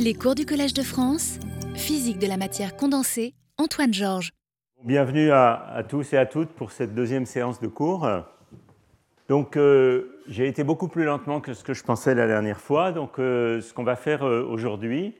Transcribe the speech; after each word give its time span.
Les 0.00 0.14
cours 0.14 0.36
du 0.36 0.46
Collège 0.46 0.74
de 0.74 0.82
France, 0.82 1.40
physique 1.74 2.20
de 2.20 2.28
la 2.28 2.36
matière 2.36 2.76
condensée, 2.76 3.34
Antoine 3.56 3.92
Georges. 3.92 4.30
Bienvenue 4.84 5.32
à, 5.32 5.82
tous 5.88 6.12
et 6.12 6.16
à 6.16 6.24
toutes 6.24 6.50
pour 6.50 6.70
cette 6.70 6.94
deuxième 6.94 7.26
séance 7.26 7.60
de 7.60 7.66
cours. 7.66 8.08
Donc, 9.28 9.56
euh, 9.56 10.22
j'ai 10.28 10.46
été 10.46 10.62
beaucoup 10.62 10.86
plus 10.86 11.02
lentement 11.02 11.40
que 11.40 11.52
ce 11.52 11.64
que 11.64 11.74
je 11.74 11.82
pensais 11.82 12.14
la 12.14 12.28
dernière 12.28 12.60
fois. 12.60 12.92
Donc, 12.92 13.18
euh, 13.18 13.60
ce 13.60 13.74
qu'on 13.74 13.82
va 13.82 13.96
faire 13.96 14.24
euh, 14.24 14.44
aujourd'hui, 14.44 15.16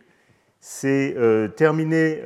c'est 0.61 1.17
terminer 1.57 2.23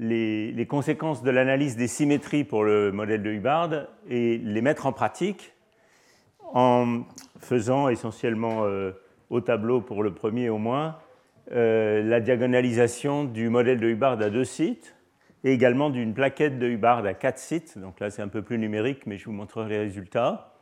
les, 0.00 0.50
les, 0.50 0.66
conséquences 0.66 1.22
de 1.22 1.30
l'analyse 1.30 1.76
des 1.76 1.86
symétries 1.86 2.42
pour 2.42 2.64
le 2.64 2.90
modèle 2.90 3.22
de 3.22 3.30
Hubbard 3.30 3.86
et 4.08 4.38
les 4.38 4.62
mettre 4.62 4.86
en 4.86 4.92
pratique 4.92 5.52
en 6.54 7.02
faisant 7.38 7.88
essentiellement 7.88 8.64
au 9.28 9.40
tableau 9.40 9.80
pour 9.80 10.04
le 10.04 10.12
premier 10.12 10.50
au 10.50 10.58
moins 10.58 10.96
euh, 11.52 12.04
la 12.04 12.20
diagonalisation 12.20 13.24
du 13.24 13.48
modèle 13.48 13.80
de 13.80 13.88
Hubbard 13.88 14.20
à 14.20 14.30
deux 14.30 14.44
sites 14.44 14.94
et 15.42 15.52
également 15.52 15.90
d'une 15.90 16.14
plaquette 16.14 16.60
de 16.60 16.68
Hubbard 16.68 17.04
à 17.04 17.14
quatre 17.14 17.38
sites. 17.38 17.76
Donc 17.76 17.98
là, 17.98 18.10
c'est 18.10 18.22
un 18.22 18.28
peu 18.28 18.42
plus 18.42 18.56
numérique, 18.56 19.04
mais 19.06 19.18
je 19.18 19.24
vous 19.24 19.32
montrerai 19.32 19.68
les 19.68 19.78
résultats. 19.78 20.54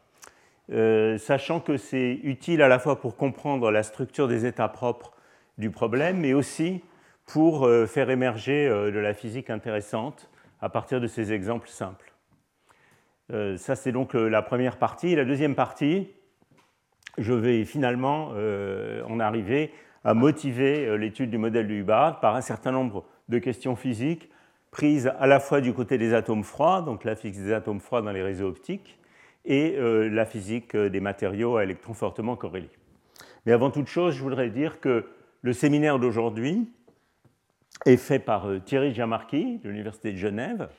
Euh, 0.73 1.19
sachant 1.19 1.61
que 1.61 1.77
c'est 1.77 2.20
utile 2.23 2.62
à 2.62 2.69
la 2.69 2.78
fois 2.78 3.01
pour 3.01 3.16
comprendre 3.16 3.70
la 3.70 3.83
structure 3.83 4.28
des 4.28 4.47
états 4.47 4.69
propres 4.69 5.12
du 5.59 5.70
problème, 5.70 6.20
mais 6.20 6.33
aussi 6.33 6.83
pour 7.27 7.66
euh, 7.66 7.86
faire 7.86 8.09
émerger 8.09 8.69
de 8.69 8.98
la 8.98 9.12
physique 9.12 9.50
intéressante 9.50 10.30
à 10.62 10.70
partir 10.70 11.02
de 11.02 11.06
ces 11.06 11.34
exemples 11.34 11.69
simples. 11.69 12.14
ça, 13.30 13.77
c'est 13.77 13.92
donc 13.92 14.14
la 14.14 14.41
première 14.41 14.78
partie. 14.78 15.14
La 15.14 15.27
deuxième 15.27 15.55
partie, 15.55 16.09
je 17.19 17.34
vais 17.34 17.64
finalement 17.66 18.33
en 19.06 19.20
arriver 19.20 19.70
à 20.09 20.15
motiver 20.15 20.87
euh, 20.87 20.97
l'étude 20.97 21.29
du 21.29 21.37
modèle 21.37 21.69
de 21.69 21.75
Hubbard 21.75 22.21
par 22.21 22.35
un 22.35 22.41
certain 22.41 22.73
nombre 22.73 23.05
de 23.29 23.39
questions 23.39 23.77
physiques 23.77 24.31
prises 24.70 25.12
à 25.20 25.27
la 25.27 25.39
fois 25.39 25.61
du 25.61 25.75
côté 25.75 25.98
des 25.98 26.15
atomes 26.15 26.45
froids, 26.45 26.81
donc 26.81 27.05
la 27.05 27.15
physique 27.15 27.45
des 27.45 27.53
atomes 27.53 27.81
froids 27.81 28.00
dans 28.00 28.12
les 28.12 28.23
réseaux 28.23 28.48
optiques, 28.48 28.98
et 29.45 29.77
euh, 29.77 30.09
la 30.09 30.25
physique 30.25 30.75
euh, 30.75 30.89
des 30.89 31.00
matériaux 31.00 31.59
à 31.59 31.65
électrons 31.65 31.92
fortement 31.92 32.37
corrélés. 32.37 32.70
Mais 33.45 33.53
avant 33.53 33.70
toute 33.70 33.89
chose, 33.89 34.15
je 34.15 34.23
voudrais 34.23 34.48
dire 34.48 34.81
que 34.81 35.05
le 35.42 35.53
séminaire 35.53 35.98
d'aujourd'hui 35.98 36.72
est 37.84 37.98
fait 37.98 38.19
par 38.19 38.47
Thierry 38.65 38.95
Giamarchi 38.95 39.59
de 39.59 39.69
l'Université 39.69 40.12
de 40.12 40.17
Genève, 40.17 40.70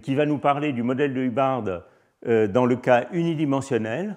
qui 0.00 0.14
va 0.14 0.26
nous 0.26 0.38
parler 0.38 0.72
du 0.72 0.84
modèle 0.84 1.12
de 1.12 1.22
Hubbard 1.22 1.64
dans 2.24 2.66
le 2.66 2.76
cas 2.76 3.08
unidimensionnel, 3.10 4.16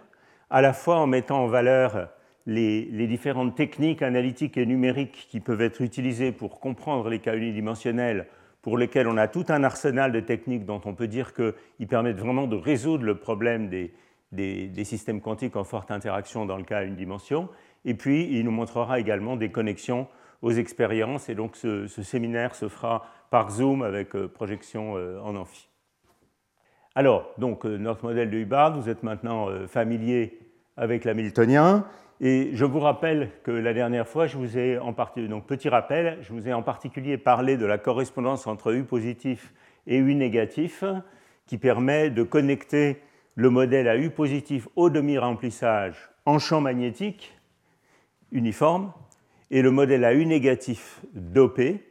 à 0.51 0.61
la 0.61 0.73
fois 0.73 0.97
en 0.97 1.07
mettant 1.07 1.43
en 1.43 1.47
valeur 1.47 2.09
les, 2.47 3.07
différentes 3.07 3.55
techniques 3.55 4.01
analytiques 4.01 4.57
et 4.57 4.65
numériques 4.65 5.27
qui 5.29 5.41
peuvent 5.41 5.61
être 5.61 5.81
utilisées 5.81 6.31
pour 6.31 6.59
comprendre 6.59 7.09
les 7.09 7.19
cas 7.19 7.35
unidimensionnels, 7.35 8.27
pour 8.61 8.77
lesquels 8.77 9.07
on 9.07 9.17
a 9.17 9.27
tout 9.27 9.45
un 9.49 9.63
arsenal 9.63 10.13
de 10.13 10.21
techniques 10.21 10.65
dont 10.65 10.81
on 10.85 10.95
peut 10.95 11.07
dire 11.07 11.33
qu'ils 11.33 11.87
permettent 11.87 12.19
vraiment 12.19 12.47
de 12.47 12.55
résoudre 12.55 13.03
le 13.03 13.15
problème 13.15 13.69
des, 13.69 14.83
systèmes 14.85 15.19
quantiques 15.19 15.57
en 15.57 15.65
forte 15.65 15.91
interaction 15.91 16.45
dans 16.45 16.57
le 16.57 16.63
cas 16.63 16.79
à 16.79 16.83
une 16.83 16.95
dimension. 16.95 17.49
Et 17.83 17.93
puis, 17.93 18.29
il 18.31 18.45
nous 18.45 18.51
montrera 18.51 18.99
également 18.99 19.35
des 19.35 19.51
connexions 19.51 20.07
aux 20.41 20.51
expériences. 20.51 21.27
Et 21.27 21.35
donc, 21.35 21.57
ce, 21.57 21.85
séminaire 21.87 22.55
se 22.55 22.69
fera 22.69 23.05
par 23.29 23.51
Zoom 23.51 23.83
avec 23.83 24.15
euh, 24.15 24.29
projection 24.29 24.95
euh, 24.95 25.19
en 25.19 25.35
amphi. 25.35 25.67
Alors, 26.95 27.29
donc, 27.37 27.65
euh, 27.65 27.77
notre 27.77 28.05
modèle 28.05 28.29
de 28.29 28.37
Hubbard, 28.37 28.79
vous 28.79 28.89
êtes 28.89 29.03
maintenant 29.03 29.47
familier 29.67 30.39
avec 30.77 31.03
l'hamiltonien. 31.03 31.85
Et 32.19 32.49
je 32.53 32.65
vous 32.65 32.79
rappelle 32.79 33.29
que 33.43 33.51
la 33.51 33.73
dernière 33.73 34.07
fois, 34.07 34.25
je 34.25 34.37
vous 34.37 34.57
ai 34.57 34.79
en 34.79 34.93
particulier, 34.93 35.27
donc 35.27 35.45
petit 35.45 35.69
rappel, 35.69 36.17
je 36.21 36.33
vous 36.33 36.47
ai 36.47 36.53
en 36.53 36.63
particulier 36.63 37.17
parlé 37.17 37.57
de 37.57 37.65
la 37.65 37.77
correspondance 37.77 38.47
entre 38.47 38.73
U 38.73 38.83
positif 38.83 39.53
et 39.85 39.97
U 39.97 40.15
négatif, 40.15 40.83
qui 41.45 41.57
permet 41.59 42.09
de 42.09 42.23
connecter 42.23 43.01
le 43.35 43.51
modèle 43.51 43.87
à 43.87 43.97
U 43.97 44.09
positif 44.09 44.67
au 44.75 44.89
demi-remplissage 44.89 46.09
en 46.25 46.39
champ 46.39 46.59
magnétique 46.59 47.33
uniforme 48.31 48.91
et 49.51 49.61
le 49.61 49.69
modèle 49.69 50.03
à 50.03 50.13
U 50.13 50.25
négatif 50.25 51.01
dopé. 51.13 51.83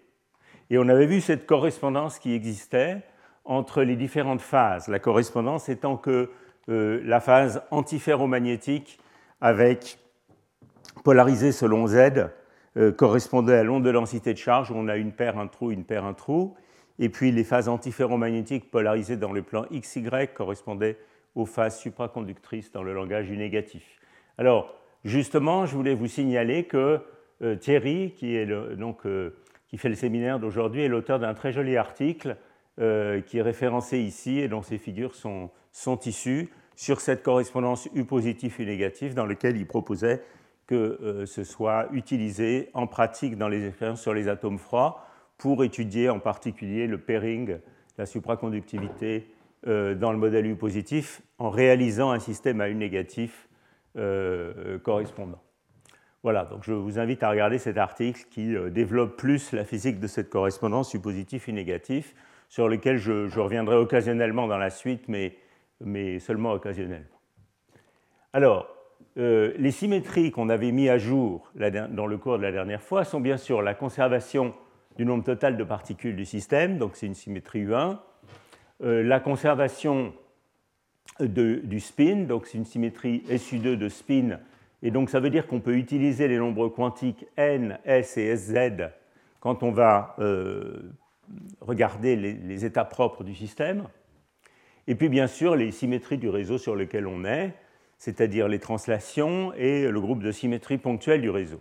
Et 0.71 0.79
on 0.79 0.89
avait 0.89 1.07
vu 1.07 1.21
cette 1.21 1.47
correspondance 1.47 2.19
qui 2.19 2.35
existait 2.35 3.03
entre 3.45 3.83
les 3.83 3.95
différentes 3.95 4.41
phases. 4.41 4.89
La 4.89 4.99
correspondance 4.99 5.69
étant 5.69 5.97
que 5.97 6.31
euh, 6.69 7.01
la 7.05 7.21
phase 7.21 7.63
antiferromagnétique 7.71 8.99
avec 9.41 9.99
polarisé 11.07 11.53
selon 11.53 11.87
Z 11.87 12.31
euh, 12.77 12.91
correspondait 12.91 13.55
à 13.55 13.63
l'onde 13.63 13.85
de 13.85 13.93
densité 13.93 14.33
de 14.33 14.39
charge, 14.39 14.73
où 14.73 14.75
on 14.75 14.89
a 14.89 14.97
une 14.97 15.13
paire, 15.13 15.39
un 15.39 15.47
trou, 15.47 15.71
une 15.71 15.85
paire, 15.85 16.05
un 16.05 16.15
trou. 16.15 16.57
Et 16.99 17.11
puis 17.11 17.31
les 17.31 17.45
phases 17.45 17.69
antiferromagnétiques 17.69 18.73
polarisées 18.73 19.17
dans 19.17 19.31
le 19.31 19.43
plan 19.43 19.67
XY 19.73 20.11
correspondaient 20.35 20.99
aux 21.37 21.47
phases 21.47 21.79
supraconductrices 21.79 22.73
dans 22.73 22.83
le 22.83 22.93
langage 22.93 23.29
du 23.29 23.37
négatif. 23.37 24.01
Alors, 24.37 24.75
justement, 25.05 25.65
je 25.65 25.77
voulais 25.77 25.95
vous 25.95 26.09
signaler 26.09 26.65
que 26.65 26.99
euh, 27.41 27.55
Thierry, 27.55 28.13
euh, 28.25 29.31
qui 29.69 29.79
fait 29.79 29.89
le 29.89 29.95
séminaire 29.95 30.41
d'aujourd'hui, 30.41 30.83
est 30.83 30.89
l'auteur 30.89 31.21
d'un 31.21 31.35
très 31.35 31.53
joli 31.53 31.77
article 31.77 32.37
qui 32.79 33.39
est 33.39 33.43
référencé 33.43 34.01
ici 34.01 34.39
et 34.39 34.49
dont 34.49 34.61
ces 34.61 34.77
figures 34.77 35.15
sont, 35.15 35.49
sont 35.73 35.99
issues 36.01 36.51
sur 36.75 37.01
cette 37.01 37.23
correspondance 37.23 37.89
U 37.95 38.05
positif, 38.05 38.59
U 38.59 38.67
négatif, 38.67 39.15
dans 39.15 39.25
lequel 39.25 39.57
il 39.57 39.67
proposait 39.67 40.23
que 40.67 40.75
euh, 41.03 41.27
ce 41.27 41.45
soit 41.45 41.89
utilisé 41.93 42.71
en 42.75 42.87
pratique 42.87 43.37
dans 43.37 43.49
les 43.49 43.67
expériences 43.67 44.03
sur 44.03 44.15
les 44.15 44.29
atomes 44.29 44.59
froids 44.59 45.07
pour 45.39 45.63
étudier 45.65 46.09
en 46.09 46.19
particulier 46.19 46.87
le 46.87 46.99
pairing, 46.99 47.59
la 47.99 48.07
supraconductivité 48.07 49.31
euh, 49.67 49.95
dans 49.95 50.13
le 50.13 50.19
modèle 50.19 50.47
U 50.47 50.57
positif 50.57 51.23
en 51.39 51.51
réalisant 51.51 52.11
un 52.11 52.19
système 52.19 52.61
à 52.61 52.69
U 52.69 52.75
négatif 52.75 53.49
euh, 53.97 54.79
correspondant. 54.79 55.41
Voilà, 56.23 56.45
donc 56.45 56.65
je 56.65 56.73
vous 56.73 56.99
invite 56.99 57.23
à 57.23 57.31
regarder 57.31 57.59
cet 57.59 57.79
article 57.79 58.25
qui 58.31 58.57
développe 58.73 59.17
plus 59.17 59.53
la 59.53 59.65
physique 59.65 60.01
de 60.01 60.09
cette 60.09 60.29
correspondance 60.29 60.93
U 60.93 60.99
positif, 60.99 61.47
U 61.47 61.53
négatif, 61.53 62.17
sur 62.49 62.69
lequel 62.69 62.97
je, 62.97 63.39
reviendrai 63.39 63.77
occasionnellement 63.77 64.49
dans 64.49 64.59
la 64.59 64.71
suite, 64.71 65.07
mais, 65.07 65.37
mais 65.81 66.19
seulement 66.19 66.53
occasionnellement. 66.53 67.07
Alors, 68.33 68.76
euh, 69.19 69.53
les 69.57 69.71
symétries 69.71 70.31
qu'on 70.31 70.51
avait 70.51 70.73
mis 70.73 70.91
à 70.91 70.99
jour 70.99 71.51
dans 71.55 72.07
le 72.07 72.19
cours 72.19 72.37
de 72.37 72.43
la 72.43 72.53
dernière 72.53 72.83
fois 72.83 73.05
sont 73.05 73.21
bien 73.21 73.39
sûr 73.39 73.63
la 73.63 73.73
conservation 73.73 74.53
du 74.99 75.07
nombre 75.07 75.25
total 75.25 75.57
de 75.57 75.65
particules 75.65 76.17
du 76.17 76.27
système, 76.27 76.77
donc 76.77 76.97
c'est 76.97 77.07
une 77.07 77.15
symétrie 77.15 77.65
U1, 77.65 77.99
euh, 78.83 79.03
la 79.03 79.21
conservation 79.21 80.13
du 81.19 81.81
spin, 81.81 82.25
donc 82.25 82.47
c'est 82.47 82.59
une 82.59 82.67
symétrie 82.67 83.23
SU2 83.31 83.77
de 83.77 83.89
spin, 83.89 84.39
et 84.83 84.91
donc 84.91 85.09
ça 85.09 85.19
veut 85.19 85.31
dire 85.31 85.47
qu'on 85.47 85.61
peut 85.61 85.77
utiliser 85.77 86.29
les 86.29 86.37
nombres 86.37 86.69
quantiques 86.69 87.27
n, 87.39 87.79
s 87.87 88.19
et 88.19 88.37
sz 88.37 88.91
quand 89.41 89.63
on 89.63 89.71
va 89.71 90.15
euh, 90.19 90.93
regarder 91.61 92.17
les, 92.17 92.35
les, 92.35 92.65
états 92.67 92.85
propres 92.85 93.25
du 93.25 93.35
système, 93.35 93.85
et 94.87 94.95
puis 94.95 95.09
bien 95.09 95.27
sûr 95.27 95.57
les 95.57 95.71
symétries 95.71 96.19
du 96.19 96.29
réseau 96.29 96.59
sur 96.59 96.77
lequel 96.77 97.07
on 97.07 97.25
est, 97.25 97.55
c'est-à-dire 97.99 98.49
les 98.49 98.59
translations 98.59 99.53
et 99.55 99.89
le 99.89 100.01
groupe 100.01 100.23
de 100.23 100.33
symétrie 100.33 100.79
ponctuelle 100.79 101.21
du 101.21 101.31
réseau. 101.31 101.61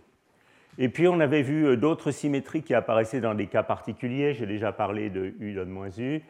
Et 0.78 0.88
puis 0.88 1.08
on 1.08 1.20
avait 1.20 1.42
vu 1.42 1.66
euh, 1.66 1.76
d'autres 1.76 2.10
symétries 2.10 2.62
qui 2.62 2.74
apparaissaient 2.74 3.20
dans 3.20 3.34
des 3.34 3.46
cas 3.46 3.62
particuliers. 3.62 4.34
J'ai 4.34 4.46
déjà 4.46 4.72
parlé 4.72 5.08
de 5.08 5.34
U 5.40 5.58
U, 5.98 6.22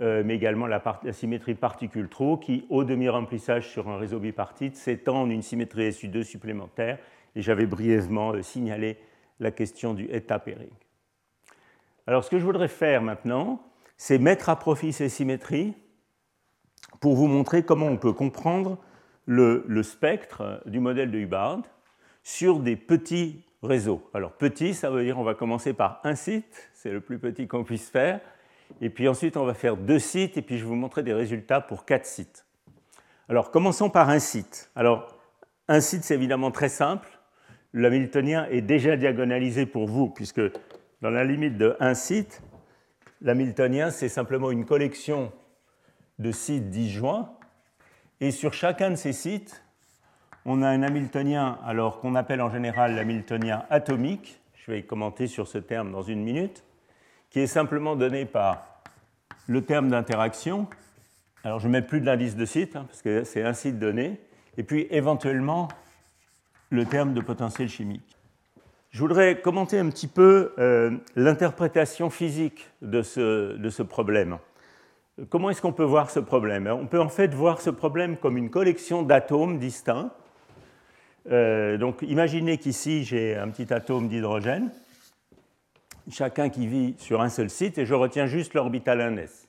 euh, 0.00 0.22
mais 0.24 0.36
également 0.36 0.66
la, 0.66 0.80
symétrie 1.12 1.54
particule-trou 1.54 2.36
qui, 2.36 2.64
au 2.70 2.84
demi-remplissage 2.84 3.68
sur 3.68 3.88
un 3.88 3.98
réseau 3.98 4.20
bipartite, 4.20 4.76
s'étend 4.76 5.22
en 5.22 5.30
une 5.30 5.42
symétrie 5.42 5.90
SU2 5.90 6.22
supplémentaire. 6.22 6.98
Et 7.34 7.42
j'avais 7.42 7.66
brièvement 7.66 8.32
euh, 8.32 8.42
signalé 8.42 8.98
la 9.40 9.50
question 9.50 9.94
du 9.94 10.04
état 10.10 10.38
pairing. 10.38 10.70
Alors 12.06 12.24
ce 12.24 12.30
que 12.30 12.38
je 12.38 12.44
voudrais 12.44 12.68
faire 12.68 13.02
maintenant, 13.02 13.60
c'est 13.96 14.18
mettre 14.18 14.48
à 14.48 14.56
profit 14.56 14.92
ces 14.92 15.08
symétries 15.08 15.74
pour 17.00 17.16
vous 17.16 17.26
montrer 17.26 17.64
comment 17.64 17.86
on 17.86 17.96
peut 17.96 18.12
comprendre 18.12 18.78
le, 19.28 19.82
spectre 19.82 20.62
du 20.64 20.80
modèle 20.80 21.10
de 21.10 21.18
Hubbard 21.18 21.60
sur 22.22 22.60
des 22.60 22.76
petits 22.76 23.44
réseaux. 23.62 24.08
Alors 24.14 24.32
petit, 24.32 24.72
ça 24.72 24.90
veut 24.90 25.04
dire 25.04 25.18
on 25.18 25.22
va 25.22 25.34
commencer 25.34 25.74
par 25.74 26.00
un 26.04 26.14
site, 26.14 26.70
c'est 26.74 26.90
le 26.90 27.00
plus 27.00 27.18
petit 27.18 27.46
qu'on 27.46 27.62
puisse 27.62 27.90
faire, 27.90 28.20
et 28.80 28.88
puis 28.88 29.06
ensuite 29.06 29.36
on 29.36 29.44
va 29.44 29.54
faire 29.54 29.76
deux 29.76 29.98
sites, 29.98 30.38
et 30.38 30.42
puis 30.42 30.56
je 30.56 30.62
vais 30.62 30.70
vous 30.70 30.76
montrer 30.76 31.02
des 31.02 31.12
résultats 31.12 31.60
pour 31.60 31.84
quatre 31.84 32.06
sites. 32.06 32.46
Alors 33.28 33.50
commençons 33.50 33.90
par 33.90 34.08
un 34.08 34.18
site. 34.18 34.70
Alors 34.74 35.18
un 35.68 35.80
site 35.80 36.04
c'est 36.04 36.14
évidemment 36.14 36.50
très 36.50 36.70
simple, 36.70 37.08
l'hamiltonien 37.74 38.46
est 38.50 38.62
déjà 38.62 38.96
diagonalisé 38.96 39.66
pour 39.66 39.86
vous, 39.86 40.08
puisque 40.08 40.40
dans 41.02 41.10
la 41.10 41.24
limite 41.24 41.58
de 41.58 41.76
un 41.80 41.92
site, 41.92 42.42
l'hamiltonien 43.20 43.90
c'est 43.90 44.08
simplement 44.08 44.50
une 44.50 44.64
collection 44.64 45.32
de 46.18 46.32
sites 46.32 46.70
disjoints 46.70 47.37
et 48.20 48.30
sur 48.30 48.52
chacun 48.52 48.90
de 48.90 48.96
ces 48.96 49.12
sites, 49.12 49.62
on 50.44 50.62
a 50.62 50.68
un 50.68 50.82
Hamiltonien, 50.82 51.58
alors 51.64 52.00
qu'on 52.00 52.14
appelle 52.14 52.40
en 52.40 52.50
général 52.50 52.94
l'Hamiltonien 52.94 53.64
atomique. 53.70 54.40
Je 54.54 54.72
vais 54.72 54.82
commenter 54.82 55.26
sur 55.26 55.46
ce 55.46 55.58
terme 55.58 55.92
dans 55.92 56.02
une 56.02 56.22
minute, 56.22 56.64
qui 57.30 57.40
est 57.40 57.46
simplement 57.46 57.96
donné 57.96 58.24
par 58.24 58.82
le 59.46 59.62
terme 59.62 59.88
d'interaction. 59.88 60.66
Alors 61.44 61.60
je 61.60 61.68
ne 61.68 61.72
mets 61.72 61.82
plus 61.82 62.00
de 62.00 62.06
l'indice 62.06 62.34
de 62.34 62.44
site, 62.44 62.76
hein, 62.76 62.86
parce 62.88 63.02
que 63.02 63.24
c'est 63.24 63.42
un 63.42 63.52
site 63.52 63.78
donné, 63.78 64.20
et 64.56 64.62
puis 64.62 64.86
éventuellement 64.90 65.68
le 66.70 66.84
terme 66.84 67.14
de 67.14 67.20
potentiel 67.20 67.68
chimique. 67.68 68.16
Je 68.90 69.00
voudrais 69.00 69.40
commenter 69.40 69.78
un 69.78 69.90
petit 69.90 70.08
peu 70.08 70.54
euh, 70.58 70.96
l'interprétation 71.14 72.10
physique 72.10 72.68
de 72.80 73.02
ce 73.02 73.82
problème. 73.82 74.38
Comment 75.30 75.50
est-ce 75.50 75.60
qu'on 75.60 75.72
peut 75.72 75.84
voir 75.84 76.10
ce 76.10 76.20
problème? 76.20 76.68
On 76.68 76.86
peut 76.86 77.00
en 77.00 77.08
fait 77.08 77.34
voir 77.34 77.60
ce 77.60 77.70
problème 77.70 78.16
comme 78.16 78.36
une 78.36 78.50
collection 78.50 79.02
d'atomes 79.02 79.58
distincts. 79.58 80.12
Euh, 81.30 81.76
donc 81.76 82.02
imaginez 82.02 82.56
qu'ici 82.58 83.02
j'ai 83.02 83.34
un 83.34 83.48
petit 83.48 83.72
atome 83.74 84.06
d'hydrogène, 84.06 84.70
chacun 86.08 86.50
qui 86.50 86.68
vit 86.68 86.94
sur 86.98 87.20
un 87.20 87.30
seul 87.30 87.50
site, 87.50 87.78
et 87.78 87.84
je 87.84 87.94
retiens 87.94 88.26
juste 88.26 88.54
l'orbital 88.54 89.00
1s. 89.00 89.48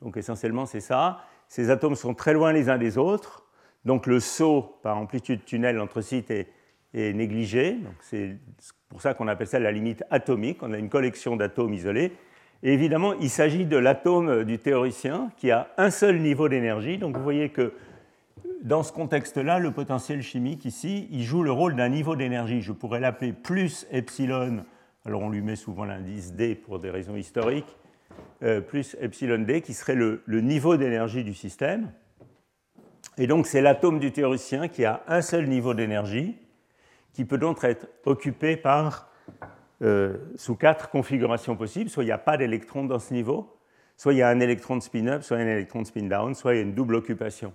Donc 0.00 0.16
essentiellement 0.16 0.64
c'est 0.64 0.80
ça. 0.80 1.20
Ces 1.46 1.68
atomes 1.68 1.94
sont 1.94 2.14
très 2.14 2.32
loin 2.32 2.50
les 2.52 2.70
uns 2.70 2.78
des 2.78 2.96
autres, 2.96 3.44
donc 3.84 4.06
le 4.06 4.18
saut 4.18 4.78
par 4.82 4.96
amplitude 4.96 5.44
tunnel 5.44 5.78
entre 5.78 6.00
sites 6.00 6.30
est, 6.30 6.48
est 6.94 7.12
négligé. 7.12 7.76
C'est 8.00 8.38
pour 8.88 9.02
ça 9.02 9.12
qu'on 9.12 9.28
appelle 9.28 9.46
ça 9.46 9.58
la 9.58 9.72
limite 9.72 10.04
atomique. 10.10 10.62
On 10.62 10.72
a 10.72 10.78
une 10.78 10.88
collection 10.88 11.36
d'atomes 11.36 11.74
isolés. 11.74 12.12
Et 12.62 12.72
évidemment, 12.72 13.12
il 13.14 13.30
s'agit 13.30 13.66
de 13.66 13.76
l'atome 13.76 14.44
du 14.44 14.58
théoricien 14.58 15.30
qui 15.36 15.50
a 15.50 15.68
un 15.76 15.90
seul 15.90 16.18
niveau 16.20 16.48
d'énergie. 16.48 16.98
Donc 16.98 17.16
vous 17.16 17.22
voyez 17.22 17.50
que 17.50 17.74
dans 18.62 18.82
ce 18.82 18.92
contexte-là, 18.92 19.58
le 19.58 19.70
potentiel 19.72 20.22
chimique 20.22 20.64
ici, 20.64 21.06
il 21.10 21.22
joue 21.22 21.42
le 21.42 21.52
rôle 21.52 21.76
d'un 21.76 21.90
niveau 21.90 22.16
d'énergie. 22.16 22.62
Je 22.62 22.72
pourrais 22.72 23.00
l'appeler 23.00 23.34
plus 23.34 23.86
epsilon, 23.90 24.64
alors 25.04 25.20
on 25.20 25.28
lui 25.28 25.42
met 25.42 25.56
souvent 25.56 25.84
l'indice 25.84 26.32
D 26.32 26.54
pour 26.54 26.78
des 26.78 26.88
raisons 26.88 27.16
historiques, 27.16 27.76
euh, 28.42 28.62
plus 28.62 28.96
epsilon 29.00 29.40
D, 29.40 29.60
qui 29.60 29.74
serait 29.74 29.94
le, 29.94 30.22
le 30.24 30.40
niveau 30.40 30.78
d'énergie 30.78 31.24
du 31.24 31.34
système. 31.34 31.92
Et 33.18 33.26
donc 33.26 33.46
c'est 33.46 33.60
l'atome 33.60 33.98
du 33.98 34.12
théoricien 34.12 34.68
qui 34.68 34.86
a 34.86 35.02
un 35.06 35.20
seul 35.20 35.46
niveau 35.46 35.74
d'énergie, 35.74 36.34
qui 37.12 37.26
peut 37.26 37.38
donc 37.38 37.62
être 37.64 37.86
occupé 38.06 38.56
par, 38.56 39.10
euh, 39.82 40.16
sous 40.36 40.56
quatre 40.56 40.90
configurations 40.90 41.56
possibles. 41.56 41.90
Soit 41.90 42.04
il 42.04 42.06
n'y 42.06 42.12
a 42.12 42.18
pas 42.18 42.36
d'électron 42.36 42.84
dans 42.84 42.98
ce 42.98 43.12
niveau, 43.12 43.56
soit 43.96 44.12
il 44.12 44.18
y 44.18 44.22
a 44.22 44.28
un 44.28 44.40
électron 44.40 44.76
de 44.76 44.82
spin-up, 44.82 45.22
soit 45.22 45.36
un 45.38 45.46
électron 45.46 45.82
de 45.82 45.86
spin-down, 45.86 46.34
soit 46.34 46.54
il 46.54 46.56
y 46.56 46.60
a 46.60 46.62
une 46.62 46.74
double 46.74 46.94
occupation. 46.94 47.52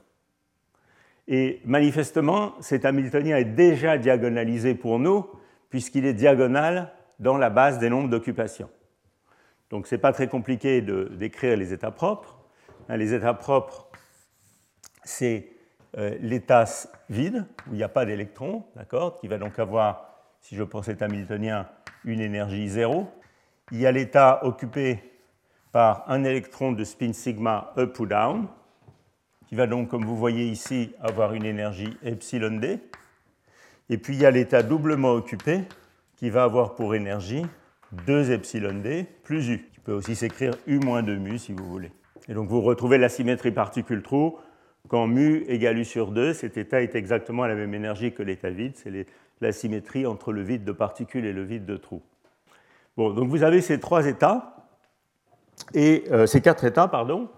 Et 1.27 1.61
manifestement, 1.63 2.53
cet 2.59 2.85
Hamiltonien 2.85 3.37
est 3.37 3.45
déjà 3.45 3.97
diagonalisé 3.97 4.73
pour 4.73 4.97
nous, 4.97 5.29
puisqu'il 5.69 6.05
est 6.05 6.13
diagonal 6.13 6.91
dans 7.19 7.37
la 7.37 7.49
base 7.49 7.77
des 7.77 7.89
nombres 7.89 8.09
d'occupation. 8.09 8.69
Donc 9.69 9.85
ce 9.85 9.95
n'est 9.95 10.01
pas 10.01 10.11
très 10.11 10.27
compliqué 10.27 10.81
décrire 10.81 11.55
les 11.55 11.73
états 11.73 11.91
propres. 11.91 12.39
Hein, 12.87 12.97
les 12.97 13.13
états 13.13 13.35
propres, 13.35 13.87
c'est 15.03 15.51
euh, 15.97 16.17
l'état 16.21 16.65
vide, 17.09 17.45
où 17.67 17.73
il 17.73 17.77
n'y 17.77 17.83
a 17.83 17.89
pas 17.89 18.05
d'électrons, 18.05 18.65
d'accord, 18.75 19.19
qui 19.19 19.27
va 19.27 19.37
donc 19.37 19.59
avoir, 19.59 20.15
si 20.39 20.55
je 20.55 20.63
prends 20.63 20.81
cet 20.81 21.01
Hamiltonien, 21.01 21.67
une 22.05 22.21
énergie 22.21 22.67
zéro. 22.67 23.07
Il 23.71 23.79
y 23.79 23.85
a 23.85 23.91
l'état 23.91 24.45
occupé 24.45 24.99
par 25.71 26.03
un 26.07 26.23
électron 26.23 26.71
de 26.71 26.83
spin 26.83 27.13
sigma 27.13 27.73
up 27.77 27.99
ou 27.99 28.05
down, 28.05 28.47
qui 29.47 29.55
va 29.55 29.67
donc, 29.67 29.89
comme 29.89 30.05
vous 30.05 30.17
voyez 30.17 30.45
ici, 30.45 30.93
avoir 31.01 31.33
une 31.33 31.45
énergie 31.45 31.97
epsilon 32.03 32.57
d. 32.57 32.79
Et 33.89 33.97
puis 33.97 34.15
il 34.15 34.21
y 34.21 34.25
a 34.25 34.31
l'état 34.31 34.63
doublement 34.63 35.11
occupé, 35.11 35.61
qui 36.15 36.29
va 36.29 36.43
avoir 36.43 36.75
pour 36.75 36.95
énergie 36.95 37.45
2 38.05 38.31
epsilon 38.31 38.81
d 38.81 39.05
plus 39.23 39.49
u, 39.49 39.69
qui 39.73 39.79
peut 39.79 39.93
aussi 39.93 40.15
s'écrire 40.15 40.53
u 40.67 40.79
moins 40.79 41.01
2 41.01 41.17
mu 41.17 41.37
si 41.37 41.53
vous 41.53 41.65
voulez. 41.65 41.91
Et 42.27 42.33
donc 42.33 42.49
vous 42.49 42.61
retrouvez 42.61 42.97
la 42.97 43.09
symétrie 43.09 43.51
particule-trou 43.51 44.37
quand 44.87 45.07
mu 45.07 45.43
égale 45.47 45.77
u 45.77 45.85
sur 45.85 46.11
2, 46.11 46.33
cet 46.33 46.57
état 46.57 46.81
est 46.81 46.95
exactement 46.95 47.45
la 47.45 47.55
même 47.55 47.73
énergie 47.73 48.13
que 48.13 48.23
l'état 48.23 48.49
vide, 48.49 48.73
c'est 48.75 49.05
la 49.41 49.51
symétrie 49.51 50.05
entre 50.05 50.31
le 50.31 50.41
vide 50.41 50.63
de 50.63 50.71
particules 50.71 51.25
et 51.25 51.33
le 51.33 51.43
vide 51.43 51.65
de 51.65 51.77
trou. 51.77 52.01
Bon, 52.97 53.11
donc 53.11 53.29
vous 53.29 53.43
avez 53.43 53.61
ces 53.61 53.79
trois 53.79 54.05
états, 54.07 54.59
et 55.73 56.05
euh, 56.11 56.25
ces 56.25 56.41
quatre 56.41 56.65
états, 56.65 56.87
pardon, 56.87 57.29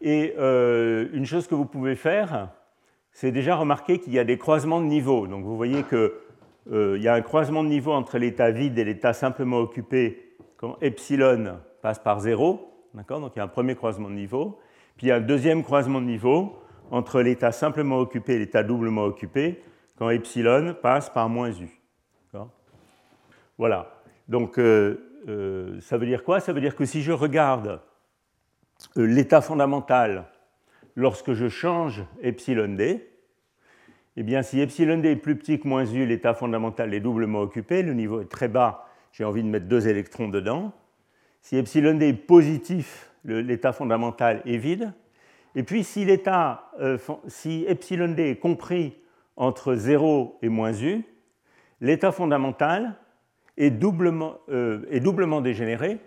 et 0.00 0.34
euh, 0.38 1.08
une 1.12 1.26
chose 1.26 1.46
que 1.46 1.54
vous 1.54 1.64
pouvez 1.64 1.94
faire, 1.94 2.50
c'est 3.12 3.32
déjà 3.32 3.56
remarquer 3.56 3.98
qu'il 3.98 4.12
y 4.12 4.18
a 4.18 4.24
des 4.24 4.38
croisements 4.38 4.80
de 4.80 4.86
niveaux. 4.86 5.26
Donc 5.26 5.44
vous 5.44 5.56
voyez 5.56 5.82
qu'il 5.84 6.10
euh, 6.72 6.98
y 6.98 7.08
a 7.08 7.14
un 7.14 7.22
croisement 7.22 7.64
de 7.64 7.68
niveau 7.68 7.92
entre 7.92 8.18
l'état 8.18 8.50
vide 8.50 8.78
et 8.78 8.84
l'état 8.84 9.14
simplement 9.14 9.58
occupé 9.58 10.36
quand 10.58 10.76
epsilon 10.82 11.58
passe 11.80 11.98
par 11.98 12.20
0. 12.20 12.60
Donc 13.08 13.32
il 13.34 13.38
y 13.38 13.40
a 13.40 13.44
un 13.44 13.48
premier 13.48 13.74
croisement 13.74 14.10
de 14.10 14.14
niveau. 14.14 14.58
Puis 14.96 15.06
il 15.06 15.08
y 15.10 15.12
a 15.12 15.16
un 15.16 15.20
deuxième 15.20 15.62
croisement 15.62 16.00
de 16.00 16.06
niveau 16.06 16.56
entre 16.90 17.20
l'état 17.20 17.52
simplement 17.52 17.98
occupé 17.98 18.34
et 18.34 18.38
l'état 18.38 18.62
doublement 18.62 19.04
occupé 19.04 19.62
quand 19.96 20.10
epsilon 20.10 20.74
passe 20.80 21.10
par 21.10 21.28
moins 21.28 21.50
u. 21.50 21.68
Voilà. 23.58 24.02
Donc, 24.28 24.58
euh, 24.58 25.22
euh, 25.28 25.80
ça 25.80 25.96
veut 25.96 26.06
dire 26.06 26.24
quoi? 26.24 26.40
Ça 26.40 26.52
veut 26.52 26.60
dire 26.60 26.76
que 26.76 26.84
si 26.84 27.02
je 27.02 27.12
regarde 27.12 27.80
euh, 28.96 29.06
l'état 29.06 29.40
fondamental 29.40 30.26
lorsque 30.94 31.32
je 31.32 31.48
change 31.48 32.04
epsilon 32.22 32.74
d, 32.74 33.08
eh 34.18 34.22
bien, 34.22 34.42
si 34.42 34.60
epsilon 34.60 34.98
d 34.98 35.12
est 35.12 35.16
plus 35.16 35.36
petit 35.36 35.60
que 35.60 35.68
moins 35.68 35.84
u, 35.84 36.06
l'état 36.06 36.34
fondamental 36.34 36.92
est 36.94 37.00
doublement 37.00 37.40
occupé, 37.40 37.82
le 37.82 37.94
niveau 37.94 38.20
est 38.20 38.30
très 38.30 38.48
bas, 38.48 38.86
j'ai 39.12 39.24
envie 39.24 39.42
de 39.42 39.48
mettre 39.48 39.66
deux 39.66 39.88
électrons 39.88 40.28
dedans. 40.28 40.72
Si 41.40 41.56
epsilon 41.56 41.94
d 41.94 42.08
est 42.08 42.12
positif, 42.14 43.10
l'état 43.24 43.72
fondamental 43.72 44.42
est 44.44 44.56
vide. 44.56 44.92
Et 45.54 45.62
puis 45.62 45.84
si, 45.84 46.06
si 47.28 47.64
epsilon 47.68 48.08
d 48.08 48.30
est 48.30 48.36
compris 48.36 48.94
entre 49.36 49.74
0 49.74 50.38
et 50.42 50.48
moins 50.48 50.72
u, 50.72 51.04
l'état 51.80 52.12
fondamental 52.12 52.94
est 53.56 53.70
doublement, 53.70 54.38
euh, 54.48 55.40
dégénéré. 55.42 55.98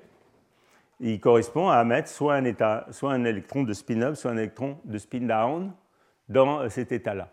Il 0.99 1.19
correspond 1.19 1.69
à 1.69 1.83
mettre 1.83 2.09
soit 2.09 2.35
un, 2.35 3.23
électron 3.23 3.63
de 3.63 3.73
spin-up, 3.73 4.15
soit 4.15 4.31
un 4.31 4.37
électron 4.37 4.77
de 4.83 4.97
spin-down 4.97 5.71
dans 6.27 6.59
euh, 6.59 6.69
cet 6.69 6.91
état-là. 6.91 7.29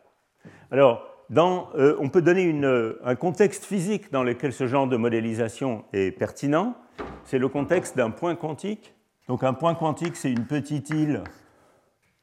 Alors, 0.70 1.06
dans, 1.28 1.70
on 1.98 2.08
peut 2.08 2.22
donner 2.22 2.54
un 3.02 3.14
contexte 3.16 3.64
physique 3.64 4.12
dans 4.12 4.22
lequel 4.22 4.52
ce 4.52 4.68
genre 4.68 4.86
de 4.86 4.96
modélisation 4.96 5.84
est 5.92 6.12
pertinent. 6.12 6.76
C'est 7.24 7.40
le 7.40 7.48
contexte 7.48 7.96
d'un 7.96 8.10
point 8.10 8.36
quantique. 8.36 8.94
Donc 9.26 9.42
un 9.42 9.52
point 9.52 9.74
quantique, 9.74 10.14
c'est 10.14 10.30
une 10.30 10.46
petite 10.46 10.90
île 10.90 11.24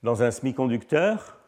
dans 0.03 0.23
un 0.23 0.31
semi-conducteur 0.31 1.42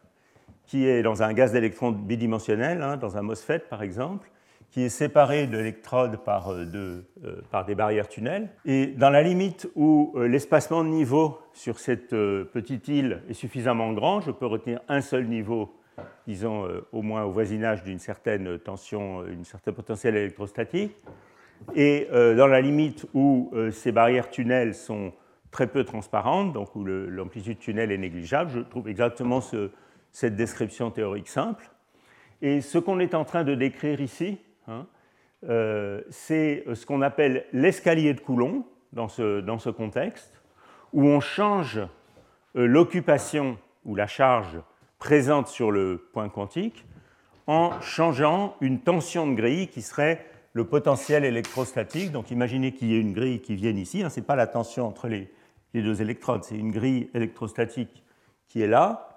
qui 0.66 0.88
est 0.88 1.02
dans 1.02 1.24
un 1.24 1.34
gaz 1.34 1.52
d'électrons 1.52 1.92
bidimensionnel, 1.92 2.82
hein, 2.82 2.98
dans 2.98 3.18
un 3.18 3.22
MOSFET 3.22 3.60
par 3.70 3.84
exemple, 3.84 4.30
qui 4.72 4.84
est 4.84 4.90
séparé 4.90 5.48
de 5.48 5.58
l'électrode 5.58 6.18
par, 6.18 6.52
euh, 6.52 6.66
euh, 7.24 7.64
des 7.66 7.76
barrières 7.76 8.10
tunnels. 8.10 8.50
Et 8.66 8.88
dans 8.88 9.10
la 9.10 9.24
limite 9.24 9.70
où 9.76 10.12
euh, 10.16 10.28
l'espacement 10.28 10.84
de 10.84 10.90
niveau 10.90 11.40
sur 11.54 11.80
cette 11.80 12.10
petite 12.10 12.90
île 12.90 13.22
est 13.30 13.34
suffisamment 13.34 13.94
grand, 13.94 14.20
je 14.20 14.32
peux 14.32 14.46
retenir 14.46 14.82
un 14.90 15.00
seul 15.00 15.28
niveau, 15.28 15.74
disons 16.28 16.68
au 16.92 17.02
moins 17.02 17.24
au 17.24 17.32
voisinage 17.32 17.84
d'une 17.84 18.00
certaine 18.00 18.60
tension, 18.60 19.26
une 19.26 19.46
certaine 19.46 19.74
potentiel 19.74 20.18
électrostatique. 20.18 20.94
Et 21.74 22.10
dans 22.12 22.48
la 22.48 22.60
limite 22.60 23.08
où 23.14 23.54
ces 23.72 23.94
barrières 23.94 24.30
tunnels 24.30 24.76
sont 24.76 25.14
très 25.52 25.68
peu 25.68 25.86
transparente, 25.86 26.52
donc 26.52 26.76
où 26.76 26.84
l'amplitude 26.84 27.60
tunnel 27.60 27.94
est 27.94 27.98
négligeable. 27.98 28.52
Je 28.54 28.60
trouve 28.60 28.90
exactement 28.90 29.40
cette 30.16 30.38
description 30.38 30.92
théorique 30.92 31.28
simple. 31.28 31.70
Et 32.42 32.62
ce 32.62 32.78
qu'on 32.78 33.00
est 33.00 33.14
en 33.14 33.26
train 33.26 33.44
de 33.44 33.54
décrire 33.54 34.00
ici, 34.00 34.38
hein, 34.70 34.88
euh, 35.50 36.02
c'est 36.10 36.64
ce 36.74 36.86
qu'on 36.86 37.02
appelle 37.02 37.46
l'escalier 37.52 38.14
de 38.14 38.22
Coulomb 38.22 38.66
dans 38.94 39.10
ce, 39.10 39.42
dans 39.42 39.60
ce, 39.60 39.70
contexte, 39.70 40.42
où 40.94 41.06
on 41.06 41.20
change 41.20 41.80
euh, 42.56 42.66
l'occupation 42.66 43.58
ou 43.84 43.94
la 43.94 44.08
charge 44.08 44.58
présente 45.00 45.50
sur 45.50 45.70
le 45.70 46.08
point 46.14 46.30
quantique 46.30 46.86
en 47.46 47.82
changeant 47.82 48.56
une 48.62 48.80
tension 48.80 49.28
de 49.28 49.36
grille 49.36 49.68
qui 49.68 49.82
serait 49.82 50.26
le 50.54 50.64
potentiel 50.64 51.26
électrostatique. 51.26 52.14
Donc 52.14 52.32
imaginez 52.32 52.72
qu'il 52.72 52.88
y 52.88 52.96
ait 52.96 53.02
une 53.02 53.12
grille 53.12 53.42
qui 53.42 53.56
vienne 53.56 53.78
ici, 53.78 54.02
hein, 54.02 54.10
ce 54.10 54.22
n'est 54.22 54.26
pas 54.26 54.38
la 54.38 54.48
tension 54.48 54.88
entre 54.88 55.10
les, 55.10 55.30
les 55.74 55.82
deux 55.82 56.02
électrodes. 56.02 56.46
C'est 56.46 56.58
une 56.58 56.72
grille 56.72 57.10
électrostatique 57.14 58.06
qui 58.48 58.62
est 58.62 58.68
là, 58.68 59.15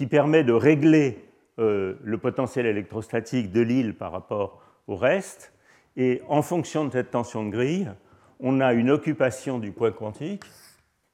qui 0.00 0.06
permet 0.06 0.44
de 0.44 0.54
régler 0.54 1.28
euh, 1.58 1.98
le 2.02 2.16
potentiel 2.16 2.64
électrostatique 2.64 3.52
de 3.52 3.60
l'île 3.60 3.94
par 3.94 4.12
rapport 4.12 4.62
au 4.86 4.96
reste. 4.96 5.52
Et 5.94 6.22
en 6.26 6.40
fonction 6.40 6.86
de 6.86 6.92
cette 6.92 7.10
tension 7.10 7.44
de 7.44 7.50
grille, 7.50 7.92
on 8.38 8.62
a 8.62 8.72
une 8.72 8.90
occupation 8.90 9.58
du 9.58 9.72
point 9.72 9.92
quantique 9.92 10.44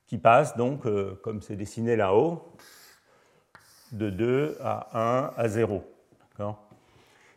qui 0.06 0.18
passe 0.18 0.56
donc, 0.56 0.86
euh, 0.86 1.18
comme 1.24 1.42
c'est 1.42 1.56
dessiné 1.56 1.96
là-haut, 1.96 2.44
de 3.90 4.08
2 4.08 4.56
à 4.62 5.32
1 5.32 5.32
à 5.36 5.48
0. 5.48 5.82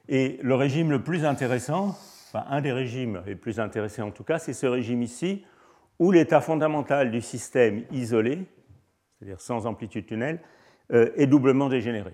Et 0.07 0.37
le 0.43 0.53
régime 0.53 0.91
le 0.91 1.01
plus 1.01 1.25
intéressant, 1.25 1.97
enfin 2.27 2.45
un 2.47 2.61
des 2.61 2.73
régimes 2.73 3.23
les 3.25 3.35
plus 3.35 3.59
intéressés 3.59 4.03
en 4.03 4.11
tout 4.11 4.23
cas, 4.23 4.37
c'est 4.37 4.53
ce 4.53 4.67
régime 4.67 5.01
ici, 5.01 5.43
où 5.97 6.11
l'état 6.11 6.41
fondamental 6.41 7.09
du 7.09 7.21
système 7.21 7.85
isolé, 7.89 8.45
c'est-à-dire 9.17 9.41
sans 9.41 9.65
amplitude 9.65 10.05
tunnel, 10.05 10.39
est 10.91 11.27
doublement 11.27 11.69
dégénéré. 11.69 12.13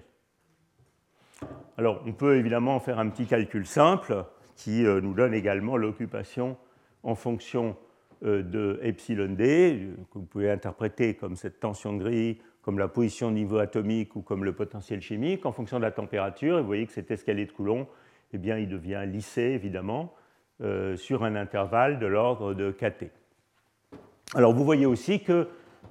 Alors, 1.78 2.02
on 2.06 2.14
peut 2.14 2.38
évidemment 2.38 2.80
faire 2.80 3.00
un 3.00 3.10
petit 3.10 3.26
calcul 3.26 3.66
simple 3.66 4.26
qui 4.56 4.86
euh, 4.86 5.02
nous 5.02 5.14
donne 5.14 5.34
également 5.34 5.76
l'occupation 5.76 6.58
en 7.04 7.16
fonction 7.16 7.76
euh, 8.24 8.42
de 8.42 8.80
epsilon 8.82 9.34
d, 9.34 9.90
que 10.12 10.20
vous 10.20 10.26
pouvez 10.26 10.50
interpréter 10.50 11.16
comme 11.16 11.36
cette 11.36 11.60
tension 11.60 11.94
de 11.94 12.00
grille, 12.00 12.38
comme 12.62 12.80
la 12.80 12.88
position 12.88 13.30
de 13.30 13.36
niveau 13.36 13.58
atomique 13.58 14.16
ou 14.16 14.22
comme 14.22 14.46
le 14.46 14.54
potentiel 14.54 15.02
chimique, 15.02 15.46
en 15.46 15.52
fonction 15.52 15.78
de 15.78 15.84
la 15.84 15.92
température. 15.92 16.58
Et 16.58 16.62
vous 16.62 16.68
voyez 16.68 16.86
que 16.88 16.94
cet 16.94 17.12
escalier 17.12 17.46
de 17.46 17.52
Coulomb, 17.52 17.88
eh 18.32 18.38
bien, 18.38 18.58
il 18.58 18.70
devient 18.70 19.04
lissé, 19.06 19.42
évidemment, 19.42 20.14
sur 20.96 21.24
un 21.26 21.36
intervalle 21.36 22.00
de 22.00 22.06
l'ordre 22.06 22.54
de 22.54 22.72
kT. 22.72 23.12
Alors, 24.34 24.54
vous 24.54 24.64
voyez 24.64 24.86
aussi 24.86 25.22
que 25.22 25.34
euh, 25.34 25.46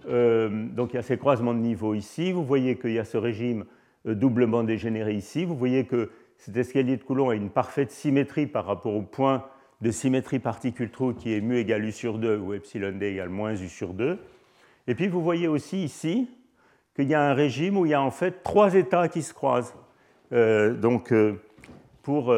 donc 0.06 0.92
il 0.92 0.96
y 0.96 0.98
a 0.98 1.02
ces 1.02 1.16
croisements 1.16 1.54
de 1.54 1.60
niveau 1.60 1.94
ici. 1.94 2.32
Vous 2.32 2.44
voyez 2.44 2.76
qu'il 2.76 2.92
y 2.92 2.98
a 2.98 3.04
ce 3.04 3.16
régime 3.16 3.64
euh, 4.06 4.14
doublement 4.14 4.62
dégénéré 4.62 5.14
ici. 5.14 5.44
Vous 5.44 5.56
voyez 5.56 5.84
que 5.86 6.10
cet 6.36 6.56
escalier 6.56 6.96
de 6.96 7.02
Coulomb 7.02 7.30
a 7.30 7.34
une 7.34 7.50
parfaite 7.50 7.90
symétrie 7.90 8.46
par 8.46 8.66
rapport 8.66 8.94
au 8.94 9.02
point 9.02 9.46
de 9.80 9.90
symétrie 9.90 10.38
particule-trou 10.38 11.14
qui 11.14 11.32
est 11.32 11.40
mu 11.40 11.58
égale 11.58 11.84
u 11.84 11.92
sur 11.92 12.18
2 12.18 12.36
ou 12.36 12.52
epsilon 12.52 12.92
d 12.92 13.06
égale 13.06 13.30
moins 13.30 13.54
u 13.54 13.68
sur 13.68 13.94
2. 13.94 14.18
Et 14.86 14.94
puis 14.94 15.08
vous 15.08 15.22
voyez 15.22 15.48
aussi 15.48 15.82
ici 15.82 16.28
qu'il 16.94 17.08
y 17.08 17.14
a 17.14 17.22
un 17.22 17.34
régime 17.34 17.78
où 17.78 17.86
il 17.86 17.90
y 17.90 17.94
a 17.94 18.02
en 18.02 18.10
fait 18.10 18.42
trois 18.42 18.74
états 18.74 19.08
qui 19.08 19.22
se 19.22 19.32
croisent. 19.32 19.74
Euh, 20.32 20.74
donc 20.74 21.12
pour, 22.02 22.34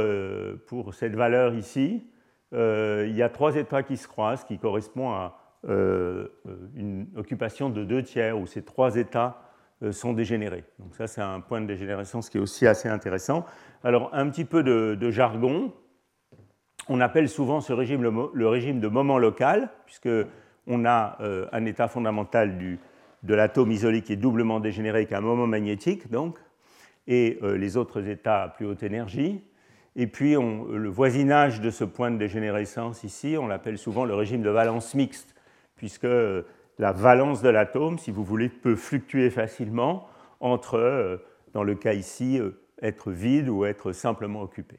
pour, 0.66 0.94
cette 0.94 1.14
valeur 1.14 1.54
ici, 1.54 2.04
il 2.52 3.16
y 3.16 3.23
a 3.23 3.28
trois 3.28 3.56
états 3.56 3.82
qui 3.82 3.96
se 3.96 4.06
croisent 4.06 4.44
qui 4.44 4.58
correspondent 4.58 5.14
à 5.14 5.25
euh, 5.25 5.45
une 5.66 7.06
occupation 7.16 7.70
de 7.70 7.85
deux 7.85 8.02
tiers 8.02 8.38
où 8.38 8.46
ces 8.46 8.62
trois 8.62 8.96
états 8.96 9.46
euh, 9.82 9.92
sont 9.92 10.14
dégénérés. 10.14 10.64
Donc 10.78 10.94
ça, 10.94 11.06
c'est 11.06 11.20
un 11.20 11.40
point 11.40 11.61
de 11.61 11.66
dégénérescence 11.66 12.30
qui 12.30 12.38
est 12.38 12.40
aussi 12.40 12.66
assez 12.66 12.88
intéressant. 12.88 13.44
Alors, 13.85 14.08
un 14.14 14.30
petit 14.30 14.46
peu 14.46 14.62
de, 14.62 15.11
jargon. 15.11 15.70
On 16.88 16.99
appelle 17.02 17.28
souvent 17.28 17.61
ce 17.61 17.75
régime 17.75 18.02
le, 18.02 18.49
régime 18.49 18.80
de 18.80 18.88
moment 18.88 19.18
local, 19.18 19.68
puisqu'on 19.85 20.85
a 20.87 21.18
euh, 21.20 21.46
un 21.52 21.66
état 21.66 21.88
fondamental 21.88 22.56
de 23.23 23.35
l'atome 23.35 23.70
isolé 23.70 24.00
qui 24.00 24.14
est 24.14 24.16
doublement 24.16 24.61
dégénéré 24.61 25.00
avec 25.00 25.12
un 25.12 25.20
moment 25.20 25.46
magnétique, 25.46 26.11
donc, 26.11 26.38
et 27.06 27.38
les 27.42 27.76
autres 27.76 28.08
états 28.08 28.44
à 28.44 28.49
plus 28.49 28.66
haute 28.66 28.82
énergie. 28.82 29.44
Et 29.94 30.06
puis, 30.06 30.37
on, 30.37 30.64
le 30.64 30.88
voisinage 30.88 31.61
de 31.61 31.70
ce 31.70 31.85
point 31.85 32.11
de 32.11 32.16
dégénérescence 32.16 33.04
ici, 33.04 33.37
on 33.38 33.46
l'appelle 33.46 33.78
souvent 33.78 34.04
le 34.04 34.14
régime 34.14 34.42
de 34.42 34.50
valence 34.50 34.94
mixte, 34.94 35.36
puisque 35.76 36.06
la 36.78 36.92
valence 36.92 37.42
de 37.42 37.49
l'atome, 37.49 37.99
si 37.99 38.11
vous 38.11 38.25
voulez, 38.25 38.49
peut 38.49 38.76
fluctuer 38.76 39.30
facilement 39.30 40.09
entre, 40.40 40.76
euh, 40.76 41.16
dans 41.52 41.62
le 41.62 41.75
cas 41.75 41.95
ici, 41.95 42.38
euh, 42.38 42.50
être 42.83 43.11
vide 43.11 43.49
ou 43.49 43.64
être 43.64 43.92
simplement 43.92 44.42
occupé. 44.42 44.78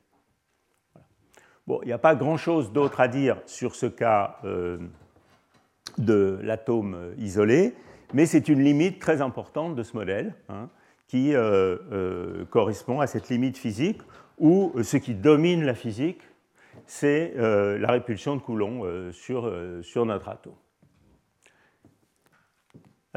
Bon, 1.65 1.79
il 1.81 1.87
n'y 1.87 1.93
a 1.93 1.97
pas 1.97 2.15
grand-chose 2.15 2.71
d'autre 2.71 3.01
à 3.01 3.07
dire 3.07 3.41
sur 3.45 3.75
ce 3.75 3.87
cas 3.87 4.37
euh, 4.45 4.77
de 5.97 6.39
l'atome 6.43 7.13
isolé, 7.17 7.73
mais 8.13 8.25
c'est 8.25 8.47
une 8.47 8.63
limite 8.63 8.99
très 8.99 9.21
importante 9.21 9.75
de 9.75 9.83
ce 9.83 9.97
modèle, 9.97 10.33
hein, 10.49 10.69
qui 11.07 11.33
correspond 12.49 12.99
à 12.99 13.07
cette 13.07 13.29
limite 13.29 13.57
physique 13.57 14.01
où 14.37 14.73
ce 14.83 14.97
qui 14.97 15.13
domine 15.13 15.63
la 15.63 15.73
physique, 15.73 16.21
c'est 16.85 17.33
la 17.37 17.91
répulsion 17.91 18.35
de 18.35 18.41
Coulomb 18.41 19.11
sur, 19.13 19.49
sur 19.81 20.05
notre 20.05 20.27
atome. 20.27 20.53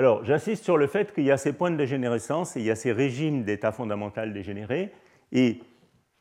Alors, 0.00 0.24
j'insiste 0.24 0.64
sur 0.64 0.78
le 0.78 0.86
fait 0.86 1.12
qu'il 1.12 1.24
y 1.24 1.30
a 1.30 1.36
ces 1.36 1.52
points 1.52 1.70
de 1.70 1.76
dégénérescence 1.76 2.56
et 2.56 2.60
il 2.60 2.64
y 2.64 2.70
a 2.70 2.74
ces 2.74 2.90
régimes 2.90 3.44
d'état 3.44 3.70
fondamental 3.70 4.32
dégénérés. 4.32 4.94
Et 5.30 5.60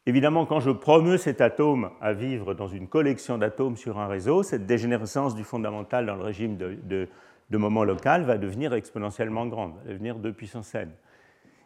évidemment, 0.05 0.45
quand 0.45 0.59
je 0.59 0.71
promeux 0.71 1.15
cet 1.15 1.39
atome 1.39 1.89
à 2.01 2.11
vivre 2.11 2.53
dans 2.53 2.67
une 2.67 2.89
collection 2.89 3.37
d'atomes 3.37 3.77
sur 3.77 3.97
un 3.97 4.07
réseau, 4.07 4.43
cette 4.43 4.65
dégénérescence 4.65 5.33
du 5.33 5.45
fondamental 5.45 6.05
dans 6.05 6.17
le 6.17 6.23
régime 6.23 6.57
de, 6.57 7.07
moment 7.51 7.85
local 7.85 8.23
va 8.23 8.37
devenir 8.37 8.73
exponentiellement 8.73 9.45
grande, 9.45 9.75
va 9.85 9.93
devenir 9.93 10.15
2 10.15 10.33
puissance 10.33 10.75
n. 10.75 10.91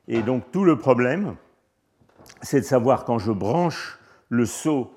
Et 0.07 0.21
donc, 0.21 0.51
tout 0.51 0.65
le 0.65 0.77
problème, 0.77 1.35
c'est 2.43 2.59
de 2.59 2.65
savoir 2.65 3.05
quand 3.05 3.17
je 3.17 3.31
branche 3.31 3.97
le 4.29 4.45
saut 4.45 4.93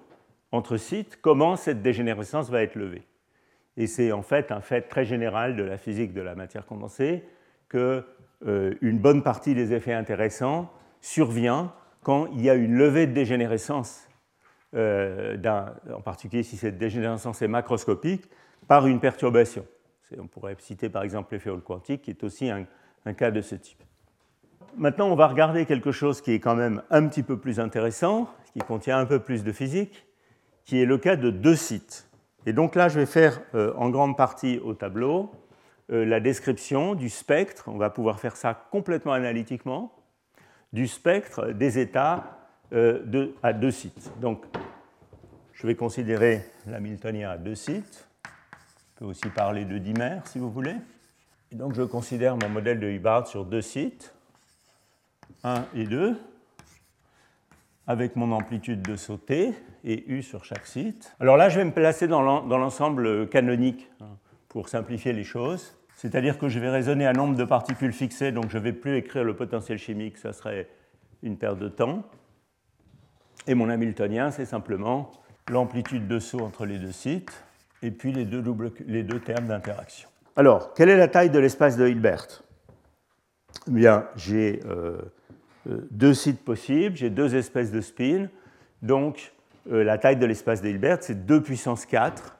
entre 0.52 0.76
sites, 0.76 1.18
comment 1.23 1.56
cette 1.56 1.80
dégénérescence 1.80 2.50
va 2.50 2.61
être 2.61 2.75
levée. 2.75 3.06
Et 3.76 3.87
c'est 3.87 4.12
en 4.12 4.23
fait 4.23 4.52
un 4.52 4.61
fait 4.61 4.83
très 4.83 5.04
général 5.04 5.56
de 5.56 5.62
la 5.62 5.76
physique 5.76 6.12
de 6.12 6.21
la 6.21 6.35
matière 6.35 6.66
condensée 6.66 7.25
qu'une 7.68 8.04
euh, 8.47 8.75
bonne 8.83 9.23
partie 9.23 9.54
des 9.54 9.73
effets 9.73 9.92
intéressants 9.92 10.73
survient 11.00 11.73
quand 12.02 12.26
il 12.33 12.42
y 12.42 12.50
a 12.50 12.54
une 12.54 12.75
levée 12.75 13.06
de 13.06 13.12
dégénérescence, 13.12 14.09
euh, 14.75 15.37
en 15.92 16.00
particulier 16.00 16.42
si 16.42 16.56
cette 16.56 16.78
dégénérescence 16.78 17.42
est 17.42 17.49
macroscopique, 17.49 18.30
par 18.68 18.87
une 18.87 19.00
perturbation. 19.00 19.66
On 20.18 20.26
pourrait 20.26 20.56
citer 20.59 20.88
par 20.88 21.02
exemple 21.02 21.35
l'effet 21.35 21.50
Hall 21.50 21.62
quantique, 21.62 22.02
qui 22.02 22.11
est 22.11 22.25
aussi 22.25 22.49
un 22.50 23.12
cas 23.14 23.30
de 23.30 23.40
ce 23.40 23.56
type. 23.56 23.83
Maintenant, 24.78 25.09
on 25.09 25.16
va 25.16 25.26
regarder 25.26 25.64
quelque 25.64 25.90
chose 25.90 26.21
qui 26.21 26.33
est 26.33 26.40
quand 26.40 26.54
même 26.54 26.83
un 26.90 27.09
petit 27.09 27.23
peu 27.23 27.38
plus 27.38 27.61
intéressant, 27.61 28.30
qui 28.52 28.59
contient 28.59 28.99
un 28.99 29.06
peu 29.06 29.21
plus 29.21 29.42
de 29.42 29.50
physique, 29.50 30.06
qui 30.64 30.83
est 30.83 30.85
le 30.85 30.99
cas 30.99 31.16
de 31.16 31.30
deux 31.30 31.56
sites. 31.56 32.06
Et 32.47 32.53
donc 32.53 32.76
là, 32.76 32.88
je 32.88 32.99
vais 32.99 33.07
faire 33.07 33.41
euh, 33.55 33.75
en 33.76 33.91
grande 33.91 34.17
partie 34.17 34.61
au 34.61 34.73
tableau 34.73 35.33
euh, 35.93 36.05
la 36.05 36.21
description 36.21 36.95
du 36.95 37.11
spectre, 37.11 37.65
on 37.69 37.76
va 37.76 37.91
pouvoir 37.91 38.19
faire 38.21 38.37
ça 38.37 38.55
complètement 38.71 39.12
analytiquement, 39.12 39.93
du 40.73 40.87
spectre 40.87 41.53
des 41.53 41.79
états 41.79 42.38
euh, 42.73 43.33
à 43.43 43.53
deux 43.53 43.71
sites. 43.71 44.11
Donc, 44.21 44.45
je 45.53 45.67
vais 45.67 45.75
considérer 45.75 46.45
l'Hamiltonien 46.67 47.31
à 47.31 47.37
deux 47.37 47.55
sites. 47.55 48.09
On 48.25 48.99
peut 48.99 49.05
aussi 49.07 49.29
parler 49.29 49.65
de 49.65 49.79
dimère 49.79 50.26
si 50.26 50.38
vous 50.38 50.50
voulez. 50.50 50.75
Et 51.53 51.57
donc, 51.57 51.75
je 51.75 51.83
considère 51.83 52.37
mon 52.37 52.49
modèle 52.49 52.81
de 52.81 52.88
Hubbard 52.88 53.26
sur 53.26 53.45
deux 53.45 53.62
sites, 53.62 54.12
1 55.45 55.65
et 55.75 55.85
2 55.85 56.17
avec 57.87 58.16
mon 58.16 58.33
amplitude 58.33 58.83
de 58.83 58.97
sauter 58.97 59.52
et 59.85 60.05
U 60.11 60.23
sur 60.23 60.45
chaque 60.45 60.66
site. 60.66 61.14
Alors 61.21 61.37
là, 61.37 61.49
je 61.49 61.59
vais 61.59 61.64
me 61.64 61.73
placer 61.73 62.09
dans 62.09 62.21
l'ensemble 62.21 63.28
canonique 63.28 63.88
hein, 64.00 64.16
pour 64.49 64.69
simplifier 64.69 65.12
les 65.12 65.25
choses. 65.25 65.76
C'est-à-dire 65.95 66.38
que 66.38 66.49
je 66.49 66.59
vais 66.59 66.69
raisonner 66.69 67.07
un 67.07 67.12
nombre 67.12 67.37
de 67.37 67.45
particules 67.45 67.93
fixées, 67.93 68.33
donc 68.33 68.50
je 68.50 68.59
ne 68.59 68.62
vais 68.62 68.73
plus 68.73 68.97
écrire 68.97 69.25
le 69.25 69.35
potentiel 69.35 69.78
chimique, 69.78 70.19
ça 70.19 70.33
serait 70.33 70.69
une 71.23 71.38
perte 71.38 71.59
de 71.59 71.69
temps. 71.69 72.02
Et 73.47 73.55
mon 73.55 73.71
Hamiltonien, 73.71 74.31
c'est 74.31 74.45
simplement 74.45 75.11
l'amplitude 75.49 76.07
de 76.07 76.19
saut 76.19 76.40
entre 76.40 76.66
les 76.66 76.78
deux 76.78 76.93
sites 76.93 77.33
et 77.83 77.90
puis 77.90 78.12
les 78.12 78.25
deux, 78.25 78.45
les 78.87 79.05
deux 79.05 79.21
termes 79.21 79.47
d'interaction. 79.47 80.09
Alors, 80.35 80.75
quelle 80.75 80.90
est 80.90 80.97
la 80.97 81.09
taille 81.09 81.31
de 81.31 81.38
l'espace 81.38 81.76
de 81.76 81.88
Hilbert? 81.88 82.43
Eh 83.69 83.71
Bien, 83.71 84.07
j'ai 84.16 84.61
euh, 84.66 84.99
deux 85.90 86.14
sites 86.14 86.44
possibles, 86.44 86.96
j'ai 86.96 87.11
deux 87.11 87.35
espèces 87.35 87.73
de 87.73 87.80
spin. 87.80 88.28
Donc, 88.82 89.32
euh, 89.70 89.82
la 89.82 89.99
taille 89.99 90.16
de 90.16 90.26
l'espace 90.26 90.62
de 90.62 90.68
Hilbert, 90.68 90.99
c'est 91.00 91.26
2 91.26 91.42
puissance 91.42 91.87
4, 91.87 92.37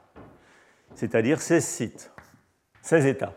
c'est-à-dire 0.95 1.41
16 1.41 1.65
sites, 1.65 2.11
16 2.81 3.05
états. 3.05 3.33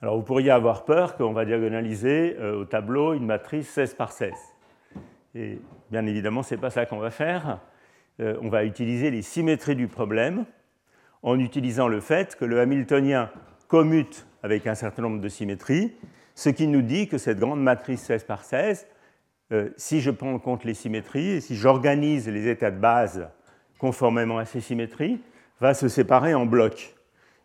Alors, 0.00 0.16
vous 0.16 0.22
pourriez 0.22 0.50
avoir 0.50 0.84
peur 0.84 1.16
qu'on 1.16 1.32
va 1.32 1.44
diagonaliser 1.44 2.36
euh, 2.38 2.60
au 2.60 2.64
tableau 2.64 3.12
une 3.12 3.26
matrice 3.26 3.68
16 3.68 3.94
par 3.94 4.12
16. 4.12 4.32
Et 5.34 5.60
bien 5.90 6.06
évidemment, 6.06 6.42
ce 6.42 6.54
n'est 6.54 6.60
pas 6.60 6.70
ça 6.70 6.86
qu'on 6.86 6.98
va 6.98 7.10
faire. 7.10 7.60
on 8.18 8.48
va 8.48 8.64
utiliser 8.64 9.10
les 9.10 9.22
symétries 9.22 9.76
du 9.76 9.86
problème 9.86 10.44
en 11.22 11.38
utilisant 11.38 11.86
le 11.86 12.00
fait 12.00 12.34
que 12.34 12.44
le 12.44 12.60
Hamiltonien 12.60 13.30
commute 13.68 14.26
avec 14.42 14.66
un 14.66 14.74
certain 14.74 15.02
nombre 15.02 15.20
de 15.20 15.28
symétries 15.28 15.92
ce 16.40 16.48
qui 16.48 16.66
nous 16.68 16.80
dit 16.80 17.06
que 17.06 17.18
cette 17.18 17.38
grande 17.38 17.62
matrice 17.62 18.00
16 18.00 18.24
par 18.24 18.44
16, 18.44 18.86
euh, 19.52 19.68
si 19.76 20.00
je 20.00 20.10
prends 20.10 20.32
en 20.32 20.38
compte 20.38 20.64
les 20.64 20.72
symétries 20.72 21.32
et 21.32 21.40
si 21.42 21.54
j'organise 21.54 22.30
les 22.30 22.48
états 22.48 22.70
de 22.70 22.78
base 22.78 23.28
conformément 23.78 24.38
à 24.38 24.46
ces 24.46 24.62
symétries, 24.62 25.20
va 25.60 25.74
se 25.74 25.86
séparer 25.88 26.32
en 26.32 26.46
blocs. 26.46 26.96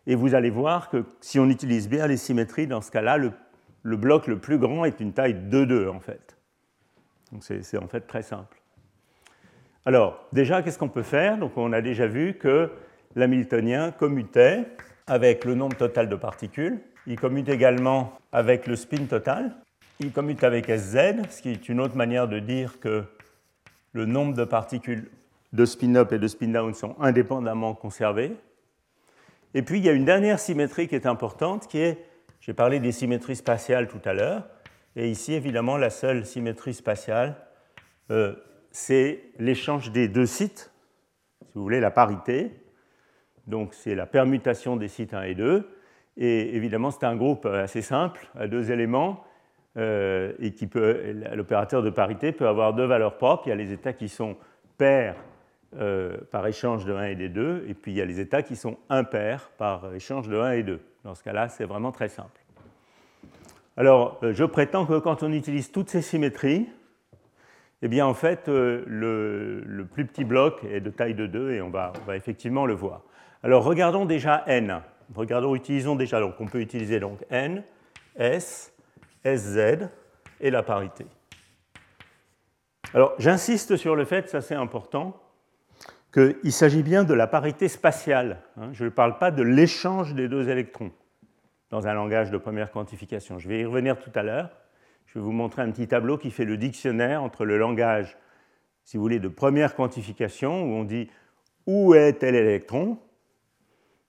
Et 0.06 0.14
vous 0.14 0.34
allez 0.34 0.48
voir 0.48 0.88
que 0.88 1.04
si 1.20 1.38
on 1.38 1.50
utilise 1.50 1.90
bien 1.90 2.06
les 2.06 2.16
symétries, 2.16 2.66
dans 2.66 2.80
ce 2.80 2.90
cas-là, 2.90 3.18
le, 3.18 3.32
bloc 3.98 4.28
le 4.28 4.38
plus 4.38 4.56
grand 4.56 4.86
est 4.86 4.98
une 4.98 5.12
taille 5.12 5.34
2,2 5.34 5.90
en 5.90 6.00
fait. 6.00 6.38
Donc 7.32 7.44
c'est 7.44 7.76
en 7.76 7.88
fait 7.88 8.00
très 8.00 8.22
simple. 8.22 8.56
Alors, 9.84 10.26
déjà, 10.32 10.62
qu'est-ce 10.62 10.78
qu'on 10.78 10.88
peut 10.88 11.02
faire? 11.02 11.36
Donc, 11.36 11.58
on 11.58 11.74
a 11.74 11.82
déjà 11.82 12.06
vu 12.06 12.32
que 12.38 12.70
l'Hamiltonien 13.14 13.90
commutait 13.90 14.64
avec 15.06 15.44
le 15.44 15.54
nombre 15.54 15.76
total 15.76 16.08
de 16.08 16.16
particules. 16.16 16.80
Il 17.06 17.18
commute 17.18 17.48
également 17.48 18.18
avec 18.32 18.66
le 18.66 18.74
spin 18.74 19.04
total. 19.06 19.54
Il 20.00 20.12
commute 20.12 20.42
avec 20.42 20.66
SZ, 20.66 21.14
ce 21.30 21.40
qui 21.40 21.50
est 21.50 21.68
une 21.68 21.80
autre 21.80 21.96
manière 21.96 22.26
de 22.26 22.40
dire 22.40 22.80
que 22.80 23.04
le 23.92 24.06
nombre 24.06 24.34
de 24.34 24.44
particules 24.44 25.08
de 25.52 25.64
spin-up 25.64 26.12
et 26.12 26.18
de 26.18 26.26
spin-down 26.26 26.74
sont 26.74 26.96
indépendamment 27.00 27.74
conservés. 27.74 28.36
Et 29.54 29.62
puis 29.62 29.78
il 29.78 29.84
y 29.84 29.88
a 29.88 29.92
une 29.92 30.04
dernière 30.04 30.38
symétrie 30.38 30.88
qui 30.88 30.96
est 30.96 31.06
importante, 31.06 31.68
qui 31.68 31.78
est, 31.78 32.04
j'ai 32.40 32.52
parlé 32.52 32.80
des 32.80 32.92
symétries 32.92 33.36
spatiales 33.36 33.88
tout 33.88 34.00
à 34.04 34.12
l'heure, 34.12 34.46
et 34.96 35.08
ici 35.08 35.32
évidemment 35.32 35.76
la 35.78 35.90
seule 35.90 36.26
symétrie 36.26 36.74
spatiale, 36.74 37.36
euh, 38.10 38.34
c'est 38.70 39.22
l'échange 39.38 39.92
des 39.92 40.08
deux 40.08 40.26
sites, 40.26 40.72
si 41.40 41.52
vous 41.54 41.62
voulez, 41.62 41.80
la 41.80 41.90
parité. 41.90 42.50
Donc 43.46 43.72
c'est 43.72 43.94
la 43.94 44.06
permutation 44.06 44.76
des 44.76 44.88
sites 44.88 45.14
1 45.14 45.22
et 45.22 45.34
2. 45.34 45.66
Et 46.16 46.56
évidemment, 46.56 46.90
c'est 46.90 47.04
un 47.04 47.16
groupe 47.16 47.46
assez 47.46 47.82
simple, 47.82 48.26
à 48.38 48.46
deux 48.46 48.70
éléments, 48.70 49.24
euh, 49.76 50.32
et 50.38 50.52
qui 50.52 50.66
peut, 50.66 51.14
l'opérateur 51.34 51.82
de 51.82 51.90
parité 51.90 52.32
peut 52.32 52.48
avoir 52.48 52.72
deux 52.72 52.86
valeurs 52.86 53.18
propres. 53.18 53.42
Il 53.46 53.50
y 53.50 53.52
a 53.52 53.56
les 53.56 53.72
états 53.72 53.92
qui 53.92 54.08
sont 54.08 54.36
pairs 54.78 55.16
euh, 55.78 56.16
par 56.30 56.46
échange 56.46 56.86
de 56.86 56.94
1 56.94 57.04
et 57.08 57.14
des 57.14 57.28
2, 57.28 57.66
et 57.68 57.74
puis 57.74 57.92
il 57.92 57.98
y 57.98 58.00
a 58.00 58.06
les 58.06 58.18
états 58.18 58.42
qui 58.42 58.56
sont 58.56 58.78
impairs 58.88 59.50
par 59.58 59.92
échange 59.92 60.28
de 60.28 60.38
1 60.38 60.52
et 60.52 60.62
2. 60.62 60.80
Dans 61.04 61.14
ce 61.14 61.22
cas-là, 61.22 61.50
c'est 61.50 61.66
vraiment 61.66 61.92
très 61.92 62.08
simple. 62.08 62.40
Alors, 63.76 64.18
euh, 64.22 64.32
je 64.32 64.44
prétends 64.44 64.86
que 64.86 64.98
quand 64.98 65.22
on 65.22 65.30
utilise 65.30 65.70
toutes 65.70 65.90
ces 65.90 66.00
symétries, 66.00 66.66
eh 67.82 67.88
bien, 67.88 68.06
en 68.06 68.14
fait, 68.14 68.48
le, 68.48 69.86
plus 69.92 70.06
petit 70.06 70.24
bloc 70.24 70.64
est 70.64 70.80
de 70.80 70.88
taille 70.88 71.14
de 71.14 71.26
2, 71.26 71.52
et 71.52 71.60
on 71.60 71.68
va 71.68 71.92
effectivement 72.14 72.64
le 72.64 72.72
voir. 72.72 73.02
Alors, 73.42 73.62
regardons 73.62 74.06
déjà 74.06 74.42
n. 74.46 74.80
Regardons, 75.14 75.54
utilisons 75.54 75.96
déjà, 75.96 76.20
donc 76.20 76.34
on 76.40 76.46
peut 76.46 76.60
utiliser 76.60 77.00
donc 77.00 77.24
n, 77.30 77.62
s, 78.16 78.72
sz 79.24 79.88
et 80.40 80.50
la 80.50 80.62
parité. 80.62 81.06
Alors 82.94 83.14
j'insiste 83.18 83.76
sur 83.76 83.96
le 83.96 84.04
fait, 84.04 84.28
ça 84.28 84.40
c'est 84.40 84.54
important, 84.54 85.20
qu'il 86.12 86.52
s'agit 86.52 86.82
bien 86.82 87.04
de 87.04 87.14
la 87.14 87.26
parité 87.26 87.68
spatiale. 87.68 88.42
Hein. 88.56 88.70
Je 88.72 88.84
ne 88.84 88.88
parle 88.90 89.18
pas 89.18 89.30
de 89.30 89.42
l'échange 89.42 90.14
des 90.14 90.28
deux 90.28 90.48
électrons 90.48 90.92
dans 91.70 91.86
un 91.86 91.94
langage 91.94 92.30
de 92.30 92.38
première 92.38 92.70
quantification. 92.70 93.38
Je 93.38 93.48
vais 93.48 93.60
y 93.60 93.64
revenir 93.64 93.98
tout 93.98 94.12
à 94.14 94.22
l'heure. 94.22 94.50
Je 95.06 95.18
vais 95.18 95.24
vous 95.24 95.32
montrer 95.32 95.62
un 95.62 95.70
petit 95.70 95.88
tableau 95.88 96.16
qui 96.16 96.30
fait 96.30 96.44
le 96.44 96.56
dictionnaire 96.56 97.22
entre 97.22 97.44
le 97.44 97.58
langage, 97.58 98.16
si 98.84 98.96
vous 98.96 99.02
voulez, 99.02 99.18
de 99.18 99.28
première 99.28 99.74
quantification, 99.74 100.62
où 100.62 100.74
on 100.74 100.84
dit 100.84 101.10
où 101.66 101.94
est 101.94 102.14
tel 102.14 102.34
électron, 102.34 102.98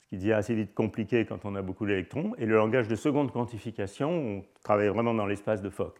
qui 0.09 0.17
devient 0.17 0.33
assez 0.33 0.55
vite 0.55 0.73
compliqué 0.73 1.25
quand 1.25 1.45
on 1.45 1.55
a 1.55 1.61
beaucoup 1.61 1.85
d'électrons, 1.85 2.33
et 2.37 2.45
le 2.45 2.55
langage 2.55 2.87
de 2.87 2.95
seconde 2.95 3.31
quantification, 3.31 4.09
on 4.09 4.43
travaille 4.63 4.87
vraiment 4.87 5.13
dans 5.13 5.25
l'espace 5.25 5.61
de 5.61 5.69
Fock. 5.69 5.95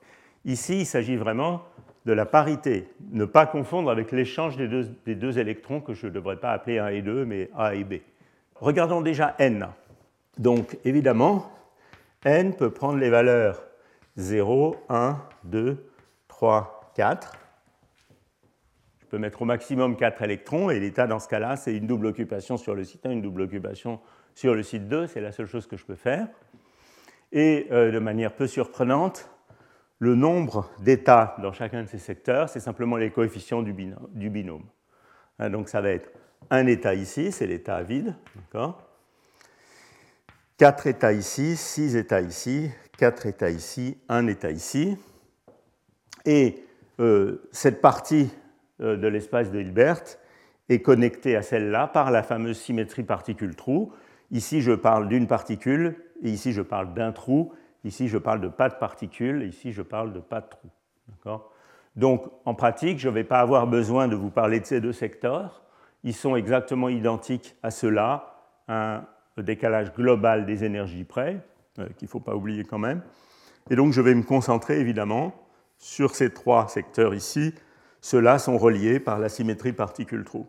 Ici, 0.45 0.81
il 0.81 0.85
s'agit 0.85 1.17
vraiment 1.17 1.63
de 2.05 2.13
la 2.13 2.25
parité, 2.25 2.87
ne 3.11 3.25
pas 3.25 3.45
confondre 3.45 3.91
avec 3.91 4.13
l'échange 4.13 4.55
des 4.55 4.69
deux, 4.69 4.89
des 5.05 5.15
deux, 5.15 5.39
électrons 5.39 5.81
que 5.81 5.93
je 5.93 6.07
ne 6.07 6.11
devrais 6.11 6.37
pas 6.37 6.51
appeler 6.51 6.79
1 6.79 6.87
et 6.87 7.01
2, 7.01 7.25
mais 7.25 7.49
A 7.57 7.75
et 7.75 7.83
B. 7.83 7.95
Regardons 8.55 9.01
déjà 9.01 9.35
n. 9.39 9.67
Donc, 10.37 10.77
évidemment, 10.85 11.51
n 12.23 12.55
peut 12.55 12.69
prendre 12.69 12.97
les 12.97 13.09
valeurs 13.09 13.61
0, 14.15 14.77
1, 14.87 15.17
2, 15.43 15.91
3, 16.29 16.91
4. 16.95 17.46
Je 19.07 19.11
peux 19.11 19.19
mettre 19.19 19.41
au 19.41 19.45
maximum 19.45 19.95
4 19.95 20.21
électrons, 20.23 20.69
et 20.69 20.81
l'état 20.81 21.07
dans 21.07 21.19
ce 21.19 21.29
cas-là, 21.29 21.55
c'est 21.55 21.73
une 21.73 21.87
double 21.87 22.07
occupation 22.07 22.57
sur 22.57 22.75
le 22.75 22.83
site 22.83 23.05
1, 23.05 23.11
une 23.11 23.21
double 23.21 23.43
occupation 23.43 24.01
sur 24.35 24.53
le 24.53 24.63
site 24.63 24.89
2, 24.89 25.07
c'est 25.07 25.21
la 25.21 25.31
seule 25.31 25.45
chose 25.45 25.65
que 25.65 25.77
je 25.77 25.85
peux 25.85 25.95
faire. 25.95 26.27
Et 27.31 27.67
euh, 27.71 27.89
de 27.89 27.99
manière 27.99 28.33
peu 28.33 28.47
surprenante, 28.47 29.29
le 29.99 30.15
nombre 30.15 30.69
d'états 30.81 31.37
dans 31.41 31.53
chacun 31.53 31.83
de 31.83 31.87
ces 31.87 31.99
secteurs, 31.99 32.49
c'est 32.49 32.59
simplement 32.59 32.97
les 32.97 33.09
coefficients 33.09 33.61
du 33.61 33.71
binôme. 33.71 34.65
Hein, 35.39 35.51
donc 35.51 35.69
ça 35.69 35.79
va 35.79 35.91
être 35.91 36.11
un 36.49 36.67
état 36.67 36.93
ici, 36.93 37.31
c'est 37.31 37.47
l'état 37.47 37.81
vide, 37.83 38.13
d'accord? 38.35 38.83
4 40.57 40.87
états 40.87 41.13
ici, 41.13 41.55
6 41.55 41.95
états 41.95 42.19
ici, 42.19 42.69
4 42.97 43.25
états 43.27 43.51
ici, 43.51 43.97
1 44.09 44.27
état 44.27 44.51
ici. 44.51 44.97
Et 46.25 46.65
euh, 46.99 47.47
cette 47.53 47.79
partie 47.79 48.29
de 48.79 49.07
l'espace 49.07 49.51
de 49.51 49.59
Hilbert 49.59 50.01
est 50.69 50.81
connectée 50.81 51.35
à 51.35 51.41
celle-là 51.41 51.87
par 51.87 52.11
la 52.11 52.23
fameuse 52.23 52.57
symétrie 52.57 53.03
particule-trou. 53.03 53.93
Ici, 54.31 54.61
je 54.61 54.73
parle 54.73 55.07
d'une 55.07 55.27
particule, 55.27 55.95
et 56.23 56.29
ici, 56.29 56.51
je 56.51 56.61
parle 56.61 56.93
d'un 56.93 57.11
trou. 57.11 57.53
Ici, 57.83 58.07
je 58.07 58.17
parle 58.17 58.41
de 58.41 58.49
pas 58.49 58.69
de 58.69 58.75
particule, 58.75 59.43
et 59.43 59.47
ici, 59.47 59.71
je 59.71 59.81
parle 59.81 60.13
de 60.13 60.19
pas 60.19 60.41
de 60.41 60.47
trou. 60.47 60.67
Donc, 61.95 62.29
en 62.45 62.53
pratique, 62.53 62.99
je 62.99 63.09
ne 63.09 63.13
vais 63.13 63.23
pas 63.23 63.39
avoir 63.39 63.67
besoin 63.67 64.07
de 64.07 64.15
vous 64.15 64.29
parler 64.29 64.59
de 64.59 64.65
ces 64.65 64.81
deux 64.81 64.93
secteurs. 64.93 65.63
Ils 66.03 66.13
sont 66.13 66.35
exactement 66.35 66.89
identiques 66.89 67.55
à 67.63 67.71
ceux-là, 67.71 68.35
un 68.67 69.03
décalage 69.37 69.93
global 69.93 70.45
des 70.45 70.63
énergies 70.63 71.03
près, 71.03 71.39
euh, 71.79 71.87
qu'il 71.97 72.05
ne 72.05 72.09
faut 72.09 72.19
pas 72.19 72.35
oublier 72.35 72.63
quand 72.63 72.77
même. 72.77 73.01
Et 73.69 73.75
donc, 73.75 73.93
je 73.93 74.01
vais 74.01 74.13
me 74.13 74.23
concentrer 74.23 74.79
évidemment 74.79 75.33
sur 75.77 76.15
ces 76.15 76.31
trois 76.31 76.67
secteurs 76.67 77.13
ici, 77.13 77.53
ceux-là 78.07 78.39
sont 78.39 78.57
reliés 78.57 79.01
par 79.01 79.19
la 79.19 79.27
symétrie 79.27 79.73
particule-trou. 79.73 80.47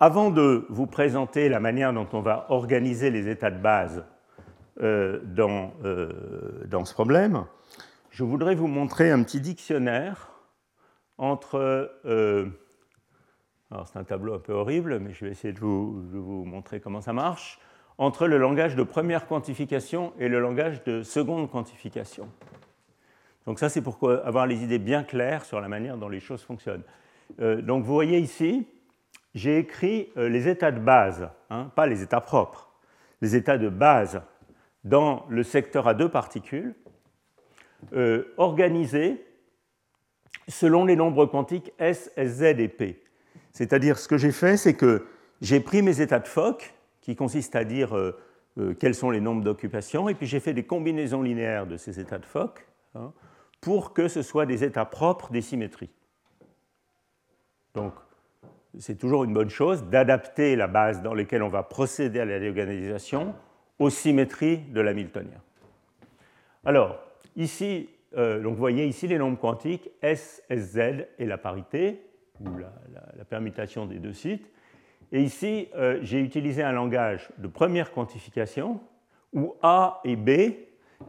Avant 0.00 0.30
de 0.30 0.64
vous 0.70 0.86
présenter 0.86 1.50
la 1.50 1.60
manière 1.60 1.92
dont 1.92 2.08
on 2.14 2.22
va 2.22 2.46
organiser 2.48 3.10
les 3.10 3.28
états 3.28 3.50
de 3.50 3.60
base 3.60 4.06
euh, 4.80 5.20
dans, 5.22 5.74
euh, 5.84 6.64
dans, 6.66 6.86
ce 6.86 6.94
problème, 6.94 7.44
je 8.08 8.24
voudrais 8.24 8.54
vous 8.54 8.68
montrer 8.68 9.10
un 9.10 9.22
petit 9.22 9.42
dictionnaire 9.42 10.30
entre... 11.18 11.92
Euh, 12.06 12.46
alors 13.70 13.86
c'est 13.86 13.98
un 13.98 14.04
tableau 14.04 14.32
un 14.32 14.38
peu 14.38 14.54
horrible, 14.54 14.98
mais 14.98 15.12
je 15.12 15.26
vais 15.26 15.30
essayer 15.30 15.52
de 15.52 15.60
vous 15.60 16.44
montrer 16.46 16.80
comment 16.80 17.02
ça 17.02 17.12
marche, 17.12 17.60
entre 17.98 18.26
le 18.26 18.38
langage 18.38 18.76
de 18.76 18.82
première 18.82 19.26
quantification 19.26 20.14
et 20.18 20.28
le 20.28 20.40
langage 20.40 20.82
de 20.84 21.02
seconde 21.02 21.50
quantification. 21.50 22.30
Donc 23.48 23.60
ça, 23.60 23.70
c'est 23.70 23.80
pour 23.80 23.98
avoir 24.26 24.46
les 24.46 24.62
idées 24.62 24.78
bien 24.78 25.02
claires 25.02 25.46
sur 25.46 25.58
la 25.58 25.68
manière 25.68 25.96
dont 25.96 26.10
les 26.10 26.20
choses 26.20 26.42
fonctionnent. 26.42 26.82
Euh, 27.40 27.62
donc 27.62 27.82
vous 27.82 27.94
voyez 27.94 28.18
ici, 28.18 28.66
j'ai 29.34 29.56
écrit 29.56 30.10
euh, 30.18 30.28
les 30.28 30.48
états 30.48 30.70
de 30.70 30.78
base, 30.78 31.30
hein, 31.48 31.72
pas 31.74 31.86
les 31.86 32.02
états 32.02 32.20
propres, 32.20 32.68
les 33.22 33.36
états 33.36 33.56
de 33.56 33.70
base 33.70 34.20
dans 34.84 35.24
le 35.30 35.42
secteur 35.42 35.88
à 35.88 35.94
deux 35.94 36.10
particules, 36.10 36.74
euh, 37.94 38.34
organisés 38.36 39.24
selon 40.46 40.84
les 40.84 40.94
nombres 40.94 41.24
quantiques 41.24 41.72
S, 41.78 42.12
Z 42.22 42.42
et 42.42 42.68
P. 42.68 43.02
C'est-à-dire, 43.52 43.98
ce 43.98 44.08
que 44.08 44.18
j'ai 44.18 44.32
fait, 44.32 44.58
c'est 44.58 44.74
que 44.74 45.06
j'ai 45.40 45.60
pris 45.60 45.80
mes 45.80 46.02
états 46.02 46.20
de 46.20 46.28
Fock, 46.28 46.74
qui 47.00 47.16
consistent 47.16 47.56
à 47.56 47.64
dire 47.64 47.96
quels 48.78 48.94
sont 48.94 49.10
les 49.10 49.22
nombres 49.22 49.42
d'occupation, 49.42 50.10
et 50.10 50.14
puis 50.14 50.26
j'ai 50.26 50.40
fait 50.40 50.52
des 50.52 50.64
combinaisons 50.64 51.22
linéaires 51.22 51.66
de 51.66 51.78
ces 51.78 51.98
états 51.98 52.18
de 52.18 52.26
Fock. 52.26 52.66
Pour 53.60 53.92
que 53.92 54.08
ce 54.08 54.22
soit 54.22 54.46
des 54.46 54.64
états 54.64 54.84
propres 54.84 55.30
des 55.30 55.42
symétries. 55.42 55.90
Donc, 57.74 57.92
c'est 58.78 58.98
toujours 58.98 59.24
une 59.24 59.32
bonne 59.32 59.50
chose 59.50 59.84
d'adapter 59.84 60.56
la 60.56 60.66
base 60.66 61.02
dans 61.02 61.14
laquelle 61.14 61.42
on 61.42 61.48
va 61.48 61.62
procéder 61.62 62.20
à 62.20 62.24
la 62.24 62.38
réorganisation 62.38 63.34
aux 63.78 63.90
symétries 63.90 64.58
de 64.58 64.80
l'Hamiltonien. 64.80 65.40
Alors, 66.64 66.98
ici, 67.36 67.88
euh, 68.16 68.40
donc 68.40 68.54
vous 68.54 68.58
voyez 68.58 68.86
ici 68.86 69.06
les 69.06 69.18
nombres 69.18 69.38
quantiques 69.38 69.90
S, 70.02 70.42
SZ 70.50 71.06
et 71.18 71.26
la 71.26 71.38
parité, 71.38 72.02
ou 72.40 72.56
la, 72.56 72.72
permutation 73.24 73.86
des 73.86 73.98
deux 73.98 74.12
sites. 74.12 74.50
Et 75.12 75.22
ici, 75.22 75.68
euh, 75.74 75.98
j'ai 76.02 76.20
utilisé 76.20 76.62
un 76.62 76.72
langage 76.72 77.28
de 77.38 77.46
première 77.46 77.92
quantification 77.92 78.80
où 79.32 79.54
A 79.62 80.00
et 80.04 80.16
B 80.16 80.54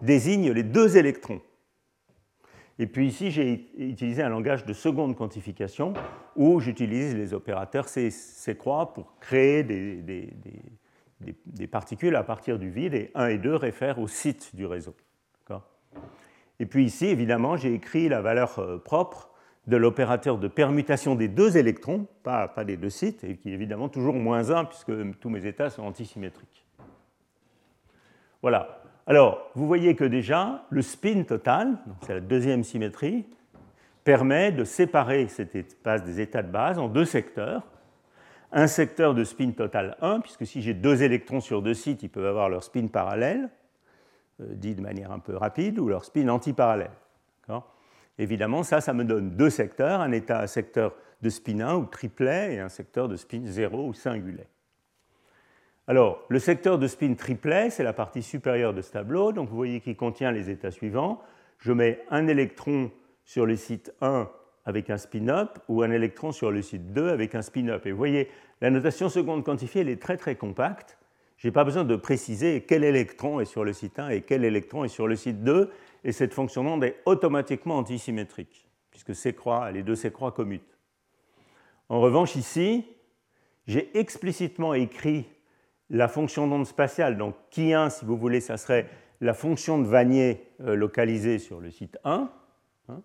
désignent 0.02 0.52
les 0.52 0.64
deux 0.64 0.98
électrons. 0.98 1.42
Et 2.82 2.88
puis 2.88 3.08
ici, 3.08 3.30
j'ai 3.30 3.70
utilisé 3.78 4.24
un 4.24 4.30
langage 4.30 4.66
de 4.66 4.72
seconde 4.72 5.16
quantification 5.18 5.94
où 6.38 6.62
j'utilise 6.62 7.14
les 7.14 7.34
opérateurs 7.34 7.90
C, 7.90 8.08
C3 8.08 8.94
pour 8.94 9.20
créer 9.20 9.64
des, 9.64 10.32
des, 11.20 11.68
particules 11.68 12.16
à 12.16 12.24
partir 12.24 12.58
du 12.58 12.70
vide 12.70 12.94
et 12.94 13.12
1 13.16 13.28
et 13.28 13.38
2 13.38 13.54
réfèrent 13.54 14.00
au 14.00 14.08
site 14.08 14.56
du 14.56 14.66
réseau. 14.66 14.96
Et 16.62 16.66
puis 16.66 16.84
ici, 16.84 17.06
évidemment, 17.06 17.56
j'ai 17.56 17.74
écrit 17.74 18.10
la 18.10 18.22
valeur 18.22 18.60
euh, 18.60 18.78
propre 18.78 19.30
de 19.68 19.78
l'opérateur 19.78 20.38
de 20.38 20.50
permutation 20.50 21.16
des 21.16 21.30
deux 21.30 21.58
électrons, 21.58 22.06
pas, 22.24 22.50
pas 22.50 22.66
des 22.66 22.76
deux 22.76 22.90
sites, 22.90 23.24
et 23.24 23.38
qui 23.38 23.50
est 23.50 23.54
évidemment 23.54 23.88
toujours 23.88 24.16
moins 24.16 24.52
1 24.52 24.66
puisque 24.66 24.92
tous 25.20 25.30
mes 25.30 25.46
états 25.46 25.70
sont 25.70 25.84
antisymétriques. 25.84 26.66
Voilà. 28.42 28.79
Alors, 29.10 29.50
vous 29.56 29.66
voyez 29.66 29.96
que 29.96 30.04
déjà, 30.04 30.66
le 30.70 30.84
spin 30.84 31.24
total, 31.24 31.80
c'est 32.04 32.14
la 32.14 32.20
deuxième 32.20 32.64
symétrie, 32.64 33.26
permet 34.04 34.52
de 34.52 34.64
séparer 34.64 35.28
cet 35.28 35.56
espace 35.56 36.04
des 36.04 36.22
états 36.22 36.44
de 36.44 36.52
base 36.52 36.78
en 36.78 36.88
deux 36.88 37.06
secteurs. 37.06 37.64
Un 38.52 38.68
secteur 38.68 39.16
de 39.16 39.24
spin 39.24 39.50
total 39.50 39.98
1, 40.02 40.20
puisque 40.20 40.46
si 40.46 40.62
j'ai 40.62 40.76
deux 40.76 41.02
électrons 41.02 41.42
sur 41.42 41.64
deux 41.64 41.74
sites, 41.74 42.04
ils 42.04 42.10
peuvent 42.10 42.28
avoir 42.28 42.50
leur 42.50 42.64
spin 42.64 42.86
parallèle, 42.86 43.50
euh, 44.42 44.54
dit 44.54 44.76
de 44.76 44.82
manière 44.82 45.12
un 45.12 45.20
peu 45.20 45.36
rapide, 45.36 45.80
ou 45.80 45.90
leur 45.90 46.06
spin 46.06 46.28
antiparallèle. 46.28 46.92
Évidemment, 48.20 48.64
ça, 48.64 48.80
ça 48.80 48.94
me 48.94 49.06
donne 49.06 49.32
deux 49.32 49.50
secteurs, 49.50 50.02
un 50.02 50.12
état 50.12 50.46
secteur 50.46 50.94
de 51.22 51.30
spin 51.30 51.62
1 51.62 51.76
ou 51.76 51.86
triplet 51.86 52.56
et 52.56 52.60
un 52.60 52.70
secteur 52.70 53.08
de 53.08 53.16
spin 53.16 53.42
0 53.46 53.88
ou 53.88 53.94
singulet. 53.94 54.48
Alors, 55.90 56.24
le 56.30 56.38
secteur 56.38 56.78
de 56.78 56.86
spin 56.86 57.16
triplet, 57.16 57.72
c'est 57.72 57.82
la 57.82 57.94
partie 57.94 58.22
supérieure 58.22 58.76
de 58.76 58.82
ce 58.84 58.92
tableau. 58.92 59.32
Donc, 59.32 59.50
vous 59.50 59.56
voyez 59.56 59.80
qu'il 59.80 59.96
contient 59.96 60.32
les 60.32 60.52
états 60.52 60.70
suivants. 60.70 61.20
Je 61.58 61.72
mets 61.72 62.06
un 62.12 62.28
électron 62.28 62.92
sur 63.26 63.48
le 63.48 63.56
site 63.56 63.92
1 64.00 64.30
avec 64.66 64.92
un 64.92 64.98
spin-up 64.98 65.58
ou 65.68 65.82
un 65.82 65.90
électron 65.90 66.32
sur 66.32 66.52
le 66.52 66.62
site 66.62 66.94
2 66.94 67.10
avec 67.10 67.34
un 67.34 67.42
spin-up. 67.42 67.88
Et 67.88 67.92
vous 67.92 67.98
voyez, 67.98 68.30
la 68.62 68.70
notation 68.70 69.10
seconde 69.10 69.44
quantifiée, 69.44 69.82
elle 69.82 69.90
est 69.90 70.00
très 70.00 70.16
très 70.16 70.36
compacte. 70.36 71.00
Je 71.38 71.48
n'ai 71.48 71.52
pas 71.52 71.64
besoin 71.64 71.86
de 71.86 71.96
préciser 71.96 72.62
quel 72.68 72.84
électron 72.84 73.40
est 73.40 73.46
sur 73.46 73.64
le 73.64 73.74
site 73.74 73.98
1 73.98 74.10
et 74.10 74.22
quel 74.22 74.46
électron 74.46 74.84
est 74.84 74.90
sur 74.90 75.08
le 75.08 75.16
site 75.16 75.44
2. 75.44 75.72
Et 76.04 76.12
cette 76.12 76.36
fonction 76.36 76.64
d'onde 76.64 76.84
est 76.84 76.98
automatiquement 77.08 77.78
antisymétrique, 77.78 78.70
puisque 78.92 79.16
ces 79.16 79.34
croix, 79.34 79.72
les 79.72 79.82
deux 79.82 79.96
ces 79.96 80.12
croix 80.12 80.34
commutent. 80.34 80.78
En 81.88 82.00
revanche, 82.00 82.36
ici, 82.36 82.86
j'ai 83.66 83.98
explicitement 83.98 84.76
écrit 84.76 85.26
la 85.90 86.08
fonction 86.08 86.48
d'onde 86.48 86.66
spatiale. 86.66 87.18
Donc, 87.18 87.36
qui 87.50 87.74
1, 87.74 87.90
si 87.90 88.06
vous 88.06 88.18
voulez, 88.18 88.42
ça 88.42 88.58
serait 88.58 88.88
la 89.22 89.34
fonction 89.34 89.80
de 89.80 89.88
Vanier 89.88 90.48
euh, 90.62 90.76
localisée 90.76 91.40
sur 91.40 91.60
le 91.60 91.72
site 91.72 91.98
1. 92.04 92.30
Hein, 92.90 93.02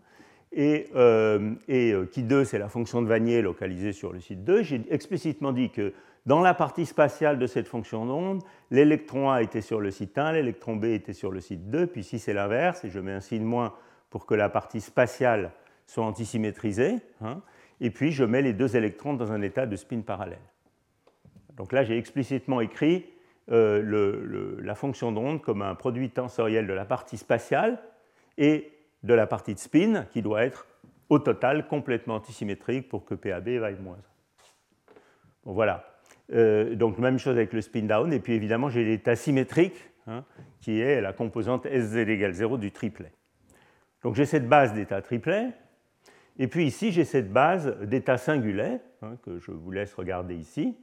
et, 0.53 0.89
euh, 0.95 1.55
et 1.67 1.93
euh, 1.93 2.07
qui 2.07 2.23
2, 2.23 2.45
c'est 2.45 2.59
la 2.59 2.69
fonction 2.69 3.03
de 3.03 3.09
Vanier 3.09 3.43
localisée 3.43 3.93
sur 3.93 4.13
le 4.13 4.21
site 4.21 4.45
2. 4.45 4.63
J'ai 4.63 4.83
explicitement 4.91 5.53
dit 5.53 5.71
que 5.71 5.93
dans 6.27 6.41
la 6.41 6.55
partie 6.55 6.87
spatiale 6.87 7.39
de 7.39 7.47
cette 7.47 7.67
fonction 7.67 8.07
d'onde, 8.07 8.43
l'électron 8.71 9.31
A 9.31 9.43
était 9.43 9.61
sur 9.61 9.81
le 9.81 9.91
site 9.91 10.17
1, 10.17 10.33
l'électron 10.33 10.77
B 10.77 10.87
était 10.87 11.13
sur 11.13 11.31
le 11.31 11.41
site 11.41 11.69
2, 11.69 11.89
puis 11.89 12.01
ici 12.01 12.19
c'est 12.19 12.33
l'inverse, 12.33 12.85
et 12.85 12.91
je 12.91 12.99
mets 12.99 13.13
un 13.13 13.21
signe 13.21 13.45
moins 13.45 13.75
pour 14.09 14.25
que 14.25 14.35
la 14.35 14.49
partie 14.49 14.81
spatiale 14.81 15.53
soit 15.87 16.05
antisymétrisée. 16.05 17.01
Hein, 17.21 17.43
et 17.81 17.91
puis 17.91 18.13
je 18.13 18.25
mets 18.25 18.41
les 18.41 18.53
deux 18.53 18.77
électrons 18.77 19.15
dans 19.15 19.33
un 19.33 19.43
état 19.43 19.67
de 19.67 19.77
spin 19.77 20.01
parallèle. 20.01 20.39
Donc 21.57 21.73
là, 21.73 21.85
j'ai 21.85 21.97
explicitement 21.99 22.61
écrit 22.61 23.07
euh, 23.51 24.59
la 24.63 24.75
fonction 24.75 25.13
d'onde 25.13 25.43
comme 25.43 25.63
un 25.63 25.75
produit 25.75 26.11
tensoriel 26.11 26.67
de 26.67 26.73
la 26.73 26.85
partie 26.85 27.17
spatiale 27.17 27.79
et 28.39 28.73
de 29.03 29.15
la 29.15 29.27
partie 29.27 29.55
de 29.55 29.59
spin 29.59 30.07
qui 30.11 30.23
doit 30.23 30.45
être 30.45 30.67
au 31.11 31.19
total 31.19 31.67
complètement 31.67 32.15
antisymétrique 32.15 32.89
pour 32.89 33.05
que 33.05 33.15
PAB 33.15 33.49
vaille 33.49 33.79
moins 33.81 33.97
1. 33.97 33.99
Bon, 35.45 35.53
voilà. 35.53 35.85
Euh, 36.33 36.75
donc 36.75 36.99
même 36.99 37.19
chose 37.19 37.37
avec 37.37 37.53
le 37.53 37.61
spin 37.61 37.83
down. 37.83 38.13
Et 38.13 38.21
puis 38.21 38.33
évidemment, 38.33 38.71
j'ai 38.71 38.85
l'état 38.85 39.15
symétrique 39.15 39.91
hein, 40.07 40.25
qui 40.61 40.81
est 40.81 41.01
la 41.01 41.13
composante 41.13 41.67
SZ 41.67 41.97
égale 41.97 42.33
0 42.33 42.57
du 42.57 42.73
triplet. 42.73 43.13
Donc 44.03 44.15
j'ai 44.15 44.27
cette 44.27 44.49
base 44.49 44.73
d'état 44.73 45.03
triplet. 45.03 45.51
Et 46.39 46.49
puis 46.49 46.67
ici, 46.67 46.91
j'ai 46.91 47.05
cette 47.05 47.31
base 47.31 47.79
d'état 47.83 48.17
singulet 48.17 48.81
hein, 49.03 49.17
que 49.23 49.39
je 49.39 49.51
vous 49.51 49.71
laisse 49.71 49.95
regarder 49.95 50.35
ici. 50.35 50.77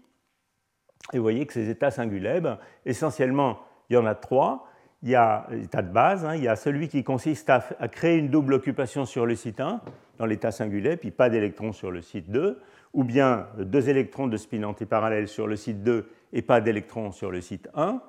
Et 1.13 1.17
vous 1.17 1.23
voyez 1.23 1.45
que 1.45 1.53
ces 1.53 1.69
états 1.69 1.91
singulaires, 1.91 2.41
ben, 2.41 2.57
essentiellement, 2.85 3.59
il 3.89 3.95
y 3.95 3.97
en 3.97 4.05
a 4.05 4.15
trois. 4.15 4.67
Il 5.03 5.09
y 5.09 5.15
a 5.15 5.47
l'état 5.51 5.81
de 5.81 5.91
base, 5.91 6.25
hein. 6.25 6.35
il 6.35 6.43
y 6.43 6.47
a 6.47 6.55
celui 6.55 6.87
qui 6.87 7.03
consiste 7.03 7.49
à, 7.49 7.59
créer 7.87 8.17
une 8.17 8.29
double 8.29 8.53
occupation 8.53 9.05
sur 9.05 9.25
le 9.25 9.35
site 9.35 9.59
1, 9.59 9.81
dans 10.19 10.25
l'état 10.27 10.51
singulier, 10.51 10.95
puis 10.95 11.09
pas 11.09 11.29
d'électrons 11.29 11.73
sur 11.73 11.89
le 11.89 12.01
site 12.01 12.29
2, 12.29 12.59
ou 12.93 13.03
bien 13.03 13.47
deux 13.57 13.89
électrons 13.89 14.27
de 14.27 14.37
spin 14.37 14.63
antiparallèle 14.63 15.27
sur 15.27 15.47
le 15.47 15.55
site 15.55 15.81
2 15.81 16.07
et 16.33 16.41
pas 16.43 16.61
d'électrons 16.61 17.11
sur 17.11 17.31
le 17.31 17.41
site 17.41 17.67
1. 17.73 17.99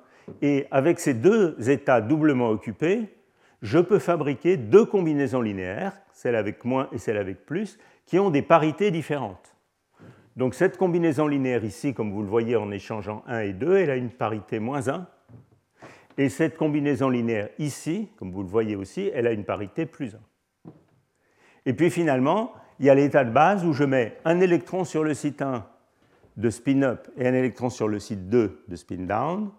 Et 0.43 0.67
avec 0.69 0.99
ces 0.99 1.15
deux 1.15 1.55
états 1.67 1.99
doublement 1.99 2.49
occupés, 2.49 3.09
je 3.63 3.79
peux 3.79 3.99
fabriquer 3.99 4.57
deux 4.57 4.85
combinaisons 4.85 5.41
linéaires, 5.41 5.93
celle 6.11 6.35
avec 6.35 6.63
moins 6.63 6.89
et 6.91 6.97
celle 6.99 7.17
avec 7.17 7.45
plus, 7.45 7.79
qui 8.05 8.19
ont 8.19 8.29
des 8.29 8.41
parités 8.41 8.91
différentes. 8.91 9.52
Donc 10.35 10.55
cette 10.55 10.77
combinaison 10.77 11.27
linéaire 11.27 11.63
ici, 11.63 11.93
comme 11.93 12.11
vous 12.11 12.21
le 12.21 12.27
voyez 12.27 12.55
en 12.55 12.71
échangeant 12.71 13.23
1 13.27 13.39
et 13.39 13.53
2, 13.53 13.77
elle 13.77 13.89
a 13.91 13.95
une 13.95 14.09
parité 14.09 14.59
moins 14.59 14.87
1. 14.87 15.05
Et 16.17 16.29
cette 16.29 16.57
combinaison 16.57 17.09
linéaire 17.09 17.49
ici, 17.59 18.09
comme 18.17 18.31
vous 18.31 18.43
le 18.43 18.49
voyez 18.49 18.75
aussi, 18.75 19.11
elle 19.13 19.27
a 19.27 19.31
une 19.31 19.45
parité 19.45 19.85
plus 19.85 20.15
1. 20.15 20.71
Et 21.65 21.73
puis 21.73 21.89
finalement, 21.89 22.53
il 22.79 22.85
y 22.87 22.89
a 22.89 22.95
l'état 22.95 23.23
de 23.23 23.31
base 23.31 23.65
où 23.65 23.73
je 23.73 23.83
mets 23.83 24.17
un 24.25 24.39
électron 24.39 24.85
sur 24.85 25.03
le 25.03 25.13
site 25.13 25.41
1 25.41 25.65
de 26.37 26.49
spin 26.49 26.81
up 26.81 27.07
et 27.17 27.27
un 27.27 27.33
électron 27.33 27.69
sur 27.69 27.87
le 27.87 27.99
site 27.99 28.27
2 28.29 28.63
de 28.67 28.75
spin 28.75 29.05
down, 29.05 29.51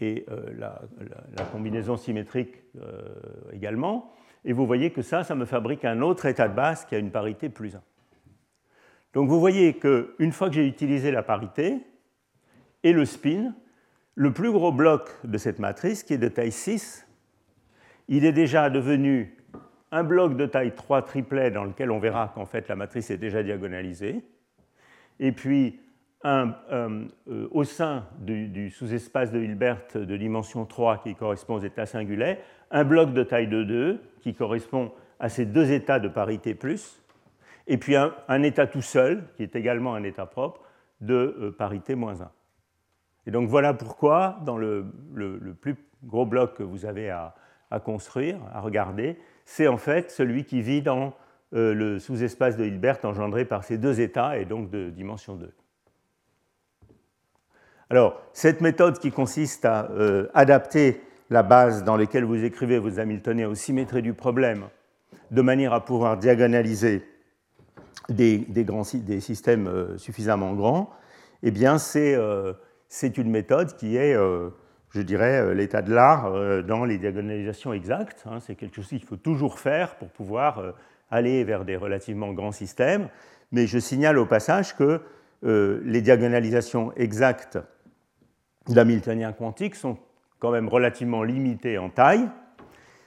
et 0.00 0.24
euh, 0.28 0.52
la, 0.58 1.44
combinaison 1.52 1.96
symétrique 1.96 2.62
euh, 2.80 3.02
également. 3.52 4.12
Et 4.44 4.52
vous 4.52 4.66
voyez 4.66 4.90
que 4.90 5.02
ça, 5.02 5.24
ça 5.24 5.34
me 5.34 5.44
fabrique 5.44 5.84
un 5.84 6.00
autre 6.00 6.26
état 6.26 6.48
de 6.48 6.54
base 6.54 6.84
qui 6.84 6.94
a 6.94 6.98
une 6.98 7.10
parité 7.10 7.48
plus 7.48 7.76
1. 7.76 7.82
Donc 9.14 9.28
vous 9.28 9.38
voyez 9.38 9.74
qu'une 9.74 10.32
fois 10.32 10.48
que 10.48 10.54
j'ai 10.54 10.66
utilisé 10.66 11.10
la 11.10 11.22
parité 11.22 11.78
et 12.82 12.92
le 12.92 13.04
spin, 13.04 13.54
le 14.16 14.32
plus 14.32 14.50
gros 14.50 14.72
bloc 14.72 15.08
de 15.24 15.38
cette 15.38 15.60
matrice, 15.60 16.02
qui 16.02 16.14
est 16.14 16.18
de 16.18 16.28
taille 16.28 16.52
6, 16.52 17.06
il 18.08 18.24
est 18.24 18.32
déjà 18.32 18.70
devenu 18.70 19.36
un 19.92 20.02
bloc 20.02 20.36
de 20.36 20.46
taille 20.46 20.74
3 20.74 21.02
triplet 21.02 21.50
dans 21.52 21.64
lequel 21.64 21.90
on 21.90 22.00
verra 22.00 22.32
qu'en 22.34 22.44
fait 22.44 22.68
la 22.68 22.76
matrice 22.76 23.10
est 23.10 23.16
déjà 23.16 23.42
diagonalisée, 23.42 24.24
et 25.20 25.30
puis 25.32 25.80
euh, 26.26 27.06
au 27.50 27.64
sein 27.64 28.06
du, 28.18 28.70
sous-espace 28.70 29.30
de 29.30 29.40
Hilbert 29.40 29.82
de 29.94 30.16
dimension 30.16 30.64
3 30.64 30.98
qui 30.98 31.14
correspond 31.14 31.56
aux 31.56 31.62
états 31.62 31.86
singulaires, 31.86 32.38
un 32.70 32.84
bloc 32.84 33.12
de 33.12 33.22
taille 33.22 33.46
de 33.46 33.62
2 33.62 34.00
qui 34.22 34.34
correspond 34.34 34.90
à 35.20 35.28
ces 35.28 35.46
deux 35.46 35.70
états 35.70 36.00
de 36.00 36.08
parité 36.08 36.54
plus, 36.54 37.03
et 37.66 37.78
puis 37.78 37.96
un, 37.96 38.42
état 38.42 38.66
tout 38.66 38.82
seul, 38.82 39.24
qui 39.36 39.42
est 39.42 39.56
également 39.56 39.94
un 39.94 40.02
état 40.02 40.26
propre, 40.26 40.60
de 41.00 41.36
euh, 41.40 41.50
parité 41.50 41.94
moins 41.94 42.20
1. 42.20 42.30
Et 43.26 43.30
donc 43.30 43.48
voilà 43.48 43.72
pourquoi, 43.72 44.38
dans 44.44 44.58
le, 44.58 44.86
plus 45.60 45.76
gros 46.04 46.26
bloc 46.26 46.54
que 46.54 46.62
vous 46.62 46.84
avez 46.84 47.10
à, 47.10 47.34
construire, 47.84 48.38
à 48.52 48.60
regarder, 48.60 49.18
c'est 49.44 49.66
en 49.66 49.78
fait 49.78 50.10
celui 50.10 50.44
qui 50.44 50.62
vit 50.62 50.82
dans 50.82 51.12
euh, 51.54 51.74
le 51.74 51.98
sous-espace 51.98 52.56
de 52.56 52.64
Hilbert 52.64 52.98
engendré 53.04 53.44
par 53.44 53.64
ces 53.64 53.78
deux 53.78 54.00
états 54.00 54.38
et 54.38 54.44
donc 54.44 54.70
de 54.70 54.90
dimension 54.90 55.34
2. 55.34 55.52
Alors, 57.90 58.20
cette 58.32 58.60
méthode 58.60 58.98
qui 58.98 59.10
consiste 59.10 59.64
à 59.64 59.90
euh, 59.90 60.28
adapter 60.34 61.00
la 61.30 61.42
base 61.42 61.84
dans 61.84 61.96
laquelle 61.96 62.24
vous 62.24 62.44
écrivez 62.44 62.78
vos 62.78 63.00
Hamiltoniens 63.00 63.48
aux 63.48 63.54
symétries 63.54 64.02
du 64.02 64.14
problème, 64.14 64.68
de 65.30 65.42
manière 65.42 65.72
à 65.72 65.84
pouvoir 65.84 66.16
diagonaliser 66.16 67.02
des, 68.08 68.38
des, 68.38 69.20
systèmes 69.20 69.66
euh, 69.66 69.98
suffisamment 69.98 70.52
grands, 70.54 70.90
eh 71.42 71.50
bien, 71.50 71.76
euh, 71.96 72.52
c'est 72.88 73.18
une 73.18 73.30
méthode 73.30 73.76
qui 73.76 73.96
est, 73.96 74.14
euh, 74.14 74.50
je 74.90 75.02
dirais, 75.02 75.54
l'état 75.54 75.82
de 75.82 75.92
l'art 75.92 76.30
dans 76.64 76.84
les 76.84 76.98
diagonalisations 76.98 77.72
exactes. 77.72 78.24
Hein. 78.26 78.38
c'est 78.40 78.54
quelque 78.54 78.76
chose 78.76 78.88
qu'il 78.88 79.04
faut 79.04 79.16
toujours 79.16 79.58
faire 79.58 79.96
pour 79.96 80.08
pouvoir 80.08 80.74
aller 81.10 81.44
vers 81.44 81.64
des 81.64 81.76
relativement 81.76 82.32
grands 82.32 82.52
systèmes. 82.52 83.08
Mais 83.52 83.66
je 83.66 83.78
signale 83.78 84.18
au 84.18 84.26
passage 84.26 84.76
que 84.76 85.00
les 85.42 86.00
diagonalisations 86.00 86.92
exactes 86.96 87.58
d'Hamiltonien 88.68 89.32
quantique 89.32 89.74
sont 89.74 89.98
quand 90.38 90.52
même 90.52 90.68
relativement 90.68 91.24
limitées 91.24 91.76
en 91.76 91.90
taille. 91.90 92.28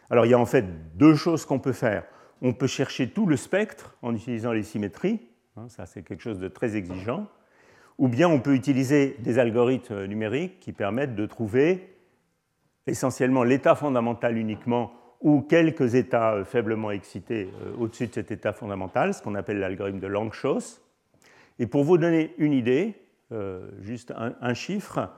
Alors 0.10 0.26
il 0.26 0.30
y 0.30 0.34
a 0.34 0.40
en 0.40 0.46
fait 0.46 0.66
deux 0.98 1.16
choses 1.16 1.46
qu'on 1.46 1.60
peut 1.60 1.74
faire 1.74 2.04
on 2.42 2.54
peut 2.54 2.68
chercher 2.68 3.10
tout 3.10 3.26
le 3.26 3.38
spectre 3.38 3.98
en 4.02 4.16
utilisant 4.16 4.52
les 4.52 4.64
symétries, 4.64 5.20
hein, 5.56 5.70
ça 5.70 5.86
c'est 5.86 6.04
quelque 6.04 6.22
chose 6.22 6.40
de 6.40 6.48
très 6.48 6.76
exigeant, 6.76 7.28
ou 7.98 8.08
bien 8.08 8.30
on 8.30 8.40
peut 8.40 8.54
utiliser 8.54 9.16
des 9.20 9.40
algorithmes 9.40 10.06
numériques 10.06 10.60
qui 10.60 10.72
permettent 10.72 11.16
de 11.16 11.26
trouver 11.26 11.98
essentiellement 12.86 13.44
l'état 13.44 13.76
fondamental 13.76 14.38
uniquement 14.38 14.94
ou 15.22 15.42
quelques 15.42 15.96
états 15.96 16.34
euh, 16.34 16.46
faiblement 16.46 16.92
excités 16.92 17.50
euh, 17.62 17.74
au-dessus 17.78 18.08
de 18.08 18.14
cet 18.14 18.32
état 18.32 18.54
fondamental, 18.54 19.14
ce 19.14 19.22
qu'on 19.22 19.36
appelle 19.36 19.60
l'algorithme 19.60 20.00
de 20.00 20.08
Langshos. 20.08 20.80
Et 21.60 21.66
pour 21.66 21.84
vous 21.84 21.98
donner 21.98 22.34
une 22.38 22.54
idée, 22.54 22.96
euh, 23.32 23.68
juste 23.82 24.14
un, 24.16 24.54
chiffre, 24.54 25.10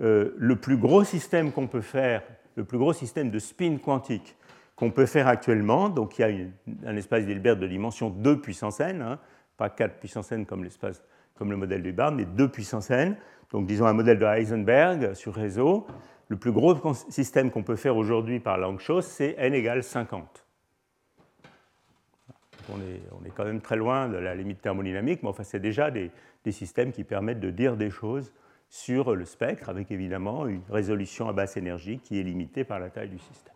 le 0.00 0.56
plus 0.56 0.76
gros 0.76 1.04
système 1.04 1.52
qu'on 1.52 1.68
peut 1.68 1.80
faire, 1.80 2.24
le 2.56 2.64
plus 2.64 2.78
gros 2.78 2.92
système 2.92 3.30
de 3.30 3.38
spin 3.38 3.78
quantique 3.78 4.36
qu'on 4.76 4.90
peut 4.90 5.06
faire 5.06 5.28
actuellement. 5.28 5.88
Donc 5.88 6.18
il 6.18 6.22
y 6.22 6.24
a 6.24 6.88
un 6.88 6.96
espace 6.96 7.24
d'Hilbert 7.26 7.56
de 7.56 7.66
dimension 7.66 8.10
2 8.10 8.40
puissance 8.40 8.80
n, 8.80 9.02
hein, 9.02 9.18
pas 9.56 9.70
4 9.70 9.98
puissance 9.98 10.32
n 10.32 10.46
comme, 10.46 10.64
le 11.50 11.56
modèle 11.56 11.82
de 11.82 11.92
Barn, 11.92 12.16
mais 12.16 12.24
2 12.24 12.48
puissance 12.48 12.90
n. 12.90 13.16
Donc 13.50 13.66
disons 13.66 13.86
un 13.86 13.92
modèle 13.92 14.18
de 14.18 14.24
Heisenberg 14.24 15.14
sur 15.14 15.34
réseau. 15.34 15.86
Le 16.28 16.36
plus 16.36 16.52
gros 16.52 16.94
système 16.94 17.50
qu'on 17.50 17.62
peut 17.62 17.76
faire 17.76 17.96
aujourd'hui 17.96 18.40
par 18.40 18.56
Langshos, 18.58 19.02
c'est 19.02 19.34
n 19.38 19.54
égale 19.54 19.82
50. 19.82 20.46
On 22.70 22.80
est, 23.26 23.30
quand 23.30 23.44
même 23.44 23.60
très 23.60 23.76
loin 23.76 24.08
de 24.08 24.16
la 24.16 24.34
limite 24.34 24.62
thermodynamique, 24.62 25.22
mais 25.22 25.28
enfin 25.28 25.44
c'est 25.44 25.60
déjà 25.60 25.90
des 25.90 26.10
systèmes 26.50 26.92
qui 26.92 27.04
permettent 27.04 27.40
de 27.40 27.50
dire 27.50 27.76
des 27.76 27.90
choses 27.90 28.32
sur 28.70 29.14
le 29.14 29.24
spectre, 29.24 29.68
avec 29.68 29.90
évidemment 29.90 30.46
une 30.46 30.62
résolution 30.70 31.28
à 31.28 31.32
basse 31.32 31.56
énergie 31.56 31.98
qui 31.98 32.18
est 32.18 32.22
limitée 32.22 32.64
par 32.64 32.80
la 32.80 32.90
taille 32.90 33.10
du 33.10 33.18
système. 33.18 33.53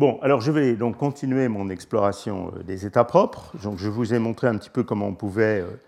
Bon, 0.00 0.18
alors 0.22 0.40
je 0.40 0.50
vais 0.50 0.76
donc 0.76 0.96
continuer 0.96 1.48
mon 1.48 1.68
exploration 1.68 2.54
euh, 2.56 2.62
des 2.62 2.86
états 2.86 3.04
propres. 3.04 3.54
Donc 3.62 3.76
je 3.76 3.90
vous 3.90 4.14
ai 4.14 4.18
montré 4.18 4.46
un 4.46 4.56
petit 4.56 4.70
peu 4.70 4.82
comment 4.82 5.08
on 5.08 5.14
pouvait, 5.14 5.60
euh, 5.60 5.78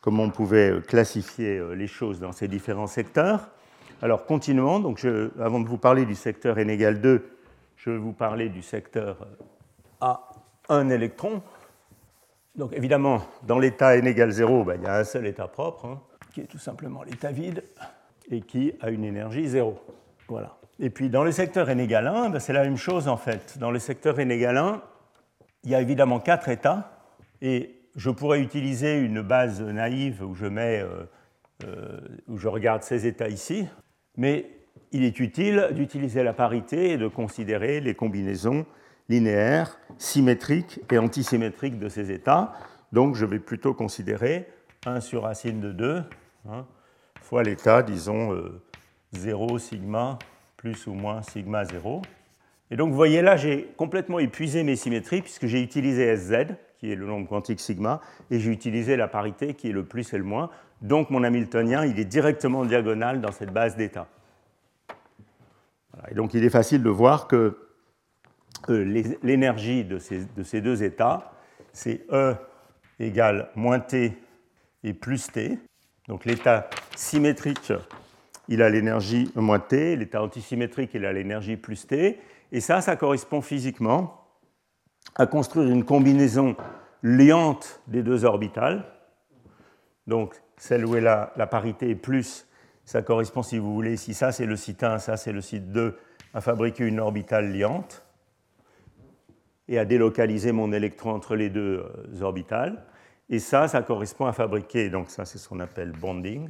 comment 0.00 0.22
on 0.22 0.30
pouvait 0.30 0.70
euh, 0.70 0.80
classifier 0.80 1.60
les 1.76 1.86
choses 1.86 2.18
dans 2.18 2.32
ces 2.32 2.48
différents 2.48 2.86
secteurs. 2.86 3.50
Alors 4.00 4.24
continuons. 4.24 4.80
Donc 4.80 5.06
avant 5.38 5.60
de 5.60 5.68
vous 5.68 5.76
parler 5.76 6.06
du 6.06 6.14
secteur 6.14 6.58
n 6.58 6.70
égale 6.70 7.02
2, 7.02 7.28
je 7.76 7.90
vais 7.90 7.98
vous 7.98 8.14
parler 8.14 8.48
du 8.48 8.62
secteur 8.62 9.28
A 10.00 10.30
1 10.70 10.88
électron. 10.88 11.42
Donc 12.56 12.72
évidemment, 12.72 13.20
dans 13.46 13.58
l'état 13.58 13.98
n 13.98 14.06
égale 14.06 14.30
0, 14.30 14.64
ben, 14.64 14.80
il 14.80 14.84
y 14.84 14.88
a 14.88 14.96
un 14.96 15.04
seul 15.04 15.26
état 15.26 15.46
propre, 15.46 15.84
hein, 15.84 16.00
qui 16.32 16.40
est 16.40 16.46
tout 16.46 16.56
simplement 16.56 17.02
l'état 17.02 17.32
vide, 17.32 17.62
et 18.30 18.40
qui 18.40 18.72
a 18.80 18.88
une 18.88 19.04
énergie 19.04 19.46
0. 19.46 19.78
Voilà. 20.26 20.57
Et 20.80 20.90
puis 20.90 21.10
dans 21.10 21.24
le 21.24 21.32
secteur 21.32 21.70
n 21.70 21.80
égale 21.80 22.06
1, 22.06 22.30
ben, 22.30 22.38
c'est 22.38 22.52
la 22.52 22.62
même 22.62 22.76
chose 22.76 23.08
en 23.08 23.16
fait. 23.16 23.58
Dans 23.58 23.70
le 23.70 23.78
secteur 23.78 24.18
n 24.20 24.30
égale 24.30 24.56
1, 24.56 24.82
il 25.64 25.70
y 25.70 25.74
a 25.74 25.80
évidemment 25.80 26.20
quatre 26.20 26.48
états, 26.48 27.02
et 27.42 27.74
je 27.96 28.10
pourrais 28.10 28.40
utiliser 28.40 28.98
une 28.98 29.22
base 29.22 29.60
naïve 29.60 30.22
où 30.22 30.34
je, 30.34 30.46
mets, 30.46 30.80
euh, 30.80 31.04
euh, 31.64 31.98
où 32.28 32.38
je 32.38 32.46
regarde 32.46 32.82
ces 32.82 33.06
états 33.06 33.28
ici, 33.28 33.66
mais 34.16 34.48
il 34.92 35.04
est 35.04 35.18
utile 35.18 35.68
d'utiliser 35.72 36.22
la 36.22 36.32
parité 36.32 36.92
et 36.92 36.96
de 36.96 37.08
considérer 37.08 37.80
les 37.80 37.94
combinaisons 37.94 38.64
linéaires, 39.08 39.78
symétriques 39.98 40.80
et 40.92 40.98
antisymétriques 40.98 41.78
de 41.78 41.88
ces 41.88 42.12
états. 42.12 42.52
Donc 42.92 43.16
je 43.16 43.26
vais 43.26 43.40
plutôt 43.40 43.74
considérer 43.74 44.46
1 44.86 45.00
sur 45.00 45.22
racine 45.22 45.60
de 45.60 45.72
2 45.72 46.04
hein, 46.48 46.66
fois 47.20 47.42
l'état, 47.42 47.82
disons, 47.82 48.32
0 49.12 49.56
euh, 49.56 49.58
sigma 49.58 50.18
plus 50.58 50.86
ou 50.88 50.92
moins 50.92 51.22
sigma 51.22 51.64
0. 51.64 52.02
Et 52.70 52.76
donc 52.76 52.90
vous 52.90 52.96
voyez 52.96 53.22
là, 53.22 53.36
j'ai 53.36 53.72
complètement 53.78 54.18
épuisé 54.18 54.62
mes 54.62 54.76
symétries 54.76 55.22
puisque 55.22 55.46
j'ai 55.46 55.62
utilisé 55.62 56.14
Sz, 56.14 56.54
qui 56.78 56.92
est 56.92 56.96
le 56.96 57.06
nombre 57.06 57.26
quantique 57.26 57.60
sigma, 57.60 58.02
et 58.30 58.38
j'ai 58.38 58.50
utilisé 58.50 58.96
la 58.96 59.08
parité 59.08 59.54
qui 59.54 59.70
est 59.70 59.72
le 59.72 59.84
plus 59.84 60.12
et 60.12 60.18
le 60.18 60.24
moins. 60.24 60.50
Donc 60.82 61.08
mon 61.08 61.24
Hamiltonien, 61.24 61.86
il 61.86 61.98
est 61.98 62.04
directement 62.04 62.66
diagonal 62.66 63.22
dans 63.22 63.32
cette 63.32 63.52
base 63.52 63.76
d'état. 63.76 64.06
Et 66.10 66.14
donc 66.14 66.34
il 66.34 66.44
est 66.44 66.50
facile 66.50 66.82
de 66.82 66.90
voir 66.90 67.26
que 67.26 67.58
euh, 68.68 69.04
l'énergie 69.22 69.84
de 69.84 69.98
ces, 69.98 70.24
de 70.24 70.42
ces, 70.42 70.60
deux 70.60 70.82
états, 70.82 71.32
c'est 71.72 72.04
E 72.12 72.34
égale 72.98 73.50
moins 73.54 73.80
T 73.80 74.12
et 74.82 74.92
plus 74.92 75.28
T. 75.28 75.58
Donc 76.08 76.24
l'état 76.24 76.68
symétrique 76.96 77.72
il 78.48 78.62
a 78.62 78.70
l'énergie 78.70 79.30
moins 79.34 79.58
t, 79.58 79.94
l'état 79.96 80.22
antisymétrique, 80.22 80.90
il 80.94 81.04
a 81.04 81.12
l'énergie 81.12 81.56
plus 81.56 81.86
t. 81.86 82.18
Et 82.50 82.60
ça, 82.60 82.80
ça 82.80 82.96
correspond 82.96 83.42
physiquement 83.42 84.24
à 85.14 85.26
construire 85.26 85.70
une 85.70 85.84
combinaison 85.84 86.56
liante 87.02 87.80
des 87.86 88.02
deux 88.02 88.24
orbitales. 88.24 88.84
Donc, 90.06 90.34
celle 90.56 90.86
où 90.86 90.96
est 90.96 91.00
la, 91.00 91.26
parité 91.50 91.94
plus, 91.94 92.46
ça 92.84 93.02
correspond, 93.02 93.42
si 93.42 93.58
vous 93.58 93.74
voulez, 93.74 93.96
si 93.96 94.14
ça 94.14 94.32
c'est 94.32 94.46
le 94.46 94.56
site 94.56 94.82
1, 94.82 94.98
ça 94.98 95.16
c'est 95.16 95.32
le 95.32 95.42
site 95.42 95.70
2, 95.70 95.98
à 96.34 96.40
fabriquer 96.40 96.84
une 96.84 97.00
orbitale 97.00 97.52
liante 97.52 98.02
et 99.68 99.78
à 99.78 99.84
délocaliser 99.84 100.52
mon 100.52 100.72
électron 100.72 101.12
entre 101.12 101.36
les 101.36 101.50
deux 101.50 101.84
euh, 101.84 102.22
orbitales. 102.22 102.82
Et 103.28 103.38
ça, 103.38 103.68
ça 103.68 103.82
correspond 103.82 104.24
à 104.24 104.32
fabriquer, 104.32 104.88
donc 104.88 105.10
ça 105.10 105.26
c'est 105.26 105.36
ce 105.36 105.48
qu'on 105.48 105.60
appelle 105.60 105.92
bonding, 105.92 106.48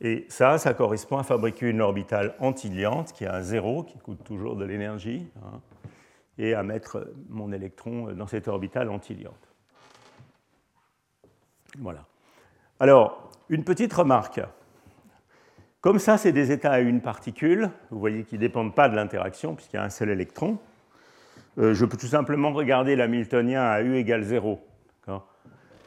et 0.00 0.26
ça, 0.28 0.58
ça 0.58 0.72
correspond 0.74 1.18
à 1.18 1.22
fabriquer 1.22 1.68
une 1.68 1.80
orbitale 1.80 2.34
antiliante 2.38 3.12
qui 3.12 3.26
a 3.26 3.34
un 3.34 3.42
zéro, 3.42 3.82
qui 3.82 3.98
coûte 3.98 4.24
toujours 4.24 4.56
de 4.56 4.64
l'énergie, 4.64 5.26
hein, 5.44 5.60
et 6.38 6.54
à 6.54 6.62
mettre 6.62 7.12
mon 7.28 7.52
électron 7.52 8.12
dans 8.12 8.26
cette 8.26 8.48
orbitale 8.48 8.88
antiliante. 8.88 9.48
Voilà. 11.78 12.06
Alors, 12.78 13.30
une 13.50 13.62
petite 13.62 13.92
remarque. 13.92 14.40
Comme 15.82 15.98
ça, 15.98 16.16
c'est 16.16 16.32
des 16.32 16.50
états 16.50 16.72
à 16.72 16.80
une 16.80 17.02
particule, 17.02 17.70
vous 17.90 17.98
voyez 17.98 18.24
qu'ils 18.24 18.38
ne 18.38 18.46
dépendent 18.46 18.74
pas 18.74 18.88
de 18.88 18.96
l'interaction, 18.96 19.54
puisqu'il 19.54 19.76
y 19.76 19.78
a 19.78 19.82
un 19.82 19.90
seul 19.90 20.10
électron, 20.10 20.58
euh, 21.58 21.74
je 21.74 21.84
peux 21.84 21.96
tout 21.96 22.06
simplement 22.06 22.52
regarder 22.52 22.96
l'Hamiltonien 22.96 23.62
à 23.62 23.82
U 23.82 23.96
égale 23.96 24.22
0. 24.22 24.60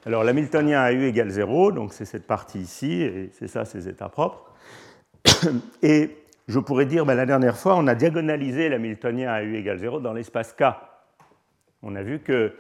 Alors 0.06 0.26
l'Hamiltonien 0.26 0.82
à 0.82 0.92
U 0.92 1.06
égale 1.06 1.30
0, 1.30 1.72
donc 1.72 1.94
c'est 1.94 2.04
cette 2.04 2.28
partie 2.28 2.60
ici, 2.60 3.02
et 3.02 3.30
c'est 3.32 3.48
ça 3.48 3.63
ses 3.63 3.88
états 3.88 4.10
propres. 4.10 4.52
Et 5.82 6.18
je 6.50 6.60
pourrais 6.60 6.86
dire, 6.86 7.06
ben, 7.06 7.16
la 7.16 7.26
dernière 7.26 7.58
fois, 7.58 7.78
on 7.78 7.88
a 7.88 7.96
diagonalisé 7.96 8.68
l'Hamiltonien 8.68 9.32
à 9.32 9.44
U 9.44 9.56
égale 9.56 9.80
0 9.80 10.02
dans 10.02 10.12
l'espace 10.12 10.52
K. 10.52 10.63
On 11.82 11.96
a 11.96 12.04
vu 12.04 12.20
que 12.20 12.54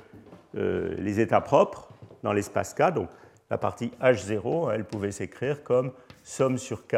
euh, 0.55 0.95
les 0.99 1.19
états 1.19 1.41
propres 1.41 1.89
dans 2.23 2.31
l'espace 2.31 2.73
K, 2.73 2.93
donc 2.93 3.09
la 3.49 3.57
partie 3.57 3.91
H0, 4.01 4.73
elle 4.73 4.85
pouvait 4.85 5.11
s'écrire 5.11 5.63
comme 5.63 5.91
somme 6.23 6.57
sur 6.57 6.87
K 6.87 6.95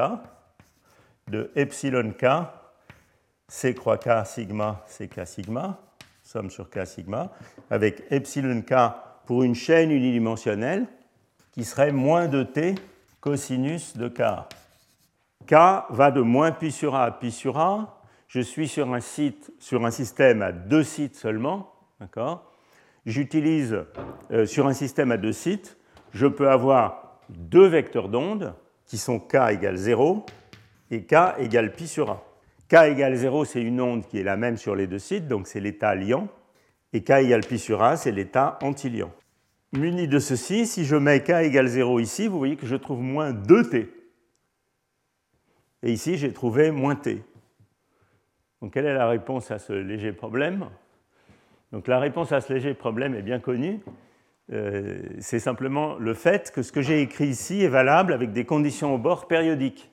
de 1.28 1.50
epsilon 1.56 2.12
K, 2.12 2.26
C 3.48 3.74
croix 3.74 3.98
K 3.98 4.26
sigma, 4.26 4.86
CK 4.88 5.26
sigma, 5.26 5.80
somme 6.22 6.52
sur 6.52 6.70
K 6.70 6.86
sigma, 6.86 7.32
avec 7.72 8.04
epsilon 8.12 8.62
K 8.62 8.74
pour 9.26 9.44
une 9.44 9.56
chaîne 9.56 9.92
unidimensionnelle 9.92 10.86
qui 11.52 11.64
serait 11.64 11.92
moins 11.92 12.28
de 12.28 12.44
t 12.44 12.76
cosinus 13.22 13.98
de 13.98 14.08
k. 14.08 14.22
k 15.48 15.54
va 15.90 16.12
de 16.12 16.22
moins 16.22 16.52
pi 16.52 16.72
sur 16.72 16.96
a 16.96 17.06
à 17.06 17.12
pi 17.12 17.32
sur 17.32 17.58
a. 17.58 18.02
Je 18.28 18.42
suis 18.42 18.68
sur 18.68 18.94
un, 18.94 19.00
système 19.00 20.42
à 20.42 20.52
deux 20.52 20.84
sites 20.84 21.16
seulement. 21.16 21.72
J'utilise 23.06 23.86
euh, 24.32 24.46
sur 24.46 24.68
un 24.68 24.74
système 24.74 25.12
à 25.12 25.18
deux 25.18 25.32
sites, 25.32 25.78
je 26.12 26.28
peux 26.28 26.50
avoir 26.50 27.20
deux 27.30 27.68
vecteurs 27.68 28.10
d'onde 28.10 28.54
qui 28.86 28.98
sont 28.98 29.20
k 29.20 29.36
égale 29.52 29.78
0 29.78 30.26
et 30.92 31.04
k 31.04 31.16
égale 31.40 31.74
pi 31.74 31.88
sur 31.88 32.12
a. 32.12 32.24
k 32.70 32.92
égale 32.92 33.16
0, 33.16 33.46
c'est 33.46 33.62
une 33.62 33.80
onde 33.80 34.06
qui 34.06 34.20
est 34.20 34.24
la 34.24 34.38
même 34.38 34.58
sur 34.58 34.76
les 34.76 34.88
deux 34.88 35.00
sites, 35.00 35.28
donc 35.28 35.48
c'est 35.48 35.60
l'état 35.60 35.96
liant 35.96 36.28
et 36.96 37.02
k 37.02 37.12
égale 37.12 37.42
pi 37.42 37.60
sur 37.60 37.84
a, 37.84 37.98
c'est 37.98 38.14
l'état 38.14 38.58
antiliant. 38.62 39.12
Muni 39.74 40.08
de 40.08 40.18
ceci, 40.18 40.66
si 40.66 40.86
je 40.86 40.96
mets 40.96 41.22
k 41.22 41.32
égale 41.44 41.68
0 41.68 42.00
ici, 42.00 42.28
vous 42.30 42.38
voyez 42.38 42.56
que 42.56 42.66
je 42.66 42.78
trouve 42.78 43.02
moins 43.02 43.34
2t. 43.34 43.88
Et 45.84 45.92
ici, 45.92 46.18
j'ai 46.18 46.32
trouvé 46.32 46.72
moins 46.72 46.96
t. 46.96 47.22
Donc 48.62 48.74
quelle 48.74 48.86
est 48.86 48.94
la 48.94 49.10
réponse 49.10 49.52
à 49.52 49.60
ce 49.60 49.74
léger 49.74 50.14
problème? 50.14 50.70
Donc 51.74 51.88
la 51.90 52.00
réponse 52.00 52.32
à 52.32 52.40
ce 52.40 52.54
léger 52.54 52.74
problème 52.74 53.14
est 53.14 53.22
bien 53.22 53.40
connue. 53.40 53.82
Euh, 54.54 55.02
c'est 55.20 55.40
simplement 55.40 55.98
le 55.98 56.14
fait 56.14 56.50
que 56.52 56.62
ce 56.62 56.72
que 56.72 56.82
j'ai 56.82 57.02
écrit 57.02 57.28
ici 57.28 57.62
est 57.62 57.68
valable 57.68 58.14
avec 58.14 58.32
des 58.32 58.46
conditions 58.46 58.96
au 58.96 58.98
bord 58.98 59.28
périodiques. 59.28 59.92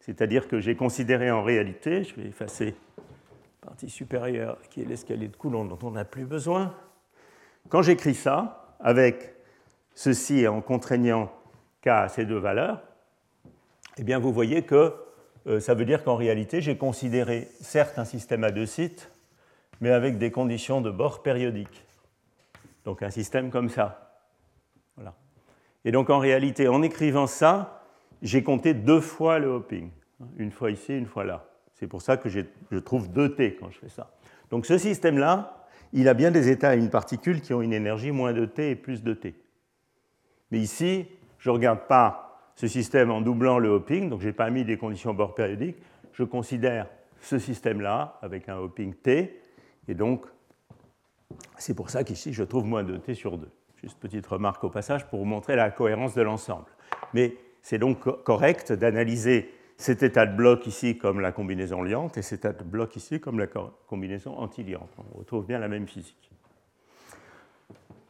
C'est-à-dire 0.00 0.48
que 0.48 0.58
j'ai 0.58 0.74
considéré 0.74 1.30
en 1.30 1.42
réalité, 1.42 2.02
je 2.02 2.14
vais 2.14 2.28
effacer 2.28 2.74
partie 3.62 3.88
supérieure 3.88 4.58
qui 4.70 4.82
est 4.82 4.84
l'escalier 4.84 5.28
de 5.28 5.36
Coulomb 5.36 5.64
dont 5.64 5.78
on 5.82 5.92
n'a 5.92 6.04
plus 6.04 6.24
besoin. 6.24 6.74
Quand 7.68 7.80
j'écris 7.80 8.16
ça, 8.16 8.74
avec 8.80 9.34
ceci 9.94 10.46
en 10.48 10.60
contraignant 10.60 11.32
k 11.80 11.88
à 11.88 12.08
ces 12.08 12.24
deux 12.26 12.38
valeurs, 12.38 12.82
eh 13.98 14.02
bien 14.02 14.18
vous 14.18 14.32
voyez 14.32 14.62
que 14.62 14.94
euh, 15.46 15.60
ça 15.60 15.74
veut 15.74 15.84
dire 15.84 16.02
qu'en 16.02 16.16
réalité, 16.16 16.60
j'ai 16.60 16.76
considéré 16.76 17.48
certes 17.60 17.98
un 17.98 18.04
système 18.04 18.42
à 18.42 18.50
deux 18.50 18.66
sites, 18.66 19.10
mais 19.80 19.90
avec 19.90 20.18
des 20.18 20.32
conditions 20.32 20.80
de 20.80 20.90
bord 20.90 21.22
périodiques. 21.22 21.84
Donc 22.84 23.02
un 23.02 23.10
système 23.10 23.50
comme 23.50 23.68
ça. 23.68 24.18
Voilà. 24.96 25.14
Et 25.84 25.92
donc 25.92 26.10
en 26.10 26.18
réalité, 26.18 26.66
en 26.66 26.82
écrivant 26.82 27.28
ça, 27.28 27.84
j'ai 28.22 28.42
compté 28.42 28.74
deux 28.74 29.00
fois 29.00 29.38
le 29.38 29.48
hopping. 29.48 29.90
Une 30.36 30.50
fois 30.50 30.72
ici, 30.72 30.96
une 30.96 31.06
fois 31.06 31.24
là. 31.24 31.51
C'est 31.82 31.88
pour 31.88 32.00
ça 32.00 32.16
que 32.16 32.28
je 32.28 32.78
trouve 32.78 33.08
2T 33.08 33.56
quand 33.58 33.68
je 33.70 33.78
fais 33.80 33.88
ça. 33.88 34.12
Donc 34.50 34.66
ce 34.66 34.78
système-là, 34.78 35.66
il 35.92 36.06
a 36.06 36.14
bien 36.14 36.30
des 36.30 36.48
états 36.48 36.68
à 36.68 36.74
une 36.76 36.90
particule 36.90 37.40
qui 37.40 37.52
ont 37.54 37.60
une 37.60 37.72
énergie 37.72 38.12
moins 38.12 38.32
de 38.32 38.44
T 38.44 38.70
et 38.70 38.76
plus 38.76 39.02
de 39.02 39.14
T. 39.14 39.34
Mais 40.52 40.60
ici, 40.60 41.06
je 41.38 41.50
ne 41.50 41.54
regarde 41.54 41.80
pas 41.88 42.52
ce 42.54 42.68
système 42.68 43.10
en 43.10 43.20
doublant 43.20 43.58
le 43.58 43.68
hopping, 43.68 44.10
donc 44.10 44.20
je 44.20 44.28
n'ai 44.28 44.32
pas 44.32 44.48
mis 44.48 44.64
des 44.64 44.76
conditions 44.76 45.12
bord 45.12 45.34
périodiques. 45.34 45.74
Je 46.12 46.22
considère 46.22 46.86
ce 47.20 47.40
système-là 47.40 48.16
avec 48.22 48.48
un 48.48 48.58
hopping 48.58 48.94
T, 48.94 49.40
et 49.88 49.94
donc 49.94 50.26
c'est 51.58 51.74
pour 51.74 51.90
ça 51.90 52.04
qu'ici 52.04 52.32
je 52.32 52.44
trouve 52.44 52.64
moins 52.64 52.84
de 52.84 52.96
T 52.96 53.14
sur 53.14 53.38
2. 53.38 53.50
Juste 53.82 53.98
petite 53.98 54.28
remarque 54.28 54.62
au 54.62 54.70
passage 54.70 55.08
pour 55.08 55.18
vous 55.18 55.24
montrer 55.24 55.56
la 55.56 55.72
cohérence 55.72 56.14
de 56.14 56.22
l'ensemble. 56.22 56.70
Mais 57.12 57.34
c'est 57.60 57.78
donc 57.78 58.04
correct 58.22 58.72
d'analyser 58.72 59.50
cet 59.82 60.02
état 60.02 60.26
de 60.26 60.36
bloc 60.36 60.66
ici 60.66 60.96
comme 60.96 61.20
la 61.20 61.32
combinaison 61.32 61.82
liante 61.82 62.16
et 62.16 62.22
cet 62.22 62.44
état 62.44 62.52
de 62.52 62.62
bloc 62.62 62.94
ici 62.94 63.20
comme 63.20 63.38
la 63.38 63.48
combinaison 63.88 64.38
antiliante. 64.38 64.90
On 65.14 65.18
retrouve 65.18 65.44
bien 65.44 65.58
la 65.58 65.68
même 65.68 65.88
physique. 65.88 66.30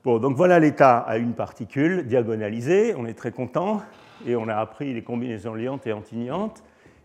Bon, 0.05 0.19
donc 0.19 0.37
voilà 0.37 0.59
l'état 0.59 0.99
à 0.99 1.17
une 1.17 1.35
particule 1.35 2.07
diagonalisée, 2.07 2.95
on 2.95 3.07
est 3.07 3.15
très 3.15 3.33
content, 3.33 3.83
et 4.27 4.37
on 4.37 4.49
a 4.49 4.57
appris 4.57 4.93
les 4.93 5.03
combinaisons 5.03 5.55
liantes 5.55 5.87
et 5.87 5.93
antiliantes, 5.93 6.63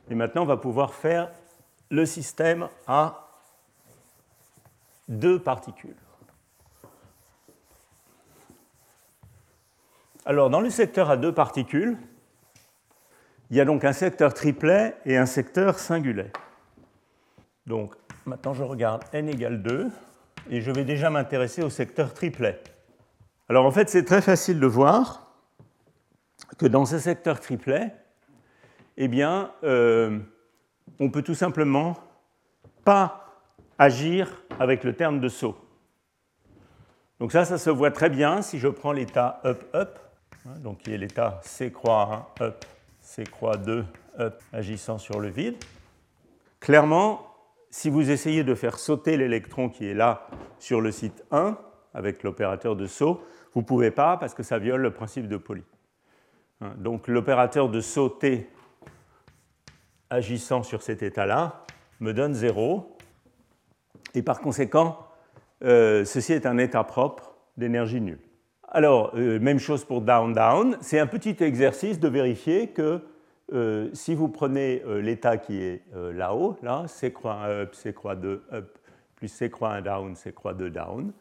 et 0.10 0.16
maintenant 0.16 0.44
on 0.44 0.48
va 0.48 0.58
pouvoir 0.58 0.94
faire 0.94 1.32
le 1.90 2.06
système 2.06 2.68
à 2.88 3.30
deux 5.08 5.40
particules. 5.40 5.96
Alors, 10.26 10.50
dans 10.50 10.60
le 10.60 10.70
secteur 10.70 11.10
à 11.10 11.16
deux 11.16 11.34
particules, 11.34 11.98
il 13.50 13.58
y 13.58 13.62
a 13.62 13.66
donc 13.66 13.84
un 13.86 13.94
secteur 13.94 14.34
triplet 14.34 14.96
et 15.06 15.18
un 15.18 15.26
secteur 15.26 15.80
singulet. 15.80 16.32
Donc, 17.66 17.96
maintenant, 18.26 18.54
je 18.54 18.64
regarde 18.64 19.04
n 19.14 19.30
égale 19.30 19.62
2 19.62 19.90
et 20.50 20.62
je 20.62 20.72
vais 20.72 20.84
déjà 20.84 21.10
m'intéresser 21.10 21.64
au 21.64 21.70
secteur 21.70 22.14
triplet. 22.14 22.62
Alors, 23.50 23.66
en 23.66 23.72
fait, 23.72 23.90
c'est 23.90 24.04
très 24.04 24.22
facile 24.22 24.60
de 24.60 24.68
voir 24.68 25.34
que 26.58 26.66
dans 26.66 26.86
ce 26.86 27.00
secteur 27.00 27.40
triplet, 27.40 27.94
eh 28.98 29.08
bien, 29.08 29.52
euh, 29.64 30.20
on 31.00 31.10
peut 31.10 31.22
tout 31.22 31.36
simplement 31.36 31.98
pas 32.84 33.42
agir 33.78 34.42
avec 34.60 34.84
le 34.84 34.94
terme 34.94 35.20
de 35.20 35.30
saut. 35.30 35.58
Donc 37.20 37.32
ça, 37.32 37.46
ça 37.46 37.58
se 37.58 37.70
voit 37.70 37.92
très 37.92 38.10
bien 38.10 38.42
si 38.42 38.60
je 38.60 38.68
prends 38.68 38.92
l'état 38.92 39.42
up-up, 39.44 40.00
hein, 40.46 40.60
donc 40.60 40.80
qui 40.80 40.94
est 40.94 40.98
l'état 40.98 41.40
C 41.44 41.72
croix 41.72 42.32
1 42.40 42.46
up, 42.46 42.66
C 43.08 43.24
croix 43.24 43.56
2 43.56 43.86
up 44.20 44.44
agissant 44.52 44.98
sur 44.98 45.22
le 45.22 45.30
vide? 45.30 45.56
Clairement, 46.60 47.26
si 47.70 47.90
vous 47.90 48.12
essayez 48.12 48.44
de 48.44 48.54
faire 48.54 48.78
sauter 48.78 49.16
l'électron 49.16 49.70
qui 49.70 49.88
est 49.88 49.94
là 49.94 50.28
sur 50.60 50.82
le 50.82 50.92
site 50.92 51.24
1 51.32 51.58
avec 51.94 52.22
l'opérateur 52.24 52.76
de 52.76 52.86
saut, 52.86 53.24
vous 53.54 53.62
ne 53.62 53.66
pouvez 53.66 53.92
pas 53.92 54.18
parce 54.18 54.34
que 54.34 54.44
ça 54.44 54.60
viole 54.60 54.82
le 54.82 54.92
principe 54.92 55.30
de 55.30 55.38
Pauli. 55.38 55.64
Hein, 56.60 56.74
donc 56.78 57.08
l'opérateur 57.08 57.70
de 57.70 57.80
saut 57.80 58.10
T 58.10 58.50
agissant 60.10 60.62
sur 60.62 60.82
cet 60.82 61.02
état-là 61.02 61.64
me 62.02 62.12
donne 62.14 62.34
0. 62.34 62.98
Et 64.16 64.22
par 64.22 64.42
conséquent, 64.42 65.08
euh, 65.64 66.04
ceci 66.04 66.34
est 66.34 66.46
un 66.46 66.58
état 66.58 66.84
propre 66.84 67.38
d'énergie 67.56 68.02
nulle. 68.02 68.27
Alors, 68.70 69.14
euh, 69.16 69.40
même 69.40 69.60
chose 69.60 69.86
pour 69.86 70.02
down-down. 70.02 70.78
C'est 70.82 71.00
un 71.00 71.08
petit 71.08 71.36
exercice 71.40 72.00
de 72.00 72.08
vérifier 72.08 72.70
que 72.70 73.02
euh, 73.54 73.90
si 73.94 74.14
vous 74.14 74.28
prenez 74.28 74.84
l'état 75.02 75.38
qui 75.38 75.62
est 75.62 75.84
là-haut, 75.94 76.58
là, 76.62 76.84
C 76.88 77.14
croix 77.14 77.36
1 77.46 77.50
up, 77.50 77.76
C 77.76 77.94
croix 77.94 78.16
2 78.16 78.44
up, 78.52 78.78
plus 79.16 79.30
C 79.30 79.50
croix 79.50 79.72
1 79.72 79.82
down, 79.82 80.16
C 80.16 80.34
croix 80.34 80.54
2 80.54 80.70
down, 80.70 81.14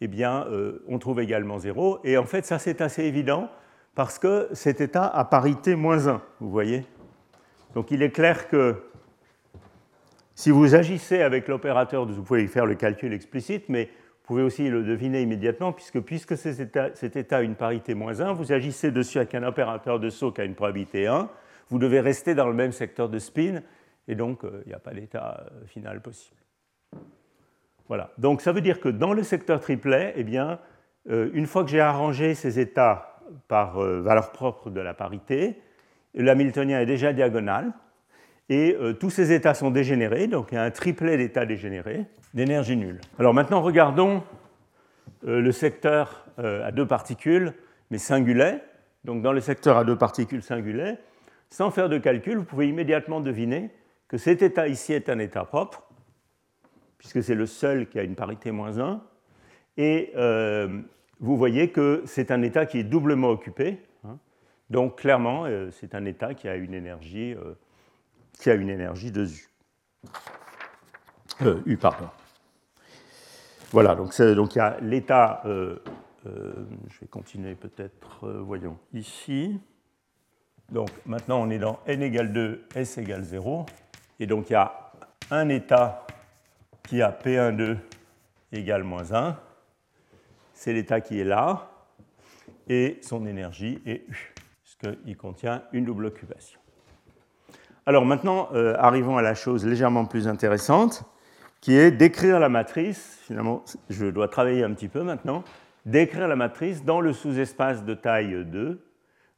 eh 0.00 0.08
bien, 0.08 0.46
on 0.88 0.98
trouve 0.98 1.20
également 1.20 1.58
0. 1.58 2.00
Et 2.04 2.16
en 2.16 2.24
fait, 2.24 2.46
ça, 2.46 2.58
c'est 2.58 2.80
assez 2.80 3.04
évident 3.04 3.50
parce 3.94 4.18
que 4.18 4.48
cet 4.52 4.80
état 4.80 5.06
a 5.06 5.24
parité 5.24 5.76
moins 5.76 6.08
1, 6.08 6.22
vous 6.40 6.50
voyez 6.50 6.84
donc 7.74 7.90
il 7.90 8.02
est 8.02 8.10
clair 8.10 8.48
que 8.48 8.76
si 10.34 10.50
vous 10.50 10.74
agissez 10.74 11.22
avec 11.22 11.48
l'opérateur, 11.48 12.06
vous 12.06 12.22
pouvez 12.22 12.46
faire 12.46 12.66
le 12.66 12.74
calcul 12.74 13.12
explicite, 13.12 13.68
mais 13.68 13.88
pouvez 14.24 14.42
aussi 14.42 14.68
le 14.68 14.82
deviner 14.82 15.22
immédiatement, 15.22 15.72
puisque, 15.72 16.00
puisque 16.00 16.36
cet 16.36 17.16
état, 17.16 17.36
a 17.36 17.42
une 17.42 17.54
parité 17.54 17.94
moins 17.94 18.20
1, 18.20 18.32
vous 18.32 18.52
agissez 18.52 18.90
dessus 18.90 19.18
avec 19.18 19.34
un 19.34 19.42
opérateur 19.42 20.00
de 20.00 20.08
saut 20.08 20.32
qui 20.32 20.40
a 20.40 20.44
une 20.44 20.54
probabilité 20.54 21.06
1, 21.06 21.28
vous 21.68 21.78
devez 21.78 22.00
rester 22.00 22.34
dans 22.34 22.48
le 22.48 22.54
même 22.54 22.72
secteur 22.72 23.08
de 23.08 23.18
spin, 23.18 23.60
et 24.08 24.14
donc 24.14 24.44
euh, 24.44 24.62
il 24.64 24.68
n'y 24.68 24.74
a 24.74 24.78
pas 24.78 24.92
d'état 24.92 25.46
euh, 25.52 25.66
final 25.66 26.00
possible. 26.00 26.40
Voilà. 27.88 28.12
Donc 28.16 28.40
ça 28.40 28.52
veut 28.52 28.62
dire 28.62 28.80
que 28.80 28.88
dans 28.88 29.12
le 29.12 29.22
secteur 29.22 29.60
triplet, 29.60 30.14
eh 30.16 30.24
bien, 30.24 30.58
euh, 31.10 31.30
une 31.34 31.46
fois 31.46 31.62
que 31.64 31.70
j'ai 31.70 31.80
arrangé 31.80 32.34
ces 32.34 32.58
états 32.58 33.20
par 33.48 33.78
valeur 33.78 34.32
propre 34.32 34.68
de 34.68 34.80
la 34.80 34.92
parité, 34.92 35.58
l'hamiltonien 36.14 36.80
est 36.80 36.86
déjà 36.86 37.12
diagonal, 37.12 37.72
et 38.50 38.76
tous 39.00 39.08
ces 39.08 39.32
états 39.32 39.54
sont 39.54 39.70
dégénérés, 39.70 40.26
donc 40.26 40.52
il 40.52 40.56
y 40.56 40.58
a 40.58 40.62
un 40.62 40.70
triplet 40.70 41.16
d'états 41.16 41.46
dégénérés 41.46 42.04
d'énergie 42.34 42.76
nulle. 42.76 43.00
Alors 43.18 43.32
maintenant, 43.32 43.62
regardons 43.62 44.22
euh, 45.26 45.40
le 45.40 45.52
secteur 45.52 46.26
euh, 46.38 46.66
à 46.66 46.72
deux 46.72 46.86
particules, 46.86 47.54
mais 47.90 47.98
singulet. 47.98 48.62
Donc 49.04 49.22
dans 49.22 49.32
le 49.32 49.40
secteur 49.40 49.78
à 49.78 49.84
deux 49.84 49.96
particules 49.96 50.42
singulet, 50.42 50.98
sans 51.48 51.70
faire 51.70 51.88
de 51.88 51.98
calcul, 51.98 52.38
vous 52.38 52.44
pouvez 52.44 52.68
immédiatement 52.68 53.20
deviner 53.20 53.70
que 54.08 54.18
cet 54.18 54.42
état 54.42 54.68
ici 54.68 54.92
est 54.92 55.08
un 55.08 55.18
état 55.18 55.44
propre, 55.44 55.82
puisque 56.98 57.22
c'est 57.22 57.34
le 57.34 57.46
seul 57.46 57.88
qui 57.88 57.98
a 57.98 58.02
une 58.02 58.14
parité 58.14 58.50
moins 58.50 58.78
1, 58.78 59.00
et 59.76 60.12
vous 61.20 61.36
voyez 61.36 61.70
que 61.70 62.02
c'est 62.06 62.30
un 62.30 62.42
état 62.42 62.66
qui 62.66 62.78
est 62.78 62.84
doublement 62.84 63.30
occupé, 63.30 63.78
donc 64.70 64.98
clairement, 64.98 65.44
euh, 65.44 65.70
c'est 65.70 65.94
un 65.94 66.04
état 66.04 66.34
qui 66.34 66.48
a 66.48 66.56
une 66.56 66.74
énergie, 66.74 67.34
euh, 67.34 67.54
qui 68.32 68.50
a 68.50 68.54
une 68.54 68.70
énergie 68.70 69.12
de 69.12 69.26
U. 69.26 69.48
Euh, 71.42 71.60
U, 71.66 71.76
pardon. 71.76 72.08
Voilà, 73.72 73.94
donc, 73.94 74.14
il 74.18 74.56
y 74.56 74.60
a 74.60 74.76
l'état, 74.80 75.42
je 75.44 77.00
vais 77.00 77.06
continuer 77.10 77.54
peut-être, 77.54 78.28
voyons, 78.42 78.78
ici. 78.92 79.58
Donc 80.70 80.90
maintenant 81.04 81.42
on 81.42 81.50
est 81.50 81.58
dans 81.58 81.80
n 81.86 82.02
égale 82.02 82.32
2, 82.32 82.64
s 82.74 82.98
égale 82.98 83.22
0. 83.22 83.66
Et 84.20 84.26
donc 84.26 84.50
il 84.50 84.54
y 84.54 84.56
a 84.56 84.92
un 85.30 85.48
état 85.48 86.06
qui 86.84 87.02
a 87.02 87.10
P12 87.10 87.76
égale 88.52 88.82
moins 88.82 89.12
1. 89.12 89.36
C'est 90.54 90.72
l'état 90.72 91.00
qui 91.00 91.20
est 91.20 91.24
là. 91.24 91.70
Et 92.68 92.98
son 93.02 93.26
énergie 93.26 93.82
est 93.84 94.08
U 94.08 94.34
il 95.06 95.16
contient 95.16 95.62
une 95.72 95.84
double 95.84 96.06
occupation. 96.06 96.60
Alors 97.86 98.04
maintenant, 98.04 98.48
euh, 98.52 98.74
arrivons 98.78 99.16
à 99.16 99.22
la 99.22 99.34
chose 99.34 99.64
légèrement 99.64 100.04
plus 100.04 100.28
intéressante, 100.28 101.04
qui 101.64 101.78
est 101.78 101.90
d'écrire 101.90 102.40
la 102.40 102.50
matrice, 102.50 103.20
finalement, 103.22 103.64
je 103.88 104.04
dois 104.04 104.28
travailler 104.28 104.64
un 104.64 104.74
petit 104.74 104.88
peu 104.88 105.02
maintenant, 105.02 105.44
d'écrire 105.86 106.28
la 106.28 106.36
matrice 106.36 106.84
dans 106.84 107.00
le 107.00 107.14
sous-espace 107.14 107.84
de 107.84 107.94
taille 107.94 108.44
2 108.44 108.84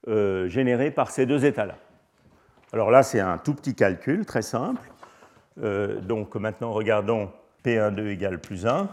euh, 0.09 0.49
généré 0.49 0.91
par 0.91 1.13
ces 1.13 1.25
deux 1.25 1.45
états-là. 1.45 1.77
Alors 2.73 2.91
là, 2.91 3.05
c'est 3.05 3.21
un 3.21 3.39
tout 3.39 3.55
petit 3.55 3.77
calcul, 3.77 4.27
très 4.27 4.43
simple. 4.43 4.91
Euh, 5.63 6.01
donc 6.01 6.35
maintenant, 6.35 6.73
regardons 6.73 7.31
P12 7.65 8.09
égale 8.09 8.41
plus 8.41 8.67
1, 8.67 8.89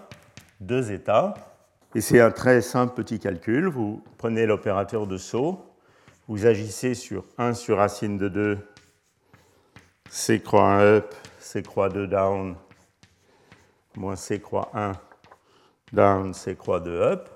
deux 0.62 0.92
états. 0.92 1.34
Et 1.96 2.02
c'est 2.02 2.22
un 2.22 2.30
très 2.30 2.62
simple 2.62 2.94
petit 2.94 3.18
calcul. 3.18 3.66
Vous 3.66 4.04
prenez 4.20 4.46
l'opérateur 4.46 5.08
de 5.08 5.18
saut, 5.18 5.66
vous 6.28 6.46
agissez 6.46 6.94
sur 6.94 7.26
1 7.40 7.56
sur 7.56 7.78
racine 7.78 8.20
de 8.20 8.30
2, 8.30 8.60
C 10.12 10.40
croix 10.40 10.74
1 10.74 10.82
up, 10.82 11.16
C 11.40 11.64
croix 11.64 11.90
2 11.90 12.06
down, 12.06 12.56
moins 13.96 14.16
C 14.16 14.40
croix 14.40 14.70
1 14.74 14.94
down, 15.92 16.34
C 16.34 16.56
croix 16.56 16.80
2 16.80 16.92
up. 16.92 17.30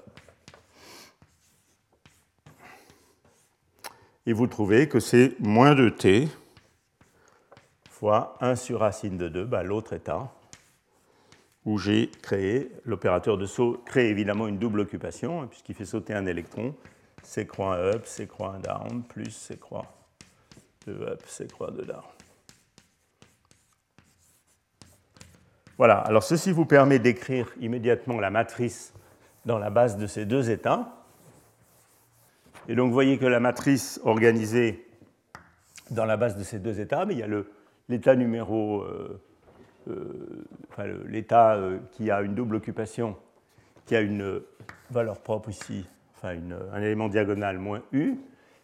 Et 4.25 4.33
vous 4.33 4.47
trouvez 4.47 4.89
que 4.89 4.99
c'est 4.99 5.39
moins 5.39 5.73
2t 5.73 6.27
fois 7.89 8.37
1 8.41 8.55
sur 8.55 8.81
racine 8.81 9.17
de 9.17 9.27
2, 9.27 9.45
bah, 9.45 9.63
l'autre 9.63 9.93
état, 9.93 10.31
où 11.65 11.77
j'ai 11.77 12.11
créé, 12.21 12.71
l'opérateur 12.85 13.37
de 13.37 13.45
saut 13.45 13.81
crée 13.85 14.09
évidemment 14.09 14.47
une 14.47 14.59
double 14.59 14.81
occupation, 14.81 15.41
hein, 15.41 15.47
puisqu'il 15.47 15.75
fait 15.75 15.85
sauter 15.85 16.13
un 16.13 16.25
électron, 16.25 16.75
C 17.23 17.47
croix 17.47 17.75
up, 17.77 18.05
C 18.05 18.27
croix 18.27 18.57
down, 18.59 19.03
plus 19.03 19.31
C 19.31 19.57
croix 19.57 19.85
de 20.85 20.93
up, 20.93 21.23
C 21.25 21.47
croix 21.47 21.71
de 21.71 21.83
down. 21.83 22.16
Voilà, 25.77 25.97
alors 25.99 26.23
ceci 26.23 26.51
vous 26.51 26.65
permet 26.65 26.99
d'écrire 26.99 27.51
immédiatement 27.59 28.19
la 28.19 28.29
matrice 28.29 28.93
dans 29.45 29.59
la 29.59 29.69
base 29.69 29.97
de 29.97 30.07
ces 30.07 30.25
deux 30.25 30.49
états. 30.49 30.93
Et 32.67 32.75
donc 32.75 32.87
vous 32.87 32.93
voyez 32.93 33.17
que 33.17 33.25
la 33.25 33.39
matrice 33.39 34.01
organisée 34.03 34.85
dans 35.91 36.05
la 36.05 36.17
base 36.17 36.35
de 36.35 36.43
ces 36.43 36.59
deux 36.59 36.79
états, 36.79 37.05
mais 37.05 37.13
il 37.13 37.19
y 37.19 37.23
a 37.23 37.27
l'état 37.87 38.15
numéro, 38.15 38.81
euh, 38.81 39.21
euh, 39.89 40.45
enfin, 40.69 40.85
l'état 41.05 41.55
euh, 41.55 41.79
qui 41.91 42.11
a 42.11 42.21
une 42.21 42.35
double 42.35 42.55
occupation, 42.55 43.15
qui 43.85 43.95
a 43.95 44.01
une 44.01 44.41
valeur 44.89 45.19
propre 45.19 45.49
ici 45.49 45.85
enfin 46.17 46.35
un 46.73 46.81
élément 46.81 47.09
diagonal 47.09 47.57
moins 47.59 47.81
U. 47.91 48.15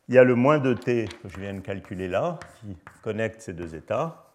Il 0.09 0.15
y 0.15 0.17
a 0.17 0.23
le 0.23 0.35
moins 0.35 0.59
de 0.59 0.73
t 0.73 1.07
que 1.21 1.29
je 1.29 1.39
viens 1.39 1.53
de 1.53 1.59
calculer 1.59 2.07
là, 2.07 2.39
qui 2.59 2.75
connecte 3.01 3.41
ces 3.41 3.53
deux 3.53 3.75
états. 3.75 4.31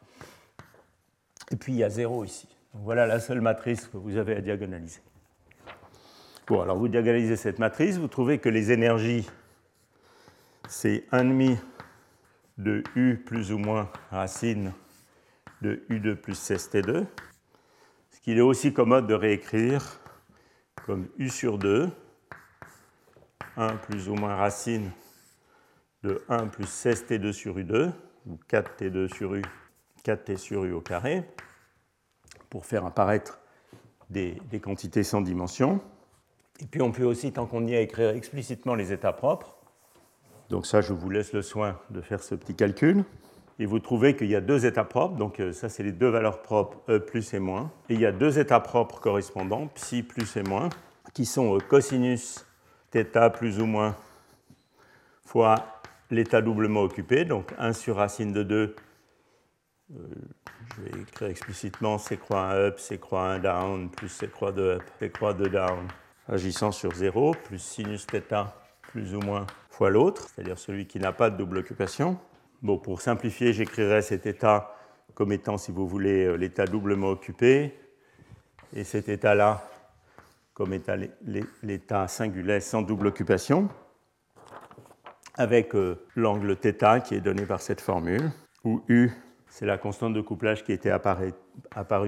Et 1.51 1.57
puis 1.57 1.73
il 1.73 1.79
y 1.79 1.85
a 1.85 1.91
0 1.91 2.25
ici. 2.25 2.49
Voilà 2.75 3.07
la 3.07 3.21
seule 3.21 3.41
matrice 3.41 3.87
que 3.87 3.97
vous 3.97 4.17
avez 4.17 4.37
à 4.37 4.41
diagonaliser. 4.41 5.01
Bon, 6.47 6.61
alors 6.61 6.79
vous 6.79 6.89
diagonalisez 6.89 7.37
cette 7.37 7.59
matrice, 7.59 7.97
vous 7.97 8.09
trouvez 8.09 8.39
que 8.39 8.49
les 8.49 8.73
énergies, 8.73 9.29
c'est 10.69 11.05
1,5 11.13 11.59
de 12.59 12.83
U 12.97 13.17
plus 13.17 13.53
ou 13.53 13.59
moins 13.59 13.91
racine 14.11 14.73
de 15.63 15.85
U2 15.91 16.15
plus 16.15 16.41
CST2, 16.41 17.07
ce 18.11 18.21
qu'il 18.21 18.39
est 18.39 18.43
aussi 18.43 18.73
commode 18.73 19.07
de 19.07 19.15
réécrire 19.15 20.01
comme 20.87 21.09
U 21.19 21.29
sur 21.29 21.59
2 21.59 21.91
1 23.59 23.77
plus 23.77 24.09
ou 24.09 24.15
moins 24.15 24.37
racine 24.37 24.93
de 26.05 26.23
1 26.29 26.47
plus 26.47 26.67
16t2 26.67 27.33
sur 27.33 27.59
u2, 27.59 27.91
ou 28.27 28.39
4t2 28.49 29.13
sur 29.13 29.35
u, 29.35 29.43
4t 30.05 30.37
sur 30.37 30.65
u 30.65 30.73
au 30.73 30.81
carré, 30.81 31.25
pour 32.51 32.67
faire 32.67 32.85
apparaître 32.85 33.39
des, 34.11 34.39
quantités 34.63 35.03
sans 35.03 35.21
dimension. 35.21 35.81
Et 36.61 36.67
puis 36.67 36.83
on 36.83 36.93
peut 36.93 37.05
aussi, 37.05 37.33
tant 37.33 37.47
qu'on 37.47 37.67
y 37.67 37.75
est, 37.75 37.83
écrire 37.83 38.11
explicitement 38.11 38.75
les 38.75 38.93
états 38.93 39.13
propres. 39.13 39.57
Donc 40.51 40.67
ça, 40.67 40.81
je 40.81 40.93
vous 40.93 41.11
laisse 41.11 41.33
le 41.33 41.43
soin 41.43 41.79
de 41.91 42.01
faire 42.01 42.23
ce 42.23 42.35
petit 42.35 42.55
calcul. 42.55 43.05
Et 43.61 43.67
vous 43.67 43.81
trouvez 43.81 44.15
qu'il 44.15 44.29
y 44.29 44.37
a 44.37 44.41
deux 44.41 44.67
états 44.67 44.85
propres, 44.85 45.17
donc 45.17 45.41
euh, 45.41 45.53
ça 45.53 45.69
c'est 45.69 45.83
les 45.83 45.91
deux 45.91 46.09
valeurs 46.09 46.43
propres, 46.43 46.79
E 46.89 47.01
plus 47.01 47.35
et 47.35 47.41
moins. 47.41 47.73
Et 47.89 47.95
il 47.95 48.01
y 48.01 48.07
a 48.07 48.13
deux 48.13 48.39
états 48.39 48.61
propres 48.61 49.01
correspondants, 49.01 49.67
psi 49.75 50.05
plus 50.05 50.37
et 50.37 50.45
moins, 50.45 50.69
qui 51.13 51.27
sont 51.27 51.57
euh, 51.57 51.59
cosinus 51.59 52.47
θ 52.93 53.31
plus 53.31 53.61
ou 53.61 53.67
moins 53.67 53.97
fois 55.25 55.57
l'état 56.11 56.41
doublement 56.41 56.83
occupé, 56.83 57.25
donc 57.25 57.53
1 57.59 57.73
sur 57.73 57.97
racine 57.97 58.33
de 58.33 58.43
2, 58.43 58.57
euh, 58.57 58.77
je 59.91 60.83
vais 60.83 61.01
écrire 61.01 61.29
explicitement 61.29 61.99
c 61.99 62.17
croix 62.17 62.51
1 62.51 62.57
up, 62.57 62.79
c 62.79 62.99
croix 62.99 63.23
1 63.33 63.39
down, 63.39 63.91
plus 63.91 64.09
c 64.09 64.29
croix 64.29 64.53
2 64.53 64.63
up, 64.63 64.83
c 64.99 65.11
croix 65.11 65.35
2 65.35 65.49
down, 65.49 65.89
agissant 66.29 66.73
sur 66.73 66.95
0, 66.95 67.35
plus 67.45 67.59
sinus 67.59 68.07
θ 68.07 68.47
plus 68.83 69.15
ou 69.15 69.21
moins 69.21 69.47
fois 69.71 69.91
l'autre, 69.91 70.29
c'est-à-dire 70.29 70.59
celui 70.59 70.87
qui 70.87 70.99
n'a 70.99 71.13
pas 71.13 71.31
de 71.31 71.37
double 71.37 71.59
occupation. 71.59 72.19
Bon, 72.63 72.79
pour 72.79 73.01
simplifier, 73.01 73.53
j'écrirai 73.53 74.03
cet 74.03 74.27
état 74.27 74.75
comme 75.15 75.33
étant, 75.33 75.59
si 75.59 75.73
vous 75.73 75.87
voulez, 75.87 76.25
euh, 76.25 76.37
l'état 76.37 76.65
doublement 76.65 77.09
occupé, 77.09 77.75
et 78.75 78.85
cet 78.85 79.09
état-là 79.09 79.69
comme 80.55 80.73
état 80.73 80.97
l'état 81.63 82.09
singulaire 82.09 82.63
sans 82.63 82.83
double 82.83 83.07
occupation, 83.07 83.69
avec 85.35 85.75
euh, 85.75 86.05
l'angle 86.17 86.57
θ 86.57 87.01
qui 87.05 87.15
est 87.15 87.21
donné 87.21 87.47
par 87.47 87.61
cette 87.61 87.81
formule, 87.81 88.31
où 88.65 88.83
U, 88.89 89.13
c'est 89.49 89.67
la 89.67 89.79
constante 89.79 90.15
de 90.15 90.21
couplage 90.21 90.65
qui 90.65 90.73
était 90.73 90.91
apparue 90.91 91.33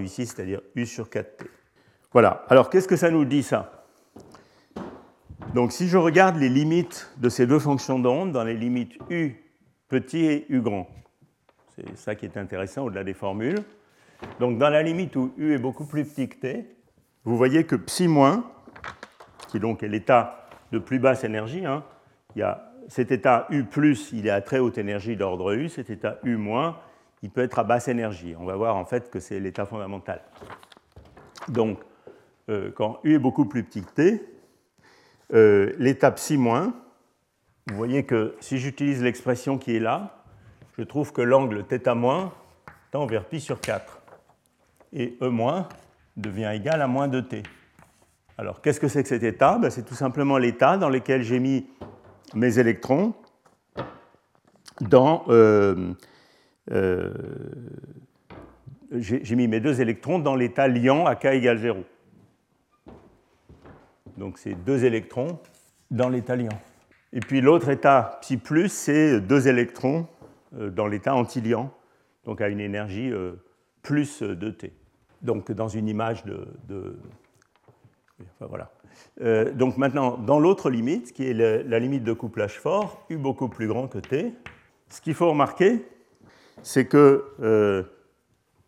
ici, 0.03 0.27
c'est-à-dire 0.27 0.61
U 0.75 0.87
sur 0.87 1.09
4T. 1.09 1.47
Voilà, 2.13 2.45
alors 2.49 2.71
qu'est-ce 2.71 2.89
que 2.89 2.97
ça 2.97 3.11
nous 3.11 3.25
dit 3.25 3.43
ça? 3.43 3.87
Donc 5.55 5.73
si 5.73 5.89
je 5.89 5.97
regarde 5.97 6.37
les 6.37 6.49
limites 6.49 7.11
de 7.19 7.29
ces 7.29 7.47
deux 7.47 7.59
fonctions 7.59 7.99
d'onde, 7.99 8.33
dans 8.33 8.45
les 8.45 8.57
limites 8.57 8.99
U 9.11 9.35
petit 9.89 10.27
et 10.27 10.47
U 10.49 10.61
grand, 10.61 10.89
c'est 11.75 11.97
ça 11.97 12.15
qui 12.15 12.27
est 12.27 12.37
intéressant 12.37 12.85
au-delà 12.85 13.05
des 13.05 13.15
formules. 13.15 13.63
Donc 14.39 14.59
dans 14.59 14.69
la 14.69 14.83
limite 14.83 15.17
où 15.17 15.33
U 15.39 15.55
est 15.55 15.59
beaucoup 15.59 15.87
plus 15.87 16.05
petit 16.05 16.29
que 16.29 16.37
T, 16.37 16.77
vous 17.25 17.37
voyez 17.37 17.65
que 17.65 17.75
psi 17.75 18.07
moins, 18.07 18.51
qui 19.49 19.59
donc 19.59 19.83
est 19.83 19.89
l'état 19.89 20.49
de 20.73 20.79
plus 20.79 20.99
basse 20.99 21.25
énergie, 21.25 21.67
hein, 21.67 21.85
il 22.37 22.41
y 22.41 22.43
a 22.43 22.73
cet 22.89 23.11
état 23.11 23.47
U+, 23.51 23.65
il 24.13 24.27
est 24.27 24.31
à 24.31 24.41
très 24.41 24.59
haute 24.59 24.79
énergie 24.79 25.17
d'ordre 25.17 25.53
U, 25.55 25.69
cet 25.69 25.91
état 25.91 26.19
U-, 26.23 26.37
il 27.23 27.31
peut 27.31 27.43
être 27.43 27.59
à 27.59 27.65
basse 27.65 27.89
énergie. 27.89 28.35
On 28.39 28.45
va 28.45 28.57
voir 28.57 28.77
en 28.77 28.85
fait 28.85 29.11
que 29.11 29.21
c'est 29.21 29.41
l'état 29.41 29.67
fondamental. 29.67 30.23
Donc, 31.49 31.79
euh, 32.49 32.71
quand 32.75 32.99
U 33.05 33.15
est 33.15 33.19
beaucoup 33.19 33.45
plus 33.47 33.63
petit 33.65 33.83
que 33.83 33.91
T, 33.91 34.25
euh, 35.33 35.73
l'état 35.79 36.11
psi-, 36.11 36.37
vous 36.37 37.77
voyez 37.77 38.05
que 38.05 38.35
si 38.41 38.59
j'utilise 38.59 39.03
l'expression 39.03 39.59
qui 39.59 39.77
est 39.77 39.81
là, 39.81 40.23
je 40.79 40.83
trouve 40.83 41.13
que 41.13 41.23
l'angle 41.23 41.63
θ- 41.65 42.31
tend 42.91 43.07
vers 43.07 43.25
pi 43.27 43.41
sur 43.41 43.61
4. 43.61 44.01
Et 44.93 45.17
E- 45.21 45.31
devient 46.17 46.51
égal 46.55 46.83
à 46.83 46.87
moins 46.89 47.07
2t. 47.09 47.43
Alors, 48.37 48.61
qu'est-ce 48.61 48.81
que 48.81 48.89
c'est 48.89 49.03
que 49.03 49.09
cet 49.09 49.23
état? 49.23 49.59
Ben, 49.59 49.71
C'est 49.71 49.85
tout 49.85 49.95
simplement 49.95 50.39
l'état 50.39 50.77
dans 50.79 50.89
lequel 50.89 51.23
j'ai 51.23 51.39
mis 51.39 51.67
mes 52.35 52.59
électrons 52.59 53.15
dans. 54.81 55.25
Euh, 55.29 55.93
euh, 56.71 57.13
j'ai 58.93 59.37
mis 59.37 59.49
mes 59.49 59.61
deux 59.61 59.81
électrons 59.81 60.19
dans 60.19 60.35
l'état 60.35 60.69
liant 60.69 61.07
à 61.07 61.15
k 61.15 61.27
égale 61.27 61.59
0. 61.59 61.85
Donc, 64.17 64.39
c'est 64.39 64.55
deux 64.55 64.85
électrons 64.85 65.39
dans 65.91 66.09
l'état 66.09 66.37
liant. 66.37 66.59
Et 67.13 67.21
puis 67.21 67.41
l'autre 67.41 67.69
état 67.69 68.19
psi 68.21 68.37
plus, 68.37 68.71
c'est 68.71 69.21
deux 69.21 69.49
électrons 69.49 70.07
euh, 70.57 70.71
dans 70.71 70.87
l'état 70.87 71.15
antiliant, 71.15 71.73
donc 72.25 72.41
à 72.41 72.49
une 72.49 72.61
énergie 72.61 73.13
plus 73.83 74.23
de 74.23 74.51
t 74.51 74.73
donc 75.23 75.53
dans 75.53 75.69
une 75.69 75.89
image 75.89 76.25
de. 76.25 76.99
voilà. 78.41 78.71
Euh, 79.21 79.53
donc 79.53 79.77
maintenant, 79.77 80.19
dans 80.19 80.39
l'autre 80.39 80.71
limite, 80.71 81.13
qui 81.13 81.29
est 81.29 81.35
la 81.35 81.79
limite 81.79 82.05
de 82.05 82.13
couplage 82.13 82.59
fort, 82.59 83.05
U 83.11 83.17
beaucoup 83.17 83.49
plus 83.49 83.67
grand 83.67 83.89
que 83.89 83.99
T, 83.99 84.33
ce 84.89 85.01
qu'il 85.01 85.15
faut 85.15 85.31
remarquer, 85.31 85.85
c'est 86.63 86.87
que 86.87 87.25
euh, 87.41 87.83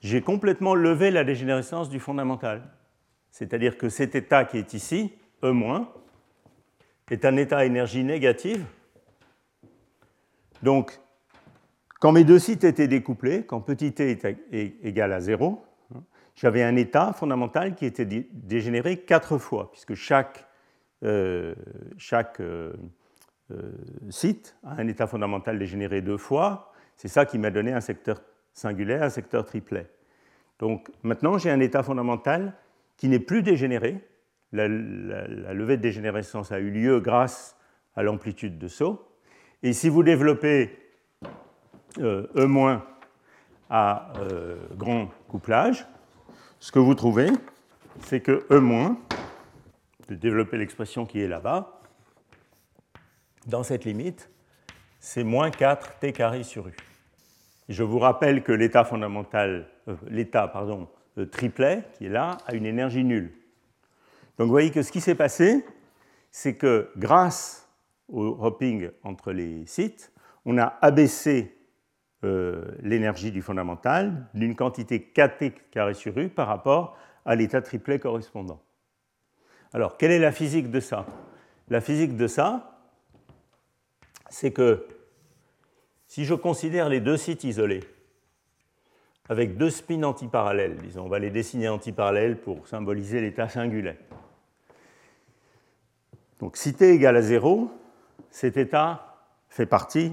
j'ai 0.01 0.23
complètement 0.23 0.75
levé 0.75 1.11
la 1.11 1.25
dégénérescence 1.25 1.89
du 1.89 2.01
fondamental. 2.01 2.63
C'est-à-dire 3.31 3.79
que 3.79 3.89
cet 3.89 4.15
état 4.15 4.45
qui 4.45 4.59
est 4.59 4.75
ici, 4.75 5.13
E-, 5.43 5.85
est 7.11 7.25
un 7.25 7.37
état 7.37 7.65
énergie 7.65 8.05
négative. 8.05 8.65
Donc, 10.63 11.01
quand 12.01 12.13
mes 12.13 12.25
deux 12.25 12.39
sites 12.39 12.65
étaient 12.65 12.89
découplés, 12.89 13.45
quand 13.45 13.61
petit 13.61 13.93
t 13.93 14.19
est 14.53 14.77
égal 14.83 15.13
à 15.13 15.21
0, 15.21 15.65
j'avais 16.35 16.63
un 16.63 16.77
état 16.77 17.13
fondamental 17.13 17.75
qui 17.75 17.85
était 17.85 18.07
dégénéré 18.07 18.99
quatre 18.99 19.39
fois, 19.39 19.71
puisque 19.73 19.95
chaque, 19.95 20.47
chaque 21.99 22.41
euh, 22.41 22.73
euh, 23.53 23.73
site 24.11 24.57
a 24.65 24.81
un 24.81 24.89
état 24.89 25.07
fondamental 25.07 25.59
dégénéré 25.59 26.01
deux 26.01 26.17
fois. 26.17 26.72
C'est 26.97 27.09
ça 27.09 27.27
qui 27.27 27.39
m'a 27.39 27.51
donné 27.51 27.73
un 27.73 27.81
secteur 27.81 28.23
singulaire, 28.53 29.03
un 29.03 29.11
secteur 29.11 29.45
triplet. 29.45 29.89
Donc 30.59 30.91
maintenant, 31.03 31.39
j'ai 31.39 31.51
un 31.51 31.61
état 31.61 31.83
fondamental 31.83 32.55
qui 32.97 33.09
n'est 33.09 33.19
plus 33.19 33.43
dégénéré. 33.43 34.07
La, 34.53 34.69
levée 34.69 35.77
de 35.77 35.83
dégénérescence 35.83 36.53
a 36.53 36.61
eu 36.61 36.71
lieu 36.71 37.01
grâce 37.01 37.57
à 37.97 38.03
l'amplitude 38.03 38.59
de 38.59 38.69
saut. 38.69 39.09
Et 39.63 39.73
si 39.73 39.89
vous 39.89 40.03
développez 40.03 40.79
E- 41.99 42.29
à 43.71 44.13
grand 44.77 45.09
couplage, 45.29 45.87
ce 46.61 46.71
que 46.71 46.79
vous 46.79 46.95
trouvez, 46.95 47.31
c'est 48.05 48.21
que 48.21 48.47
E-, 48.51 48.95
de 50.09 50.15
développer 50.15 50.59
l'expression 50.59 51.07
qui 51.07 51.21
est 51.21 51.29
là-bas, 51.29 51.81
dans 53.47 53.63
cette 53.63 53.85
limite, 53.85 54.31
c'est 55.03 55.25
moins 55.25 55.51
4 55.51 55.99
t 55.99 56.13
carré 56.13 56.45
sur 56.45 56.69
U. 56.69 56.77
je 57.69 57.83
vous 57.83 57.99
rappelle 57.99 58.45
que 58.45 58.53
l'état 58.53 58.85
fondamental, 58.85 59.69
euh, 59.89 59.97
l'état 60.09 60.47
pardon, 60.47 60.89
triplet 61.33 61.83
qui 61.99 62.07
est 62.07 62.09
là, 62.09 62.39
a 62.47 62.55
une 62.55 62.65
énergie 62.65 63.05
nulle. 63.05 63.33
Donc 64.39 64.47
vous 64.47 64.53
voyez 64.53 64.71
que 64.71 64.83
ce 64.83 64.93
qui 64.93 65.01
s'est 65.01 65.17
passé, 65.17 65.67
c'est 66.31 66.55
que 66.55 66.89
grâce 66.97 67.69
au 68.09 68.39
hopping 68.41 68.91
entre 69.03 69.33
les 69.33 69.67
sites, 69.67 70.13
on 70.45 70.57
a 70.57 70.79
abaissé 70.81 71.59
euh, 72.23 72.65
l'énergie 72.81 73.33
du 73.33 73.43
fondamental 73.43 74.29
d'une 74.35 74.55
quantité 74.55 75.03
kt 75.03 75.53
carré 75.73 75.95
sur 75.95 76.17
u 76.17 76.29
par 76.29 76.47
rapport 76.47 76.97
à 77.25 77.35
l'état 77.35 77.61
triplet 77.61 77.99
correspondant. 77.99 78.63
Alors, 79.73 79.97
quelle 79.97 80.13
est 80.13 80.21
la 80.21 80.33
physique 80.33 80.71
de 80.71 80.79
ça? 80.79 81.07
La 81.69 81.81
physique 81.81 82.17
de 82.17 82.29
ça, 82.29 82.72
c'est 84.33 84.51
que 84.51 84.87
si 86.07 86.25
je 86.25 86.35
considère 86.35 86.89
les 86.89 87.01
deux 87.01 87.17
sites 87.17 87.45
isolés, 87.45 87.85
avec 89.29 89.57
deux 89.57 89.71
spins 89.71 90.03
antiparallèles, 90.03 90.77
disons, 90.77 91.05
on 91.05 91.09
va 91.09 91.19
les 91.19 91.31
dessiner 91.31 91.69
antiparallèles 91.69 92.41
pour 92.41 92.67
symboliser 92.67 93.21
l'état 93.21 93.49
singulaire. 93.49 93.97
Donc 96.41 96.57
si 96.57 96.75
t 96.75 96.95
égale 96.95 97.17
à 97.17 97.23
0, 97.23 97.71
cet 98.31 98.57
état 98.57 99.27
fait 99.49 99.67
partie 99.67 100.13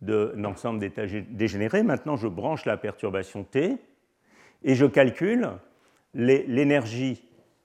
d'un 0.00 0.44
ensemble 0.44 0.80
d'états 0.80 1.06
dégénérés. 1.06 1.82
Maintenant, 1.82 2.16
je 2.16 2.26
branche 2.26 2.64
la 2.64 2.76
perturbation 2.76 3.44
T 3.44 3.76
et 4.64 4.74
je 4.74 4.86
calcule 4.86 5.50
l'énergie 6.14 7.22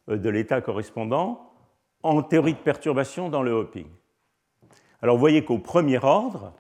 euh, 0.09 0.17
de 0.17 0.29
l'état 0.29 0.61
correspondant 0.61 1.51
en 2.03 2.21
théorie 2.21 2.53
de 2.53 2.59
perturbation 2.59 3.29
dans 3.29 3.41
le 3.41 3.51
hopping. 3.51 3.87
Alors 5.01 5.15
vous 5.15 5.19
voyez 5.19 5.45
qu'au 5.45 5.59
premier 5.59 6.03
ordre, 6.03 6.53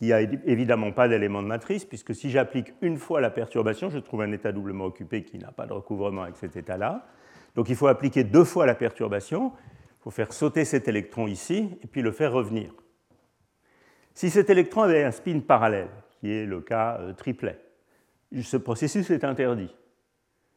il 0.00 0.08
n'y 0.08 0.12
a 0.12 0.20
évidemment 0.20 0.92
pas 0.92 1.08
d'élément 1.08 1.42
de 1.42 1.46
matrice, 1.46 1.84
puisque 1.86 2.14
si 2.14 2.30
j'applique 2.30 2.74
une 2.82 2.98
fois 2.98 3.20
la 3.20 3.30
perturbation, 3.30 3.88
je 3.88 3.98
trouve 3.98 4.22
un 4.22 4.32
état 4.32 4.52
doublement 4.52 4.84
occupé 4.84 5.22
qui 5.24 5.38
n'a 5.38 5.52
pas 5.52 5.66
de 5.66 5.72
recouvrement 5.72 6.22
avec 6.22 6.36
cet 6.36 6.56
état-là. 6.56 7.06
Donc 7.54 7.70
il 7.70 7.76
faut 7.76 7.86
appliquer 7.86 8.24
deux 8.24 8.44
fois 8.44 8.66
la 8.66 8.74
perturbation, 8.74 9.52
il 10.00 10.02
faut 10.02 10.10
faire 10.10 10.34
sauter 10.34 10.66
cet 10.66 10.86
électron 10.86 11.26
ici, 11.26 11.70
et 11.82 11.86
puis 11.86 12.02
le 12.02 12.12
faire 12.12 12.32
revenir. 12.32 12.72
Si 14.12 14.28
cet 14.28 14.50
électron 14.50 14.82
avait 14.82 15.04
un 15.04 15.10
spin 15.10 15.40
parallèle, 15.40 15.88
qui 16.20 16.32
est 16.32 16.44
le 16.44 16.60
cas 16.60 16.98
euh, 17.00 17.12
triplet, 17.14 17.58
ce 18.42 18.56
processus 18.58 19.10
est 19.10 19.24
interdit. 19.24 19.74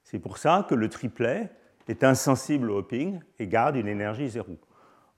C'est 0.04 0.20
pour 0.20 0.38
ça 0.38 0.66
que 0.68 0.76
le 0.76 0.90
triplet 0.90 1.50
est 1.88 2.04
insensible 2.04 2.72
au 2.72 2.80
hopping 2.80 3.20
et 3.38 3.48
garde 3.48 3.78
une 3.78 3.88
énergie 3.88 4.28
zéro. 4.28 4.58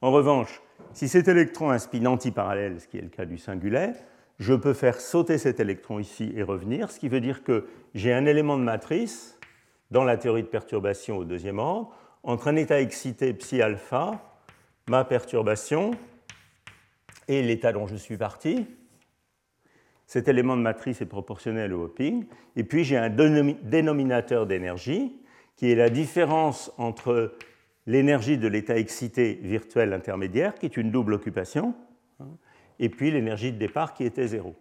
En 0.01 0.11
revanche, 0.11 0.61
si 0.93 1.07
cet 1.07 1.27
électron 1.27 1.69
a 1.69 1.75
un 1.75 1.79
spin 1.79 2.05
antiparallèle, 2.05 2.81
ce 2.81 2.87
qui 2.87 2.97
est 2.97 3.01
le 3.01 3.09
cas 3.09 3.25
du 3.25 3.37
singulaire, 3.37 3.95
je 4.39 4.53
peux 4.53 4.73
faire 4.73 4.99
sauter 4.99 5.37
cet 5.37 5.59
électron 5.59 5.99
ici 5.99 6.33
et 6.35 6.41
revenir, 6.41 6.91
ce 6.91 6.99
qui 6.99 7.09
veut 7.09 7.21
dire 7.21 7.43
que 7.43 7.67
j'ai 7.93 8.11
un 8.11 8.25
élément 8.25 8.57
de 8.57 8.63
matrice 8.63 9.39
dans 9.91 10.03
la 10.03 10.17
théorie 10.17 10.41
de 10.41 10.47
perturbation 10.47 11.17
au 11.17 11.25
deuxième 11.25 11.59
ordre 11.59 11.95
entre 12.23 12.47
un 12.47 12.55
état 12.55 12.81
excité 12.81 13.33
psi 13.33 13.61
alpha, 13.61 14.19
ma 14.87 15.03
perturbation, 15.03 15.91
et 17.27 17.41
l'état 17.41 17.71
dont 17.71 17.87
je 17.87 17.95
suis 17.95 18.17
parti. 18.17 18.67
Cet 20.05 20.27
élément 20.27 20.57
de 20.57 20.61
matrice 20.61 21.01
est 21.01 21.05
proportionnel 21.05 21.73
au 21.73 21.85
hopping. 21.85 22.25
Et 22.55 22.63
puis 22.63 22.83
j'ai 22.83 22.97
un 22.97 23.09
dénominateur 23.09 24.45
d'énergie 24.45 25.15
qui 25.55 25.71
est 25.71 25.75
la 25.75 25.89
différence 25.89 26.73
entre 26.77 27.33
l'énergie 27.87 28.37
de 28.37 28.47
l'état 28.47 28.77
excité 28.77 29.39
virtuel 29.41 29.93
intermédiaire, 29.93 30.55
qui 30.55 30.65
est 30.65 30.77
une 30.77 30.91
double 30.91 31.13
occupation, 31.13 31.73
hein, 32.19 32.27
et 32.79 32.89
puis 32.89 33.11
l'énergie 33.11 33.51
de 33.51 33.57
départ 33.57 33.93
qui 33.93 34.03
était 34.03 34.27
zéro. 34.27 34.55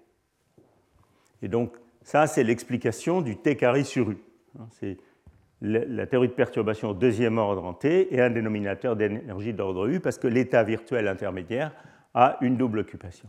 Et 1.42 1.48
donc, 1.48 1.74
ça, 2.02 2.26
c'est 2.26 2.44
l'explication 2.44 3.20
du 3.20 3.36
T 3.36 3.56
carré 3.56 3.84
sur 3.84 4.10
U. 4.10 4.18
Hein, 4.58 4.66
c'est 4.70 4.96
la 5.62 6.06
théorie 6.06 6.28
de 6.28 6.32
perturbation 6.32 6.90
au 6.90 6.94
deuxième 6.94 7.36
ordre 7.36 7.64
en 7.64 7.74
T 7.74 8.14
et 8.14 8.20
un 8.20 8.30
dénominateur 8.30 8.96
d'énergie 8.96 9.52
d'ordre 9.52 9.88
U, 9.88 10.00
parce 10.00 10.16
que 10.16 10.26
l'état 10.26 10.62
virtuel 10.62 11.06
intermédiaire 11.06 11.72
a 12.14 12.38
une 12.40 12.56
double 12.56 12.78
occupation. 12.78 13.28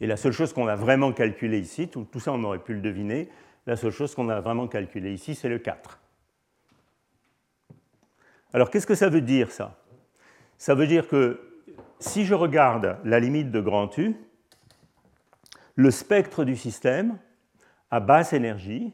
Et 0.00 0.06
la 0.06 0.16
seule 0.16 0.32
chose 0.32 0.52
qu'on 0.52 0.68
a 0.68 0.76
vraiment 0.76 1.12
calculée 1.12 1.58
ici, 1.58 1.88
tout, 1.88 2.04
tout, 2.04 2.20
ça 2.20 2.32
on 2.32 2.42
aurait 2.44 2.60
pu 2.60 2.74
le 2.74 2.80
deviner, 2.80 3.28
la 3.66 3.76
seule 3.76 3.90
chose 3.90 4.14
qu'on 4.14 4.28
a 4.28 4.40
vraiment 4.40 4.68
calculée 4.68 5.12
ici, 5.12 5.34
c'est 5.34 5.48
le 5.48 5.58
4. 5.58 6.00
Alors 8.54 8.70
qu'est-ce 8.70 8.86
que 8.86 8.94
ça 8.94 9.08
veut 9.08 9.20
dire 9.20 9.50
ça? 9.50 9.76
Ça 10.58 10.76
veut 10.76 10.86
dire 10.86 11.08
que 11.08 11.40
si 11.98 12.24
je 12.24 12.34
regarde 12.34 12.98
la 13.04 13.18
limite 13.18 13.50
de 13.50 13.60
grand 13.60 13.98
U, 13.98 14.14
le 15.74 15.90
spectre 15.90 16.44
du 16.44 16.54
système 16.54 17.18
à 17.90 17.98
basse 17.98 18.32
énergie, 18.32 18.92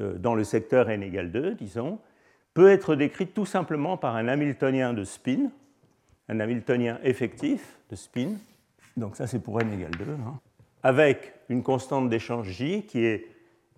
euh, 0.00 0.14
dans 0.16 0.34
le 0.34 0.42
secteur 0.42 0.88
n 0.88 1.02
égale 1.02 1.30
2, 1.30 1.54
disons, 1.54 1.98
peut 2.54 2.70
être 2.70 2.94
décrit 2.94 3.26
tout 3.26 3.44
simplement 3.44 3.98
par 3.98 4.16
un 4.16 4.26
Hamiltonien 4.26 4.94
de 4.94 5.04
spin, 5.04 5.50
un 6.30 6.40
Hamiltonien 6.40 6.98
effectif 7.02 7.78
de 7.90 7.96
spin, 7.96 8.30
donc 8.96 9.16
ça 9.16 9.26
c'est 9.26 9.40
pour 9.40 9.60
n 9.60 9.70
égale 9.70 9.90
2, 9.98 10.04
hein, 10.04 10.40
avec 10.82 11.34
une 11.50 11.62
constante 11.62 12.08
d'échange 12.08 12.48
J 12.48 12.86
qui 12.86 13.04
est, 13.04 13.26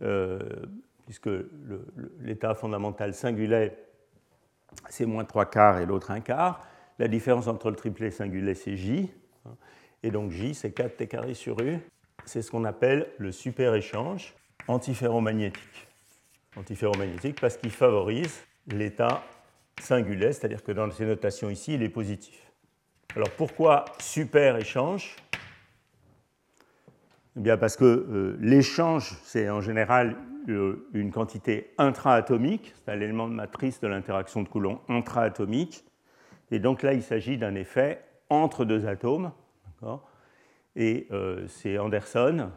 euh, 0.03 0.39
puisque 1.05 1.31
l'état 2.21 2.55
fondamental 2.55 3.13
singulier 3.13 3.73
c'est 4.89 5.07
moins 5.07 5.25
3 5.25 5.47
quarts 5.47 5.79
et 5.79 5.87
l'autre 5.87 6.11
1 6.11 6.21
quart. 6.21 6.67
La 6.99 7.09
différence 7.09 7.47
entre 7.47 7.71
le 7.71 7.77
triplet 7.77 8.11
singulier, 8.11 8.55
c'est 8.55 8.77
J. 8.77 9.11
Et 10.03 10.11
donc 10.11 10.31
J, 10.31 10.55
c'est 10.55 10.73
4 10.73 10.97
T 10.97 11.07
carré 11.07 11.35
sur 11.35 11.61
U. 11.61 11.79
C'est 12.25 12.43
ce 12.43 12.51
qu'on 12.51 12.65
appelle 12.65 13.09
le 13.19 13.33
super-échange 13.33 14.35
antiferromagnétique. 14.67 15.87
Antiferromagnétique 16.57 17.41
parce 17.41 17.57
qu'il 17.57 17.71
favorise 17.71 18.43
l'état 18.67 19.23
singulier, 19.81 20.33
c'est-à-dire 20.33 20.63
que 20.63 20.73
dans 20.73 20.91
ces 20.91 21.07
notations 21.07 21.51
ici, 21.51 21.75
il 21.75 21.83
est 21.83 21.89
positif. 21.89 22.53
Alors 23.15 23.31
pourquoi 23.31 23.85
super-échange 24.01 25.17
eh 27.37 27.41
bien 27.41 27.57
parce 27.57 27.77
que 27.77 27.85
euh, 27.85 28.37
l'échange, 28.41 29.17
c'est 29.23 29.49
en 29.51 29.61
général 29.61 30.17
euh, 30.49 30.89
une 30.93 31.11
quantité 31.13 31.73
intraatomique, 31.79 32.75
c'est 32.85 32.91
un 32.91 33.01
élément 33.01 33.29
de 33.29 33.35
matrice 33.35 33.81
de 33.81 33.87
l'interaction 33.87 34.43
de 34.43 34.49
Coulomb 34.49 34.81
intraatomique. 34.89 35.85
Et 36.51 36.59
donc 36.59 36.83
là, 36.83 36.95
il 36.95 37.03
s'agit 37.03 37.37
d'un 37.37 37.55
effet 37.55 38.03
entre 38.31 38.65
deux 38.65 38.87
atomes. 38.87 39.33
Et 40.75 41.07
euh, 41.13 41.47
c'est 41.49 41.79
Anderson 41.79 42.51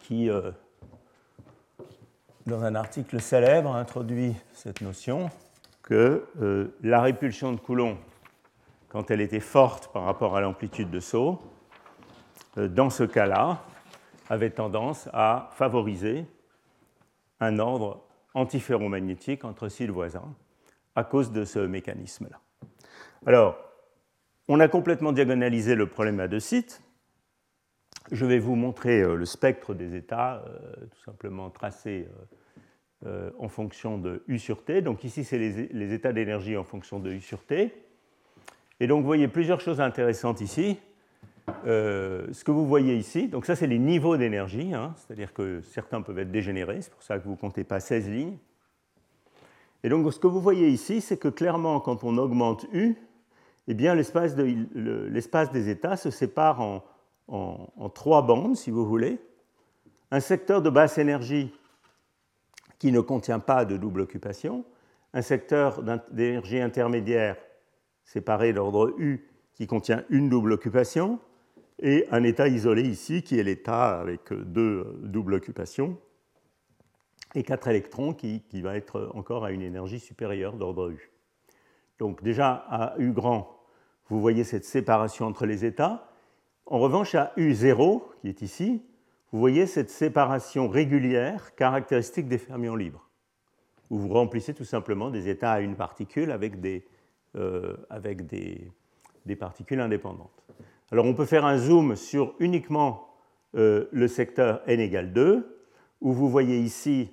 qui, 0.00 0.30
dans 2.46 2.64
un 2.64 2.74
article 2.74 3.20
célèbre, 3.20 3.76
introduit 3.76 4.34
cette 4.54 4.80
notion 4.80 5.30
que 5.82 6.24
la 6.82 7.02
répulsion 7.02 7.52
de 7.52 7.60
Coulomb, 7.60 7.98
quand 8.88 9.10
elle 9.10 9.20
était 9.20 9.38
forte 9.38 9.92
par 9.92 10.04
rapport 10.04 10.34
à 10.34 10.40
l'amplitude 10.40 10.90
de 10.90 10.98
saut, 10.98 11.42
dans 12.58 12.90
ce 12.90 13.04
cas-là, 13.04 13.62
avait 14.28 14.50
tendance 14.50 15.08
à 15.12 15.50
favoriser 15.52 16.26
un 17.40 17.58
ordre 17.58 18.04
antiferromagnétique 18.34 19.44
entre 19.44 19.68
cils 19.68 19.90
voisins 19.90 20.34
à 20.94 21.04
cause 21.04 21.32
de 21.32 21.44
ce 21.44 21.60
mécanisme-là. 21.60 22.40
Alors, 23.26 23.56
on 24.48 24.60
a 24.60 24.68
complètement 24.68 25.12
diagonalisé 25.12 25.74
le 25.74 25.86
problème 25.86 26.20
à 26.20 26.28
deux 26.28 26.40
sites. 26.40 26.82
Je 28.10 28.24
vais 28.24 28.38
vous 28.38 28.54
montrer 28.54 29.02
euh, 29.02 29.14
le 29.14 29.26
spectre 29.26 29.74
des 29.74 29.94
états, 29.94 30.42
euh, 30.46 30.86
tout 30.86 31.02
simplement 31.04 31.50
tracé 31.50 32.08
euh, 33.06 33.30
en 33.38 33.48
fonction 33.48 33.98
de 33.98 34.24
U 34.26 34.38
sur 34.38 34.64
T. 34.64 34.80
Donc 34.80 35.04
ici, 35.04 35.24
c'est 35.24 35.38
les, 35.38 35.92
états 35.92 36.12
d'énergie 36.12 36.56
en 36.56 36.64
fonction 36.64 36.98
de 36.98 37.12
U 37.12 37.20
sur 37.20 37.44
T. 37.44 37.72
Et 38.80 38.86
donc, 38.86 39.00
vous 39.00 39.06
voyez 39.06 39.28
plusieurs 39.28 39.60
choses 39.60 39.80
intéressantes 39.80 40.40
ici. 40.40 40.78
Euh, 41.66 42.26
ce 42.32 42.44
que 42.44 42.50
vous 42.50 42.66
voyez 42.66 42.96
ici, 42.96 43.28
donc 43.28 43.46
ça 43.46 43.56
c'est 43.56 43.66
les 43.66 43.78
niveaux 43.78 44.16
d'énergie, 44.16 44.74
hein, 44.74 44.94
c'est-à-dire 44.96 45.32
que 45.32 45.60
certains 45.62 46.02
peuvent 46.02 46.18
être 46.18 46.30
dégénérés, 46.30 46.82
c'est 46.82 46.92
pour 46.92 47.02
ça 47.02 47.18
que 47.18 47.24
vous 47.24 47.32
ne 47.32 47.36
comptez 47.36 47.64
pas 47.64 47.80
16 47.80 48.08
lignes. 48.08 48.38
Et 49.82 49.88
donc 49.88 50.12
ce 50.12 50.18
que 50.18 50.26
vous 50.26 50.40
voyez 50.40 50.68
ici, 50.68 51.00
c'est 51.00 51.16
que 51.16 51.28
clairement 51.28 51.80
quand 51.80 52.04
on 52.04 52.18
augmente 52.18 52.66
U, 52.72 52.96
eh 53.68 53.74
bien 53.74 53.94
l'espace, 53.94 54.34
des 54.34 55.68
états 55.68 55.96
se 55.96 56.10
sépare 56.10 56.60
en, 56.60 56.82
en, 57.28 57.88
trois 57.90 58.22
bandes, 58.22 58.56
si 58.56 58.70
vous 58.70 58.86
voulez. 58.86 59.18
Un 60.10 60.20
secteur 60.20 60.62
de 60.62 60.70
basse 60.70 60.96
énergie 60.96 61.52
qui 62.78 62.92
ne 62.92 63.00
contient 63.00 63.40
pas 63.40 63.66
de 63.66 63.76
double 63.76 64.00
occupation, 64.00 64.64
un 65.12 65.20
secteur 65.20 65.82
d'énergie 66.10 66.60
intermédiaire 66.60 67.36
séparé 68.04 68.54
d'ordre 68.54 68.94
U 68.98 69.28
qui 69.54 69.66
contient 69.66 70.02
une 70.08 70.30
double 70.30 70.52
occupation, 70.52 71.18
et 71.80 72.06
un 72.10 72.22
état 72.22 72.48
isolé 72.48 72.82
ici 72.82 73.22
qui 73.22 73.38
est 73.38 73.42
l'état 73.42 74.00
avec 74.00 74.32
deux 74.32 74.98
doubles 75.02 75.34
occupations 75.34 75.96
et 77.34 77.42
quatre 77.42 77.68
électrons 77.68 78.14
qui, 78.14 78.42
qui, 78.48 78.62
va 78.62 78.76
être 78.76 79.10
encore 79.14 79.44
à 79.44 79.52
une 79.52 79.62
énergie 79.62 80.00
supérieure 80.00 80.56
d'ordre 80.56 80.90
U. 80.90 81.10
Donc 81.98 82.22
déjà 82.22 82.52
à 82.68 82.94
U 82.98 83.12
grand, 83.12 83.60
vous 84.08 84.20
voyez 84.20 84.44
cette 84.44 84.64
séparation 84.64 85.26
entre 85.26 85.46
les 85.46 85.64
états. 85.64 86.10
En 86.66 86.78
revanche, 86.78 87.14
à 87.14 87.32
U0, 87.36 88.02
qui 88.20 88.28
est 88.28 88.42
ici, 88.42 88.82
vous 89.32 89.38
voyez 89.38 89.66
cette 89.66 89.90
séparation 89.90 90.68
régulière 90.68 91.54
caractéristique 91.54 92.28
des 92.28 92.38
fermions 92.38 92.76
libres, 92.76 93.08
où 93.90 93.98
vous 93.98 94.08
remplissez 94.08 94.54
tout 94.54 94.64
simplement 94.64 95.10
des 95.10 95.28
états 95.28 95.52
à 95.52 95.60
une 95.60 95.76
particule 95.76 96.30
avec 96.30 96.60
des, 96.60 96.86
euh, 97.36 97.76
avec 97.90 98.26
des, 98.26 98.72
des 99.26 99.36
particules 99.36 99.80
indépendantes. 99.80 100.42
Alors 100.90 101.04
on 101.04 101.14
peut 101.14 101.26
faire 101.26 101.44
un 101.44 101.58
zoom 101.58 101.96
sur 101.96 102.34
uniquement 102.38 103.08
euh, 103.54 103.86
le 103.92 104.08
secteur 104.08 104.62
n 104.66 104.80
égale 104.80 105.12
2, 105.12 105.60
où 106.00 106.12
vous 106.12 106.28
voyez 106.30 106.58
ici 106.58 107.10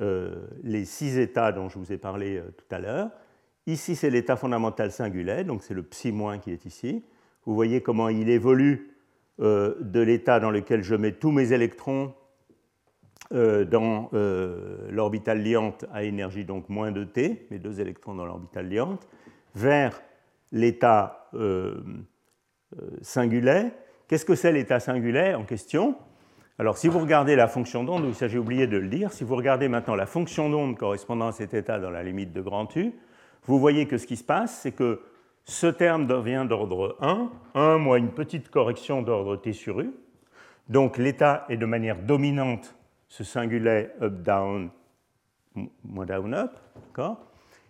euh, 0.00 0.46
les 0.62 0.84
six 0.84 1.18
états 1.18 1.52
dont 1.52 1.68
je 1.68 1.78
vous 1.78 1.92
ai 1.92 1.98
parlé 1.98 2.38
euh, 2.38 2.50
tout 2.56 2.74
à 2.74 2.78
l'heure. 2.78 3.10
Ici, 3.66 3.96
c'est 3.96 4.10
l'état 4.10 4.36
fondamental 4.36 4.90
singulier, 4.90 5.44
donc 5.44 5.62
c'est 5.62 5.74
le 5.74 5.82
psi- 5.82 6.40
qui 6.40 6.50
est 6.50 6.64
ici. 6.66 7.02
Vous 7.46 7.54
voyez 7.54 7.80
comment 7.80 8.08
il 8.08 8.28
évolue 8.28 8.90
de 9.38 10.00
l'état 10.00 10.38
dans 10.38 10.50
lequel 10.50 10.84
je 10.84 10.94
mets 10.94 11.12
tous 11.12 11.30
mes 11.30 11.52
électrons 11.52 12.14
dans 13.30 14.10
l'orbital 14.90 15.42
liante 15.42 15.86
à 15.92 16.04
énergie 16.04 16.44
donc 16.44 16.68
moins 16.68 16.92
de 16.92 17.04
t, 17.04 17.46
mes 17.50 17.58
deux 17.58 17.80
électrons 17.80 18.14
dans 18.14 18.26
l'orbital 18.26 18.68
liante, 18.68 19.08
vers 19.54 20.00
l'état 20.52 21.30
singulier. 23.02 23.70
Qu'est-ce 24.08 24.24
que 24.24 24.34
c'est 24.34 24.52
l'état 24.52 24.80
singulier 24.80 25.34
en 25.34 25.44
question? 25.44 25.96
Alors, 26.58 26.78
si 26.78 26.86
vous 26.86 27.00
regardez 27.00 27.34
la 27.34 27.48
fonction 27.48 27.82
d'onde, 27.82 28.12
ça 28.14 28.28
j'ai 28.28 28.38
oublié 28.38 28.66
de 28.66 28.76
le 28.76 28.88
dire, 28.88 29.12
si 29.12 29.24
vous 29.24 29.34
regardez 29.34 29.68
maintenant 29.68 29.96
la 29.96 30.06
fonction 30.06 30.48
d'onde 30.50 30.78
correspondant 30.78 31.28
à 31.28 31.32
cet 31.32 31.52
état 31.52 31.80
dans 31.80 31.90
la 31.90 32.02
limite 32.02 32.32
de 32.32 32.40
grand 32.40 32.74
U, 32.76 32.92
vous 33.46 33.58
voyez 33.58 33.86
que 33.86 33.98
ce 33.98 34.06
qui 34.06 34.16
se 34.16 34.24
passe, 34.24 34.60
c'est 34.62 34.72
que 34.72 35.00
ce 35.44 35.66
terme 35.66 36.06
devient 36.06 36.46
d'ordre 36.48 36.96
1, 37.00 37.30
1 37.54 37.78
moins 37.78 37.96
une 37.96 38.12
petite 38.12 38.50
correction 38.50 39.02
d'ordre 39.02 39.36
T 39.36 39.52
sur 39.52 39.80
U. 39.80 39.92
Donc 40.68 40.96
l'état 40.96 41.44
est 41.48 41.56
de 41.56 41.66
manière 41.66 41.98
dominante 41.98 42.74
ce 43.08 43.24
singulier 43.24 43.88
up-down, 44.00 44.70
moins 45.84 46.06
down-up. 46.06 46.52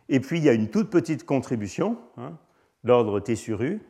Et 0.09 0.21
puis 0.21 0.39
il 0.39 0.45
y 0.45 0.49
a 0.49 0.53
une 0.53 0.71
toute 0.71 0.91
petite 0.91 1.25
contribution 1.25 1.99
hein, 2.17 2.39
d'ordre 2.85 3.19
T 3.19 3.35
sur 3.35 3.63
U 3.63 3.81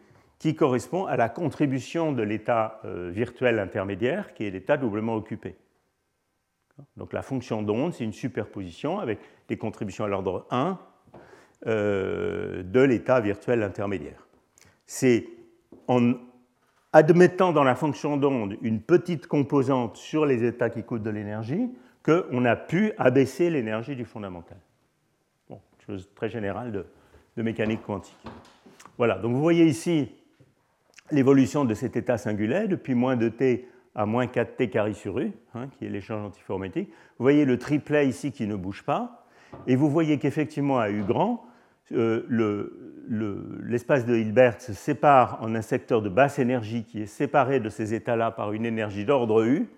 qui 0.45 0.55
correspond 0.55 1.07
à 1.07 1.17
la 1.17 1.31
contribution 1.31 2.13
de 2.13 2.23
l'état 2.23 2.79
euh, 2.85 3.09
virtuel 3.11 3.59
intermédiaire, 3.59 4.35
qui 4.35 4.45
est 4.45 4.51
l'état 4.51 4.77
doublement 4.77 5.15
occupé. 5.15 5.57
Donc 6.99 7.15
la 7.15 7.23
fonction 7.23 7.63
d'onde, 7.63 7.95
c'est 7.95 8.05
une 8.05 8.13
superposition 8.13 8.99
avec 8.99 9.21
des 9.49 9.57
contributions 9.57 10.05
à 10.05 10.09
l'ordre 10.09 10.47
1 10.51 10.79
euh, 11.67 12.63
de 12.63 12.81
l'état 12.81 13.23
virtuel 13.23 13.63
intermédiaire. 13.63 14.29
C'est 14.85 15.27
en 15.89 16.13
admettant 16.93 17.55
dans 17.55 17.65
la 17.65 17.75
fonction 17.75 18.19
d'onde 18.19 18.59
une 18.61 18.83
petite 18.83 19.27
composante 19.27 19.97
sur 19.97 20.27
les 20.27 20.45
états 20.45 20.69
qui 20.69 20.83
coûtent 20.83 21.03
de 21.03 21.09
l'énergie 21.09 21.71
qu'on 22.03 22.45
a 22.45 22.55
pu 22.57 22.93
abaisser 22.99 23.49
l'énergie 23.49 23.97
du 23.97 24.05
fondamental. 24.05 24.59
Bon, 25.49 25.59
chose 25.87 26.07
très 26.15 26.29
générale 26.29 26.71
de, 26.71 26.85
de 27.35 27.43
mécanique 27.43 27.81
quantique. 27.81 28.19
Voilà, 28.99 29.17
donc 29.17 29.33
vous 29.33 29.41
voyez 29.41 29.65
ici 29.65 30.13
l'évolution 31.11 31.65
de 31.65 31.75
cet 31.75 31.97
état 31.97 32.19
singulier 32.19 32.67
depuis 32.69 32.95
moins 32.95 33.17
de 33.17 33.29
t 33.29 33.69
à 33.95 34.07
moins 34.07 34.27
4t 34.27 34.71
carré 34.71 34.93
sur 34.93 35.19
u, 35.19 35.33
hein, 35.55 35.69
qui 35.69 35.85
est 35.85 35.89
l'échange 35.89 36.25
antiformétique. 36.25 36.89
Vous 37.19 37.25
voyez 37.25 37.45
le 37.45 37.59
triplet 37.59 38.09
ici 38.09 38.33
qui 38.33 38.47
ne 38.47 38.57
bouge 38.57 38.83
pas, 38.83 39.27
et 39.67 39.77
vous 39.77 39.89
voyez 39.89 40.19
qu'effectivement 40.19 40.81
à 40.81 40.91
u 40.91 41.03
grand, 41.03 41.47
euh, 41.93 42.27
l'espace 43.63 44.05
de 44.05 44.17
Hilbert 44.17 44.61
se 44.61 44.73
sépare 44.73 45.39
en 45.43 45.55
un 45.55 45.63
secteur 45.63 46.03
de 46.03 46.09
basse 46.09 46.39
énergie 46.39 46.85
qui 46.85 47.03
est 47.03 47.07
séparé 47.07 47.61
de 47.61 47.69
ces 47.69 47.95
états-là 47.95 48.31
par 48.31 48.53
une 48.53 48.67
énergie 48.67 49.05
d'ordre 49.05 49.45
u, 49.45 49.69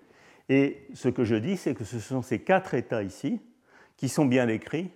et 0.49 0.87
ce 0.93 1.09
que 1.09 1.23
je 1.23 1.35
dis, 1.35 1.57
c'est 1.57 1.75
que 1.75 1.83
ce 1.83 1.99
sont 1.99 2.21
ces 2.21 2.39
quatre 2.39 2.73
états 2.73 3.03
ici 3.03 3.41
qui 3.97 4.09
sont 4.09 4.25
bien 4.25 4.47
décrits 4.47 4.89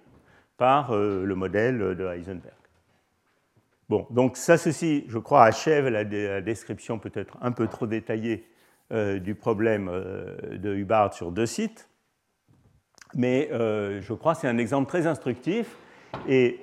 par 0.58 0.92
euh, 0.92 1.26
le 1.26 1.36
modèle 1.36 1.78
de 1.78 2.06
Heisenberg. 2.06 2.61
Bon, 3.92 4.08
donc 4.10 4.38
ça, 4.38 4.58
ceci, 4.58 5.04
je 5.10 5.18
crois, 5.18 5.44
achève 5.44 5.89
la, 5.89 6.06
description 6.39 6.98
peut-être 6.98 7.38
un 7.42 7.52
peu 7.52 7.68
trop 7.68 7.88
détaillée 7.88 8.48
euh, 8.94 9.20
du 9.20 9.36
problème 9.36 9.89
euh, 9.92 10.58
de 10.58 10.74
Hubbard 10.74 11.14
sur 11.14 11.34
deux 11.34 11.46
sites, 11.46 11.89
mais 13.14 13.50
je 13.52 14.14
crois 14.14 14.34
que 14.34 14.39
c'est 14.39 14.48
un 14.48 14.58
exemple 14.58 14.88
très 14.88 15.08
instructif. 15.08 15.76
Et 16.30 16.62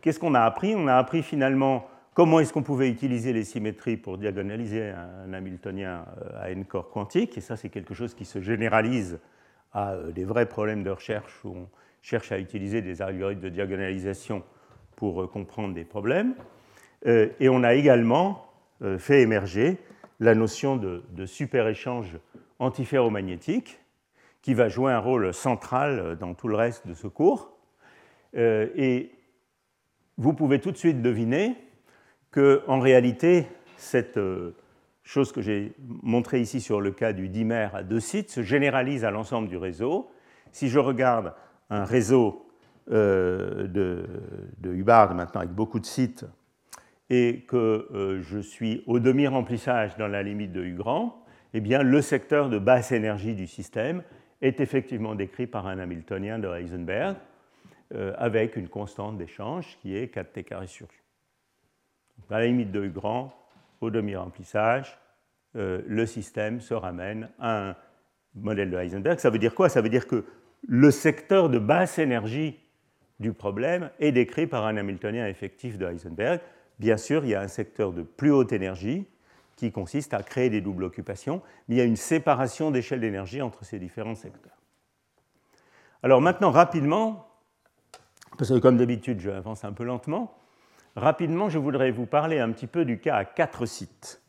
qu'est-ce 0.00 0.18
qu'on 0.18 0.34
a 0.34 0.40
appris? 0.40 0.74
On 0.74 0.86
a 0.86 0.94
appris 0.94 1.22
finalement 1.22 1.86
comment 2.14 2.40
est-ce 2.40 2.54
qu'on 2.54 2.62
pouvait 2.62 2.88
utiliser 2.88 3.34
les 3.34 3.44
symétries 3.44 3.98
pour 3.98 4.16
diagonaliser 4.16 4.94
un, 5.28 5.34
Hamiltonien 5.34 6.06
à 6.40 6.52
n-corps 6.52 6.88
quantique, 6.88 7.36
et 7.36 7.42
ça 7.42 7.58
c'est 7.58 7.68
quelque 7.68 7.92
chose 7.92 8.14
qui 8.14 8.24
se 8.24 8.40
généralise 8.40 9.20
à 9.74 9.96
des 10.14 10.24
vrais 10.24 10.46
problèmes 10.46 10.84
de 10.84 10.90
recherche 10.90 11.44
où 11.44 11.50
on 11.50 11.68
cherche 12.00 12.32
à 12.32 12.38
utiliser 12.38 12.80
des 12.80 13.02
algorithmes 13.02 13.42
de 13.42 13.50
diagonalisation 13.50 14.42
pour 14.96 15.30
comprendre 15.30 15.74
des 15.74 15.84
problèmes. 15.84 16.34
Euh, 17.06 17.28
et 17.40 17.48
on 17.48 17.62
a 17.62 17.74
également 17.74 18.46
euh, 18.82 18.98
fait 18.98 19.22
émerger 19.22 19.78
la 20.20 20.34
notion 20.34 20.76
de, 20.76 21.26
super-échange 21.26 22.18
antiferromagnétique 22.58 23.80
qui 24.40 24.54
va 24.54 24.68
jouer 24.68 24.92
un 24.92 24.98
rôle 24.98 25.34
central 25.34 26.16
dans 26.18 26.34
tout 26.34 26.48
le 26.48 26.56
reste 26.56 26.86
de 26.86 26.94
ce 26.94 27.08
cours. 27.08 27.56
Euh, 28.36 28.68
et 28.76 29.10
vous 30.16 30.32
pouvez 30.32 30.60
tout 30.60 30.70
de 30.70 30.76
suite 30.76 31.02
deviner 31.02 31.56
que, 32.30 32.62
en 32.66 32.78
réalité, 32.78 33.46
cette 33.76 34.18
chose 35.02 35.32
que 35.32 35.42
j'ai 35.42 35.74
montrée 35.78 36.40
ici 36.40 36.60
sur 36.60 36.80
le 36.80 36.92
cas 36.92 37.12
du 37.12 37.28
dimère 37.28 37.74
à 37.74 37.82
deux 37.82 38.00
sites 38.00 38.30
se 38.30 38.42
généralise 38.42 39.04
à 39.04 39.10
l'ensemble 39.10 39.48
du 39.48 39.56
réseau. 39.56 40.10
Si 40.52 40.68
je 40.68 40.78
regarde 40.78 41.34
un 41.68 41.84
réseau 41.84 42.46
de, 42.88 44.06
de 44.58 44.72
Hubbard 44.72 45.14
maintenant 45.14 45.40
avec 45.40 45.52
beaucoup 45.52 45.80
de 45.80 45.86
sites 45.86 46.24
et 47.10 47.44
que 47.46 47.56
euh, 47.92 48.22
je 48.22 48.38
suis 48.38 48.82
au 48.86 48.98
demi-remplissage 48.98 49.96
dans 49.96 50.08
la 50.08 50.22
limite 50.22 50.52
de 50.52 50.62
U 50.62 50.74
grand, 50.74 51.24
eh 51.54 51.60
bien, 51.60 51.82
le 51.82 52.00
secteur 52.00 52.48
de 52.48 52.58
basse 52.58 52.92
énergie 52.92 53.34
du 53.34 53.46
système 53.46 54.02
est 54.40 54.60
effectivement 54.60 55.14
décrit 55.14 55.46
par 55.46 55.66
un 55.66 55.78
Hamiltonien 55.78 56.38
de 56.38 56.48
Heisenberg 56.48 57.16
euh, 57.94 58.14
avec 58.16 58.56
une 58.56 58.68
constante 58.68 59.18
d'échange 59.18 59.78
qui 59.80 59.96
est 59.96 60.14
4t 60.14 60.44
carré 60.44 60.66
sur 60.66 60.86
U. 60.86 62.34
à 62.34 62.40
la 62.40 62.46
limite 62.46 62.72
de 62.72 62.84
U 62.84 62.90
grand, 62.90 63.34
au 63.80 63.90
demi-remplissage, 63.90 64.98
euh, 65.56 65.82
le 65.86 66.06
système 66.06 66.60
se 66.60 66.72
ramène 66.72 67.28
à 67.38 67.70
un 67.70 67.76
modèle 68.34 68.70
de 68.70 68.78
Heisenberg. 68.78 69.18
Ça 69.18 69.28
veut 69.28 69.38
dire 69.38 69.54
quoi? 69.54 69.68
Ça 69.68 69.82
veut 69.82 69.90
dire 69.90 70.06
que 70.06 70.24
le 70.66 70.90
secteur 70.90 71.50
de 71.50 71.58
basse 71.58 71.98
énergie 71.98 72.58
du 73.20 73.32
problème 73.32 73.90
est 74.00 74.12
décrit 74.12 74.46
par 74.46 74.64
un 74.64 74.76
Hamiltonien 74.76 75.26
effectif 75.26 75.76
de 75.76 75.86
Heisenberg 75.86 76.40
Bien 76.78 76.96
sûr, 76.96 77.24
il 77.24 77.30
y 77.30 77.34
a 77.34 77.40
un 77.40 77.48
secteur 77.48 77.92
de 77.92 78.02
plus 78.02 78.30
haute 78.30 78.52
énergie 78.52 79.06
qui 79.56 79.70
consiste 79.70 80.14
à 80.14 80.22
créer 80.22 80.50
des 80.50 80.60
doubles 80.60 80.84
occupations, 80.84 81.42
mais 81.68 81.76
il 81.76 81.78
y 81.78 81.80
a 81.80 81.84
une 81.84 81.96
séparation 81.96 82.70
d'échelle 82.70 83.00
d'énergie 83.00 83.42
entre 83.42 83.64
ces 83.64 83.78
différents 83.78 84.14
secteurs. 84.14 84.56
Alors 86.02 86.20
maintenant, 86.20 86.50
rapidement, 86.50 87.28
parce 88.36 88.50
que 88.50 88.58
comme 88.58 88.76
d'habitude, 88.76 89.20
je 89.20 89.30
avance 89.30 89.64
un 89.64 89.72
peu 89.72 89.84
lentement, 89.84 90.36
rapidement, 90.96 91.48
je 91.48 91.58
voudrais 91.58 91.92
vous 91.92 92.06
parler 92.06 92.40
un 92.40 92.50
petit 92.50 92.66
peu 92.66 92.84
du 92.84 92.98
cas 92.98 93.16
à 93.16 93.24
quatre 93.24 93.66
sites. 93.66 94.20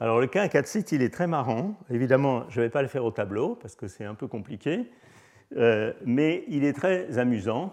Alors 0.00 0.18
le 0.20 0.26
cas 0.26 0.42
à 0.42 0.48
quatre 0.48 0.66
sites, 0.66 0.90
il 0.90 1.02
est 1.02 1.14
très 1.14 1.28
marrant. 1.28 1.76
Évidemment, 1.90 2.48
je 2.48 2.60
ne 2.60 2.64
vais 2.64 2.70
pas 2.70 2.82
le 2.82 2.88
faire 2.88 3.04
au 3.04 3.12
tableau 3.12 3.54
parce 3.54 3.76
que 3.76 3.86
c'est 3.86 4.04
un 4.04 4.14
peu 4.14 4.26
compliqué, 4.26 4.90
euh, 5.56 5.92
mais 6.04 6.44
il 6.48 6.64
est 6.64 6.72
très 6.72 7.18
amusant 7.18 7.72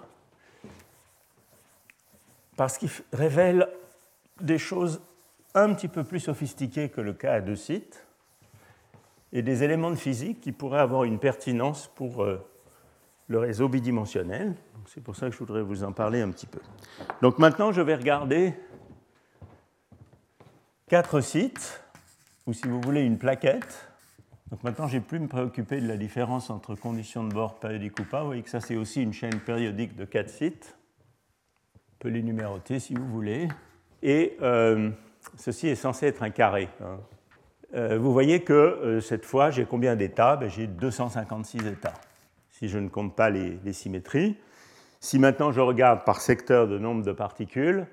parce 2.55 2.77
qu'il 2.77 2.89
révèle 3.13 3.67
des 4.41 4.57
choses 4.57 5.01
un 5.55 5.73
petit 5.73 5.87
peu 5.87 6.03
plus 6.03 6.19
sophistiquées 6.19 6.89
que 6.89 7.01
le 7.01 7.13
cas 7.13 7.33
à 7.33 7.41
deux 7.41 7.55
sites 7.55 8.05
et 9.31 9.41
des 9.41 9.63
éléments 9.63 9.91
de 9.91 9.95
physique 9.95 10.41
qui 10.41 10.51
pourraient 10.51 10.79
avoir 10.79 11.03
une 11.03 11.19
pertinence 11.19 11.87
pour 11.95 12.23
euh, 12.23 12.43
le 13.27 13.39
réseau 13.39 13.69
bidimensionnel. 13.69 14.55
C'est 14.87 15.03
pour 15.03 15.15
ça 15.15 15.27
que 15.27 15.33
je 15.33 15.39
voudrais 15.39 15.61
vous 15.61 15.83
en 15.83 15.91
parler 15.91 16.21
un 16.21 16.29
petit 16.31 16.47
peu. 16.47 16.59
Donc 17.21 17.37
maintenant, 17.37 17.71
je 17.71 17.81
vais 17.81 17.95
regarder 17.95 18.53
quatre 20.87 21.21
sites, 21.21 21.83
ou 22.47 22.53
si 22.53 22.67
vous 22.67 22.81
voulez, 22.81 23.01
une 23.01 23.19
plaquette. 23.19 23.87
Donc 24.49 24.63
maintenant, 24.63 24.87
j'ai 24.87 24.99
plus 24.99 25.19
me 25.19 25.27
préoccuper 25.27 25.79
de 25.79 25.87
la 25.87 25.97
différence 25.97 26.49
entre 26.49 26.73
conditions 26.73 27.23
de 27.23 27.31
bord 27.31 27.59
périodiques 27.59 27.99
ou 27.99 28.05
pas. 28.05 28.21
Vous 28.21 28.27
voyez 28.27 28.41
que 28.41 28.49
ça, 28.49 28.61
c'est 28.61 28.75
aussi 28.75 29.03
une 29.03 29.13
chaîne 29.13 29.39
périodique 29.39 29.95
de 29.95 30.05
quatre 30.05 30.29
sites. 30.29 30.75
On 31.75 31.95
peut 31.99 32.09
les 32.09 32.23
numéroter 32.23 32.79
si 32.79 32.95
vous 32.95 33.07
voulez 33.07 33.47
et 34.01 34.37
euh, 34.41 34.89
ceci 35.37 35.67
est 35.67 35.75
censé 35.75 36.07
être 36.07 36.23
un 36.23 36.29
carré. 36.29 36.69
Hein. 36.81 36.99
Euh, 37.75 37.97
vous 37.99 38.11
voyez 38.13 38.41
que 38.41 38.53
euh, 38.53 39.01
cette 39.01 39.25
fois, 39.25 39.51
j'ai 39.51 39.65
combien 39.65 39.95
d'états? 39.95 40.37
Ben, 40.37 40.49
J'ai 40.49 40.67
256 40.67 41.67
états, 41.67 41.93
si 42.49 42.67
je 42.67 42.79
ne 42.79 42.89
compte 42.89 43.15
pas 43.15 43.29
les, 43.29 43.73
symétries. 43.73 44.37
Si 44.99 45.19
maintenant 45.19 45.51
je 45.51 45.61
regarde 45.61 46.03
par 46.03 46.19
secteur 46.19 46.67
de 46.67 46.77
nombre 46.77 47.03
de 47.03 47.11
particules, 47.11 47.87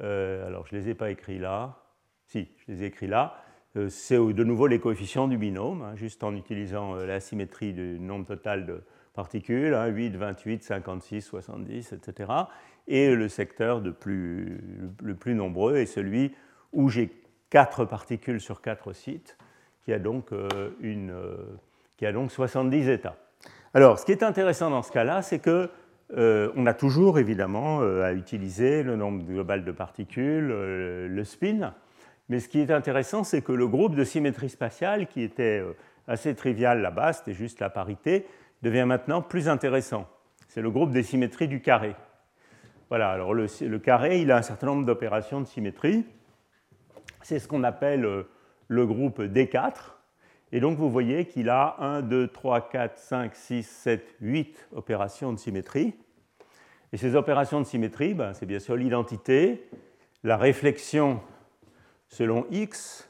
alors 0.00 0.66
je 0.66 0.74
ne 0.74 0.80
les 0.80 0.88
ai 0.88 0.94
pas 0.94 1.10
écrits 1.10 1.38
là, 1.38 1.76
si, 2.26 2.48
je 2.56 2.72
les 2.72 2.82
ai 2.82 2.86
écrits 2.86 3.06
là, 3.06 3.36
c'est 3.88 4.16
de 4.16 4.44
nouveau 4.44 4.66
les 4.66 4.80
coefficients 4.80 5.28
du 5.28 5.36
binôme, 5.36 5.82
hein, 5.82 5.94
juste 5.94 6.24
en 6.24 6.34
utilisant 6.34 6.94
la 6.94 7.20
symétrie 7.20 7.72
du 7.72 8.00
nombre 8.00 8.26
total 8.26 8.66
de 8.66 8.82
particules, 9.12 9.76
8, 9.76 10.16
28, 10.16 10.64
56, 10.64 11.20
70, 11.20 11.92
etc 11.92 12.32
et 12.90 13.14
le 13.14 13.28
secteur 13.28 13.80
le 13.80 13.92
plus 13.94 15.34
nombreux 15.34 15.76
est 15.76 15.86
celui 15.86 16.34
où 16.72 16.88
j'ai 16.88 17.10
quatre 17.48 17.84
particules 17.84 18.40
sur 18.40 18.60
quatre 18.60 18.92
sites, 18.92 19.38
qui 19.84 19.92
a 19.92 19.98
donc, 19.98 20.32
euh, 20.32 20.70
une, 20.80 21.10
euh, 21.10 21.36
qui 21.96 22.04
a 22.04 22.12
donc 22.12 22.30
70 22.30 22.88
états. 22.88 23.16
Alors, 23.74 23.98
ce 23.98 24.04
qui 24.04 24.12
est 24.12 24.22
intéressant 24.22 24.70
dans 24.70 24.82
ce 24.82 24.92
cas-là, 24.92 25.22
c'est 25.22 25.38
que 25.38 25.70
euh, 26.16 26.50
on 26.56 26.66
a 26.66 26.74
toujours 26.74 27.20
évidemment 27.20 27.80
à 27.82 28.12
utiliser 28.12 28.82
le 28.82 28.96
nombre 28.96 29.22
global 29.24 29.64
de 29.64 29.70
particules, 29.70 30.48
le 30.48 31.24
spin. 31.24 31.72
Mais 32.28 32.40
ce 32.40 32.48
qui 32.48 32.60
est 32.60 32.72
intéressant, 32.72 33.22
c'est 33.22 33.42
que 33.42 33.52
le 33.52 33.68
groupe 33.68 33.94
de 33.94 34.02
symétrie 34.02 34.48
spatiale, 34.48 35.06
qui 35.06 35.22
était 35.22 35.62
assez 36.08 36.34
trivial 36.34 36.80
là-bas, 36.80 37.12
c'était 37.12 37.32
juste 37.32 37.60
la 37.60 37.70
parité, 37.70 38.26
devient 38.62 38.86
maintenant 38.86 39.22
plus 39.22 39.48
intéressant. 39.48 40.08
C'est 40.48 40.62
le 40.62 40.70
groupe 40.70 40.90
des 40.90 41.04
symétries 41.04 41.46
du 41.46 41.60
carré. 41.60 41.94
Voilà, 42.90 43.10
alors 43.10 43.34
le, 43.34 43.78
carré, 43.78 44.20
il 44.20 44.32
a 44.32 44.36
un 44.36 44.42
certain 44.42 44.66
nombre 44.66 44.84
d'opérations 44.84 45.40
de 45.40 45.46
symétrie. 45.46 46.04
C'est 47.22 47.38
ce 47.38 47.46
qu'on 47.46 47.62
appelle 47.62 48.04
euh, 48.04 48.24
le 48.66 48.84
groupe 48.84 49.20
D4. 49.20 49.92
Et 50.50 50.58
donc 50.58 50.76
vous 50.76 50.90
voyez 50.90 51.26
qu'il 51.26 51.50
a 51.50 51.76
1, 51.78 52.02
2, 52.02 52.26
3, 52.26 52.68
4, 52.68 52.98
5, 52.98 53.36
6, 53.36 53.62
7, 53.62 54.16
8 54.20 54.68
opérations 54.74 55.32
de 55.32 55.38
symétrie. 55.38 55.94
Et 56.92 56.96
ces 56.96 57.14
opérations 57.14 57.60
de 57.60 57.64
symétrie, 57.64 58.12
ben, 58.12 58.34
c'est 58.34 58.46
bien 58.46 58.58
sûr 58.58 58.74
l'identité, 58.74 59.68
la 60.24 60.36
réflexion 60.36 61.20
selon 62.08 62.44
X, 62.50 63.08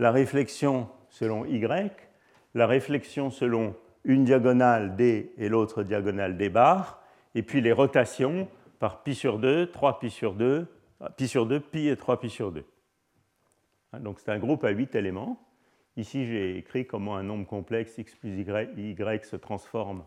la 0.00 0.10
réflexion 0.10 0.88
selon 1.08 1.44
Y, 1.44 1.92
la 2.54 2.66
réflexion 2.66 3.30
selon 3.30 3.76
une 4.02 4.24
diagonale 4.24 4.96
D 4.96 5.32
et 5.38 5.48
l'autre 5.48 5.84
diagonale 5.84 6.36
D 6.36 6.48
bar, 6.48 7.00
et 7.36 7.44
puis 7.44 7.60
les 7.60 7.70
rotations 7.70 8.48
par 8.80 9.04
pi 9.04 9.14
sur 9.14 9.38
2, 9.38 9.70
3 9.70 10.00
pi 10.00 10.10
sur 10.10 10.34
2, 10.34 10.66
ah, 11.00 11.10
pi 11.10 11.28
sur 11.28 11.46
2, 11.46 11.60
pi 11.60 11.86
et 11.86 11.96
3 11.96 12.18
pi 12.18 12.28
sur 12.28 12.50
2. 12.50 12.64
Hein, 13.92 14.00
donc 14.00 14.18
c'est 14.18 14.32
un 14.32 14.38
groupe 14.38 14.64
à 14.64 14.70
8 14.70 14.96
éléments. 14.96 15.38
Ici, 15.96 16.26
j'ai 16.26 16.56
écrit 16.56 16.86
comment 16.86 17.16
un 17.16 17.22
nombre 17.22 17.46
complexe 17.46 17.96
x 17.98 18.16
plus 18.16 18.30
y, 18.30 18.96
y 18.98 19.24
se 19.24 19.36
transforme 19.36 20.02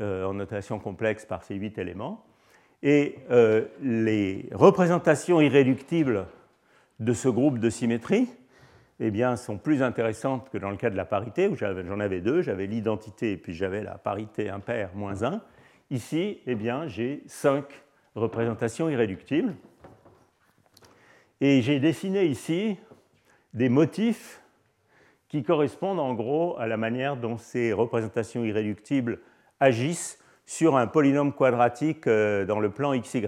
euh, 0.00 0.24
en 0.24 0.34
notation 0.34 0.78
complexe 0.78 1.24
par 1.24 1.44
ces 1.44 1.54
8 1.54 1.78
éléments. 1.78 2.26
Et 2.82 3.18
euh, 3.30 3.66
les 3.80 4.48
représentations 4.52 5.40
irréductibles 5.40 6.26
de 6.98 7.12
ce 7.12 7.28
groupe 7.28 7.58
de 7.58 7.70
symétrie 7.70 8.28
eh 8.98 9.10
bien, 9.12 9.36
sont 9.36 9.58
plus 9.58 9.82
intéressantes 9.82 10.50
que 10.50 10.58
dans 10.58 10.70
le 10.70 10.76
cas 10.76 10.90
de 10.90 10.96
la 10.96 11.04
parité, 11.04 11.46
où 11.46 11.54
j'en 11.56 12.00
avais 12.00 12.20
deux, 12.20 12.42
j'avais 12.42 12.66
l'identité 12.66 13.32
et 13.32 13.36
puis 13.36 13.54
j'avais 13.54 13.82
la 13.82 13.98
parité 13.98 14.48
impair 14.48 14.90
moins 14.94 15.22
1. 15.22 15.40
Ici, 15.90 16.40
eh 16.46 16.56
j'ai 16.86 17.22
5 17.26 17.64
représentation 18.14 18.88
irréductible. 18.88 19.54
Et 21.40 21.62
j'ai 21.62 21.80
dessiné 21.80 22.24
ici 22.26 22.76
des 23.54 23.68
motifs 23.68 24.42
qui 25.28 25.42
correspondent 25.42 26.00
en 26.00 26.14
gros 26.14 26.56
à 26.58 26.66
la 26.66 26.76
manière 26.76 27.16
dont 27.16 27.38
ces 27.38 27.72
représentations 27.72 28.44
irréductibles 28.44 29.20
agissent 29.60 30.18
sur 30.44 30.76
un 30.76 30.86
polynôme 30.86 31.32
quadratique 31.32 32.06
euh, 32.06 32.44
dans 32.44 32.60
le 32.60 32.70
plan 32.70 32.98
xy. 32.98 33.24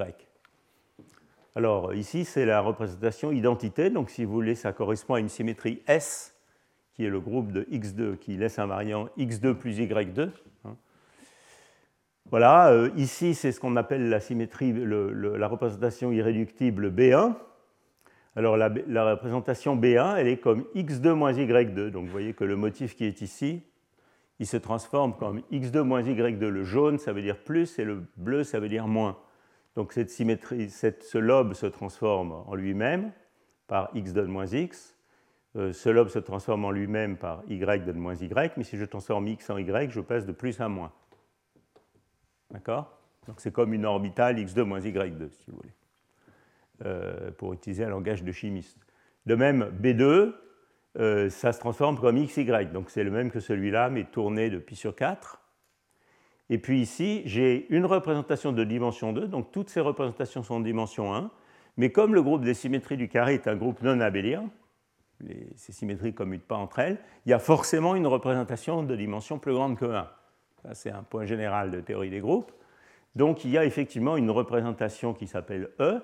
Alors 1.57 1.95
ici, 1.95 2.25
c'est 2.25 2.45
la 2.45 2.61
représentation 2.61 3.31
identité, 3.33 3.89
donc 3.89 4.11
si 4.11 4.25
vous 4.25 4.33
voulez, 4.33 4.55
ça 4.55 4.73
correspond 4.73 5.15
à 5.15 5.21
une 5.21 5.29
symétrie 5.29 5.83
S, 5.87 6.35
qui 6.95 7.05
est 7.05 7.11
le 7.11 7.21
groupe 7.21 7.53
de 7.53 7.63
x2 7.71 8.19
qui 8.19 8.37
laisse 8.37 8.59
un 8.59 8.67
variant 8.67 9.09
x2 9.17 9.55
plus 9.55 9.79
y2. 9.79 10.31
Voilà, 12.31 12.71
euh, 12.71 12.91
ici 12.97 13.35
c'est 13.35 13.53
ce 13.53 13.61
qu'on 13.61 13.77
appelle 13.77 14.09
la 14.09 14.21
symétrie, 14.21 14.73
la 14.75 15.49
représentation 15.49 16.11
irréductible 16.11 16.91
B1. 16.91 17.35
Alors 18.37 18.57
la, 18.57 18.71
la, 18.89 19.13
représentation 19.13 19.77
B1, 19.77 20.17
elle 20.17 20.29
est 20.29 20.39
comme 20.39 20.65
X2 20.75 21.13
moins 21.13 21.33
Y2. 21.33 21.91
Donc 21.91 22.07
vous 22.07 22.13
voyez 22.13 22.33
que 22.33 22.45
le 22.45 22.57
motif 22.57 22.97
qui 22.97 23.05
est 23.05 23.21
ici, 23.21 23.63
il 24.41 24.47
se 24.47 24.57
transforme 24.57 25.15
comme 25.17 25.43
X2 25.53 25.81
moins 25.83 26.03
Y2. 26.03 26.47
Le 26.47 26.65
jaune, 26.65 26.99
ça 26.99 27.13
veut 27.13 27.23
dire 27.23 27.39
plus, 27.39 27.79
et 27.79 27.85
le 27.85 28.03
bleu, 28.17 28.43
ça 28.43 28.59
veut 28.59 28.69
dire 28.69 28.89
moins. 28.89 29.17
Donc 29.77 29.93
cette 29.93 30.11
symétrie, 30.11 30.71
ce 30.71 31.19
lobe 31.19 31.55
se 31.55 31.67
transforme 31.67 32.33
en 32.47 32.55
lui-même 32.55 33.13
par 33.67 33.91
x 33.95 34.13
donne 34.13 34.29
moins 34.29 34.47
x. 34.47 34.97
Euh, 35.57 35.73
ce 35.73 35.89
lobe 35.89 36.09
se 36.09 36.19
transforme 36.19 36.65
en 36.65 36.71
lui-même 36.71 37.17
par 37.17 37.43
y 37.49 37.85
donne 37.85 37.99
moins 37.99 38.15
y, 38.15 38.53
mais 38.57 38.65
si 38.65 38.77
je 38.77 38.85
transforme 38.85 39.29
x 39.29 39.51
en 39.51 39.59
y, 39.59 39.91
je 39.91 40.01
passe 40.01 40.27
de 40.27 40.33
plus 40.33 40.61
à 40.61 40.69
moins. 40.69 40.93
D'accord? 42.51 42.99
Donc 43.27 43.41
c'est 43.41 43.53
comme 43.53 43.73
une 43.73 43.87
orbitale 43.87 44.37
x2 44.39 44.63
moins 44.63 44.81
y2, 44.81 45.31
si 45.31 45.51
vous 45.51 45.57
voulez, 45.57 45.73
euh, 46.85 47.31
pour 47.33 47.53
utiliser 47.53 47.85
un 47.85 47.91
langage 47.91 48.23
de 48.23 48.33
chimiste. 48.33 48.79
De 49.27 49.35
même, 49.35 49.71
B2, 49.81 50.35
euh, 50.99 51.31
ça 51.31 51.53
se 51.53 51.59
transforme 51.59 51.99
comme 51.99 52.17
xy, 52.17 52.45
donc 52.73 52.91
c'est 52.91 53.05
le 53.05 53.11
même 53.11 53.31
que 53.31 53.41
celui-là, 53.41 53.91
mais 53.91 54.05
tourné 54.05 54.51
de 54.51 54.59
pi 54.59 54.77
sur 54.77 54.95
4. 54.95 55.41
Et 56.51 56.59
puis 56.59 56.81
ici, 56.81 57.23
j'ai 57.25 57.67
une 57.71 57.87
représentation 57.87 58.53
de 58.53 58.65
dimension 58.65 59.13
2, 59.13 59.29
donc 59.29 59.51
toutes 59.51 59.71
ces 59.71 59.81
représentations 59.81 60.43
sont 60.43 60.61
de 60.61 60.65
dimension 60.65 61.15
1, 61.15 61.31
mais 61.79 61.91
comme 61.91 62.15
le 62.15 62.23
groupe 62.23 62.43
des 62.43 62.55
symétries 62.55 62.99
du 62.99 63.09
carré 63.09 63.35
est 63.35 63.49
un 63.49 63.57
groupe 63.57 63.83
non 63.83 64.01
abélien, 64.01 64.51
ces 65.57 65.73
symétries 65.73 66.09
ne 66.09 66.13
commutent 66.13 66.47
pas 66.47 66.57
entre 66.57 66.81
elles, 66.81 66.99
il 67.25 67.31
y 67.31 67.33
a 67.33 67.39
forcément 67.39 67.95
une 67.95 68.07
représentation 68.07 68.83
de 68.83 68.95
dimension 68.95 69.39
plus 69.39 69.55
grande 69.55 69.79
que 69.79 69.87
1. 69.87 70.09
C'est 70.73 70.91
un 70.91 71.03
point 71.03 71.27
général 71.27 71.71
de 71.71 71.81
théorie 71.81 72.11
des 72.11 72.21
groupes. 72.21 72.53
Donc 73.17 73.45
il 73.45 73.51
y 73.51 73.59
a 73.59 73.65
effectivement 73.65 74.17
une 74.17 74.31
représentation 74.31 75.15
qui 75.15 75.27
s'appelle 75.27 75.71
E. 75.81 76.01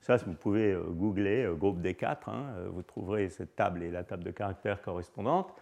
Ça, 0.00 0.16
vous 0.16 0.34
pouvez 0.34 0.72
euh, 0.72 0.82
googler 0.82 1.44
euh, 1.44 1.54
groupe 1.54 1.80
des 1.80 1.94
4, 1.94 2.28
hein, 2.28 2.46
euh, 2.56 2.68
vous 2.72 2.82
trouverez 2.82 3.28
cette 3.28 3.54
table 3.54 3.84
et 3.84 3.90
la 3.90 4.02
table 4.02 4.24
de 4.24 4.32
caractères 4.32 4.82
correspondante. 4.82 5.54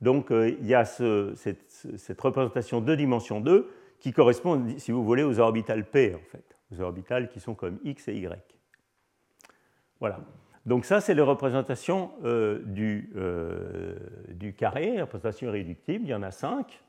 Donc 0.00 0.26
il 0.30 0.66
y 0.66 0.74
a 0.74 0.84
cette, 0.84 2.20
représentation 2.20 2.80
de 2.80 2.94
dimension 2.94 3.40
2 3.40 3.70
qui 4.00 4.12
correspond, 4.12 4.62
si 4.76 4.90
vous 4.90 5.04
voulez, 5.04 5.22
aux 5.22 5.38
orbitales 5.38 5.84
P, 5.84 6.14
en 6.14 6.30
fait, 6.30 6.56
aux 6.72 6.80
orbitales 6.82 7.28
qui 7.28 7.40
sont 7.40 7.54
comme 7.54 7.78
X 7.84 8.08
et 8.08 8.16
Y. 8.16 8.42
Voilà. 10.00 10.20
Donc 10.66 10.84
ça, 10.84 11.00
c'est 11.00 11.14
les 11.14 11.22
représentations 11.22 12.10
du, 12.22 13.10
euh, 13.16 13.96
du, 14.28 14.54
carré, 14.54 15.00
représentation 15.00 15.48
irréductible, 15.48 16.04
il 16.06 16.10
y 16.10 16.14
en 16.14 16.22
a 16.22 16.30
5. 16.30 16.82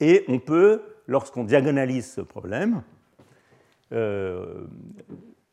Et 0.00 0.24
on 0.28 0.38
peut, 0.38 0.82
lorsqu'on 1.06 1.44
diagonalise 1.44 2.12
ce 2.12 2.20
problème, 2.20 2.82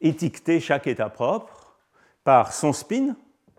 étiqueter 0.02 0.60
chaque 0.60 0.88
état 0.88 1.10
propre 1.10 1.78
par 2.24 2.54
son 2.54 2.74
spin, 2.74 3.16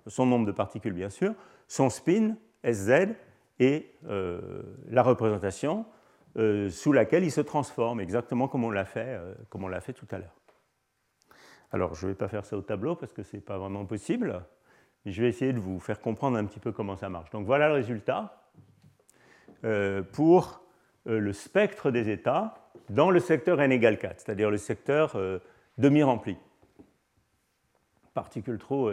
son 0.07 0.27
nombre 0.27 0.47
de 0.47 0.53
particules 0.53 0.93
bien 0.93 1.11
sûr, 1.11 1.35
son 1.69 1.89
spin 1.89 2.37
SZ 2.65 3.15
et 3.59 3.95
euh, 4.09 4.63
la 4.89 5.03
représentation 5.03 5.87
euh, 6.37 6.69
sous 6.71 6.93
laquelle 6.93 7.25
il 7.25 7.31
se 7.31 7.41
transforme, 7.41 8.01
exactement 8.01 8.49
comme 8.49 8.65
on 8.65 8.71
l'a 8.71 8.85
fait, 8.85 9.07
euh, 9.07 9.35
comme 9.49 9.65
on 9.65 9.69
l'a 9.69 9.81
fait 9.81 9.93
tout 9.93 10.07
à 10.11 10.19
l'heure. 10.19 10.35
Alors, 11.71 11.95
je 11.95 12.07
ne 12.07 12.13
vais 12.13 12.17
pas 12.17 12.29
faire 12.29 12.45
ça 12.45 12.57
au 12.57 12.63
tableau 12.63 12.97
parce 12.97 13.13
que 13.13 13.23
ce 13.23 13.37
n'est 13.37 13.43
pas 13.43 13.57
vraiment 13.57 13.87
possible, 13.87 14.43
mais 15.05 15.13
je 15.13 15.23
vais 15.23 15.29
essayer 15.29 15.53
de 15.53 15.59
vous 15.59 15.81
faire 15.81 16.01
comprendre 16.01 16.37
un 16.37 16.45
petit 16.45 16.61
peu 16.61 16.73
comment 16.73 16.97
ça 16.97 17.09
marche. 17.09 17.31
Donc, 17.31 17.47
voilà 17.47 17.69
le 17.69 17.75
résultat 17.75 18.39
pour 20.13 20.62
le 21.05 21.33
spectre 21.33 21.91
des 21.91 22.11
états 22.11 22.71
dans 22.91 23.11
le 23.11 23.21
secteur 23.21 23.61
n 23.61 23.73
égale 23.73 23.99
4, 23.99 24.21
c'est-à-dire 24.21 24.51
le 24.51 24.57
secteur 24.57 25.17
demi-rempli, 25.79 26.37
particules 28.15 28.59
trop. 28.59 28.91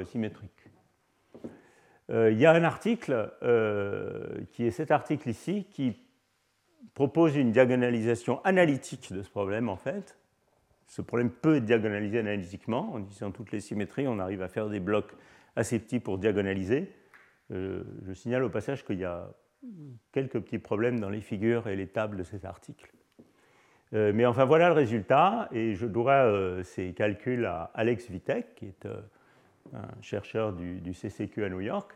Euh, 2.09 2.31
il 2.31 2.39
y 2.39 2.45
a 2.45 2.51
un 2.51 2.63
article, 2.63 3.31
euh, 3.43 4.41
qui 4.51 4.65
est 4.65 4.71
cet 4.71 4.91
article 4.91 5.29
ici, 5.29 5.67
qui 5.69 5.97
propose 6.93 7.35
une 7.35 7.51
diagonalisation 7.51 8.43
analytique 8.43 9.13
de 9.13 9.21
ce 9.21 9.29
problème, 9.29 9.69
en 9.69 9.75
fait. 9.75 10.17
Ce 10.87 11.01
problème 11.01 11.29
peut 11.29 11.57
être 11.57 11.65
diagonalisé 11.65 12.19
analytiquement. 12.19 12.93
En 12.93 12.99
utilisant 12.99 13.31
toutes 13.31 13.51
les 13.51 13.59
symétries, 13.59 14.07
on 14.07 14.17
arrive 14.17 14.41
à 14.41 14.47
faire 14.47 14.69
des 14.69 14.79
blocs 14.79 15.11
assez 15.55 15.77
petits 15.77 15.99
pour 15.99 16.17
diagonaliser. 16.17 16.91
Euh, 17.51 17.83
je 18.07 18.13
signale 18.13 18.43
au 18.43 18.49
passage 18.49 18.83
qu'il 18.83 18.97
y 18.97 19.05
a 19.05 19.29
quelques 20.11 20.39
petits 20.39 20.59
problèmes 20.59 20.99
dans 20.99 21.09
les 21.09 21.21
figures 21.21 21.67
et 21.67 21.75
les 21.75 21.87
tables 21.87 22.17
de 22.17 22.23
cet 22.23 22.45
article. 22.45 22.91
mais 23.91 24.25
enfin, 24.25 24.45
voilà 24.45 24.67
le 24.69 24.75
résultat, 24.75 25.49
et 25.51 25.75
je 25.75 25.85
dois 25.85 26.63
ces 26.63 26.93
calculs 26.93 27.45
à 27.45 27.71
Alex 27.73 28.09
Vitek, 28.09 28.55
qui 28.55 28.65
est 28.65 28.87
un 29.73 30.01
chercheur 30.01 30.53
du, 30.53 30.93
CCQ 30.93 31.45
à 31.45 31.49
New 31.49 31.61
York, 31.61 31.91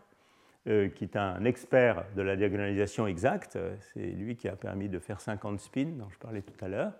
euh, 0.67 0.89
qui 0.89 1.03
est 1.03 1.15
un 1.15 1.43
expert 1.45 2.05
de 2.15 2.21
la 2.21 2.35
diagonalisation 2.35 3.07
exacte. 3.07 3.57
C'est 3.93 3.99
lui 3.99 4.35
qui 4.35 4.47
a 4.47 4.55
permis 4.55 4.89
de 4.89 4.99
faire 4.99 5.19
50 5.19 5.59
spins 5.59 5.93
dont 5.97 6.09
je 6.09 6.17
parlais 6.17 6.41
tout 6.41 6.65
à 6.65 6.67
l'heure. 6.67 6.93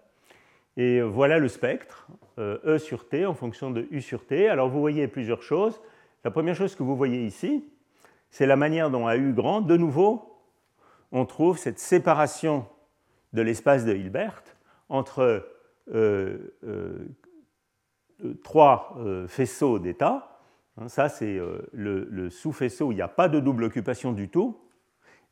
Et 0.76 1.02
voilà 1.02 1.38
le 1.38 1.48
spectre, 1.48 2.08
euh, 2.40 2.58
E 2.66 2.78
sur 2.80 3.08
T 3.08 3.26
en 3.26 3.36
fonction 3.36 3.70
de 3.70 3.88
U 3.92 4.02
sur 4.02 4.26
T. 4.26 4.50
Alors 4.50 4.70
vous 4.70 4.80
voyez 4.80 5.08
plusieurs 5.08 5.44
choses. 5.44 5.80
La 6.24 6.32
première 6.32 6.56
chose 6.56 6.76
que 6.76 6.84
vous 6.84 6.96
voyez 6.96 7.26
ici, 7.26 7.64
c'est 8.32 8.48
la 8.48 8.56
manière 8.56 8.90
dont 8.90 9.06
à 9.06 9.16
U 9.18 9.34
grand, 9.34 9.62
de 9.62 9.78
nouveau, 9.78 10.33
on 11.14 11.26
trouve 11.26 11.58
cette 11.58 11.80
séparation 11.80 12.68
de 13.32 13.42
l'espace 13.42 13.86
de 13.86 13.94
Hilbert 13.94 14.44
entre 14.90 15.48
euh, 15.94 16.38
trois 18.44 18.98
faisceaux 19.28 19.80
d'état 19.80 20.34
Hein, 20.78 20.88
ça, 20.88 21.10
c'est 21.10 21.38
euh, 21.38 21.62
le, 21.72 22.30
sous-faisceau 22.30 22.88
où 22.88 22.92
il 22.92 22.96
n'y 22.96 23.02
a 23.02 23.08
pas 23.08 23.30
de 23.30 23.40
double 23.40 23.64
occupation 23.64 24.12
du 24.12 24.30
tout, 24.30 24.60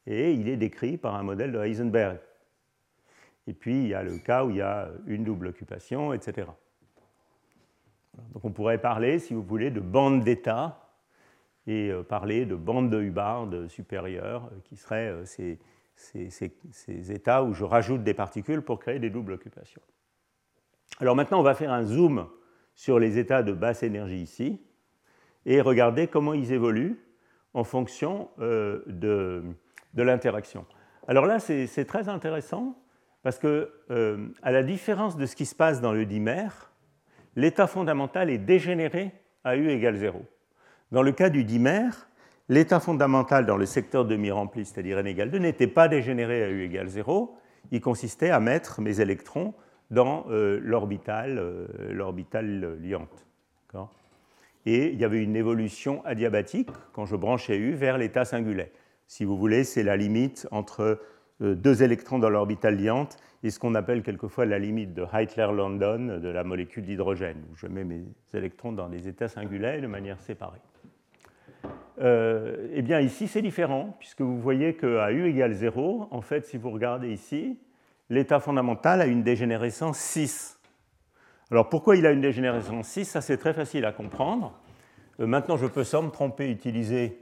et 0.05 0.33
il 0.33 0.47
est 0.47 0.57
décrit 0.57 0.97
par 0.97 1.15
un 1.15 1.23
modèle 1.23 1.51
de 1.51 1.59
Heisenberg. 1.59 2.19
Et 3.47 3.53
puis, 3.53 3.83
il 3.83 3.87
y 3.87 3.93
a 3.93 4.03
le 4.03 4.17
cas 4.17 4.45
où 4.45 4.51
il 4.51 4.57
y 4.57 4.61
a 4.61 4.89
une 5.07 5.23
double 5.23 5.47
occupation, 5.47 6.13
etc. 6.13 6.47
Donc, 8.33 8.45
on 8.45 8.51
pourrait 8.51 8.77
parler, 8.77 9.19
si 9.19 9.33
vous 9.33 9.41
voulez, 9.41 9.71
de 9.71 9.79
bande 9.79 10.23
d'état 10.23 10.77
et 11.65 11.89
euh, 11.89 12.03
parler 12.03 12.45
de 12.45 12.55
bande 12.55 12.89
de 12.91 13.01
Hubbard 13.01 13.47
supérieure, 13.67 14.49
euh, 14.51 14.59
qui 14.63 14.75
seraient 14.75 15.25
ces, 15.25 15.59
ces, 16.01 17.11
états 17.11 17.43
où 17.43 17.53
je 17.53 17.63
rajoute 17.63 18.03
des 18.03 18.13
particules 18.13 18.61
pour 18.61 18.79
créer 18.79 18.99
des 18.99 19.09
doubles 19.09 19.33
occupations. 19.33 19.81
Alors 20.99 21.15
maintenant, 21.15 21.39
on 21.39 21.43
va 21.43 21.55
faire 21.55 21.71
un 21.71 21.83
zoom 21.83 22.27
sur 22.75 22.99
les 22.99 23.17
états 23.17 23.43
de 23.43 23.53
basse 23.53 23.83
énergie 23.83 24.21
ici 24.21 24.61
et 25.45 25.61
regarder 25.61 26.07
comment 26.07 26.33
ils 26.33 26.51
évoluent 26.51 26.99
en 27.53 27.63
fonction 27.63 28.29
euh, 28.39 28.83
de, 28.87 29.43
l'interaction. 29.95 30.65
Alors 31.07 31.25
là, 31.25 31.39
c'est 31.39 31.85
très 31.85 32.09
intéressant 32.09 32.77
parce 33.23 33.37
que, 33.37 33.71
euh, 33.91 34.27
à 34.41 34.51
la 34.51 34.63
différence 34.63 35.17
de 35.17 35.25
ce 35.25 35.35
qui 35.35 35.45
se 35.45 35.55
passe 35.55 35.81
dans 35.81 35.93
le 35.93 36.05
dimère, 36.05 36.71
l'état 37.35 37.67
fondamental 37.67 38.29
est 38.29 38.39
dégénéré 38.39 39.11
à 39.43 39.55
U 39.55 39.69
égale 39.69 39.95
0. 39.95 40.25
Dans 40.91 41.03
le 41.03 41.11
cas 41.11 41.29
du 41.29 41.43
dimère, 41.43 42.09
l'état 42.51 42.79
fondamental 42.79 43.45
dans 43.45 43.57
le 43.57 43.65
secteur 43.65 44.05
demi-rempli, 44.05 44.65
c'est-à-dire 44.65 44.99
n 44.99 45.07
égale 45.07 45.31
2, 45.31 45.39
n'était 45.39 45.67
pas 45.67 45.87
dégénéré 45.87 46.43
à 46.43 46.49
U 46.49 46.63
égale 46.63 46.87
0. 46.87 47.35
Il 47.71 47.81
consistait 47.81 48.29
à 48.29 48.39
mettre 48.39 48.81
mes 48.81 48.99
électrons 48.99 49.53
dans 49.89 50.25
euh, 50.29 50.59
l'orbital 50.61 51.39
liante 52.81 53.25
et 54.65 54.91
il 54.91 54.99
y 54.99 55.05
avait 55.05 55.23
une 55.23 55.35
évolution 55.35 56.03
adiabatique 56.05 56.69
quand 56.93 57.05
je 57.05 57.15
branchais 57.15 57.57
U 57.57 57.73
vers 57.73 57.97
l'état 57.97 58.25
singulaire. 58.25 58.69
Si 59.07 59.25
vous 59.25 59.37
voulez, 59.37 59.63
c'est 59.63 59.83
la 59.83 59.97
limite 59.97 60.47
entre 60.51 60.99
euh, 61.41 61.55
deux 61.55 61.83
électrons 61.83 62.19
dans 62.19 62.29
l'orbital 62.29 62.77
liante 62.77 63.17
et 63.43 63.49
ce 63.49 63.59
qu'on 63.59 63.73
appelle 63.73 64.03
quelquefois 64.03 64.45
la 64.45 64.59
limite 64.59 64.93
de 64.93 65.03
Heitler-London 65.11 66.19
de 66.19 66.29
la 66.29 66.43
molécule 66.43 66.85
d'hydrogène, 66.85 67.43
où 67.51 67.55
je 67.55 67.65
mets 67.65 67.83
mes 67.83 68.03
électrons 68.33 68.71
dans 68.71 68.87
des 68.87 69.07
états 69.07 69.27
singulaires 69.27 69.81
de 69.81 69.87
manière 69.87 70.21
séparée. 70.21 70.61
Euh, 72.01 72.67
eh 72.73 72.81
bien 72.81 72.99
ici 72.99 73.27
c'est 73.27 73.41
différent, 73.41 73.95
puisque 73.99 74.21
vous 74.21 74.39
voyez 74.39 74.75
qu'à 74.75 75.11
U 75.11 75.27
égale 75.29 75.53
0, 75.53 76.07
en 76.09 76.21
fait, 76.21 76.45
si 76.45 76.57
vous 76.57 76.71
regardez 76.71 77.11
ici, 77.11 77.59
l'état 78.09 78.39
fondamental 78.39 79.01
a 79.01 79.05
une 79.05 79.23
dégénérescence 79.23 79.99
6. 79.99 80.59
Alors 81.51 81.69
pourquoi 81.69 81.95
il 81.95 82.05
a 82.05 82.11
une 82.11 82.21
dégénérescence 82.21 82.87
6 82.87 83.05
Ça 83.05 83.21
c'est 83.21 83.37
très 83.37 83.53
facile 83.53 83.85
à 83.85 83.91
comprendre. 83.91 84.53
Euh, 85.19 85.27
maintenant 85.27 85.57
je 85.57 85.67
peux 85.67 85.83
sans 85.83 86.01
me 86.01 86.09
tromper 86.09 86.49
utiliser, 86.49 87.19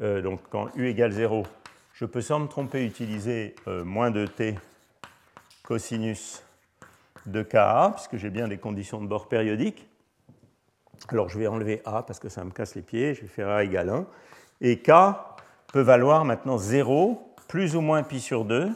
euh, 0.00 0.22
donc 0.22 0.40
quand 0.50 0.68
U 0.76 0.88
égale 0.88 1.12
0, 1.12 1.44
je 1.92 2.06
peux 2.06 2.22
sans 2.22 2.40
me 2.40 2.48
tromper 2.48 2.84
utiliser 2.84 3.54
moins 3.66 4.10
de 4.10 4.26
t 4.26 4.56
cosinus 5.62 6.42
de 7.26 7.42
Ka, 7.42 7.92
puisque 7.94 8.16
j'ai 8.16 8.30
bien 8.30 8.48
des 8.48 8.58
conditions 8.58 9.00
de 9.00 9.06
bord 9.06 9.28
périodiques. 9.28 9.88
Alors 11.08 11.28
je 11.28 11.38
vais 11.38 11.46
enlever 11.46 11.82
A 11.84 12.02
parce 12.02 12.18
que 12.18 12.28
ça 12.28 12.44
me 12.44 12.50
casse 12.50 12.74
les 12.74 12.82
pieds, 12.82 13.14
je 13.14 13.22
vais 13.22 13.28
faire 13.28 13.48
A 13.48 13.64
égale 13.64 13.90
1. 13.90 14.06
Et 14.60 14.78
K 14.80 14.90
peut 15.72 15.80
valoir 15.80 16.24
maintenant 16.24 16.58
0, 16.58 17.34
plus 17.48 17.76
ou 17.76 17.80
moins 17.80 18.02
pi 18.02 18.20
sur 18.20 18.44
2, 18.44 18.70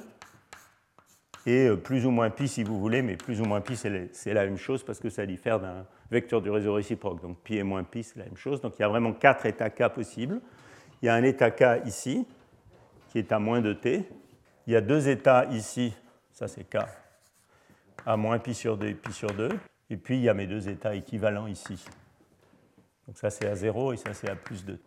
et 1.47 1.69
euh, 1.69 1.77
plus 1.77 2.05
ou 2.05 2.11
moins 2.11 2.31
pi 2.31 2.49
si 2.49 2.63
vous 2.63 2.79
voulez, 2.79 3.01
mais 3.01 3.17
plus 3.17 3.41
ou 3.41 3.45
moins 3.45 3.61
pi 3.61 3.77
c'est 3.77 4.35
la 4.35 4.45
même 4.45 4.59
chose 4.59 4.85
parce 4.85 4.99
que 5.01 5.09
ça 5.09 5.25
diffère 5.25 5.61
d'un 5.61 5.87
vecteur 6.11 6.43
du 6.43 6.51
réseau 6.51 6.75
réciproque. 6.75 7.23
Donc 7.23 7.39
pi 7.39 7.57
et 7.57 7.63
moins 7.63 7.85
pi 7.85 8.03
c'est 8.03 8.19
la 8.19 8.27
même 8.27 8.37
chose. 8.37 8.61
Donc 8.61 8.75
il 8.79 8.83
y 8.83 8.85
a 8.85 8.89
vraiment 8.89 9.13
quatre 9.13 9.47
états 9.47 9.71
K 9.71 9.89
possibles. 9.89 10.41
Il 11.01 11.07
y 11.07 11.09
a 11.09 11.15
un 11.15 11.23
état 11.23 11.51
K 11.51 11.87
ici 11.87 12.27
qui 13.09 13.19
est 13.19 13.33
à 13.33 13.39
moins 13.39 13.61
de 13.61 13.73
t. 13.73 14.07
Il 14.67 14.75
y 14.75 14.77
a 14.77 14.83
deux 14.83 15.09
états 15.09 15.47
ici, 15.47 15.95
ça 16.33 16.49
c'est 16.49 16.65
K, 16.65 16.79
à 18.05 18.17
moins 18.19 18.39
pi 18.39 18.53
sur 18.53 18.77
2 18.77 18.89
et 18.89 18.95
pi 18.95 19.13
sur 19.13 19.33
2. 19.33 19.49
Et 19.89 19.97
puis 19.97 20.17
il 20.17 20.23
y 20.23 20.29
a 20.29 20.35
mes 20.35 20.47
deux 20.47 20.69
états 20.69 20.95
équivalents 20.95 21.47
ici. 21.47 21.83
Donc 23.09 23.17
ça 23.17 23.31
c'est 23.31 23.47
à 23.47 23.57
0 23.57 23.95
et 23.95 23.97
ça 23.97 24.13
c'est 24.13 24.29
à 24.29 24.37
plus 24.37 24.67
2. 24.67 24.79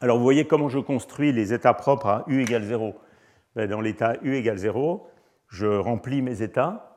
Alors 0.00 0.16
vous 0.16 0.22
voyez 0.22 0.46
comment 0.46 0.70
je 0.70 0.78
construis 0.78 1.30
les 1.30 1.52
états 1.52 1.74
propres 1.74 2.06
à 2.06 2.24
U 2.26 2.40
égale 2.40 2.64
0. 2.64 2.94
Ben, 3.54 3.68
dans 3.68 3.82
l'état 3.82 4.16
U 4.22 4.34
égale 4.34 4.56
0, 4.56 5.06
je 5.48 5.66
remplis 5.66 6.22
mes 6.22 6.40
états 6.40 6.96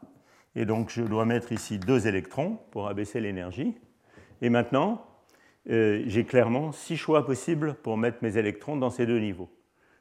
et 0.56 0.66
donc 0.66 0.90
je 0.90 1.02
dois 1.02 1.26
mettre 1.26 1.52
ici 1.52 1.80
deux 1.80 2.08
électrons 2.08 2.58
pour 2.72 2.88
abaisser 2.88 3.20
l'énergie. 3.20 3.78
Et 4.42 4.50
maintenant, 4.50 5.06
euh, 5.70 6.02
j'ai 6.08 6.24
clairement 6.24 6.72
six 6.72 6.96
choix 6.96 7.26
possibles 7.26 7.74
pour 7.74 7.98
mettre 7.98 8.20
mes 8.22 8.38
électrons 8.38 8.78
dans 8.78 8.90
ces 8.90 9.06
deux 9.06 9.20
niveaux. 9.20 9.50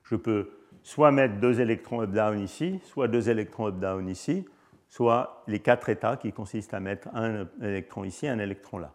Je 0.04 0.14
peux 0.14 0.50
soit 0.84 1.10
mettre 1.10 1.40
deux 1.40 1.60
électrons 1.60 2.02
up-down 2.02 2.38
ici, 2.38 2.78
soit 2.84 3.08
deux 3.08 3.28
électrons 3.28 3.66
up-down 3.66 4.08
ici, 4.08 4.46
soit 4.88 5.42
les 5.48 5.58
quatre 5.58 5.88
états 5.88 6.16
qui 6.16 6.32
consistent 6.32 6.72
à 6.72 6.78
mettre 6.78 7.08
un 7.14 7.48
électron 7.60 8.04
ici, 8.04 8.28
un 8.28 8.38
électron 8.38 8.78
là. 8.78 8.94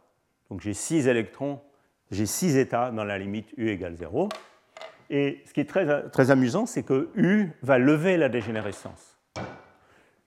Donc 0.50 0.62
j'ai 0.62 0.74
six 0.74 1.10
électrons 1.10 1.60
j'ai 2.14 2.26
six 2.26 2.58
états 2.58 2.92
dans 2.92 3.04
la 3.04 3.18
limite 3.18 3.50
U 3.58 3.70
égale 3.70 3.96
0. 3.96 4.30
Et 5.10 5.42
ce 5.46 5.54
qui 5.54 5.60
est 5.60 5.66
très, 5.66 6.32
amusant, 6.32 6.66
c'est 6.66 6.84
que 6.84 7.10
U 7.16 7.50
va 7.62 7.78
lever 7.78 8.18
la 8.18 8.30
dégénérescence. 8.30 9.20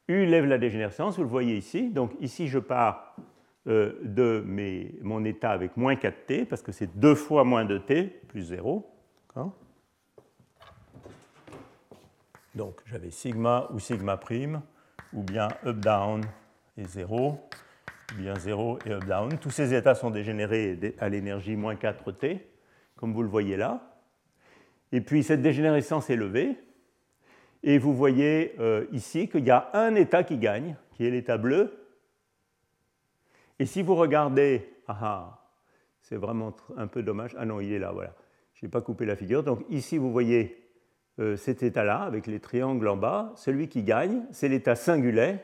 U 0.09 0.27
lève 0.27 0.45
la 0.45 0.59
dégénérescence, 0.59 1.17
vous 1.17 1.23
le 1.23 1.29
voyez 1.29 1.57
ici. 1.57 1.91
Donc 1.91 2.13
ici, 2.21 2.47
je 2.47 2.59
pars 2.59 3.17
euh, 3.67 3.99
de 4.03 4.45
mon 5.03 5.25
état 5.25 5.51
avec 5.51 5.77
moins 5.77 5.95
4t, 5.95 6.45
parce 6.45 6.63
que 6.63 6.73
c'est 6.73 6.99
deux 6.99 7.15
fois 7.15 7.45
moins 7.45 7.65
de 7.65 7.79
t, 7.79 8.05
plus 8.29 8.43
0. 8.43 8.93
Donc 12.55 12.81
j'avais 12.87 13.11
sigma 13.11 13.69
ou 13.73 13.79
sigma 13.79 14.17
prime, 14.17 14.63
ou 15.13 15.23
bien 15.23 15.49
up-down 15.65 16.23
et 16.79 16.85
0 16.85 17.39
bien 18.15 18.35
0 18.37 18.79
et 18.87 18.93
up-down. 18.93 19.39
Tous 19.39 19.51
ces 19.51 19.75
états 19.75 19.95
sont 19.95 20.11
dégénérés 20.11 20.95
à 20.99 21.09
l'énergie 21.09 21.57
moins 21.57 21.75
4T, 21.75 22.41
comme 22.97 23.13
vous 23.13 23.23
le 23.23 23.29
voyez 23.29 23.57
là. 23.57 23.99
Et 24.93 25.01
puis 25.01 25.23
cette 25.23 25.43
dégénérescence 25.43 26.11
est 26.11 26.17
levée. 26.17 26.57
Et 27.63 27.79
vous 27.79 27.95
voyez 27.95 28.55
euh, 28.61 28.87
ici 28.93 29.29
qu'il 29.29 29.45
y 29.45 29.51
a 29.51 29.71
un 29.73 29.95
état 29.95 30.23
qui 30.23 30.39
gagne, 30.39 30.77
qui 30.93 31.05
est 31.07 31.11
l'état 31.11 31.37
bleu. 31.37 31.87
Et 33.59 33.67
si 33.67 33.83
vous 33.83 33.97
regardez, 33.97 34.71
ah, 34.87 34.99
ah 35.03 35.43
c'est 36.01 36.17
vraiment 36.17 36.55
un 36.77 36.87
peu 36.87 37.03
dommage. 37.03 37.35
Ah 37.37 37.45
non, 37.45 37.61
il 37.61 37.73
est 37.73 37.79
là, 37.79 37.91
voilà. 37.91 38.15
Je 38.55 38.65
n'ai 38.65 38.71
pas 38.71 38.81
coupé 38.81 39.05
la 39.05 39.17
figure. 39.17 39.43
Donc 39.43 39.65
ici, 39.69 39.99
vous 39.99 40.13
voyez 40.13 40.71
euh, 41.19 41.37
cet 41.37 41.63
état-là, 41.63 42.03
avec 42.03 42.27
les 42.27 42.39
triangles 42.39 42.87
en 42.87 42.97
bas. 42.97 43.33
Celui 43.35 43.69
qui 43.69 43.83
gagne, 43.83 44.23
c'est 44.31 44.49
l'état 44.49 44.77
singulier 44.77 45.39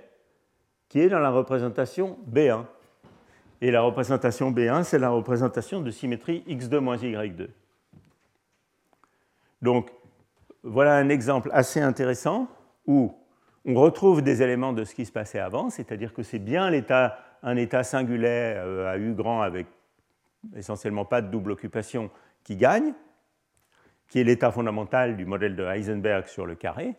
qui 0.93 1.01
est 1.01 1.09
dans 1.09 1.21
la 1.21 1.31
représentation 1.31 2.19
B1. 2.31 2.67
Et 3.63 3.71
la 3.71 3.81
représentation 3.81 4.53
B1, 4.53 4.85
c'est 4.85 4.99
la 4.99 5.09
représentation 5.09 5.81
de 5.81 5.91
symétrie 5.91 6.45
x2 6.47 6.81
moins 6.81 6.99
y2. 6.99 7.49
Donc, 9.63 9.91
voilà 10.63 10.97
un 10.97 11.09
exemple 11.09 11.49
assez 11.55 11.81
intéressant 11.81 12.47
où 12.87 13.15
on 13.65 13.73
retrouve 13.73 14.21
des 14.21 14.43
éléments 14.43 14.75
de 14.75 14.85
ce 14.85 14.95
qui 14.95 15.07
se 15.07 15.13
passait 15.13 15.39
avant, 15.39 15.71
c'est-à-dire 15.71 16.13
que 16.13 16.23
c'est 16.23 16.39
bien 16.39 16.71
un 17.43 17.57
état 17.57 17.85
singulier 17.85 18.53
euh, 18.57 18.93
à 18.93 18.99
U 18.99 19.15
grand 19.15 19.41
avec 19.41 19.69
essentiellement 20.55 21.07
pas 21.07 21.23
de 21.23 21.31
double 21.31 21.53
occupation 21.53 22.11
qui 22.45 22.55
gagne, 22.55 22.93
qui 24.09 24.21
est 24.21 24.25
l'état 24.25 24.51
fondamental 24.51 25.17
du 25.17 25.25
modèle 25.25 25.57
de 25.57 25.65
Heisenberg 25.65 26.27
sur 26.27 26.45
le 26.45 26.55
carré. 26.55 26.97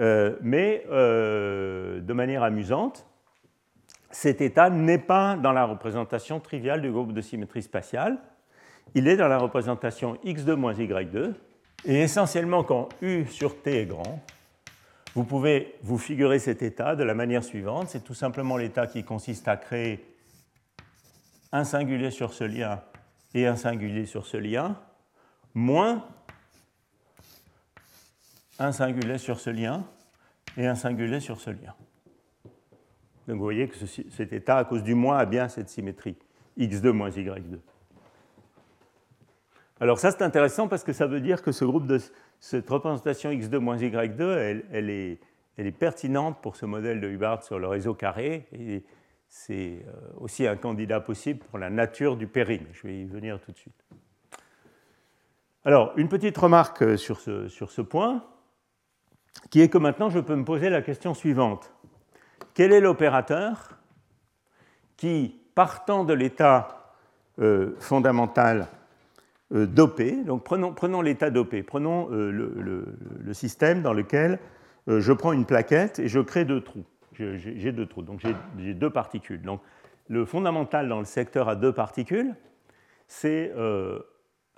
Euh, 0.00 0.36
mais 0.40 0.84
euh, 0.90 2.00
de 2.00 2.12
manière 2.12 2.42
amusante, 2.42 3.06
cet 4.10 4.40
état 4.40 4.70
n'est 4.70 4.98
pas 4.98 5.36
dans 5.36 5.52
la 5.52 5.64
représentation 5.64 6.40
triviale 6.40 6.82
du 6.82 6.90
groupe 6.90 7.12
de 7.12 7.20
symétrie 7.20 7.62
spatiale, 7.62 8.18
il 8.94 9.08
est 9.08 9.16
dans 9.16 9.28
la 9.28 9.38
représentation 9.38 10.16
x2 10.24 10.54
moins 10.54 10.72
y2, 10.72 11.34
et 11.84 12.00
essentiellement 12.00 12.64
quand 12.64 12.88
u 13.02 13.26
sur 13.26 13.60
t 13.60 13.82
est 13.82 13.86
grand, 13.86 14.22
vous 15.14 15.24
pouvez 15.24 15.74
vous 15.82 15.98
figurer 15.98 16.38
cet 16.38 16.62
état 16.62 16.94
de 16.94 17.02
la 17.02 17.14
manière 17.14 17.42
suivante, 17.42 17.88
c'est 17.88 18.04
tout 18.04 18.14
simplement 18.14 18.56
l'état 18.56 18.86
qui 18.86 19.04
consiste 19.04 19.48
à 19.48 19.56
créer 19.56 20.04
un 21.50 21.64
singulier 21.64 22.10
sur 22.10 22.32
ce 22.32 22.44
lien 22.44 22.82
et 23.34 23.46
un 23.46 23.56
singulier 23.56 24.06
sur 24.06 24.26
ce 24.26 24.36
lien, 24.36 24.76
moins 25.54 26.04
un 28.58 28.72
singulier 28.72 29.18
sur 29.18 29.40
ce 29.40 29.50
lien 29.50 29.84
et 30.56 30.66
un 30.66 30.74
singulier 30.74 31.20
sur 31.20 31.40
ce 31.40 31.50
lien. 31.50 31.74
Donc 33.26 33.36
vous 33.36 33.42
voyez 33.42 33.68
que 33.68 33.76
cet 33.86 34.32
état, 34.32 34.56
à 34.56 34.64
cause 34.64 34.82
du 34.82 34.94
moins, 34.94 35.18
a 35.18 35.26
bien 35.26 35.48
cette 35.48 35.68
symétrie, 35.68 36.16
x2 36.58 36.90
moins 36.90 37.10
y2. 37.10 37.58
Alors 39.80 39.98
ça 39.98 40.10
c'est 40.10 40.22
intéressant 40.22 40.66
parce 40.66 40.82
que 40.82 40.92
ça 40.92 41.06
veut 41.06 41.20
dire 41.20 41.42
que 41.42 41.52
ce 41.52 41.64
groupe 41.64 41.86
de 41.86 42.00
cette 42.40 42.68
représentation 42.68 43.30
x2 43.30 43.58
moins 43.58 43.76
y2, 43.76 44.22
elle, 44.72 44.90
est, 44.90 45.20
elle 45.56 45.66
est, 45.66 45.72
pertinente 45.72 46.40
pour 46.42 46.56
ce 46.56 46.66
modèle 46.66 47.00
de 47.00 47.08
Hubbard 47.08 47.44
sur 47.44 47.58
le 47.58 47.68
réseau 47.68 47.94
carré 47.94 48.48
et 48.52 48.82
c'est 49.28 49.84
euh, 49.86 49.92
aussi 50.16 50.46
un 50.46 50.56
candidat 50.56 51.00
possible 51.00 51.40
pour 51.50 51.58
la 51.58 51.68
nature 51.68 52.16
du 52.16 52.26
périne. 52.26 52.66
Je 52.72 52.86
vais 52.86 53.00
y 53.00 53.04
venir 53.04 53.38
tout 53.40 53.52
de 53.52 53.58
suite. 53.58 53.84
Alors, 55.64 55.92
une 55.96 56.08
petite 56.08 56.38
remarque 56.38 56.98
sur 56.98 57.20
ce 57.20 57.82
point 57.82 58.24
qui 59.50 59.60
est 59.60 59.68
que 59.68 59.78
maintenant 59.78 60.10
je 60.10 60.18
peux 60.18 60.36
me 60.36 60.44
poser 60.44 60.70
la 60.70 60.82
question 60.82 61.14
suivante. 61.14 61.72
Quel 62.54 62.72
est 62.72 62.80
l'opérateur 62.80 63.78
qui, 64.96 65.40
partant 65.54 66.04
de 66.04 66.12
l'état 66.12 66.94
euh, 67.40 67.76
fondamental 67.78 68.66
euh, 69.54 69.66
dopé, 69.66 70.24
donc 70.24 70.44
prenons, 70.44 71.00
l'état 71.00 71.30
dopé, 71.30 71.62
prenons 71.62 72.10
euh, 72.10 72.30
le, 72.30 73.32
système 73.32 73.80
dans 73.80 73.92
lequel 73.92 74.38
je 74.88 75.12
prends 75.12 75.32
une 75.32 75.44
plaquette 75.44 75.98
et 75.98 76.08
je 76.08 76.18
crée 76.18 76.44
deux 76.44 76.62
trous. 76.62 76.84
J'ai 77.12 77.72
deux 77.72 77.86
trous, 77.86 78.02
donc 78.02 78.20
j'ai 78.58 78.74
deux 78.74 78.90
particules. 78.90 79.42
Donc 79.42 79.60
le 80.08 80.24
fondamental 80.24 80.88
dans 80.88 80.98
le 80.98 81.04
secteur 81.04 81.48
à 81.48 81.56
deux 81.56 81.72
particules, 81.72 82.34
c'est 83.06 83.52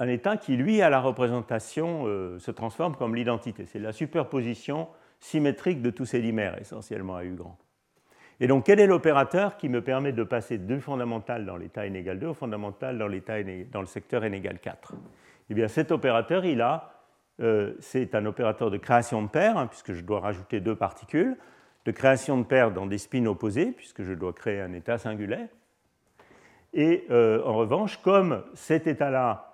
un 0.01 0.09
état 0.09 0.39
qui, 0.39 0.57
lui, 0.57 0.81
à 0.81 0.89
la 0.89 0.99
représentation, 0.99 2.05
euh, 2.07 2.39
se 2.39 2.51
transforme 2.51 2.97
comme 2.97 3.15
l'identité. 3.15 3.67
C'est 3.67 3.79
la 3.79 3.93
superposition 3.93 4.89
symétrique 5.21 5.83
de 5.83 5.91
tous 5.91 6.07
ces 6.07 6.21
dimères, 6.21 6.59
essentiellement 6.59 7.17
à 7.17 7.25
U 7.25 7.35
grand. 7.35 7.59
Et 8.41 8.47
donc, 8.47 8.65
quel 8.65 8.81
est 8.81 8.87
l'opérateur 8.87 9.59
qui 9.59 9.69
me 9.69 9.83
permet 9.83 10.13
de 10.13 10.25
passer 10.25 10.57
du 10.57 10.81
fondamental 10.81 11.45
dans 11.45 11.59
l'état 11.59 11.85
n 11.87 11.95
égale 11.95 12.19
2 12.19 12.29
au 12.29 12.35
fondamental 12.35 12.97
dans, 12.97 13.09
dans 13.71 13.81
le 13.81 13.87
secteur 13.87 14.25
n 14.25 14.33
égale 14.33 14.59
4 14.59 14.95
Eh 15.51 15.55
bien, 15.55 15.69
cet 15.69 15.93
opérateur, 15.93 16.47
il 16.47 16.63
a, 16.63 16.95
euh, 17.43 17.75
c'est 17.81 18.15
un 18.15 18.25
opérateur 18.25 18.71
de 18.71 18.79
création 18.79 19.21
de 19.21 19.29
paires, 19.29 19.59
hein, 19.59 19.67
puisque 19.67 19.93
je 19.93 20.01
dois 20.01 20.21
rajouter 20.21 20.61
deux 20.61 20.75
particules, 20.77 21.37
de 21.85 21.91
création 21.91 22.39
de 22.39 22.45
paires 22.45 22.71
dans 22.71 22.87
des 22.87 22.97
spins 22.97 23.27
opposés, 23.27 23.73
puisque 23.73 24.03
je 24.03 24.15
dois 24.15 24.33
créer 24.33 24.63
un 24.63 24.73
état 24.73 24.97
singulier. 24.97 25.45
Et 26.73 27.05
euh, 27.11 27.43
en 27.45 27.53
revanche, 27.55 27.99
comme 27.99 28.43
cet 28.55 28.87
état-là 28.87 29.50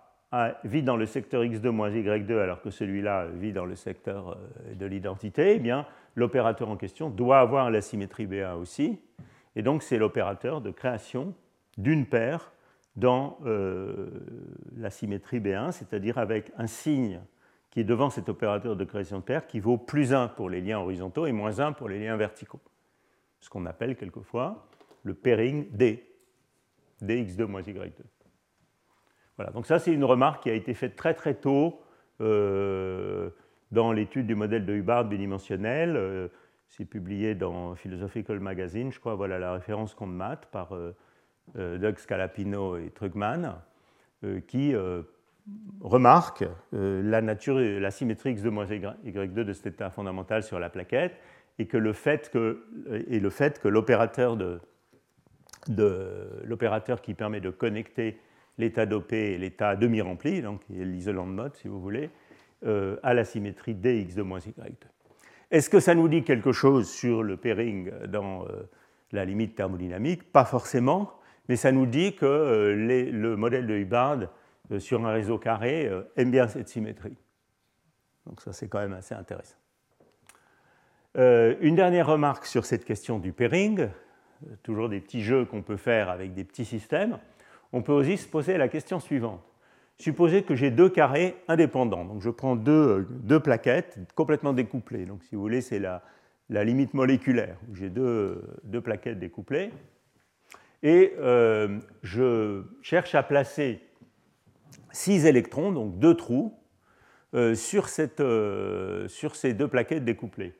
vit 0.64 0.82
dans 0.82 0.96
le 0.96 1.06
secteur 1.06 1.42
x2 1.42 1.68
moins 1.68 1.90
y2 1.90 2.38
alors 2.38 2.60
que 2.60 2.70
celui-là 2.70 3.26
vit 3.26 3.52
dans 3.52 3.64
le 3.64 3.76
secteur 3.76 4.30
euh, 4.30 4.74
de 4.74 4.86
l'identité, 4.86 5.54
eh 5.56 5.58
bien 5.58 5.86
l'opérateur 6.14 6.68
en 6.68 6.76
question 6.76 7.10
doit 7.10 7.40
avoir 7.40 7.70
la 7.70 7.80
symétrie 7.80 8.26
B1 8.26 8.54
aussi, 8.56 8.98
et 9.54 9.62
donc 9.62 9.82
c'est 9.82 9.98
l'opérateur 9.98 10.60
de 10.60 10.70
création 10.70 11.34
d'une 11.78 12.06
paire 12.06 12.52
dans 12.96 13.38
la 14.78 14.88
symétrie 14.88 15.38
B1, 15.38 15.72
c'est-à-dire 15.72 16.16
avec 16.16 16.50
un 16.56 16.66
signe 16.66 17.20
qui 17.76 17.80
est 17.80 17.84
devant 17.84 18.08
cet 18.08 18.30
opérateur 18.30 18.74
de 18.74 18.84
création 18.84 19.18
de 19.18 19.22
paire 19.22 19.46
qui 19.46 19.60
vaut 19.60 19.76
plus 19.76 20.14
1 20.14 20.28
pour 20.28 20.48
les 20.48 20.62
liens 20.62 20.78
horizontaux 20.78 21.26
et 21.26 21.32
moins 21.32 21.60
1 21.60 21.72
pour 21.72 21.90
les 21.90 21.98
liens 21.98 22.16
verticaux. 22.16 22.62
Ce 23.38 23.50
qu'on 23.50 23.66
appelle 23.66 23.96
quelquefois 23.96 24.66
le 25.02 25.12
pairing 25.12 25.70
D, 25.70 26.10
dx2 27.02 27.44
moins 27.44 27.60
y2. 27.60 27.92
Voilà, 29.36 29.52
donc 29.52 29.66
ça 29.66 29.78
c'est 29.78 29.92
une 29.92 30.04
remarque 30.04 30.44
qui 30.44 30.50
a 30.50 30.54
été 30.54 30.74
faite 30.74 30.96
très 30.96 31.14
très 31.14 31.34
tôt 31.34 31.80
euh, 32.20 33.30
dans 33.70 33.92
l'étude 33.92 34.26
du 34.26 34.34
modèle 34.34 34.64
de 34.64 34.72
Hubbard 34.72 35.04
bidimensionnel. 35.04 35.96
Euh, 35.96 36.28
c'est 36.68 36.84
publié 36.84 37.34
dans 37.34 37.74
Philosophical 37.74 38.40
Magazine, 38.40 38.92
je 38.92 38.98
crois, 38.98 39.14
voilà 39.14 39.38
la 39.38 39.52
référence 39.52 39.94
qu'on 39.94 40.06
maths 40.06 40.46
par 40.46 40.74
euh, 40.74 40.92
Doug 41.78 41.98
Scalapino 41.98 42.76
et 42.76 42.90
Trugman, 42.90 43.54
qui 44.48 44.74
remarque 45.80 46.44
la 46.72 47.22
nature, 47.22 47.60
la 47.60 47.92
symétrie 47.92 48.34
x2 48.34 48.48
moins 48.48 48.66
y2 48.66 49.32
de 49.32 49.52
cet 49.52 49.66
état 49.68 49.90
fondamental 49.90 50.42
sur 50.42 50.58
la 50.58 50.68
plaquette 50.70 51.14
et 51.58 51.66
que 51.66 51.76
le 51.76 51.92
fait 51.92 52.30
que, 52.30 52.64
et 53.08 53.20
le 53.20 53.30
fait 53.30 53.60
que 53.60 53.68
l'opérateur, 53.68 54.36
de, 54.36 54.60
l'opérateur 56.44 57.00
qui 57.00 57.14
permet 57.14 57.40
de 57.40 57.50
connecter 57.50 58.18
l'état 58.58 58.86
dopé 58.86 59.32
et 59.32 59.38
l'état 59.38 59.76
demi-rempli, 59.76 60.42
donc 60.42 60.62
l'isolant 60.68 61.26
de 61.26 61.32
mode 61.32 61.54
si 61.56 61.68
vous 61.68 61.80
voulez, 61.80 62.10
euh, 62.64 62.96
à 63.02 63.14
la 63.14 63.24
symétrie 63.24 63.74
dx2 63.74 64.22
moins 64.22 64.38
y2. 64.38 64.72
Est-ce 65.50 65.70
que 65.70 65.80
ça 65.80 65.94
nous 65.94 66.08
dit 66.08 66.22
quelque 66.22 66.52
chose 66.52 66.90
sur 66.90 67.22
le 67.22 67.36
pairing 67.36 67.90
dans 68.08 68.46
la 69.12 69.24
limite 69.24 69.54
thermodynamique? 69.54 70.32
Pas 70.32 70.44
forcément, 70.44 71.12
mais 71.48 71.54
ça 71.54 71.70
nous 71.70 71.86
dit 71.86 72.16
que 72.16 72.74
le 72.76 73.36
modèle 73.36 73.68
de 73.68 73.74
Hubbard 73.74 74.28
euh, 74.72 74.80
sur 74.80 75.04
un 75.06 75.12
réseau 75.12 75.38
carré 75.38 75.86
euh, 75.86 76.02
aime 76.16 76.30
bien 76.30 76.48
cette 76.48 76.68
symétrie. 76.68 77.16
Donc 78.26 78.40
ça, 78.40 78.52
c'est 78.52 78.68
quand 78.68 78.80
même 78.80 78.94
assez 78.94 79.14
intéressant. 79.14 79.56
Euh, 81.16 81.54
une 81.60 81.76
dernière 81.76 82.06
remarque 82.06 82.46
sur 82.46 82.66
cette 82.66 82.84
question 82.84 83.18
du 83.18 83.32
pairing, 83.32 83.88
toujours 84.62 84.88
des 84.88 85.00
petits 85.00 85.22
jeux 85.22 85.44
qu'on 85.44 85.62
peut 85.62 85.76
faire 85.76 86.10
avec 86.10 86.34
des 86.34 86.44
petits 86.44 86.64
systèmes. 86.64 87.18
On 87.72 87.82
peut 87.82 87.92
aussi 87.92 88.16
se 88.16 88.28
poser 88.28 88.56
la 88.58 88.68
question 88.68 89.00
suivante. 89.00 89.42
Supposez 89.98 90.42
que 90.42 90.54
j'ai 90.54 90.70
deux 90.70 90.88
carrés 90.88 91.36
indépendants. 91.48 92.04
Donc 92.04 92.20
je 92.20 92.30
prends 92.30 92.56
deux, 92.56 93.06
deux, 93.10 93.40
plaquettes 93.40 93.98
complètement 94.14 94.52
découplées. 94.52 95.06
Donc 95.06 95.22
si 95.24 95.34
vous 95.34 95.40
voulez, 95.40 95.60
c'est 95.60 95.78
la, 95.78 96.02
limite 96.50 96.94
moléculaire, 96.94 97.56
j'ai 97.72 97.88
deux, 97.88 98.42
plaquettes 98.84 99.18
découplées. 99.18 99.70
Et 100.82 101.14
je 102.02 102.62
cherche 102.82 103.14
à 103.14 103.22
placer 103.22 103.80
6 104.92 105.26
électrons, 105.26 105.72
donc 105.72 105.98
deux 105.98 106.14
trous, 106.14 106.54
euh, 107.34 107.54
sur, 107.54 107.86
euh, 108.20 109.08
ces 109.08 109.52
deux 109.52 109.68
plaquettes 109.68 110.04
découplées. 110.04 110.54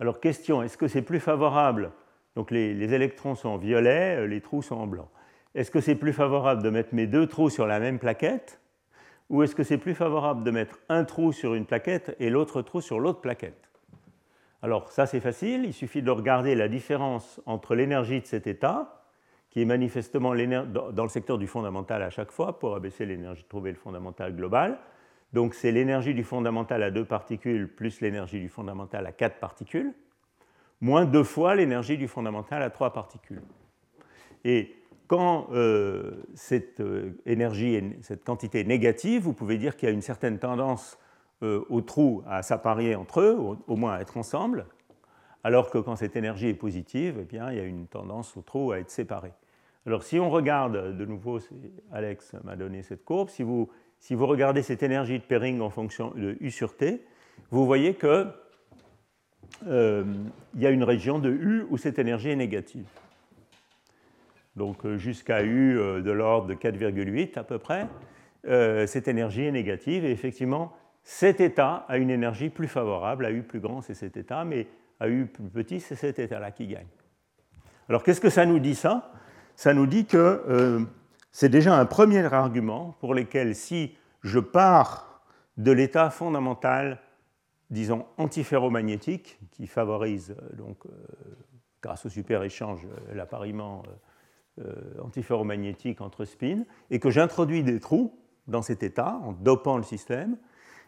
Alors 0.00 0.20
question, 0.20 0.62
est-ce 0.62 0.78
que 0.78 0.88
c'est 0.88 1.02
plus 1.02 1.20
favorable? 1.20 1.92
Donc 2.34 2.50
les, 2.50 2.94
électrons 2.94 3.34
sont 3.34 3.50
en 3.50 3.58
violet, 3.58 4.16
euh, 4.16 4.26
les 4.26 4.40
trous 4.40 4.62
sont 4.62 4.76
en 4.76 4.86
blanc. 4.86 5.10
Est-ce 5.54 5.70
que 5.70 5.80
c'est 5.80 5.94
plus 5.94 6.12
favorable 6.12 6.62
de 6.62 6.70
mettre 6.70 6.94
mes 6.94 7.06
deux 7.06 7.26
trous 7.26 7.50
sur 7.50 7.66
la 7.66 7.78
même 7.78 7.98
plaquette 7.98 8.60
ou 9.30 9.42
est-ce 9.42 9.54
que 9.54 9.62
c'est 9.62 9.78
plus 9.78 9.94
favorable 9.94 10.44
de 10.44 10.50
mettre 10.50 10.78
un 10.88 11.04
trou 11.04 11.32
sur 11.32 11.54
une 11.54 11.64
plaquette 11.64 12.14
et 12.20 12.28
l'autre 12.28 12.60
trou 12.60 12.80
sur 12.80 13.00
l'autre 13.00 13.20
plaquette? 13.20 13.70
Alors 14.62 14.90
ça 14.90 15.06
c'est 15.06 15.20
facile, 15.20 15.64
il 15.64 15.72
suffit 15.72 16.02
de 16.02 16.10
regarder 16.10 16.54
la 16.54 16.68
différence 16.68 17.40
entre 17.46 17.74
l'énergie 17.74 18.20
de 18.20 18.26
cet 18.26 18.46
état 18.46 19.04
qui 19.50 19.62
est 19.62 19.66
manifestement 19.66 20.34
dans 20.34 21.04
le 21.04 21.08
secteur 21.08 21.38
du 21.38 21.46
fondamental 21.46 22.02
à 22.02 22.10
chaque 22.10 22.32
fois 22.32 22.58
pour 22.58 22.74
abaisser 22.74 23.06
l'énergie, 23.06 23.44
trouver 23.44 23.70
le 23.70 23.76
fondamental 23.76 24.34
global. 24.34 24.78
Donc 25.32 25.54
c'est 25.54 25.70
l'énergie 25.70 26.14
du 26.14 26.24
fondamental 26.24 26.82
à 26.82 26.90
deux 26.90 27.04
particules 27.04 27.72
plus 27.72 28.00
l'énergie 28.00 28.40
du 28.40 28.48
fondamental 28.48 29.06
à 29.06 29.12
quatre 29.12 29.38
particules, 29.38 29.92
moins 30.80 31.04
deux 31.04 31.22
fois 31.22 31.54
l'énergie 31.54 31.96
du 31.96 32.08
fondamental 32.08 32.62
à 32.62 32.70
trois 32.70 32.92
particules. 32.92 33.42
Et 34.44 34.74
quand 35.06 35.48
euh, 35.52 36.12
cette 36.34 36.80
euh, 36.80 37.12
énergie, 37.26 37.80
cette 38.02 38.24
quantité 38.24 38.60
est 38.60 38.64
négative, 38.64 39.22
vous 39.22 39.34
pouvez 39.34 39.58
dire 39.58 39.76
qu'il 39.76 39.88
y 39.88 39.92
a 39.92 39.94
une 39.94 40.02
certaine 40.02 40.38
tendance 40.38 40.98
euh, 41.42 41.64
aux 41.68 41.82
trous 41.82 42.22
à 42.26 42.42
s'apparier 42.42 42.94
entre 42.94 43.20
eux, 43.20 43.38
au, 43.66 43.76
moins 43.76 43.94
à 43.94 44.00
être 44.00 44.16
ensemble, 44.16 44.66
alors 45.42 45.70
que 45.70 45.78
quand 45.78 45.96
cette 45.96 46.16
énergie 46.16 46.48
est 46.48 46.54
positive, 46.54 47.18
eh 47.20 47.24
bien, 47.24 47.50
il 47.50 47.58
y 47.58 47.60
a 47.60 47.64
une 47.64 47.86
tendance 47.86 48.36
aux 48.36 48.42
trous 48.42 48.72
à 48.72 48.78
être 48.78 48.90
séparés. 48.90 49.34
Alors 49.86 50.02
si 50.02 50.18
on 50.18 50.30
regarde, 50.30 50.96
de 50.96 51.04
nouveau, 51.04 51.38
Alex 51.92 52.34
m'a 52.44 52.56
donné 52.56 52.82
cette 52.82 53.04
courbe, 53.04 53.28
si 53.28 53.42
vous, 53.42 53.68
si 53.98 54.14
vous, 54.14 54.26
regardez 54.26 54.62
cette 54.62 54.82
énergie 54.82 55.18
de 55.18 55.24
pairing 55.24 55.60
en 55.60 55.68
fonction 55.68 56.12
de 56.16 56.38
U 56.40 56.50
sur 56.50 56.76
T, 56.76 57.04
vous 57.50 57.66
voyez 57.66 57.94
qu'il 57.94 58.32
euh, 59.66 60.04
y 60.56 60.66
a 60.66 60.70
une 60.70 60.84
région 60.84 61.18
de 61.18 61.30
U 61.30 61.66
où 61.68 61.76
cette 61.76 61.98
énergie 61.98 62.30
est 62.30 62.36
négative. 62.36 62.86
Donc 64.56 64.84
euh, 64.84 64.96
jusqu'à 64.96 65.42
U 65.42 65.78
euh, 65.78 66.00
de 66.00 66.10
l'ordre 66.10 66.46
de 66.46 66.54
4,8 66.54 67.38
à 67.38 67.44
peu 67.44 67.58
près, 67.58 67.88
cette 68.86 69.08
énergie 69.08 69.44
est 69.44 69.52
négative 69.52 70.04
et 70.04 70.10
effectivement 70.10 70.74
cet 71.02 71.40
état 71.40 71.86
a 71.88 71.96
une 71.96 72.10
énergie 72.10 72.50
plus 72.50 72.68
favorable, 72.68 73.24
à 73.24 73.30
U 73.30 73.42
plus 73.42 73.60
grand 73.60 73.80
c'est 73.80 73.94
cet 73.94 74.18
état, 74.18 74.44
mais 74.44 74.66
à 75.00 75.08
U 75.08 75.24
plus 75.24 75.44
petit 75.44 75.80
c'est 75.80 75.94
cet 75.94 76.18
état-là 76.18 76.50
qui 76.50 76.66
gagne. 76.66 76.86
Alors 77.88 78.02
qu'est-ce 78.02 78.20
que 78.20 78.30
ça 78.30 78.46
nous 78.46 78.58
dit 78.58 78.74
ça? 78.74 79.12
Ça 79.56 79.74
nous 79.74 79.86
dit 79.86 80.06
que 80.06 80.16
euh, 80.48 80.80
c'est 81.30 81.48
déjà 81.48 81.78
un 81.78 81.86
premier 81.86 82.24
argument 82.32 82.96
pour 83.00 83.14
lequel 83.14 83.54
si 83.54 83.94
je 84.22 84.38
pars 84.38 85.22
de 85.56 85.70
l'état 85.70 86.10
fondamental, 86.10 87.00
disons 87.70 88.06
antiferromagnétique, 88.18 89.38
qui 89.52 89.66
favorise 89.66 90.30
euh, 90.30 90.56
donc 90.56 90.78
euh, 90.86 90.90
grâce 91.82 92.06
au 92.06 92.08
super-échange 92.08 92.80
l'appariement 93.12 93.82
antiferromagnétique 95.02 96.00
entre 96.00 96.24
spins, 96.24 96.64
et 96.90 96.98
que 96.98 97.10
j'introduis 97.10 97.62
des 97.62 97.80
trous 97.80 98.16
dans 98.46 98.62
cet 98.62 98.82
état 98.82 99.20
en 99.24 99.32
dopant 99.32 99.76
le 99.76 99.82
système, 99.82 100.36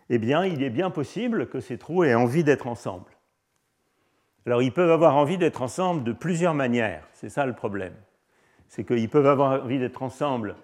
eh 0.08 0.18
bien, 0.18 0.44
il 0.44 0.62
est 0.62 0.70
bien 0.70 0.90
possible 0.90 1.48
que 1.48 1.60
ces 1.60 1.78
trous 1.78 2.04
aient 2.04 2.14
envie 2.14 2.44
d'être 2.44 2.68
ensemble. 2.68 3.10
Alors, 4.44 4.62
ils 4.62 4.72
peuvent 4.72 4.90
avoir 4.90 5.16
envie 5.16 5.38
d'être 5.38 5.62
ensemble 5.62 6.04
de 6.04 6.12
plusieurs 6.12 6.54
manières, 6.54 7.08
c'est 7.12 7.28
ça 7.28 7.46
le 7.46 7.54
problème 7.54 7.94
c'est 8.68 8.84
qu'ils 8.84 9.08
peuvent 9.08 9.26
avoir 9.26 9.62
envie 9.64 9.78
d'être 9.78 10.02
ensemble 10.02 10.56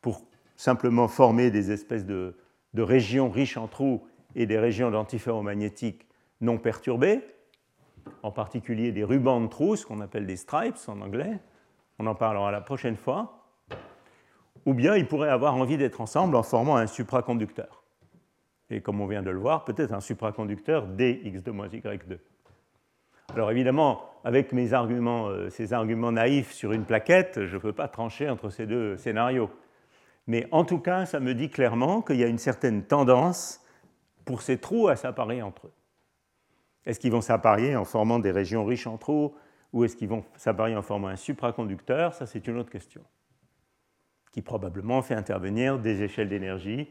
pour 0.00 0.22
simplement 0.56 1.08
former 1.08 1.50
des 1.50 1.70
espèces 1.70 2.04
de, 2.04 2.34
régions 2.74 3.30
riches 3.30 3.56
en 3.56 3.68
trous 3.68 4.02
et 4.34 4.46
des 4.46 4.58
régions 4.58 4.90
d'antiferromagnétique 4.90 6.06
non 6.42 6.58
perturbées, 6.58 7.22
en 8.22 8.30
particulier 8.30 8.92
des 8.92 9.04
rubans 9.04 9.40
de 9.40 9.48
trous, 9.48 9.76
ce 9.76 9.86
qu'on 9.86 10.00
appelle 10.00 10.26
des 10.26 10.36
stripes 10.36 10.76
en 10.86 11.00
anglais. 11.00 11.38
On 11.98 12.06
en 12.06 12.14
parlera 12.14 12.50
la 12.50 12.60
prochaine 12.60 12.96
fois. 12.96 13.48
Ou 14.64 14.74
bien 14.74 14.96
ils 14.96 15.06
pourraient 15.06 15.30
avoir 15.30 15.54
envie 15.54 15.76
d'être 15.76 16.00
ensemble 16.00 16.36
en 16.36 16.42
formant 16.42 16.76
un 16.76 16.86
supraconducteur. 16.86 17.84
Et 18.68 18.80
comme 18.80 19.00
on 19.00 19.06
vient 19.06 19.22
de 19.22 19.30
le 19.30 19.38
voir, 19.38 19.64
peut-être 19.64 19.92
un 19.92 20.00
supraconducteur 20.00 20.88
dx2-y2. 20.88 22.18
Alors 23.34 23.50
évidemment, 23.50 24.10
avec 24.24 24.52
mes 24.52 24.72
arguments, 24.72 25.28
euh, 25.28 25.50
ces 25.50 25.72
arguments 25.72 26.12
naïfs 26.12 26.52
sur 26.52 26.72
une 26.72 26.84
plaquette, 26.84 27.44
je 27.44 27.54
ne 27.56 27.60
peux 27.60 27.72
pas 27.72 27.88
trancher 27.88 28.28
entre 28.28 28.50
ces 28.50 28.66
deux 28.66 28.96
scénarios. 28.96 29.50
Mais 30.26 30.48
en 30.50 30.64
tout 30.64 30.80
cas, 30.80 31.06
ça 31.06 31.20
me 31.20 31.34
dit 31.34 31.50
clairement 31.50 32.02
qu'il 32.02 32.16
y 32.16 32.24
a 32.24 32.26
une 32.26 32.38
certaine 32.38 32.82
tendance 32.82 33.64
pour 34.24 34.42
ces 34.42 34.58
trous 34.58 34.88
à 34.88 34.96
s'apparier 34.96 35.42
entre 35.42 35.68
eux. 35.68 35.72
Est-ce 36.84 36.98
qu'ils 36.98 37.12
vont 37.12 37.20
s'apparier 37.20 37.76
en 37.76 37.84
formant 37.84 38.18
des 38.18 38.30
régions 38.30 38.64
riches 38.64 38.86
en 38.86 38.96
trous 38.96 39.34
ou 39.72 39.84
est-ce 39.84 39.96
qu'ils 39.96 40.08
vont 40.08 40.24
s'apparier 40.36 40.76
en 40.76 40.82
formant 40.82 41.08
un 41.08 41.16
supraconducteur 41.16 42.14
Ça, 42.14 42.26
c'est 42.26 42.46
une 42.46 42.58
autre 42.58 42.70
question, 42.70 43.02
qui 44.32 44.42
probablement 44.42 45.02
fait 45.02 45.14
intervenir 45.14 45.78
des 45.78 46.02
échelles 46.02 46.28
d'énergie 46.28 46.88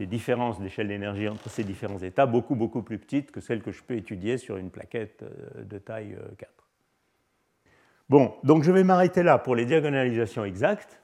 des 0.00 0.06
différences 0.06 0.58
d'échelle 0.58 0.88
d'énergie 0.88 1.28
entre 1.28 1.50
ces 1.50 1.62
différents 1.62 1.98
états 1.98 2.24
beaucoup, 2.24 2.54
beaucoup 2.54 2.80
plus 2.80 2.98
petites 2.98 3.30
que 3.30 3.40
celles 3.40 3.60
que 3.60 3.70
je 3.70 3.82
peux 3.82 3.96
étudier 3.96 4.38
sur 4.38 4.56
une 4.56 4.70
plaquette 4.70 5.22
euh, 5.22 5.62
de 5.62 5.76
taille 5.76 6.16
4. 6.38 6.50
Euh, 6.50 7.70
bon, 8.08 8.32
donc 8.42 8.62
je 8.62 8.72
vais 8.72 8.82
m'arrêter 8.82 9.22
là 9.22 9.36
pour 9.36 9.54
les 9.54 9.66
diagonalisations 9.66 10.46
exactes. 10.46 11.02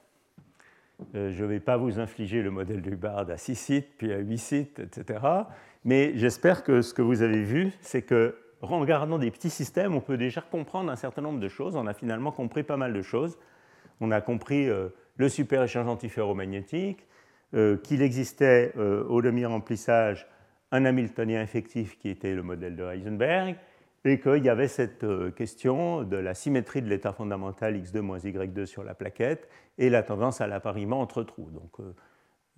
Euh, 1.13 1.31
je 1.31 1.43
ne 1.43 1.47
vais 1.47 1.59
pas 1.59 1.77
vous 1.77 1.99
infliger 1.99 2.41
le 2.41 2.49
modèle 2.49 2.81
de 2.81 2.89
Hubbard 2.89 3.29
à 3.29 3.37
6 3.37 3.55
sites, 3.55 3.97
puis 3.99 4.11
à 4.11 4.17
8 4.17 4.37
sites, 4.39 4.79
etc. 4.79 5.19
Mais 5.85 6.13
j'espère 6.15 6.63
que 6.63 6.81
ce 6.81 6.95
que 6.95 7.03
vous 7.03 7.21
avez 7.21 7.43
vu, 7.43 7.71
c'est 7.81 8.01
que 8.01 8.35
en 8.61 8.79
regardant 8.79 9.17
des 9.17 9.31
petits 9.31 9.49
systèmes, 9.49 9.95
on 9.95 10.01
peut 10.01 10.17
déjà 10.17 10.41
comprendre 10.41 10.91
un 10.91 10.95
certain 10.95 11.21
nombre 11.21 11.39
de 11.39 11.47
choses. 11.47 11.75
On 11.75 11.87
a 11.87 11.93
finalement 11.93 12.31
compris 12.31 12.63
pas 12.63 12.77
mal 12.77 12.93
de 12.93 13.01
choses. 13.01 13.37
On 14.01 14.11
a 14.11 14.21
compris 14.21 14.67
le 15.17 15.29
super-échange 15.29 15.87
antiferromagnétique, 15.87 17.07
euh, 17.53 17.77
qu'il 17.77 18.01
existait 18.01 18.73
euh, 18.77 19.03
au 19.05 19.21
demi-remplissage 19.21 20.27
un 20.71 20.85
Hamiltonien 20.85 21.41
effectif 21.41 21.97
qui 21.97 22.09
était 22.09 22.33
le 22.35 22.43
modèle 22.43 22.75
de 22.75 22.83
Heisenberg, 22.83 23.55
et 24.07 24.19
qu'il 24.19 24.43
y 24.43 24.49
avait 24.49 24.67
cette 24.67 25.03
euh, 25.03 25.31
question 25.31 26.03
de 26.03 26.17
la 26.17 26.33
symétrie 26.33 26.81
de 26.81 26.87
l'état 26.87 27.13
fondamental 27.13 27.75
x2 27.75 27.99
moins 27.99 28.19
y2 28.19 28.65
sur 28.65 28.83
la 28.83 28.95
plaquette 28.95 29.49
et 29.77 29.89
la 29.89 30.03
tendance 30.03 30.41
à 30.41 30.47
l'appariement 30.47 31.01
entre 31.01 31.23
trous. 31.23 31.49
Donc 31.51 31.79
euh, 31.79 31.93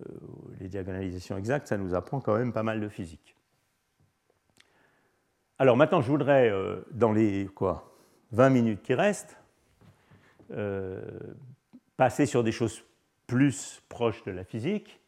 euh, 0.02 0.14
les 0.60 0.68
diagonalisations 0.68 1.36
exactes, 1.36 1.66
ça 1.68 1.76
nous 1.76 1.94
apprend 1.94 2.20
quand 2.20 2.36
même 2.36 2.52
pas 2.52 2.62
mal 2.62 2.80
de 2.80 2.88
physique. 2.88 3.36
Alors 5.60 5.76
maintenant, 5.76 6.00
je 6.00 6.10
voudrais, 6.10 6.50
dans 6.90 7.12
les 7.12 7.46
quoi, 7.54 7.94
20 8.32 8.48
minutes 8.48 8.82
qui 8.82 8.94
restent, 8.94 9.36
passer 11.98 12.24
sur 12.24 12.42
des 12.42 12.50
choses 12.50 12.82
plus 13.26 13.82
proches 13.90 14.24
de 14.24 14.30
la 14.30 14.42
physique, 14.42 14.98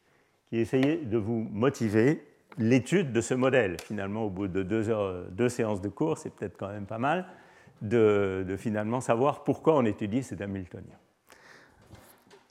qui 0.50 0.58
essayer 0.58 0.98
de 0.98 1.16
vous 1.16 1.48
motiver 1.50 2.22
l'étude 2.58 3.12
de 3.12 3.22
ce 3.22 3.32
modèle. 3.32 3.78
Finalement, 3.80 4.24
au 4.24 4.28
bout 4.28 4.46
de 4.46 4.62
deux, 4.62 4.90
heures, 4.90 5.24
deux 5.30 5.48
séances 5.48 5.80
de 5.80 5.88
cours, 5.88 6.18
c'est 6.18 6.28
peut-être 6.28 6.58
quand 6.58 6.68
même 6.68 6.84
pas 6.84 6.98
mal 6.98 7.26
de, 7.80 8.54
finalement 8.58 9.00
savoir 9.00 9.44
pourquoi 9.44 9.74
on 9.76 9.86
étudie 9.86 10.22
cet 10.22 10.42
Hamiltonien. 10.42 10.98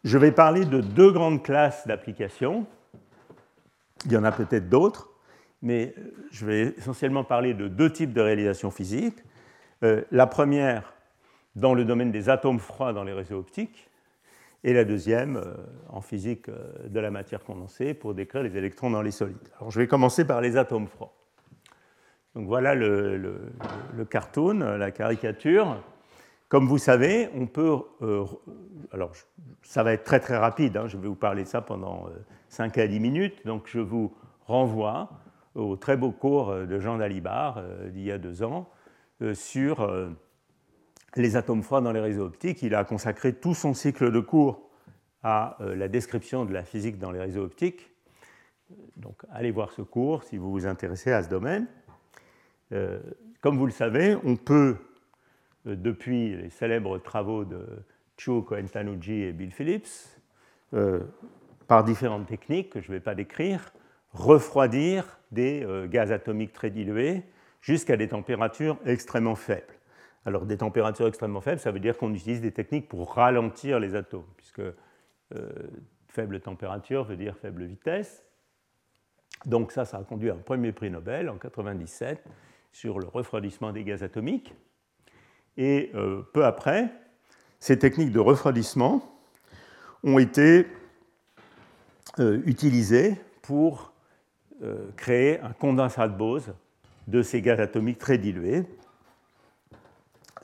Je 0.04 0.18
vais 0.18 0.32
parler 0.32 0.66
de 0.66 0.82
deux 0.82 1.12
grandes 1.12 1.43
classes 1.43 1.86
d'applications. 1.86 2.66
Il 4.06 4.12
y 4.12 4.18
en 4.18 4.24
a 4.24 4.32
peut-être 4.32 4.70
d'autres, 4.70 5.11
mais 5.62 5.93
je 6.32 6.45
vais 6.45 6.62
essentiellement 6.78 7.24
parler 7.24 7.53
de 7.53 7.68
deux 7.68 7.91
types 7.91 8.14
de 8.14 8.22
réalisations 8.22 8.72
physiques. 8.72 9.20
Euh, 9.84 10.03
la 10.12 10.28
première, 10.28 10.93
dans 11.55 11.74
le 11.74 11.86
domaine 11.86 12.12
des 12.12 12.30
atomes 12.30 12.59
froids 12.59 12.93
dans 12.93 13.03
les 13.03 13.14
réseaux 13.14 13.39
optiques, 13.39 13.91
et 14.64 14.74
la 14.74 14.84
deuxième 14.84 15.38
euh, 15.38 15.55
en 15.89 16.01
physique 16.01 16.49
euh, 16.49 16.88
de 16.88 16.99
la 16.99 17.12
matière 17.12 17.43
condensée 17.43 17.93
pour 17.93 18.14
décrire 18.14 18.43
les 18.43 18.55
électrons 18.57 18.89
dans 18.89 19.01
les 19.01 19.12
solides. 19.12 19.49
Alors 19.59 19.72
je 19.72 19.80
vais 19.80 19.88
commencer 19.88 20.26
par 20.26 20.41
les 20.41 20.57
atomes 20.57 20.88
froids. 20.88 21.14
Donc 22.36 22.47
voilà 22.47 22.76
le, 22.76 23.51
cartoon, 24.09 24.59
la 24.59 24.91
caricature. 24.91 25.82
Comme 26.47 26.66
vous 26.66 26.78
savez, 26.78 27.30
on 27.36 27.45
peut. 27.45 27.80
Euh, 28.01 28.26
alors, 28.93 29.12
ça 29.64 29.84
va 29.84 29.93
être 29.93 30.03
très 30.03 30.20
très 30.20 30.38
rapide, 30.38 30.78
hein, 30.78 30.88
je 30.88 30.97
vais 30.97 31.07
vous 31.07 31.16
parler 31.16 31.43
de 31.43 31.47
ça 31.47 31.62
pendant 31.62 32.09
5 32.49 32.78
à 32.78 32.88
10 32.88 32.99
minutes, 32.99 33.45
donc 33.45 33.64
je 33.68 33.80
vous 33.80 34.14
renvoie 34.45 35.09
au 35.56 35.76
très 35.76 35.97
beau 35.97 36.12
cours 36.12 36.54
de 36.54 36.80
Jean 36.80 36.97
Dalibard 36.97 37.62
d'il 37.91 38.04
y 38.04 38.12
a 38.12 38.18
deux 38.18 38.43
ans 38.43 38.70
sur 39.34 39.88
les 41.16 41.36
atomes 41.36 41.64
froids 41.64 41.82
dans 41.82 41.91
les 41.91 41.99
réseaux 41.99 42.26
optiques. 42.26 42.62
Il 42.64 42.76
a 42.76 42.84
consacré 42.84 43.34
tout 43.34 43.54
son 43.54 43.74
cycle 43.74 44.12
de 44.12 44.20
cours 44.20 44.70
à 45.24 45.58
euh, 45.62 45.76
la 45.76 45.88
description 45.88 46.45
de 46.45 46.54
la 46.54 46.64
physique 46.64 46.97
dans 46.97 47.12
les 47.12 47.20
réseaux 47.20 47.43
optiques. 47.43 47.89
Donc 48.97 49.24
allez 49.32 49.52
voir 49.52 49.72
ce 49.72 49.82
cours 49.82 50.24
si 50.24 50.38
vous 50.38 50.52
vous 50.52 50.66
intéressez 50.66 51.12
à 51.12 51.24
ce 51.24 51.30
domaine. 51.30 51.68
Euh, 52.72 52.99
comme 53.41 53.58
vous 53.58 53.66
le 53.66 53.72
savez, 53.72 54.18
on 54.24 54.36
peut, 54.36 54.78
euh, 55.68 55.76
depuis 55.76 56.36
les 56.38 56.49
célèbres 56.49 56.97
travaux 56.97 57.43
de 57.43 57.66
Chu 58.18 58.41
Cohen-Tanuji 58.43 59.24
et 59.24 59.34
Bill 59.34 59.52
Phillips, 59.52 60.18
par 61.68 61.84
différentes 61.84 62.28
techniques 62.28 62.70
que 62.70 62.82
je 62.82 62.89
ne 62.89 62.93
vais 62.93 63.02
pas 63.02 63.16
décrire, 63.16 63.74
refroidir 64.14 65.20
des 65.32 65.66
gaz 65.89 66.12
atomiques 66.12 66.53
très 66.53 66.70
dilués 66.70 67.24
jusqu'à 67.62 67.95
des 67.95 68.09
températures 68.09 68.78
extrêmement 68.86 69.36
faibles. 69.36 69.74
Alors 70.26 70.45
des 70.45 70.57
températures 70.57 71.07
extrêmement 71.07 71.41
faibles, 71.41 71.59
ça 71.59 71.72
veut 71.72 71.80
dire 71.80 71.97
qu'on 71.97 72.14
utilise 72.14 72.41
des 72.41 72.51
techniques 72.51 72.88
pour 72.88 73.14
ralentir 73.14 73.80
les 73.80 73.95
atomes, 73.95 74.28
puisque 74.38 74.59
euh, 74.59 74.74
faible 76.07 76.39
température 76.41 77.05
veut 77.05 77.16
dire 77.16 77.38
faible 77.38 77.64
vitesse. 77.64 78.24
Donc 79.45 79.72
ça, 79.72 79.86
ça 79.86 79.97
a 79.97 80.03
conduit 80.03 80.30
à 80.30 80.34
un 80.34 80.38
premier 80.38 80.72
prix 80.72 80.91
Nobel 80.91 81.30
en 81.30 81.34
1997 81.34 82.24
sur 82.72 82.99
le 82.99 83.07
refroidissement 83.07 83.72
des 83.72 83.84
gaz 83.84 84.03
atomiques. 84.03 84.53
Et 85.57 85.91
euh, 85.95 86.22
peu 86.34 86.45
après, 86.45 86.89
ces 87.59 87.80
techniques 87.80 88.12
de 88.12 88.20
refroidissement 88.20 89.18
ont 90.03 90.20
été 90.20 90.68
euh, 92.20 92.41
utilisées 92.45 93.16
pour 93.41 93.90
créer 94.95 95.39
un 95.39 95.53
condensat 95.53 96.07
de 96.07 96.16
Bose 96.16 96.53
de 97.07 97.22
ces 97.22 97.41
gaz 97.41 97.59
atomiques 97.59 97.97
très 97.97 98.18
dilués, 98.18 98.64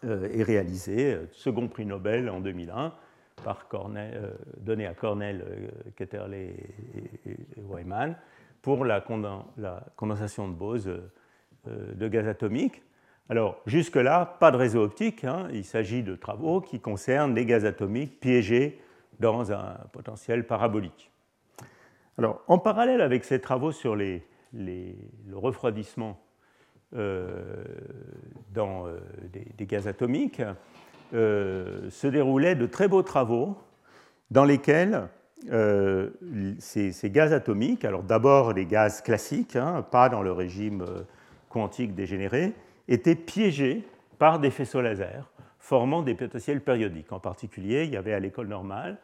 euh, 0.04 0.30
est 0.32 0.44
réalisé, 0.44 1.14
euh, 1.14 1.26
second 1.32 1.68
prix 1.68 1.86
Nobel 1.86 2.30
en 2.30 2.40
2001, 2.40 2.94
par 3.44 3.68
Cornell, 3.68 4.14
euh, 4.16 4.32
donné 4.60 4.86
à 4.86 4.94
Cornell, 4.94 5.44
Ketterle 5.96 6.36
et, 6.36 6.56
Wyman, 7.58 8.16
pour 8.62 8.86
la, 8.86 9.04
condensation 9.96 10.48
de 10.50 10.54
Bose 10.54 10.92
de 11.66 12.08
gaz 12.08 12.28
atomique. 12.28 12.84
Alors, 13.30 13.62
jusque-là, 13.66 14.38
pas 14.40 14.52
de 14.52 14.58
réseau 14.58 14.84
optique, 14.84 15.24
hein. 15.24 15.48
il 15.52 15.64
s'agit 15.64 16.04
de 16.04 16.16
travaux 16.16 16.62
qui 16.62 16.80
concernent 16.80 17.34
les 17.34 17.46
gaz 17.46 17.66
atomiques 17.66 18.20
piégés 18.20 18.80
dans 19.20 19.52
un 19.52 19.78
potentiel 19.94 20.46
parabolique. 20.46 21.12
Alors, 22.18 22.42
en 22.48 22.58
parallèle 22.58 23.02
avec 23.02 23.24
ces 23.24 23.40
travaux 23.40 23.72
sur 23.72 23.96
le 23.96 24.22
refroidissement 25.34 26.20
euh, 26.96 27.64
euh, 28.58 29.00
des, 29.58 29.66
gaz 29.66 29.88
atomiques, 29.88 30.42
euh, 31.14 31.90
se 31.92 32.08
déroulaient 32.08 32.56
de 32.56 32.66
très 32.66 32.88
beaux 32.88 33.04
travaux 33.04 33.58
dans 34.32 34.46
lesquels 34.46 35.08
ces, 36.60 37.10
gaz 37.12 37.34
atomiques, 37.34 37.86
alors 37.86 38.02
d'abord 38.02 38.54
les 38.54 38.66
gaz 38.66 39.02
classiques, 39.02 39.56
hein, 39.56 39.86
pas 39.92 40.10
dans 40.10 40.24
le 40.24 40.32
régime 40.32 40.86
quantique 41.50 41.94
dégénéré, 41.94 42.54
étaient 42.88 43.16
piégés 43.16 43.88
par 44.18 44.40
des 44.40 44.50
faisceaux 44.50 44.82
laser 44.82 45.30
formant 45.60 46.02
des 46.02 46.16
potentiels 46.16 46.62
périodiques. 46.62 47.12
En 47.12 47.20
particulier, 47.20 47.84
il 47.84 47.92
y 47.92 47.98
avait 47.98 48.14
à 48.14 48.20
l'école 48.20 48.48
normale, 48.48 48.98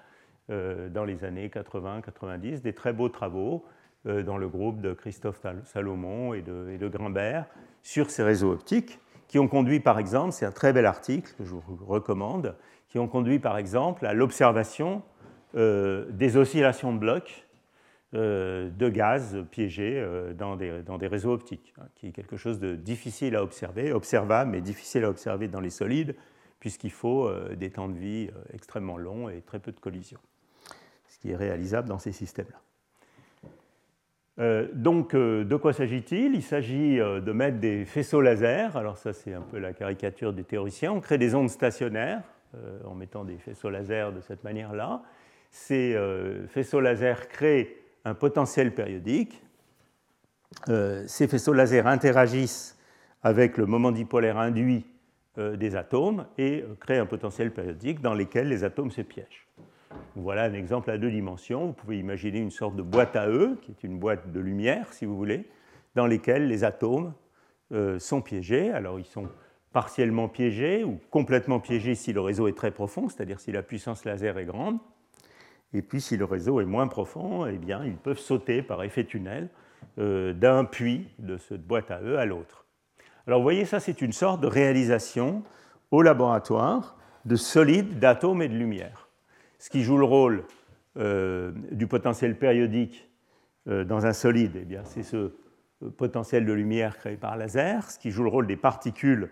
dans 0.50 1.06
les 1.06 1.24
années 1.24 1.48
80-90, 1.48 2.62
des 2.62 2.74
très 2.74 2.94
beaux 2.94 3.10
travaux 3.10 3.64
dans 4.06 4.38
le 4.38 4.50
groupe 4.50 4.82
de 4.82 4.94
Christophe 4.94 5.40
Salomon 5.64 6.34
et 6.34 6.42
de, 6.42 6.70
et 6.70 6.90
Grimbert 6.90 7.46
sur 7.82 8.10
ces 8.10 8.24
réseaux 8.24 8.52
optiques, 8.52 9.00
qui 9.28 9.40
ont 9.40 9.48
conduit 9.48 9.80
par 9.80 10.00
exemple, 10.00 10.32
c'est 10.32 10.46
un 10.46 10.52
très 10.52 10.74
bel 10.74 10.86
article 10.86 11.34
que 11.38 11.44
je 11.44 11.56
vous 11.56 11.86
recommande, 11.86 12.56
qui 12.90 13.00
ont 13.00 13.08
conduit 13.08 13.40
par 13.40 13.58
exemple 13.58 14.06
à 14.06 14.14
l'observation 14.14 15.02
euh, 15.56 16.06
des 16.10 16.38
oscillations 16.38 16.94
de 16.94 17.00
blocs 17.00 17.48
euh, 18.16 18.70
de 18.70 18.90
gaz 18.90 19.44
piégés 19.52 20.00
euh, 20.00 20.34
dans, 20.34 20.56
des, 20.56 21.08
réseaux 21.08 21.32
optiques, 21.32 21.74
hein, 21.80 21.86
qui 21.96 22.08
est 22.08 22.12
quelque 22.12 22.38
chose 22.38 22.60
de 22.60 22.76
difficile 22.76 23.36
à 23.36 23.44
observer, 23.44 23.92
observable, 23.92 24.52
mais 24.52 24.62
difficile 24.62 25.04
à 25.06 25.10
observer 25.10 25.48
dans 25.48 25.60
les 25.60 25.72
solides, 25.72 26.16
puisqu'il 26.60 26.92
faut 26.92 27.30
des 27.56 27.72
temps 27.72 27.90
de 27.90 27.98
vie 27.98 28.30
extrêmement 28.54 28.98
longs 28.98 29.28
et 29.28 29.42
très 29.42 29.60
peu 29.60 29.72
de 29.72 29.80
collisions, 29.80 30.20
qui 31.24 31.32
est 31.32 31.38
réalisable 31.38 31.88
dans 31.88 32.00
ces 32.00 32.12
systèmes-là. 32.12 32.60
Euh, 34.40 34.68
donc, 34.74 35.14
euh, 35.14 35.46
de 35.46 35.56
quoi 35.56 35.72
s'agit-il? 35.72 36.36
Il 36.36 36.44
s'agit 36.44 37.00
euh, 37.00 37.22
de 37.22 37.32
mettre 37.32 37.60
des 37.60 37.86
faisceaux 37.86 38.20
laser. 38.20 38.76
Alors, 38.76 38.98
ça, 38.98 39.14
c'est 39.14 39.34
un 39.34 39.42
peu 39.42 39.58
la 39.58 39.72
caricature 39.72 40.34
des 40.34 40.44
théoriciens. 40.44 40.92
On 40.92 41.00
crée 41.00 41.18
des 41.18 41.34
ondes 41.34 41.50
stationnaires 41.50 42.22
en 42.86 42.94
mettant 42.94 43.24
des 43.24 43.40
faisceaux 43.40 43.72
laser 43.72 44.12
de 44.12 44.22
cette 44.22 44.44
manière-là. 44.44 45.02
Ces 45.50 45.98
faisceaux 46.50 46.82
laser 46.82 47.28
créent 47.28 47.76
un 48.06 48.14
potentiel 48.14 48.76
périodique. 48.76 49.42
ces 50.68 51.28
faisceaux 51.28 51.54
laser 51.54 51.88
interagissent 51.88 52.78
avec 53.24 53.58
le 53.58 53.66
moment 53.66 53.92
dipolaire 53.92 54.38
induit 54.38 54.86
des 55.36 55.76
atomes 55.76 56.28
et 56.38 56.64
créent 56.80 57.00
un 57.00 57.08
potentiel 57.08 57.52
périodique 57.52 58.02
dans 58.02 58.14
lequel 58.14 58.50
les 58.50 58.64
atomes 58.64 58.92
se 58.92 59.02
piègent. 59.02 59.48
Voilà 60.16 60.44
un 60.44 60.54
exemple 60.54 60.92
à 60.92 60.98
deux 60.98 61.10
dimensions. 61.10 61.68
Vous 61.68 61.74
pouvez 61.74 61.98
imaginer 61.98 62.40
une 62.40 62.52
sorte 62.52 62.76
de 62.76 62.84
boîte 62.84 63.16
à 63.16 63.28
eux, 63.28 63.58
qui 63.62 63.72
est 63.72 63.84
une 63.84 63.98
boîte 63.98 64.32
de 64.32 64.40
lumière, 64.40 64.94
si 64.94 65.06
vous 65.06 65.18
voulez, 65.18 65.50
dans 65.96 66.06
lesquelles 66.06 66.48
les 66.48 66.64
atomes 66.64 67.14
euh, 67.72 67.98
sont 67.98 68.22
piégés. 68.22 68.72
Alors 68.72 69.00
ils 69.00 69.06
sont 69.06 69.28
partiellement 69.72 70.30
piégés 70.30 70.84
ou 70.84 71.00
complètement 71.10 71.60
piégés 71.60 71.96
si 71.96 72.14
le 72.14 72.22
réseau 72.22 72.48
est 72.48 72.56
très 72.56 72.72
profond, 72.72 73.10
c'est-à-dire 73.10 73.40
si 73.40 73.52
la 73.52 73.64
puissance 73.64 74.06
laser 74.06 74.38
est 74.38 74.46
grande. 74.46 74.78
Et 75.74 75.82
puis 75.82 76.00
si 76.00 76.16
le 76.16 76.26
réseau 76.26 76.62
est 76.62 76.66
moins 76.66 76.88
profond, 76.88 77.48
eh 77.48 77.58
bien, 77.58 77.84
ils 77.84 77.98
peuvent 77.98 78.20
sauter 78.20 78.62
par 78.62 78.84
effet 78.84 79.06
tunnel 79.06 79.50
euh, 79.98 80.32
d'un 80.34 80.66
puits 80.66 81.08
de 81.18 81.38
cette 81.38 81.66
boîte 81.66 81.90
à 81.90 82.02
eux 82.02 82.20
à 82.20 82.26
l'autre. 82.26 82.66
Alors 83.26 83.40
vous 83.40 83.44
voyez, 83.44 83.66
ça 83.66 83.80
c'est 83.80 84.02
une 84.02 84.12
sorte 84.12 84.42
de 84.42 84.48
réalisation 84.48 85.44
au 85.90 86.04
laboratoire 86.04 86.98
de 87.26 87.36
solides 87.36 87.98
d'atomes 88.00 88.42
et 88.42 88.50
de 88.50 88.56
lumière 88.56 89.03
ce 89.64 89.70
qui 89.70 89.82
joue 89.82 89.98
le 89.98 90.04
rôle 90.04 90.44
euh, 90.98 91.54
du 91.72 91.88
potentiel 91.88 92.38
périodique 92.38 93.10
euh, 93.70 93.86
dans 93.86 94.06
un 94.06 94.12
solide, 94.12 94.68
eh 94.70 94.78
c'est 94.84 95.04
ce 95.04 95.16
euh, 95.16 95.90
potentiel 95.96 96.46
de 96.46 96.52
lumière 96.52 96.98
créé 96.98 97.16
par 97.16 97.38
laser, 97.38 97.90
ce 97.90 97.98
qui 97.98 98.12
joue 98.12 98.24
le 98.24 98.30
rôle 98.30 98.46
des 98.46 98.58
particules 98.58 99.30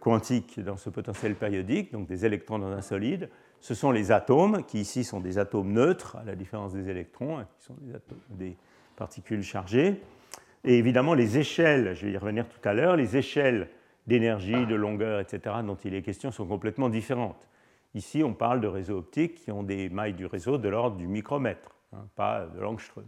quantiques 0.00 0.58
dans 0.60 0.76
ce 0.76 0.90
potentiel 0.90 1.34
périodique, 1.34 1.92
donc 1.92 2.08
des 2.08 2.26
électrons 2.26 2.58
dans 2.58 2.72
un 2.72 2.82
solide. 2.82 3.30
Ce 3.60 3.74
sont 3.74 3.90
les 3.92 4.10
atomes, 4.10 4.64
qui 4.64 4.80
ici 4.80 5.04
sont 5.04 5.20
des 5.20 5.38
atomes 5.38 5.72
neutres, 5.72 6.16
à 6.16 6.24
la 6.24 6.34
différence 6.34 6.72
des 6.72 6.90
électrons, 6.90 7.38
hein, 7.38 7.46
qui 7.56 7.64
sont 7.64 7.76
des 8.30 8.56
particules 8.96 9.42
chargées. 9.42 10.02
Et 10.64 10.78
évidemment, 10.78 11.14
les 11.14 11.38
échelles, 11.38 11.94
je 11.94 12.06
vais 12.06 12.12
y 12.12 12.18
revenir 12.18 12.46
tout 12.48 12.68
à 12.68 12.74
l'heure, 12.74 12.96
les 12.96 13.16
échelles 13.16 13.68
d'énergie, 14.06 14.66
de 14.66 14.74
longueur, 14.74 15.20
etc., 15.20 15.56
dont 15.64 15.76
il 15.76 15.94
est 15.94 16.02
question 16.02 16.32
sont 16.32 16.46
complètement 16.46 16.88
différentes. 16.88 17.46
Ici, 17.96 18.22
on 18.22 18.34
parle 18.34 18.60
de 18.60 18.66
réseaux 18.66 18.98
optiques 18.98 19.36
qui 19.36 19.50
ont 19.50 19.62
des 19.62 19.88
mailles 19.88 20.12
du 20.12 20.26
réseau 20.26 20.58
de 20.58 20.68
l'ordre 20.68 20.98
du 20.98 21.06
micromètre, 21.06 21.74
hein, 21.94 22.06
pas 22.14 22.44
de 22.44 22.60
l'angstrom. 22.60 23.06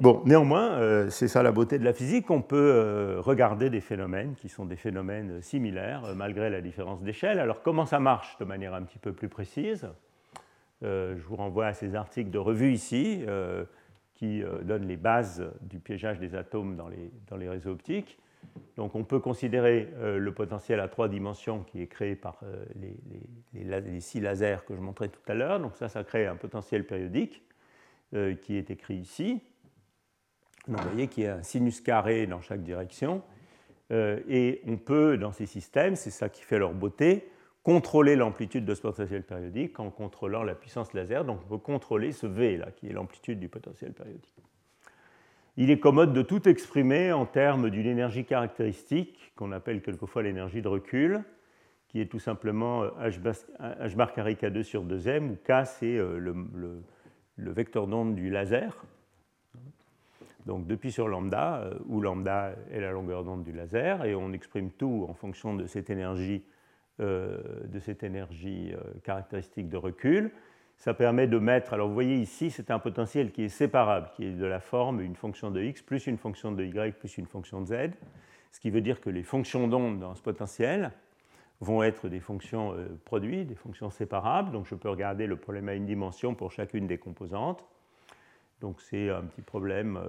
Bon, 0.00 0.22
néanmoins, 0.24 0.70
euh, 0.78 1.10
c'est 1.10 1.26
ça 1.26 1.42
la 1.42 1.50
beauté 1.50 1.80
de 1.80 1.84
la 1.84 1.92
physique, 1.92 2.30
on 2.30 2.40
peut 2.40 2.56
euh, 2.56 3.20
regarder 3.20 3.68
des 3.68 3.80
phénomènes 3.80 4.36
qui 4.36 4.48
sont 4.48 4.64
des 4.64 4.76
phénomènes 4.76 5.42
similaires 5.42 6.04
euh, 6.04 6.14
malgré 6.14 6.50
la 6.50 6.60
différence 6.60 7.02
d'échelle. 7.02 7.40
Alors 7.40 7.62
comment 7.62 7.84
ça 7.84 7.98
marche 7.98 8.38
de 8.38 8.44
manière 8.44 8.74
un 8.74 8.82
petit 8.82 9.00
peu 9.00 9.12
plus 9.12 9.28
précise? 9.28 9.88
Je 10.82 11.22
vous 11.28 11.36
renvoie 11.36 11.66
à 11.66 11.74
ces 11.74 11.94
articles 11.94 12.30
de 12.30 12.38
revue 12.38 12.72
ici 12.72 13.24
qui 14.14 14.42
donnent 14.64 14.88
les 14.88 14.96
bases 14.96 15.48
du 15.60 15.78
piégeage 15.78 16.18
des 16.18 16.34
atomes 16.34 16.74
dans 16.74 16.88
les, 16.88 17.12
dans 17.28 17.36
les 17.36 17.48
réseaux 17.48 17.70
optiques. 17.70 18.18
Donc 18.76 18.94
on 18.94 19.04
peut 19.04 19.20
considérer 19.20 19.88
le 20.00 20.32
potentiel 20.32 20.80
à 20.80 20.88
trois 20.88 21.08
dimensions 21.08 21.62
qui 21.62 21.82
est 21.82 21.86
créé 21.86 22.16
par 22.16 22.40
les, 22.74 22.96
les, 23.52 24.00
six 24.00 24.18
lasers 24.18 24.64
que 24.66 24.74
je 24.74 24.80
montrais 24.80 25.08
tout 25.08 25.20
à 25.28 25.34
l'heure. 25.34 25.60
Donc 25.60 25.76
ça, 25.76 25.88
ça 25.88 26.04
crée 26.04 26.26
un 26.26 26.36
potentiel 26.36 26.86
périodique 26.86 27.42
qui 28.40 28.56
est 28.56 28.70
écrit 28.70 28.96
ici 28.96 29.42
vous 30.66 30.76
voyez 30.82 31.08
qu'il 31.08 31.24
y 31.24 31.26
a 31.26 31.36
un 31.36 31.42
sinus 31.42 31.80
carré 31.80 32.26
dans 32.26 32.40
chaque 32.40 32.62
direction. 32.62 33.22
Euh, 33.90 34.20
et 34.28 34.62
on 34.66 34.76
peut, 34.76 35.18
dans 35.18 35.32
ces 35.32 35.46
systèmes, 35.46 35.96
c'est 35.96 36.10
ça 36.10 36.28
qui 36.28 36.42
fait 36.42 36.58
leur 36.58 36.72
beauté, 36.72 37.30
contrôler 37.62 38.16
l'amplitude 38.16 38.64
de 38.64 38.74
ce 38.74 38.80
potentiel 38.80 39.22
périodique 39.24 39.78
en 39.80 39.90
contrôlant 39.90 40.42
la 40.42 40.54
puissance 40.54 40.92
laser. 40.94 41.24
Donc 41.24 41.40
on 41.44 41.48
peut 41.48 41.58
contrôler 41.58 42.12
ce 42.12 42.26
V, 42.26 42.56
là, 42.56 42.70
qui 42.70 42.88
est 42.88 42.92
l'amplitude 42.92 43.38
du 43.40 43.48
potentiel 43.48 43.92
périodique. 43.92 44.34
Il 45.56 45.70
est 45.70 45.78
commode 45.78 46.12
de 46.12 46.22
tout 46.22 46.48
exprimer 46.48 47.12
en 47.12 47.26
termes 47.26 47.68
d'une 47.68 47.86
énergie 47.86 48.24
caractéristique, 48.24 49.32
qu'on 49.36 49.52
appelle 49.52 49.82
quelquefois 49.82 50.22
l'énergie 50.22 50.62
de 50.62 50.68
recul, 50.68 51.22
qui 51.88 52.00
est 52.00 52.06
tout 52.06 52.18
simplement 52.18 52.84
h 52.84 53.94
bar 53.94 54.12
carré 54.14 54.34
K2 54.34 54.62
sur 54.62 54.84
2m, 54.84 55.30
où 55.30 55.36
K 55.36 55.66
c'est 55.66 55.98
euh, 55.98 56.18
le, 56.18 57.52
vecteur 57.52 57.86
d'onde 57.86 58.14
du 58.14 58.30
laser, 58.30 58.82
donc 60.46 60.66
depuis 60.66 60.90
sur 60.90 61.08
lambda, 61.08 61.56
euh, 61.56 61.74
où 61.86 62.00
lambda 62.00 62.54
est 62.70 62.80
la 62.80 62.90
longueur 62.90 63.24
d'onde 63.24 63.44
du 63.44 63.52
laser, 63.52 64.04
et 64.04 64.14
on 64.14 64.32
exprime 64.32 64.70
tout 64.70 65.06
en 65.08 65.14
fonction 65.14 65.54
de 65.54 65.66
cette 65.66 65.90
énergie, 65.90 66.42
euh, 67.00 67.38
de 67.66 67.78
cette 67.78 68.02
énergie 68.02 68.72
euh, 68.72 68.80
caractéristique 69.04 69.68
de 69.68 69.76
recul. 69.76 70.32
Ça 70.82 70.94
permet 70.94 71.28
de 71.28 71.38
mettre, 71.38 71.74
alors 71.74 71.86
vous 71.86 71.94
voyez 71.94 72.16
ici, 72.16 72.50
c'est 72.50 72.72
un 72.72 72.80
potentiel 72.80 73.30
qui 73.30 73.44
est 73.44 73.48
séparable, 73.48 74.10
qui 74.16 74.24
est 74.24 74.32
de 74.32 74.44
la 74.44 74.58
forme 74.58 75.00
une 75.00 75.14
fonction 75.14 75.52
de 75.52 75.62
x 75.62 75.80
plus 75.80 76.08
une 76.08 76.18
fonction 76.18 76.50
de 76.50 76.64
y 76.64 76.90
plus 76.90 77.18
une 77.18 77.26
fonction 77.26 77.60
de 77.60 77.66
z, 77.66 77.90
ce 78.50 78.58
qui 78.58 78.68
veut 78.68 78.80
dire 78.80 79.00
que 79.00 79.08
les 79.08 79.22
fonctions 79.22 79.68
d'onde 79.68 80.00
dans 80.00 80.16
ce 80.16 80.22
potentiel 80.22 80.90
vont 81.60 81.84
être 81.84 82.08
des 82.08 82.18
fonctions 82.18 82.74
produits, 83.04 83.44
des 83.44 83.54
fonctions 83.54 83.90
séparables, 83.90 84.50
donc 84.50 84.66
je 84.66 84.74
peux 84.74 84.90
regarder 84.90 85.28
le 85.28 85.36
problème 85.36 85.68
à 85.68 85.74
une 85.74 85.86
dimension 85.86 86.34
pour 86.34 86.50
chacune 86.50 86.88
des 86.88 86.98
composantes. 86.98 87.64
Donc 88.60 88.80
c'est 88.80 89.08
un 89.08 89.22
petit 89.22 89.42
problème 89.42 90.00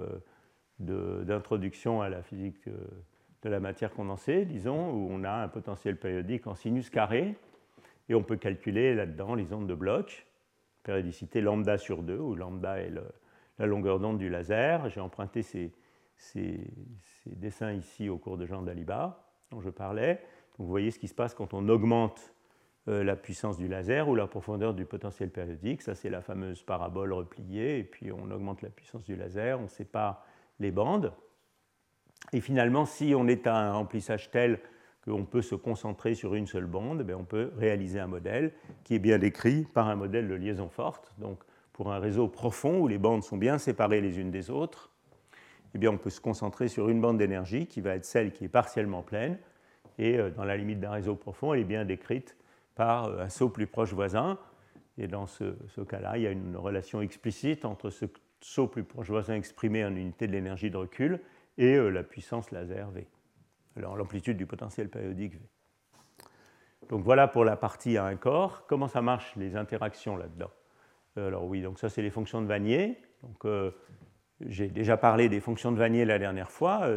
euh, 0.80 1.22
d'introduction 1.24 2.02
à 2.02 2.08
la 2.08 2.20
physique 2.24 2.66
euh, 2.66 2.72
de 3.44 3.48
la 3.48 3.60
matière 3.60 3.92
condensée, 3.92 4.44
disons, 4.44 4.90
où 4.90 5.06
on 5.08 5.22
a 5.22 5.34
un 5.34 5.46
potentiel 5.46 5.96
périodique 5.96 6.48
en 6.48 6.56
sinus 6.56 6.90
carré, 6.90 7.36
et 8.08 8.16
on 8.16 8.24
peut 8.24 8.38
calculer 8.38 8.96
là-dedans 8.96 9.36
les 9.36 9.52
ondes 9.52 9.68
de 9.68 9.74
bloc, 9.76 10.26
périodicité 10.84 11.40
lambda 11.40 11.78
sur 11.78 12.02
2, 12.02 12.16
où 12.16 12.36
lambda 12.36 12.78
est 12.78 12.92
la 13.58 13.66
longueur 13.66 13.98
d'onde 13.98 14.18
du 14.18 14.28
laser. 14.28 14.88
J'ai 14.90 15.00
emprunté 15.00 15.42
ces, 15.42 15.72
dessins 17.26 17.72
ici 17.72 18.08
au 18.08 18.18
cours 18.18 18.38
de 18.38 18.46
Jean 18.46 18.62
Daliba, 18.62 19.26
dont 19.50 19.60
je 19.60 19.70
parlais. 19.70 20.22
vous 20.58 20.66
voyez 20.66 20.92
ce 20.92 21.00
qui 21.00 21.08
se 21.08 21.14
passe 21.14 21.34
quand 21.34 21.54
on 21.54 21.68
augmente 21.68 22.34
euh, 22.86 23.02
la 23.02 23.16
puissance 23.16 23.56
du 23.56 23.66
laser 23.66 24.08
ou 24.08 24.14
la 24.14 24.26
profondeur 24.26 24.74
du 24.74 24.84
potentiel 24.84 25.30
périodique. 25.30 25.82
Ça, 25.82 25.94
c'est 25.94 26.10
la 26.10 26.20
fameuse 26.20 26.62
parabole 26.62 27.12
repliée. 27.12 27.78
Et 27.78 27.84
puis, 27.84 28.12
on 28.12 28.30
augmente 28.30 28.62
la 28.62 28.68
puissance 28.68 29.04
du 29.04 29.16
laser, 29.16 29.58
on 29.58 29.68
sépare 29.68 30.24
les 30.60 30.70
bandes. 30.70 31.12
Et 32.32 32.40
finalement, 32.40 32.84
si 32.84 33.14
on 33.16 33.26
est 33.26 33.46
à 33.46 33.56
un 33.56 33.72
remplissage 33.72 34.30
tel 34.30 34.60
qu'on 35.04 35.24
peut 35.24 35.42
se 35.42 35.54
concentrer 35.54 36.14
sur 36.14 36.34
une 36.34 36.46
seule 36.46 36.66
bande, 36.66 37.04
eh 37.08 37.14
on 37.14 37.24
peut 37.24 37.50
réaliser 37.56 38.00
un 38.00 38.06
modèle 38.06 38.52
qui 38.84 38.94
est 38.94 38.98
bien 38.98 39.18
décrit 39.18 39.66
par 39.74 39.88
un 39.88 39.96
modèle 39.96 40.28
de 40.28 40.34
liaison 40.34 40.68
forte. 40.68 41.14
Donc, 41.18 41.40
pour 41.72 41.92
un 41.92 41.98
réseau 41.98 42.28
profond 42.28 42.78
où 42.78 42.88
les 42.88 42.98
bandes 42.98 43.22
sont 43.22 43.36
bien 43.36 43.58
séparées 43.58 44.00
les 44.00 44.18
unes 44.18 44.30
des 44.30 44.50
autres, 44.50 44.90
eh 45.74 45.88
on 45.88 45.98
peut 45.98 46.10
se 46.10 46.20
concentrer 46.20 46.68
sur 46.68 46.88
une 46.88 47.00
bande 47.00 47.18
d'énergie 47.18 47.66
qui 47.66 47.80
va 47.80 47.96
être 47.96 48.04
celle 48.04 48.32
qui 48.32 48.44
est 48.44 48.48
partiellement 48.48 49.02
pleine. 49.02 49.38
Et 49.98 50.18
euh, 50.18 50.30
dans 50.30 50.44
la 50.44 50.56
limite 50.56 50.80
d'un 50.80 50.92
réseau 50.92 51.16
profond, 51.16 51.52
elle 51.52 51.60
est 51.60 51.64
bien 51.64 51.84
décrite 51.84 52.36
par 52.74 53.20
un 53.20 53.28
saut 53.28 53.48
plus 53.48 53.66
proche 53.66 53.92
voisin. 53.92 54.38
Et 54.98 55.08
dans 55.08 55.26
ce, 55.26 55.80
cas-là, 55.80 56.16
il 56.16 56.22
y 56.22 56.26
a 56.26 56.30
une 56.30 56.56
relation 56.56 57.00
explicite 57.00 57.64
entre 57.64 57.90
ce 57.90 58.06
saut 58.40 58.68
plus 58.68 58.84
proche 58.84 59.08
voisin 59.08 59.34
exprimé 59.34 59.84
en 59.84 59.94
unité 59.94 60.26
de 60.26 60.32
l'énergie 60.32 60.70
de 60.70 60.76
recul 60.76 61.20
et 61.58 61.74
euh, 61.74 61.88
la 61.88 62.02
puissance 62.02 62.50
laser 62.50 62.90
V, 62.90 63.06
l'amplitude 63.76 64.36
du 64.36 64.46
potentiel 64.46 64.88
périodique 64.88 65.34
V. 65.34 65.40
Donc 66.88 67.02
voilà 67.02 67.28
pour 67.28 67.44
la 67.44 67.56
partie 67.56 67.96
à 67.96 68.04
un 68.04 68.16
corps. 68.16 68.66
Comment 68.66 68.88
ça 68.88 69.02
marche 69.02 69.34
les 69.36 69.56
interactions 69.56 70.16
là-dedans? 70.16 70.50
Euh, 71.18 71.28
Alors 71.28 71.44
oui, 71.44 71.62
donc 71.62 71.78
ça 71.78 71.88
c'est 71.88 72.02
les 72.02 72.10
fonctions 72.10 72.42
de 72.42 72.46
Vanier. 72.46 72.98
Donc 73.22 73.44
euh, 73.44 73.70
j'ai 74.40 74.68
déjà 74.68 74.96
parlé 74.96 75.28
des 75.28 75.40
fonctions 75.40 75.72
de 75.72 75.78
Vanier 75.78 76.04
la 76.04 76.18
dernière 76.18 76.50
fois. 76.50 76.88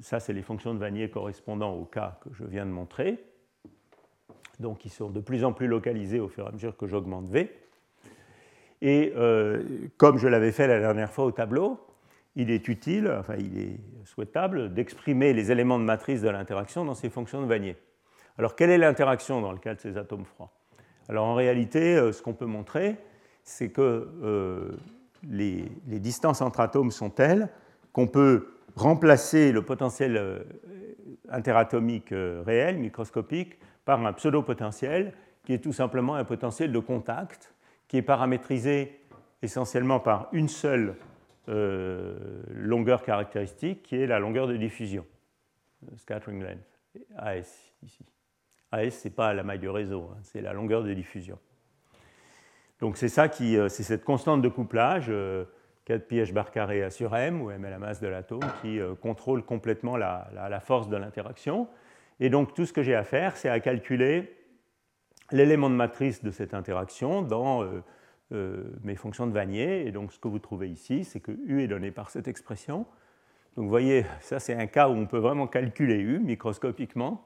ça 0.00 0.20
c'est 0.20 0.34
les 0.34 0.42
fonctions 0.42 0.74
de 0.74 0.78
Vanier 0.78 1.08
correspondant 1.08 1.72
au 1.72 1.84
cas 1.84 2.18
que 2.22 2.28
je 2.34 2.44
viens 2.44 2.66
de 2.66 2.70
montrer 2.70 3.24
donc 4.60 4.84
ils 4.84 4.90
sont 4.90 5.10
de 5.10 5.20
plus 5.20 5.44
en 5.44 5.52
plus 5.52 5.66
localisés 5.66 6.20
au 6.20 6.28
fur 6.28 6.44
et 6.44 6.48
à 6.48 6.52
mesure 6.52 6.76
que 6.76 6.86
j'augmente 6.86 7.28
V. 7.28 7.52
Et 8.82 9.12
euh, 9.16 9.62
comme 9.96 10.18
je 10.18 10.28
l'avais 10.28 10.52
fait 10.52 10.66
la 10.66 10.80
dernière 10.80 11.10
fois 11.10 11.24
au 11.24 11.32
tableau, 11.32 11.80
il 12.36 12.50
est 12.50 12.68
utile, 12.68 13.14
enfin 13.18 13.34
il 13.38 13.58
est 13.58 13.80
souhaitable 14.04 14.72
d'exprimer 14.74 15.32
les 15.32 15.50
éléments 15.52 15.78
de 15.78 15.84
matrice 15.84 16.22
de 16.22 16.28
l'interaction 16.28 16.84
dans 16.84 16.94
ces 16.94 17.10
fonctions 17.10 17.40
de 17.42 17.46
Vanier. 17.46 17.76
Alors 18.38 18.56
quelle 18.56 18.70
est 18.70 18.78
l'interaction 18.78 19.40
dans 19.40 19.52
le 19.52 19.58
cas 19.58 19.74
de 19.74 19.80
ces 19.80 19.96
atomes 19.96 20.24
froids? 20.24 20.52
Alors 21.08 21.26
en 21.26 21.34
réalité, 21.34 21.96
euh, 21.96 22.12
ce 22.12 22.22
qu'on 22.22 22.32
peut 22.34 22.46
montrer, 22.46 22.96
c'est 23.42 23.70
que 23.70 24.08
euh, 24.22 24.72
les, 25.28 25.68
distances 25.86 26.40
entre 26.40 26.60
atomes 26.60 26.90
sont 26.90 27.10
telles 27.10 27.48
qu'on 27.92 28.06
peut 28.06 28.48
remplacer 28.74 29.52
le 29.52 29.62
potentiel 29.62 30.44
interatomique 31.28 32.08
réel, 32.10 32.78
microscopique, 32.78 33.58
par 33.84 34.04
un 34.04 34.12
pseudo-potentiel 34.12 35.12
qui 35.44 35.52
est 35.52 35.58
tout 35.58 35.72
simplement 35.72 36.14
un 36.14 36.24
potentiel 36.24 36.72
de 36.72 36.78
contact 36.78 37.54
qui 37.86 37.98
est 37.98 38.02
paramétrisé 38.02 39.00
essentiellement 39.42 40.00
par 40.00 40.28
une 40.32 40.48
seule 40.48 40.88
euh, 40.88 41.13
longueur 41.46 43.02
caractéristique 43.02 43.82
qui 43.82 43.96
est 43.96 44.06
la 44.06 44.18
longueur 44.18 44.46
de 44.46 44.56
diffusion, 44.56 45.06
scattering 45.96 46.42
length, 46.42 46.80
AS 47.16 47.72
ici. 47.82 48.04
AS, 48.72 48.90
ce 48.90 49.08
n'est 49.08 49.14
pas 49.14 49.34
la 49.34 49.42
maille 49.42 49.58
du 49.58 49.68
réseau, 49.68 50.10
hein, 50.12 50.18
c'est 50.22 50.40
la 50.40 50.52
longueur 50.52 50.82
de 50.82 50.92
diffusion. 50.94 51.38
Donc 52.80 52.96
c'est 52.96 53.08
ça 53.08 53.28
qui, 53.28 53.56
euh, 53.56 53.68
c'est 53.68 53.82
cette 53.82 54.04
constante 54.04 54.42
de 54.42 54.48
couplage, 54.48 55.06
4 55.06 55.12
euh, 55.12 55.44
pi 55.98 56.16
h 56.16 56.32
bar 56.32 56.50
carré 56.50 56.82
A 56.82 56.90
sur 56.90 57.14
m, 57.14 57.42
ou 57.42 57.50
m 57.50 57.64
est 57.64 57.70
la 57.70 57.78
masse 57.78 58.00
de 58.00 58.08
l'atome, 58.08 58.44
qui 58.62 58.80
contrôle 59.00 59.44
complètement 59.44 59.96
la, 59.96 60.28
la 60.34 60.60
force 60.60 60.88
de 60.88 60.96
l'interaction. 60.96 61.68
Et 62.20 62.30
donc 62.30 62.54
tout 62.54 62.66
ce 62.66 62.72
que 62.72 62.82
j'ai 62.82 62.94
à 62.94 63.04
faire, 63.04 63.36
c'est 63.36 63.48
à 63.48 63.60
calculer 63.60 64.34
l'élément 65.32 65.70
de 65.70 65.74
matrice 65.74 66.22
de 66.22 66.30
cette 66.30 66.54
interaction 66.54 67.22
dans 67.22 67.62
euh, 67.62 67.66
euh, 67.66 67.80
mes 68.30 68.96
fonctions 68.96 69.26
de 69.26 69.32
Vanier. 69.32 69.86
Et 69.86 69.92
donc 69.92 70.12
ce 70.12 70.18
que 70.18 70.28
vous 70.28 70.38
trouvez 70.38 70.68
ici, 70.68 71.04
c'est 71.04 71.20
que 71.20 71.32
U 71.46 71.62
est 71.62 71.68
donné 71.68 71.90
par 71.90 72.10
cette 72.10 72.28
expression. 72.28 72.86
Donc 73.56 73.64
vous 73.64 73.68
voyez, 73.68 74.04
ça 74.20 74.40
c'est 74.40 74.54
un 74.54 74.66
cas 74.66 74.88
où 74.88 74.92
on 74.92 75.06
peut 75.06 75.18
vraiment 75.18 75.46
calculer 75.46 75.98
U 75.98 76.18
microscopiquement. 76.18 77.24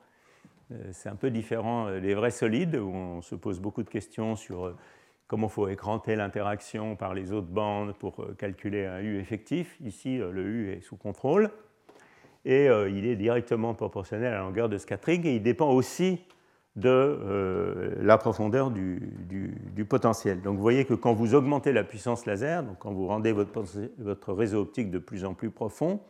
Euh, 0.73 0.77
c'est 0.93 1.09
un 1.09 1.17
peu 1.17 1.31
différent 1.31 1.99
des 2.01 2.15
vrais 2.15 2.31
solides, 2.31 2.77
où 2.77 2.91
on 2.91 3.23
se 3.23 3.35
pose 3.35 3.61
beaucoup 3.61 3.83
de 3.83 3.89
questions 3.89 4.37
sur 4.37 4.77
comment 5.27 5.47
il 5.47 5.53
faut 5.53 5.69
écranter 5.69 6.17
l'interaction 6.17 6.97
par 6.97 7.15
les 7.15 7.33
autres 7.33 7.49
bandes 7.49 7.95
pour 7.95 8.27
calculer 8.37 8.85
un 8.85 9.01
U 9.01 9.19
effectif. 9.19 9.77
Ici, 9.83 10.19
le 10.19 10.43
U 10.45 10.73
est 10.73 10.81
sous 10.81 10.97
contrôle 10.97 11.51
et 12.45 12.69
euh, 12.69 12.89
il 12.89 13.07
est 13.07 13.17
directement 13.17 13.75
proportionnel 13.75 14.33
à 14.33 14.37
la 14.37 14.43
longueur 14.43 14.69
de 14.69 14.79
scattering 14.79 15.27
et 15.27 15.37
il 15.37 15.43
dépend 15.43 15.71
aussi 15.71 16.21
de 16.77 16.89
euh, 16.89 17.95
la 18.01 18.19
profondeur 18.19 18.71
du, 18.71 19.01
potentiel. 19.89 20.43
Donc 20.43 20.57
vous 20.57 20.63
voyez 20.63 20.85
que 20.85 20.95
quand 20.95 21.15
vous 21.15 21.35
augmentez 21.35 21.73
la 21.73 21.85
puissance 21.85 22.27
laser, 22.27 22.63
donc 22.63 22.79
quand 22.79 22.93
vous 22.93 23.07
rendez 23.07 23.33
votre, 23.33 24.33
réseau 24.33 24.63
optique 24.63 24.91
de 24.91 24.99
plus 24.99 25.25
en 25.25 25.35
plus 25.35 25.51
profond, 25.51 26.01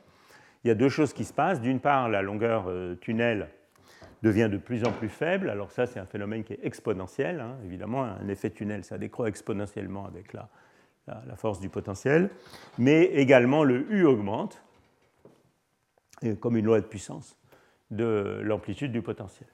il 0.64 0.68
y 0.68 0.70
a 0.70 0.74
deux 0.74 0.89
choses 0.89 1.12
qui 1.12 1.24
se 1.24 1.32
passent. 1.32 1.60
D'une 1.60 1.80
part, 1.80 2.09
la 2.09 2.22
longueur 2.22 2.64
euh, 2.68 2.97
tunnel 2.97 3.48
devient 4.22 4.48
de 4.51 4.59
plus 4.59 4.85
en 4.85 4.90
plus 4.90 5.09
faible. 5.09 5.48
Alors 5.48 5.70
ça, 5.70 5.86
c'est 5.86 6.01
un 6.01 6.06
phénomène 6.06 6.43
qui 6.43 6.55
est 6.55 6.60
exponentiel. 6.64 7.40
Hein. 7.40 7.56
Évidemment, 7.64 8.02
un 8.02 8.28
effet 8.28 8.51
tunnel, 8.51 8.85
ça 8.85 8.98
décroît 8.98 9.28
exponentiellement 9.28 10.06
avec 10.06 10.32
la 10.32 10.48
force 11.36 11.60
du 11.60 11.68
potentiel. 11.68 12.30
Mais 12.78 13.05
également, 13.05 13.62
le 13.62 13.90
U 13.93 14.05
augmente 14.05 14.60
comme 16.40 16.56
une 16.56 16.66
loi 16.66 16.80
de 16.80 16.86
puissance 16.86 17.36
de 17.90 18.40
l'amplitude 18.43 18.93
du 18.93 19.02
potentiel. 19.02 19.48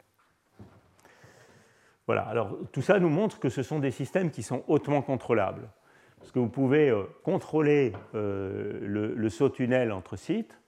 Voilà, 2.07 2.23
alors 2.23 2.59
tout 2.73 2.83
ça 2.83 2.99
nous 2.99 3.09
montre 3.09 3.41
que 3.41 3.49
ce 3.49 3.63
sont 3.63 3.79
des 3.79 3.91
systèmes 3.91 4.31
qui 4.31 4.43
sont 4.43 4.63
hautement 4.69 5.01
contrôlables. 5.01 5.69
Parce 6.25 6.33
que 6.33 6.39
vous 6.39 6.49
pouvez 6.49 6.89
euh, 6.89 7.05
contrôler 7.23 7.93
euh, 8.15 8.79
le, 8.83 9.29
saut 9.29 9.51
tunnel 9.51 9.93
entre 9.93 10.17
sites 10.17 10.59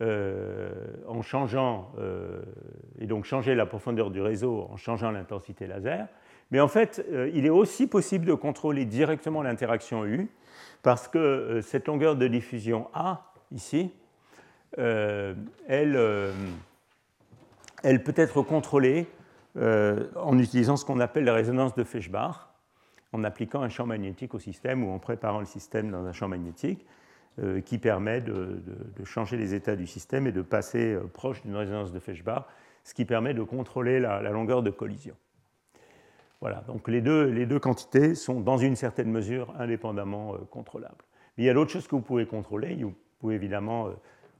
euh, 0.00 0.70
en 1.06 1.20
changeant, 1.20 1.92
et 2.98 3.06
donc 3.06 3.24
changer 3.26 3.54
la 3.54 3.66
profondeur 3.66 4.10
du 4.10 4.20
réseau 4.20 4.66
en 4.70 4.76
changeant 4.76 5.10
l'intensité 5.10 5.66
laser. 5.66 6.08
Mais 6.50 6.60
en 6.60 6.68
fait, 6.68 7.04
il 7.32 7.46
est 7.46 7.50
aussi 7.50 7.86
possible 7.86 8.24
de 8.24 8.34
contrôler 8.34 8.86
directement 8.86 9.42
l'interaction 9.42 10.04
U, 10.04 10.30
parce 10.82 11.08
que 11.08 11.60
cette 11.62 11.86
longueur 11.86 12.16
de 12.16 12.26
diffusion 12.26 12.88
A, 12.92 13.32
ici, 13.52 13.92
elle, 14.76 15.96
elle 17.82 18.02
peut 18.02 18.14
être 18.16 18.42
contrôlée 18.42 19.06
euh, 19.56 20.08
en 20.16 20.36
utilisant 20.38 20.76
ce 20.76 20.84
qu'on 20.84 20.98
appelle 20.98 21.24
la 21.24 21.32
résonance 21.32 21.76
de 21.76 21.84
Feshbach, 21.84 22.48
en 23.12 23.22
appliquant 23.22 23.62
un 23.62 23.68
champ 23.68 23.86
magnétique 23.86 24.34
au 24.34 24.40
système 24.40 24.82
ou 24.82 24.90
en 24.90 24.98
préparant 24.98 25.38
le 25.38 25.46
système 25.46 25.92
dans 25.92 26.04
un 26.06 26.12
champ 26.12 26.26
magnétique 26.26 26.84
euh, 27.38 27.60
qui 27.60 27.78
permet 27.78 28.20
de, 28.20 28.60
changer 29.04 29.36
les 29.36 29.54
états 29.54 29.76
du 29.76 29.86
système 29.86 30.26
et 30.26 30.32
de 30.32 30.42
passer 30.42 30.94
euh, 30.94 31.04
proche 31.04 31.40
d'une 31.42 31.54
résonance 31.54 31.92
de 31.92 32.00
Feshbach, 32.00 32.46
ce 32.82 32.94
qui 32.94 33.04
permet 33.04 33.32
de 33.32 33.44
contrôler 33.44 34.00
la, 34.00 34.20
longueur 34.30 34.64
de 34.64 34.70
collision. 34.70 35.14
Voilà, 36.40 36.64
donc 36.66 36.88
les 36.88 37.00
deux, 37.00 37.26
les 37.26 37.46
deux, 37.46 37.60
quantités 37.60 38.16
sont 38.16 38.40
dans 38.40 38.58
une 38.58 38.74
certaine 38.74 39.10
mesure 39.10 39.54
indépendamment 39.58 40.34
contrôlables. 40.50 41.04
Mais 41.36 41.44
il 41.44 41.46
y 41.46 41.50
a 41.50 41.54
d'autres 41.54 41.70
choses 41.70 41.86
que 41.86 41.94
vous 41.94 42.02
pouvez 42.02 42.26
contrôler. 42.26 42.74
Vous 42.82 42.92
pouvez 43.20 43.36
évidemment, 43.36 43.88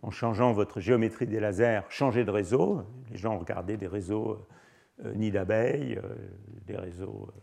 en 0.02 0.10
changeant 0.10 0.52
votre 0.52 0.80
géométrie 0.80 1.26
des 1.26 1.40
lasers, 1.40 1.80
changer 1.88 2.24
de 2.24 2.30
réseau. 2.30 2.82
Les 3.10 3.16
gens 3.16 3.36
ont 3.36 3.38
regardé 3.38 3.78
des 3.78 3.86
réseaux 3.86 4.44
euh, 5.04 5.12
nid 5.14 5.32
d'abeilles, 5.32 5.98
euh, 5.98 6.14
des 6.66 6.76
réseaux, 6.76 7.28
euh, 7.28 7.40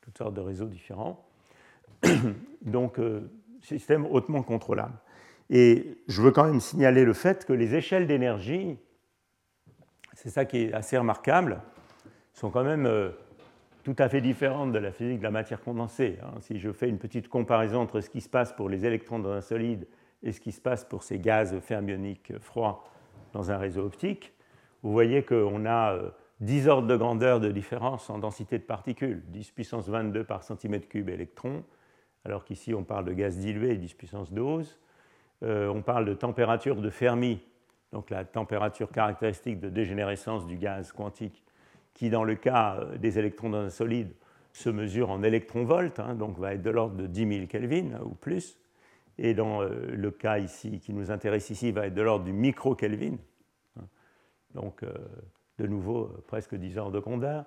toutes 0.00 0.16
sortes 0.16 0.32
de 0.32 0.40
réseaux 0.40 0.68
différents. 0.68 1.22
Donc, 2.62 2.98
système 3.60 4.06
hautement 4.06 4.42
contrôlable. 4.42 4.94
Et 5.50 5.98
je 6.08 6.22
veux 6.22 6.30
quand 6.30 6.44
même 6.44 6.60
signaler 6.60 7.04
le 7.04 7.12
fait 7.12 7.44
que 7.44 7.52
les 7.52 7.74
échelles 7.74 8.06
d'énergie, 8.06 8.78
c'est 10.14 10.30
ça 10.30 10.46
qui 10.46 10.62
est 10.62 10.72
assez 10.72 10.96
remarquable, 10.96 11.60
sont 12.32 12.50
quand 12.50 12.64
même 12.64 12.88
tout 13.82 13.96
à 13.98 14.08
fait 14.08 14.22
différentes 14.22 14.72
de 14.72 14.78
la 14.78 14.92
physique 14.92 15.18
de 15.18 15.24
la 15.24 15.30
matière 15.30 15.60
condensée. 15.60 16.18
Hein. 16.22 16.40
Si 16.40 16.58
je 16.58 16.72
fais 16.72 16.88
une 16.88 16.98
petite 16.98 17.28
comparaison 17.28 17.80
entre 17.80 18.00
ce 18.00 18.08
qui 18.08 18.22
se 18.22 18.30
passe 18.30 18.52
pour 18.52 18.70
les 18.70 18.86
électrons 18.86 19.18
dans 19.18 19.32
un 19.32 19.42
solide 19.42 19.86
et 20.22 20.32
ce 20.32 20.40
qui 20.40 20.52
se 20.52 20.60
passe 20.60 20.84
pour 20.84 21.02
ces 21.02 21.18
gaz 21.18 21.58
fermioniques 21.60 22.38
froids 22.38 22.84
dans 23.34 23.50
un 23.50 23.58
réseau 23.58 23.84
optique, 23.84 24.32
vous 24.82 24.92
voyez 24.92 25.22
qu'on 25.22 25.66
a 25.66 25.98
10 26.40 26.68
ordres 26.68 26.88
de 26.88 26.96
grandeur 26.96 27.40
de 27.40 27.50
différence 27.50 28.10
en 28.10 28.18
densité 28.18 28.58
de 28.58 28.64
particules, 28.64 29.22
10 29.28 29.52
puissance 29.52 29.88
22 29.88 30.24
par 30.24 30.42
centimètre 30.42 30.88
cube 30.88 31.08
électron, 31.08 31.64
alors 32.24 32.44
qu'ici 32.44 32.74
on 32.74 32.84
parle 32.84 33.04
de 33.04 33.12
gaz 33.12 33.38
dilué, 33.38 33.76
10 33.76 33.94
puissance 33.94 34.32
12. 34.32 34.78
Euh, 35.42 35.68
on 35.68 35.82
parle 35.82 36.06
de 36.06 36.14
température 36.14 36.76
de 36.76 36.90
Fermi, 36.90 37.40
donc 37.92 38.10
la 38.10 38.24
température 38.24 38.90
caractéristique 38.90 39.60
de 39.60 39.68
dégénérescence 39.68 40.46
du 40.46 40.56
gaz 40.56 40.92
quantique, 40.92 41.44
qui 41.92 42.10
dans 42.10 42.24
le 42.24 42.34
cas 42.34 42.78
euh, 42.80 42.96
des 42.96 43.18
électrons 43.18 43.50
dans 43.50 43.58
un 43.58 43.70
solide 43.70 44.12
se 44.52 44.70
mesure 44.70 45.10
en 45.10 45.22
électronvolts, 45.22 45.98
hein, 45.98 46.14
donc 46.14 46.38
va 46.38 46.54
être 46.54 46.62
de 46.62 46.70
l'ordre 46.70 46.96
de 46.96 47.06
10 47.06 47.36
000 47.36 47.46
Kelvin 47.46 48.00
ou 48.04 48.14
plus. 48.14 48.58
Et 49.18 49.34
dans 49.34 49.62
euh, 49.62 49.68
le 49.92 50.10
cas 50.10 50.38
ici 50.38 50.80
qui 50.80 50.92
nous 50.92 51.10
intéresse 51.10 51.50
ici, 51.50 51.70
va 51.70 51.86
être 51.86 51.94
de 51.94 52.02
l'ordre 52.02 52.24
du 52.24 52.32
micro-Kelvin. 52.32 53.16
Hein. 53.78 53.84
Donc 54.54 54.82
de 55.58 55.66
nouveau 55.66 56.04
euh, 56.04 56.24
presque 56.26 56.54
10 56.54 56.78
heures 56.78 56.90
de 56.90 56.98
grandeur. 56.98 57.44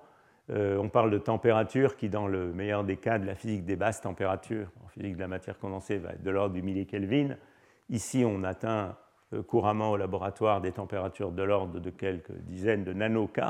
Euh, 0.50 0.78
on 0.78 0.90
parle 0.90 1.12
de 1.12 1.18
température 1.18 1.98
qui, 1.98 2.10
dans 2.10 2.28
le 2.28 2.54
meilleur 2.54 2.84
des 2.84 2.98
cas 2.98 3.20
de 3.20 3.26
la 3.26 3.36
physique 3.36 3.66
des 3.66 3.76
basses 3.76 4.02
températures, 4.02 4.70
en 4.86 4.88
physique 4.88 5.16
de 5.16 5.22
la 5.22 5.28
matière 5.28 5.60
condensée, 5.60 5.98
va 5.98 6.12
être 6.12 6.24
de 6.24 6.32
l'ordre 6.32 6.54
du 6.54 6.62
millikelvin. 6.62 7.36
Ici, 7.90 8.24
on 8.26 8.44
atteint 8.44 8.96
euh, 9.34 9.44
couramment 9.44 9.92
au 9.92 9.98
laboratoire 9.98 10.62
des 10.62 10.72
températures 10.72 11.32
de 11.32 11.44
l'ordre 11.44 11.80
de 11.80 11.90
quelques 11.90 12.32
dizaines 12.32 12.86
de 12.86 12.94
nanoK, 12.94 13.42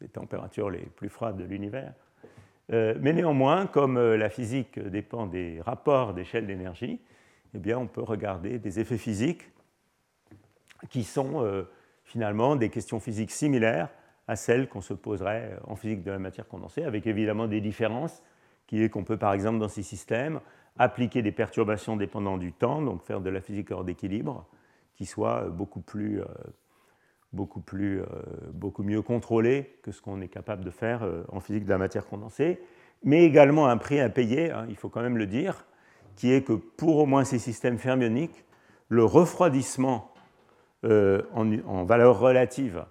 les 0.00 0.08
températures 0.08 0.70
les 0.70 0.86
plus 0.86 1.08
froides 1.08 1.36
de 1.36 1.44
l'univers. 1.44 1.92
mais 2.68 3.12
néanmoins, 3.12 3.66
comme 3.66 4.00
la 4.00 4.28
physique 4.28 4.80
dépend 4.80 5.26
des 5.26 5.60
rapports 5.60 6.12
d'échelle 6.12 6.48
d'énergie, 6.48 7.00
eh 7.54 7.58
bien, 7.58 7.78
on 7.78 7.86
peut 7.86 8.02
regarder 8.02 8.58
des 8.58 8.80
effets 8.80 8.98
physiques 8.98 9.48
qui 10.90 11.04
sont 11.04 11.64
finalement 12.04 12.56
des 12.56 12.68
questions 12.68 13.00
physiques 13.00 13.30
similaires 13.30 13.88
à 14.28 14.36
celles 14.36 14.68
qu'on 14.68 14.80
se 14.80 14.94
poserait 14.94 15.58
en 15.66 15.76
physique 15.76 16.02
de 16.02 16.10
la 16.10 16.18
matière 16.18 16.46
condensée, 16.46 16.84
avec 16.84 17.06
évidemment 17.06 17.48
des 17.48 17.60
différences, 17.60 18.22
qui 18.66 18.82
est 18.82 18.88
qu'on 18.88 19.04
peut 19.04 19.16
par 19.16 19.32
exemple 19.32 19.58
dans 19.58 19.68
ces 19.68 19.82
systèmes 19.82 20.40
appliquer 20.78 21.22
des 21.22 21.32
perturbations 21.32 21.96
dépendant 21.96 22.38
du 22.38 22.52
temps, 22.52 22.80
donc 22.82 23.02
faire 23.02 23.20
de 23.20 23.30
la 23.30 23.40
physique 23.40 23.70
hors 23.70 23.84
d'équilibre, 23.84 24.46
qui 24.94 25.06
soit 25.06 25.48
beaucoup 25.48 25.80
plus, 25.80 26.20
euh, 26.20 26.24
beaucoup, 27.32 27.60
plus 27.60 28.00
euh, 28.00 28.06
beaucoup 28.52 28.82
mieux 28.82 29.02
contrôlée 29.02 29.78
que 29.82 29.92
ce 29.92 30.00
qu'on 30.00 30.20
est 30.20 30.28
capable 30.28 30.64
de 30.64 30.70
faire 30.70 31.02
euh, 31.02 31.24
en 31.28 31.40
physique 31.40 31.64
de 31.64 31.70
la 31.70 31.78
matière 31.78 32.06
condensée, 32.06 32.60
mais 33.04 33.24
également 33.24 33.66
un 33.66 33.76
prix 33.76 34.00
à 34.00 34.08
payer, 34.08 34.50
hein, 34.50 34.66
il 34.68 34.76
faut 34.76 34.88
quand 34.88 35.02
même 35.02 35.18
le 35.18 35.26
dire, 35.26 35.66
qui 36.16 36.32
est 36.32 36.42
que 36.42 36.52
pour 36.52 36.98
au 36.98 37.06
moins 37.06 37.24
ces 37.24 37.38
systèmes 37.38 37.78
fermioniques, 37.78 38.44
le 38.88 39.04
refroidissement 39.04 40.11
euh, 40.84 41.22
en, 41.32 41.84
valeur 41.84 42.18
relative 42.18 42.84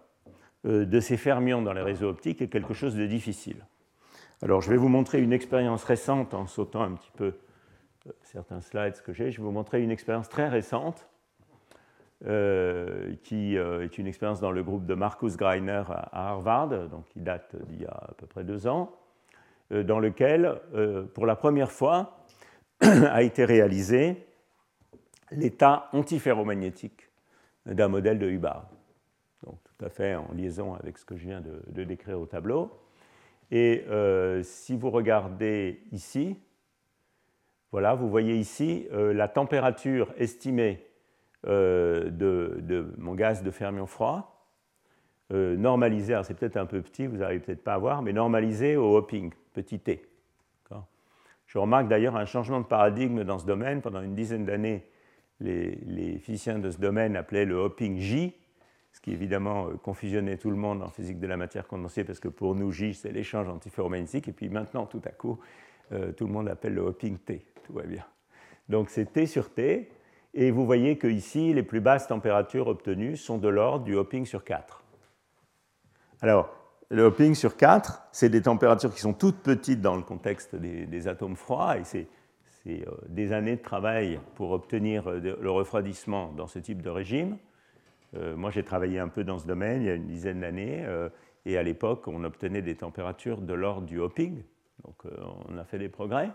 euh, 0.66 0.86
de 0.86 1.00
ces 1.02 1.18
fermions 1.18 1.62
dans 1.62 1.74
les 1.74 1.82
réseaux 1.82 2.08
optiques 2.08 2.42
est 2.42 2.48
quelque 2.48 2.74
chose 2.74 2.96
de 2.96 3.06
difficile. 3.06 3.66
Alors 4.42 4.62
je 4.62 4.70
vais 4.70 4.78
vous 4.78 4.88
montrer 4.88 5.22
une 5.22 5.34
expérience 5.34 5.84
récente 5.84 6.34
en 6.34 6.48
sautant 6.48 6.84
un 6.84 6.94
petit 6.94 7.12
peu 7.18 7.34
euh, 8.08 8.12
certains 8.24 8.62
slides 8.62 9.02
que 9.02 9.12
j'ai. 9.12 9.30
Je 9.32 9.40
vais 9.40 9.44
vous 9.44 9.52
montrer 9.52 9.84
une 9.84 9.92
expérience 9.92 10.30
très 10.30 10.48
récente 10.48 11.08
qui 13.24 13.56
est 13.56 13.98
une 13.98 14.06
expérience 14.06 14.40
dans 14.40 14.52
le 14.52 14.62
groupe 14.62 14.86
de 14.86 14.94
Marcus 14.94 15.38
Greiner 15.38 15.82
à 15.88 16.30
Harvard, 16.30 16.88
donc 16.88 17.08
qui 17.08 17.20
date 17.20 17.56
d'il 17.66 17.82
y 17.82 17.86
a 17.88 17.98
à 18.10 18.14
peu 18.16 18.28
près 18.28 18.44
deux 18.44 18.68
ans, 18.68 18.96
dans 19.72 19.98
lequel, 19.98 20.62
pour 21.16 21.26
la 21.26 21.36
première 21.36 21.72
fois, 21.72 22.24
a 22.82 23.24
été 23.24 23.44
réalisé 23.44 24.24
l'état 25.32 25.90
antiferromagnétique 25.94 27.11
d'un 27.66 27.88
modèle 27.88 28.20
de 28.20 28.30
Hubbard. 28.30 28.70
Donc 29.46 29.58
tout 29.64 29.86
à 29.86 29.90
fait 29.90 30.16
en 30.16 30.32
liaison 30.34 30.74
avec 30.76 30.98
ce 30.98 31.06
que 31.06 31.16
je 31.16 31.26
viens 31.26 31.42
de, 31.42 31.84
décrire 31.84 32.20
au 32.20 32.26
tableau. 32.26 32.72
Et 33.50 33.84
euh, 33.90 34.44
si 34.44 34.76
vous 34.76 34.90
regardez 34.90 35.82
ici, 35.92 36.38
voilà, 37.72 37.96
vous 37.96 38.10
voyez 38.10 38.36
ici 38.36 38.88
euh, 38.92 39.14
la 39.14 39.28
température 39.28 40.14
estimée 40.18 40.86
euh, 41.48 42.10
de, 42.10 42.94
mon 42.98 43.16
gaz 43.16 43.44
de 43.44 43.52
fermion 43.52 43.86
froid, 43.86 44.28
normalisée, 45.34 46.20
c'est 46.26 46.34
peut-être 46.34 46.58
un 46.58 46.66
peu 46.66 46.82
petit, 46.82 47.08
vous 47.08 47.16
n'arrivez 47.16 47.40
peut-être 47.40 47.64
pas 47.64 47.76
à 47.76 47.78
voir, 47.78 48.02
mais 48.02 48.12
normalisée 48.12 48.76
au 48.76 48.98
hopping, 48.98 49.32
petit 49.54 49.80
t. 49.80 50.12
Je 51.52 51.58
remarque 51.58 51.90
d'ailleurs 51.90 52.16
un 52.16 52.24
changement 52.24 52.62
de 52.62 52.66
paradigme 52.66 53.26
dans 53.26 53.38
ce 53.38 53.46
domaine. 53.46 53.82
Pendant 53.82 54.02
une 54.02 54.16
dizaine 54.16 54.46
d'années, 54.46 54.86
les, 55.42 56.20
physiciens 56.20 56.60
de 56.60 56.70
ce 56.72 56.78
domaine 56.78 57.16
appelaient 57.16 57.46
le 57.46 57.56
hopping 57.56 57.98
J, 58.00 58.34
ce 58.94 59.02
qui 59.02 59.12
évidemment 59.12 59.68
euh, 59.68 59.74
confusionnait 59.76 60.38
tout 60.38 60.50
le 60.50 60.56
monde 60.56 60.82
en 60.82 60.90
physique 60.90 61.20
de 61.20 61.28
la 61.28 61.38
matière 61.38 61.68
condensée, 61.68 62.04
parce 62.04 62.20
que 62.20 62.28
pour 62.28 62.56
nous, 62.56 62.72
J, 62.72 62.94
c'est 62.94 63.12
l'échange 63.12 63.48
antiferromagnétique, 63.48 64.28
et 64.28 64.34
puis 64.34 64.50
maintenant, 64.50 64.86
tout 64.86 65.02
à 65.06 65.12
coup, 65.12 65.40
euh, 65.92 66.12
tout 66.12 66.28
le 66.28 66.34
monde 66.34 66.48
appelle 66.50 66.74
le 66.74 66.82
hopping 66.82 67.18
T, 67.18 67.46
tout 67.64 67.74
va 67.74 67.84
bien. 67.84 68.06
Donc 68.70 68.90
c'est 68.90 69.12
T 69.12 69.26
sur 69.26 69.52
T, 69.54 69.90
et 70.34 70.52
vous 70.52 70.66
voyez 70.66 70.98
que 70.98 71.08
ici, 71.08 71.54
les 71.54 71.64
plus 71.64 71.82
basses 71.82 72.08
températures 72.08 72.68
obtenues 72.68 73.18
sont 73.18 73.38
de 73.38 73.50
l'ordre 73.50 73.84
du 73.84 73.96
hopping 73.96 74.26
sur 74.26 74.44
4. 74.44 74.84
Alors, 76.22 76.56
le 76.90 77.04
hopping 77.04 77.36
sur 77.36 77.58
4, 77.58 78.04
c'est 78.12 78.30
des 78.30 78.42
températures 78.42 78.94
qui 78.94 79.02
sont 79.02 79.14
toutes 79.14 79.40
petites 79.40 79.82
dans 79.82 79.96
le 79.96 80.04
contexte 80.04 80.56
des, 80.56 80.86
des 80.86 81.08
atomes 81.08 81.36
froids, 81.36 81.78
et 81.78 81.84
c'est 81.84 82.08
c'est 82.64 82.88
euh, 82.88 82.92
des 83.08 83.34
années 83.34 83.56
de 83.56 83.62
travail 83.62 84.20
pour 84.36 84.52
obtenir 84.52 85.08
euh, 85.08 85.20
le 85.40 85.52
refroidissement 85.52 86.32
dans 86.36 86.48
ce 86.48 86.60
type 86.60 86.82
de 86.82 86.90
régime. 86.90 87.38
Euh, 88.16 88.36
moi, 88.36 88.52
j'ai 88.52 88.64
travaillé 88.64 89.00
un 89.00 89.08
peu 89.08 89.24
dans 89.24 89.40
ce 89.40 89.48
domaine 89.48 89.82
il 89.82 89.88
y 89.88 89.90
a 89.90 89.96
une 89.96 90.08
dizaine 90.08 90.42
d'années, 90.42 90.86
et 91.46 91.58
à 91.58 91.64
l'époque, 91.64 92.08
on 92.08 92.24
obtenait 92.24 92.62
des 92.62 92.76
températures 92.76 93.42
de 93.42 93.54
l'ordre 93.54 93.88
du 93.88 94.00
hopping, 94.00 94.44
donc 94.84 94.96
on 95.50 95.58
a 95.58 95.64
fait 95.64 95.80
des 95.80 95.90
progrès, 95.90 96.30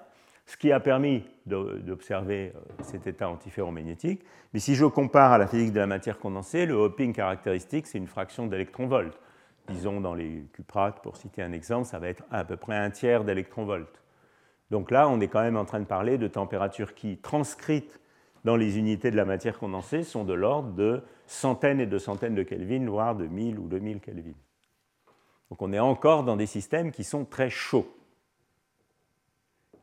ce 0.47 0.57
qui 0.57 0.73
a 0.73 0.81
permis 0.81 1.25
d'observer 1.45 2.53
cet 2.83 3.07
état 3.07 3.29
antiferromagnétique. 3.29 4.25
Mais 4.53 4.61
si 4.61 4.75
je 4.75 4.87
compare 4.87 5.33
à 5.33 5.39
la 5.39 5.47
physique 5.47 5.73
de 5.73 5.81
la 5.81 5.87
matière 5.87 6.19
condensée, 6.19 6.67
le 6.67 6.75
hopping 6.75 7.13
caractéristique, 7.13 7.87
c'est 7.87 7.99
une 7.99 8.07
fraction 8.07 8.47
d'électronvolt. 8.47 9.17
Disons 9.69 10.01
dans 10.01 10.15
les 10.15 10.47
cuprates, 10.53 11.03
pour 11.03 11.17
citer 11.17 11.43
un 11.43 11.53
exemple, 11.53 11.87
ça 11.87 11.99
va 11.99 12.09
être 12.09 12.25
à 12.31 12.45
peu 12.45 12.57
près 12.57 12.77
un 12.77 12.91
tiers 12.91 13.25
d'électronvolt. 13.25 14.01
Donc 14.71 14.91
là, 14.91 15.09
on 15.09 15.21
est 15.21 15.29
quand 15.29 15.43
même 15.43 15.57
en 15.57 15.65
train 15.65 15.81
de 15.81 15.85
parler 15.85 16.19
de 16.19 16.27
températures 16.27 16.95
qui, 16.95 17.19
transcrites 17.19 18.01
dans 18.45 18.57
les 18.57 18.79
unités 18.79 19.11
de 19.11 19.17
la 19.17 19.25
matière 19.25 19.59
condensée 19.59 20.05
sont 20.05 20.25
de 20.25 20.33
l'ordre 20.33 20.71
de 20.71 21.03
centaines 21.27 21.81
et 21.81 21.87
de 21.87 21.99
centaines 21.99 22.35
de 22.35 22.43
Kelvin, 22.43 22.87
voire 22.87 23.17
de 23.17 23.27
1000 23.27 23.59
ou 23.59 23.67
2000 23.67 24.01
Kelvin. 24.01 24.35
Donc 25.51 25.63
on 25.63 25.73
est 25.73 25.79
encore 25.79 26.25
dans 26.25 26.37
des 26.37 26.47
systèmes 26.47 26.93
qui 26.93 27.05
sont 27.05 27.25
très 27.25 27.51
chauds. 27.51 27.93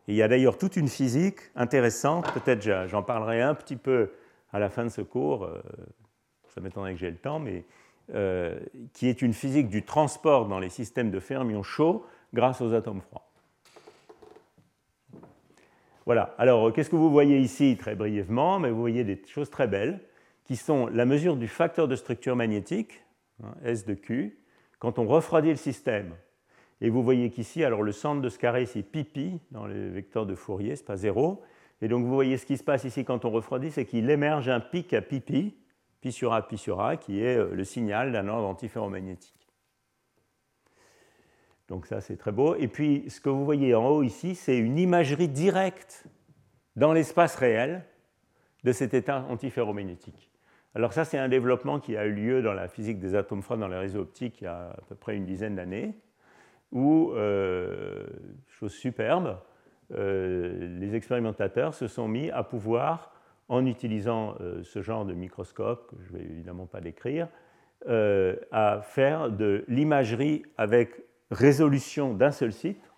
il 0.08 0.16
y 0.16 0.22
a 0.22 0.28
d'ailleurs 0.28 0.58
toute 0.58 0.76
une 0.76 0.88
physique 0.88 1.40
intéressante, 1.56 2.32
peut-être 2.34 2.88
j'en 2.88 3.04
parlerai 3.04 3.42
un 3.42 3.54
petit 3.54 3.76
peu 3.76 4.12
à 4.52 4.60
la 4.60 4.70
fin 4.70 4.84
de 4.84 4.90
ce 4.90 5.02
cours, 5.02 5.46
euh, 5.46 5.62
ça 6.48 6.62
m'étonnerait 6.62 6.94
que 6.94 7.00
j'ai 7.00 7.12
le 7.12 7.18
temps, 7.18 7.40
mais 7.40 7.66
euh, 8.14 8.60
qui 8.94 9.08
est 9.08 9.22
une 9.22 9.34
physique 9.34 9.70
du 9.70 9.84
transport 9.84 10.48
dans 10.48 10.60
les 10.60 10.70
systèmes 10.70 11.10
de 11.10 11.20
fermions 11.20 11.64
chauds 11.64 12.06
grâce 12.34 12.62
aux 12.62 12.74
atomes 12.74 13.02
froids. 13.02 13.23
Voilà, 16.06 16.36
alors 16.38 16.74
qu'est-ce 16.74 16.90
que 16.90 16.96
vous 16.96 17.12
voyez 17.12 17.40
ici 17.40 17.78
très 17.80 17.96
brièvement 17.96 18.60
Mais 18.60 18.70
Vous 18.70 18.80
voyez 18.80 19.04
des 19.04 19.22
choses 19.26 19.50
très 19.50 19.68
belles 19.68 20.02
qui 20.46 20.56
sont 20.56 20.88
la 20.88 21.06
mesure 21.06 21.38
du 21.38 21.48
facteur 21.48 21.88
de 21.88 21.96
structure 21.96 22.36
magnétique, 22.36 23.04
hein, 23.42 23.54
S 23.64 23.86
de 23.86 23.94
Q, 23.94 24.38
quand 24.80 25.00
on 25.00 25.08
refroidit 25.08 25.50
le 25.50 25.56
système. 25.56 26.14
Et 26.82 26.90
vous 26.90 27.02
voyez 27.02 27.30
qu'ici, 27.30 27.64
alors 27.64 27.82
le 27.82 27.94
centre 27.94 28.22
de 28.22 28.28
ce 28.28 28.38
carré, 28.38 28.66
c'est 28.66 28.84
pi 28.84 29.40
dans 29.52 29.66
les 29.66 29.90
vecteurs 29.90 30.26
de 30.26 30.36
Fourier, 30.36 30.76
c'est 30.76 30.86
pas 30.86 30.98
zéro. 30.98 31.42
Et 31.82 31.88
donc 31.88 32.04
vous 32.04 32.14
voyez 32.14 32.38
ce 32.38 32.46
qui 32.46 32.58
se 32.58 32.64
passe 32.64 32.84
ici 32.84 33.06
quand 33.06 33.24
on 33.24 33.30
refroidit, 33.30 33.72
c'est 33.72 33.86
qu'il 33.86 34.10
émerge 34.10 34.50
un 34.50 34.60
pic 34.60 34.94
à 34.94 35.02
pi 35.02 35.22
pi, 35.22 35.56
pi 36.02 36.12
sur 36.12 36.34
A, 36.34 36.46
pi 36.46 36.58
sur 36.58 36.82
A, 36.82 36.98
qui 36.98 37.22
est 37.22 37.38
euh, 37.38 37.54
le 37.54 37.64
signal 37.64 38.12
d'un 38.12 38.28
ordre 38.28 38.48
antiferromagnétique. 38.48 39.43
Donc 41.74 41.88
ça, 41.88 42.02
c'est 42.02 42.18
très 42.18 42.32
beau. 42.32 42.54
Et 42.54 42.68
puis, 42.68 43.04
ce 43.10 43.20
que 43.20 43.30
vous 43.30 43.44
voyez 43.44 43.74
en 43.74 43.88
haut 43.88 44.04
ici, 44.04 44.36
c'est 44.36 44.60
une 44.60 44.78
imagerie 44.78 45.28
directe 45.28 46.06
dans 46.76 46.94
l'espace 46.94 47.36
réel 47.36 47.84
de 48.64 48.72
cet 48.72 48.94
état 48.94 49.26
antiferromagnétique. 49.28 50.30
Alors 50.76 50.94
ça, 50.94 51.04
c'est 51.04 51.18
un 51.18 51.30
développement 51.30 51.80
qui 51.80 51.98
a 51.98 52.06
eu 52.06 52.14
lieu 52.14 52.44
dans 52.44 52.54
la 52.54 52.68
physique 52.68 53.00
des 53.00 53.16
atomes 53.16 53.42
froids 53.42 53.58
dans 53.58 53.68
les 53.68 53.80
réseaux 53.80 54.02
optiques 54.02 54.42
il 54.42 54.44
y 54.44 54.48
a 54.48 54.70
à 54.70 54.82
peu 54.88 54.94
près 54.94 55.18
une 55.18 55.26
dizaine 55.26 55.56
d'années, 55.56 55.96
où, 56.72 57.12
euh, 57.14 58.06
chose 58.50 58.74
superbe, 58.74 59.40
euh, 59.96 60.78
les 60.80 60.94
expérimentateurs 60.94 61.74
se 61.74 61.88
sont 61.88 62.08
mis 62.08 62.30
à 62.30 62.44
pouvoir, 62.44 63.16
en 63.50 63.66
utilisant 63.66 64.36
euh, 64.42 64.62
ce 64.62 64.84
genre 64.84 65.06
de 65.06 65.16
microscope, 65.16 65.90
que 65.90 66.04
je 66.04 66.14
ne 66.14 66.20
vais 66.20 66.26
évidemment 66.26 66.68
pas 66.68 66.82
décrire, 66.82 67.30
à 67.88 68.80
faire 68.84 69.32
de 69.32 69.66
l'imagerie 69.68 70.44
avec 70.56 71.02
résolution 71.34 72.14
d'un 72.14 72.32
seul 72.32 72.54
site, 72.54 72.92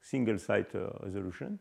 single 0.00 0.38
site 0.38 0.74
euh, 0.74 0.88
resolution, 1.00 1.58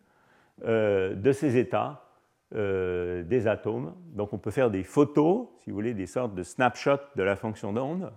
euh, 0.63 1.15
de 1.15 1.31
ces 1.31 1.57
états 1.57 2.05
euh, 2.53 3.23
des 3.23 3.47
atomes. 3.47 3.95
Donc 4.13 4.33
on 4.33 4.37
peut 4.37 4.51
faire 4.51 4.69
des 4.69 4.83
photos, 4.83 5.47
si 5.59 5.69
vous 5.69 5.75
voulez, 5.75 5.93
des 5.93 6.07
sortes 6.07 6.35
de 6.35 6.43
snapshots 6.43 6.99
de 7.15 7.23
la 7.23 7.35
fonction 7.35 7.73
d'onde, 7.73 8.11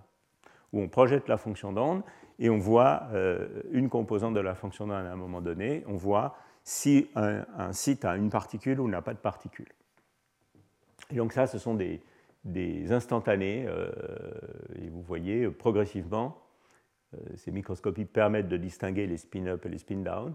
où 0.72 0.80
on 0.80 0.88
projette 0.88 1.28
la 1.28 1.36
fonction 1.36 1.72
d'onde 1.72 2.02
et 2.40 2.50
on 2.50 2.58
voit 2.58 3.04
une 3.70 3.88
composante 3.88 4.34
de 4.34 4.40
la 4.40 4.56
fonction 4.56 4.88
d'onde 4.88 5.06
à 5.06 5.12
un 5.12 5.16
moment 5.16 5.40
donné, 5.40 5.84
on 5.86 5.94
voit 5.94 6.36
si 6.64 7.08
un, 7.14 7.72
site 7.72 8.04
a 8.04 8.16
une 8.16 8.28
particule 8.28 8.80
ou 8.80 8.88
n'a 8.88 9.00
pas 9.00 9.14
de 9.14 9.20
particule. 9.20 9.68
Et 11.12 11.14
donc 11.14 11.32
ça, 11.32 11.46
ce 11.46 11.58
sont 11.58 11.74
des, 11.74 12.02
des 12.44 12.90
instantanés, 12.90 13.68
et 14.74 14.88
vous 14.88 15.02
voyez 15.02 15.48
progressivement 15.48 16.43
ces 17.36 17.50
microscopies 17.50 18.04
permettent 18.04 18.48
de 18.48 18.56
distinguer 18.56 19.06
les 19.06 19.16
spin-up 19.16 19.64
et 19.66 19.68
les 19.68 19.78
spin-down. 19.78 20.34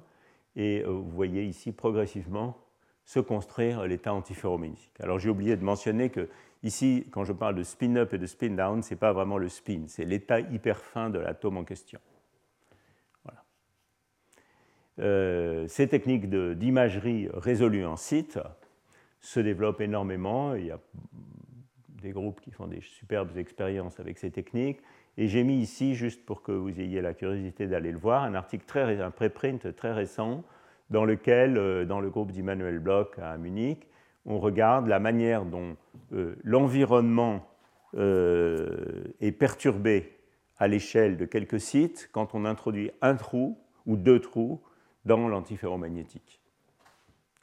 Et 0.56 0.82
euh, 0.82 0.90
vous 0.90 1.10
voyez 1.10 1.46
ici 1.46 1.72
progressivement 1.72 2.58
se 3.06 3.20
construire 3.20 3.86
l'état 3.86 4.14
antiferromagnétique. 4.14 4.94
Alors 5.00 5.20
j'ai 5.20 5.30
oublié 5.30 5.56
de 5.56 5.64
mentionner 5.64 6.10
que 6.10 6.30
ici, 6.64 7.08
quand 7.12 7.24
je 7.24 7.34
parle 7.34 7.56
de 7.56 7.64
spin-up 7.64 8.14
et 8.14 8.18
de 8.18 8.26
spin-down, 8.26 8.84
ce 8.84 8.94
n'est 8.94 9.00
pas 9.00 9.14
vraiment 9.14 9.38
le 9.38 9.50
spin, 9.50 9.86
c'est 9.88 10.06
l'état 10.06 10.40
hyper 10.40 10.80
fin 10.80 11.10
de 11.10 11.18
l'atome 11.18 11.58
en 11.58 11.64
question. 11.64 12.00
Voilà. 13.24 13.44
Euh, 15.00 15.68
ces 15.68 15.88
techniques 15.88 16.30
d'imagerie 16.30 17.30
résolue 17.34 17.86
en 17.86 17.96
site 17.96 18.40
se 19.22 19.40
développent 19.40 19.82
énormément. 19.82 20.56
Il 20.56 20.66
y 20.68 20.72
a 20.72 20.80
des 22.02 22.12
groupes 22.12 22.42
qui 22.42 22.52
font 22.52 22.68
des 22.68 22.82
superbes 22.82 23.38
expériences 23.38 24.00
avec 24.00 24.18
ces 24.18 24.32
techniques. 24.32 24.80
Et 25.22 25.28
j'ai 25.28 25.44
mis 25.44 25.60
ici, 25.60 25.96
juste 25.96 26.26
pour 26.26 26.44
que 26.44 26.54
vous 26.54 26.80
ayez 26.80 27.02
la 27.02 27.14
curiosité 27.14 27.68
d'aller 27.68 27.91
le 27.91 27.98
voir, 27.98 28.24
un 28.24 28.36
article 28.36 28.64
très, 28.66 29.02
un 29.02 29.12
préprint 29.12 29.76
très 29.76 29.91
récent 29.91 30.46
dans 30.91 31.04
lequel, 31.04 31.58
euh, 31.58 31.84
dans 31.84 32.00
le 32.00 32.10
groupe 32.10 32.32
d'Immanuel 32.32 32.80
Bloch 32.80 33.20
à 33.20 33.38
Munich, 33.38 33.86
on 34.26 34.40
regarde 34.40 34.88
la 34.88 35.00
manière 35.00 35.44
dont 35.44 35.76
euh, 36.14 36.36
l'environnement 36.46 37.46
euh, 37.96 39.04
est 39.20 39.34
perturbé 39.34 40.16
à 40.58 40.70
l'échelle 40.70 41.18
de 41.18 41.26
quelques 41.26 41.60
sites 41.60 42.10
quand 42.14 42.34
on 42.34 42.46
introduit 42.46 42.90
un 43.02 43.16
trou 43.16 43.58
ou 43.86 43.98
deux 43.98 44.22
trous 44.22 44.62
dans 45.04 45.28
l'antiferromagnétique. 45.28 46.40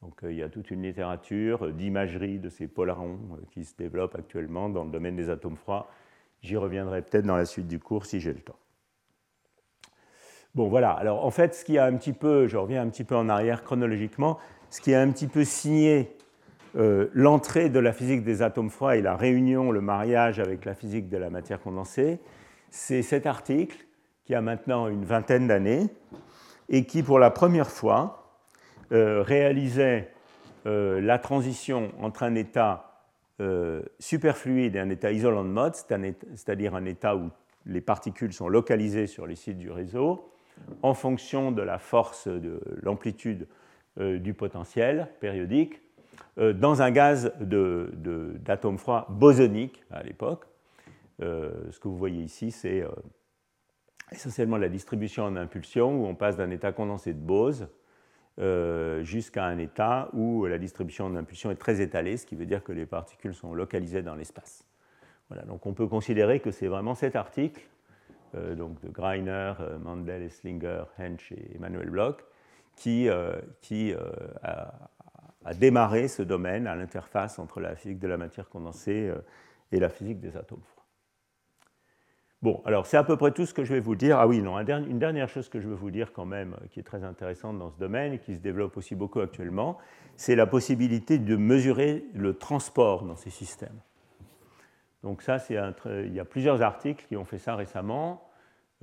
Donc 0.00 0.20
il 0.22 0.36
y 0.36 0.42
a 0.42 0.48
toute 0.48 0.70
une 0.70 0.82
littérature 0.82 1.74
d'imagerie 1.74 2.38
de 2.38 2.48
ces 2.48 2.68
polarons 2.68 3.18
qui 3.50 3.64
se 3.64 3.76
développe 3.76 4.14
actuellement 4.14 4.70
dans 4.70 4.84
le 4.84 4.90
domaine 4.90 5.16
des 5.16 5.28
atomes 5.28 5.56
froids 5.56 5.90
J'y 6.42 6.56
reviendrai 6.56 7.02
peut-être 7.02 7.26
dans 7.26 7.36
la 7.36 7.46
suite 7.46 7.66
du 7.66 7.78
cours 7.78 8.06
si 8.06 8.20
j'ai 8.20 8.32
le 8.32 8.40
temps. 8.40 8.58
Bon, 10.54 10.68
voilà. 10.68 10.92
Alors, 10.92 11.24
en 11.24 11.30
fait, 11.30 11.54
ce 11.54 11.64
qui 11.64 11.76
a 11.76 11.84
un 11.84 11.94
petit 11.96 12.12
peu, 12.12 12.46
je 12.46 12.56
reviens 12.56 12.82
un 12.82 12.88
petit 12.88 13.04
peu 13.04 13.14
en 13.14 13.28
arrière 13.28 13.62
chronologiquement, 13.62 14.38
ce 14.70 14.80
qui 14.80 14.94
a 14.94 15.00
un 15.00 15.10
petit 15.10 15.26
peu 15.26 15.44
signé 15.44 16.16
euh, 16.76 17.08
l'entrée 17.12 17.68
de 17.68 17.78
la 17.78 17.92
physique 17.92 18.22
des 18.22 18.42
atomes 18.42 18.70
froids 18.70 18.96
et 18.96 19.02
la 19.02 19.16
réunion, 19.16 19.70
le 19.70 19.80
mariage 19.80 20.40
avec 20.40 20.64
la 20.64 20.74
physique 20.74 21.08
de 21.08 21.16
la 21.16 21.30
matière 21.30 21.60
condensée, 21.60 22.20
c'est 22.70 23.02
cet 23.02 23.26
article 23.26 23.86
qui 24.24 24.34
a 24.34 24.40
maintenant 24.40 24.88
une 24.88 25.04
vingtaine 25.04 25.46
d'années 25.46 25.88
et 26.68 26.84
qui, 26.84 27.02
pour 27.02 27.18
la 27.18 27.30
première 27.30 27.70
fois, 27.70 28.40
euh, 28.92 29.22
réalisait 29.22 30.12
euh, 30.66 31.00
la 31.00 31.18
transition 31.18 31.92
entre 32.00 32.22
un 32.22 32.34
état 32.34 32.95
euh, 33.40 33.82
superfluide 33.98 34.76
et 34.76 34.78
un 34.78 34.88
état 34.88 35.12
isolant 35.12 35.44
de 35.44 35.50
mode, 35.50 35.74
c'est-à-dire 35.74 36.74
un 36.74 36.86
état 36.86 37.16
où 37.16 37.30
les 37.66 37.82
particules 37.82 38.32
sont 38.32 38.48
localisées 38.48 39.06
sur 39.06 39.26
les 39.26 39.34
sites 39.34 39.58
du 39.58 39.70
réseau 39.70 40.32
en 40.82 40.94
fonction 40.94 41.52
de 41.52 41.60
la 41.60 41.78
force 41.78 42.28
de 42.28 42.62
l'amplitude 42.82 43.46
euh, 44.00 44.18
du 44.18 44.32
potentiel 44.32 45.08
périodique 45.20 45.82
euh, 46.38 46.54
dans 46.54 46.80
un 46.80 46.90
gaz 46.90 47.30
d'atomes 47.38 48.78
froids 48.78 49.06
bosoniques 49.10 49.84
à 49.90 50.02
l'époque. 50.02 50.46
ce 51.20 51.78
que 51.78 51.88
vous 51.88 51.98
voyez 51.98 52.22
ici, 52.22 52.50
c'est 52.50 52.84
essentiellement 54.12 54.56
la 54.56 54.70
distribution 54.70 55.24
en 55.24 55.36
impulsion 55.36 56.00
où 56.00 56.06
on 56.06 56.14
passe 56.14 56.38
d'un 56.38 56.50
état 56.50 56.72
condensé 56.72 57.12
de 57.12 57.18
Bose 57.18 57.68
euh, 58.38 59.02
jusqu'à 59.02 59.44
un 59.44 59.58
état 59.58 60.08
où 60.12 60.46
la 60.46 60.58
distribution 60.58 61.08
d'impulsion 61.10 61.50
est 61.50 61.56
très 61.56 61.80
étalée, 61.80 62.16
ce 62.16 62.26
qui 62.26 62.36
veut 62.36 62.46
dire 62.46 62.62
que 62.62 62.72
les 62.72 62.86
particules 62.86 63.34
sont 63.34 63.54
localisées 63.54 64.02
dans 64.02 64.14
l'espace. 64.14 64.64
Voilà, 65.28 65.44
donc 65.44 65.66
on 65.66 65.72
peut 65.72 65.86
considérer 65.86 66.40
que 66.40 66.50
c'est 66.50 66.68
vraiment 66.68 66.94
cet 66.94 67.16
article, 67.16 67.62
euh, 68.34 68.54
donc 68.54 68.80
de 68.82 68.88
Greiner, 68.88 69.54
euh, 69.60 69.78
Mandel, 69.78 70.22
Esslinger, 70.22 70.84
Hensch 70.98 71.32
et 71.32 71.56
Emmanuel 71.56 71.90
Bloch, 71.90 72.24
qui, 72.76 73.08
qui 73.62 73.94
a, 74.42 74.74
a, 75.46 75.54
démarré 75.54 76.08
ce 76.08 76.22
domaine 76.22 76.66
à 76.66 76.74
l'interface 76.74 77.38
entre 77.38 77.58
la 77.58 77.74
physique 77.74 77.98
de 77.98 78.06
la 78.06 78.18
matière 78.18 78.50
condensée 78.50 79.10
et 79.72 79.80
la 79.80 79.88
physique 79.88 80.20
des 80.20 80.36
atomes 80.36 80.60
Bon, 82.42 82.62
alors 82.66 82.86
c'est 82.86 82.98
à 82.98 83.04
peu 83.04 83.16
près 83.16 83.30
tout 83.30 83.46
ce 83.46 83.54
que 83.54 83.64
je 83.64 83.72
vais 83.72 83.80
vous 83.80 83.96
dire. 83.96 84.18
Ah 84.18 84.26
oui, 84.26 84.42
non, 84.42 84.58
une 84.58 84.98
dernière 84.98 85.28
chose 85.28 85.48
que 85.48 85.58
je 85.58 85.68
veux 85.68 85.74
vous 85.74 85.90
dire 85.90 86.12
quand 86.12 86.26
même, 86.26 86.54
euh, 86.54 86.66
qui 86.70 86.80
est 86.80 86.82
très 86.82 87.02
intéressante 87.02 87.58
dans 87.58 87.70
ce 87.70 87.78
domaine 87.78 88.12
et 88.12 88.18
qui 88.18 88.34
se 88.34 88.40
développe 88.40 88.76
aussi 88.76 88.94
beaucoup 88.94 89.20
actuellement, 89.20 89.78
c'est 90.16 90.36
la 90.36 90.46
possibilité 90.46 91.18
de 91.18 91.36
mesurer 91.36 92.04
le 92.14 92.34
transport 92.34 93.04
dans 93.04 93.16
ces 93.16 93.30
systèmes. 93.30 93.80
Donc 95.02 95.22
ça, 95.22 95.38
c'est 95.38 95.56
il 95.86 96.12
y 96.12 96.20
a 96.20 96.24
plusieurs 96.24 96.62
articles 96.62 97.06
qui 97.08 97.16
ont 97.16 97.24
fait 97.24 97.38
ça 97.38 97.54
récemment. 97.54 98.28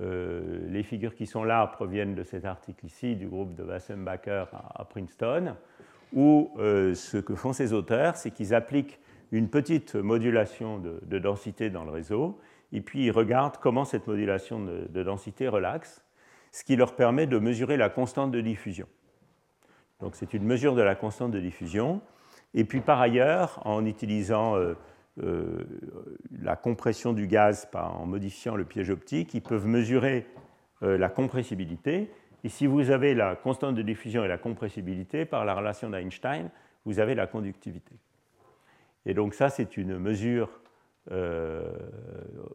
Euh, 0.00 0.66
les 0.68 0.82
figures 0.82 1.14
qui 1.14 1.26
sont 1.26 1.44
là 1.44 1.66
proviennent 1.66 2.14
de 2.14 2.24
cet 2.24 2.44
article 2.44 2.84
ici 2.86 3.14
du 3.14 3.28
groupe 3.28 3.54
de 3.54 3.62
Wassenbacher 3.62 4.46
à, 4.52 4.84
Princeton, 4.84 5.54
où 6.12 6.50
euh, 6.58 6.94
ce 6.94 7.18
que 7.18 7.36
font 7.36 7.52
ces 7.52 7.72
auteurs, 7.72 8.16
c'est 8.16 8.32
qu'ils 8.32 8.54
appliquent 8.54 8.98
une 9.32 9.48
petite 9.48 9.94
modulation 9.94 10.78
de 10.78 11.18
densité 11.18 11.70
dans 11.70 11.84
le 11.84 11.90
réseau 11.90 12.38
et 12.74 12.80
puis 12.80 13.06
ils 13.06 13.12
regardent 13.12 13.56
comment 13.58 13.84
cette 13.84 14.08
modulation 14.08 14.58
de, 14.60 15.02
densité 15.04 15.46
relaxe, 15.46 16.04
ce 16.50 16.64
qui 16.64 16.74
leur 16.74 16.96
permet 16.96 17.26
de 17.28 17.38
mesurer 17.38 17.76
la 17.76 17.88
constante 17.88 18.32
de 18.32 18.40
diffusion. 18.40 18.88
Donc 20.00 20.16
c'est 20.16 20.34
une 20.34 20.44
mesure 20.44 20.74
de 20.74 20.82
la 20.82 20.96
constante 20.96 21.30
de 21.30 21.38
diffusion. 21.38 22.02
Et 22.52 22.64
puis 22.64 22.80
par 22.80 23.00
ailleurs, 23.00 23.62
en 23.64 23.86
utilisant 23.86 24.56
euh, 24.56 24.74
euh, 25.22 25.64
la 26.42 26.56
compression 26.56 27.12
du 27.12 27.28
gaz 27.28 27.68
en 27.72 28.06
modifiant 28.06 28.56
le 28.56 28.64
piège 28.64 28.90
optique, 28.90 29.34
ils 29.34 29.42
peuvent 29.42 29.68
mesurer 29.68 30.26
euh, 30.82 30.98
la 30.98 31.08
compressibilité. 31.08 32.10
Et 32.42 32.48
si 32.48 32.66
vous 32.66 32.90
avez 32.90 33.14
la 33.14 33.36
constante 33.36 33.76
de 33.76 33.82
diffusion 33.82 34.24
et 34.24 34.28
la 34.28 34.36
compressibilité, 34.38 35.24
par 35.24 35.44
la 35.44 35.54
relation 35.54 35.90
d'Einstein, 35.90 36.50
vous 36.84 36.98
avez 36.98 37.14
la 37.14 37.28
conductivité. 37.28 37.94
Et 39.06 39.14
donc 39.14 39.34
ça, 39.34 39.48
c'est 39.48 39.76
une 39.76 39.96
mesure 39.96 40.50
euh, 41.10 41.72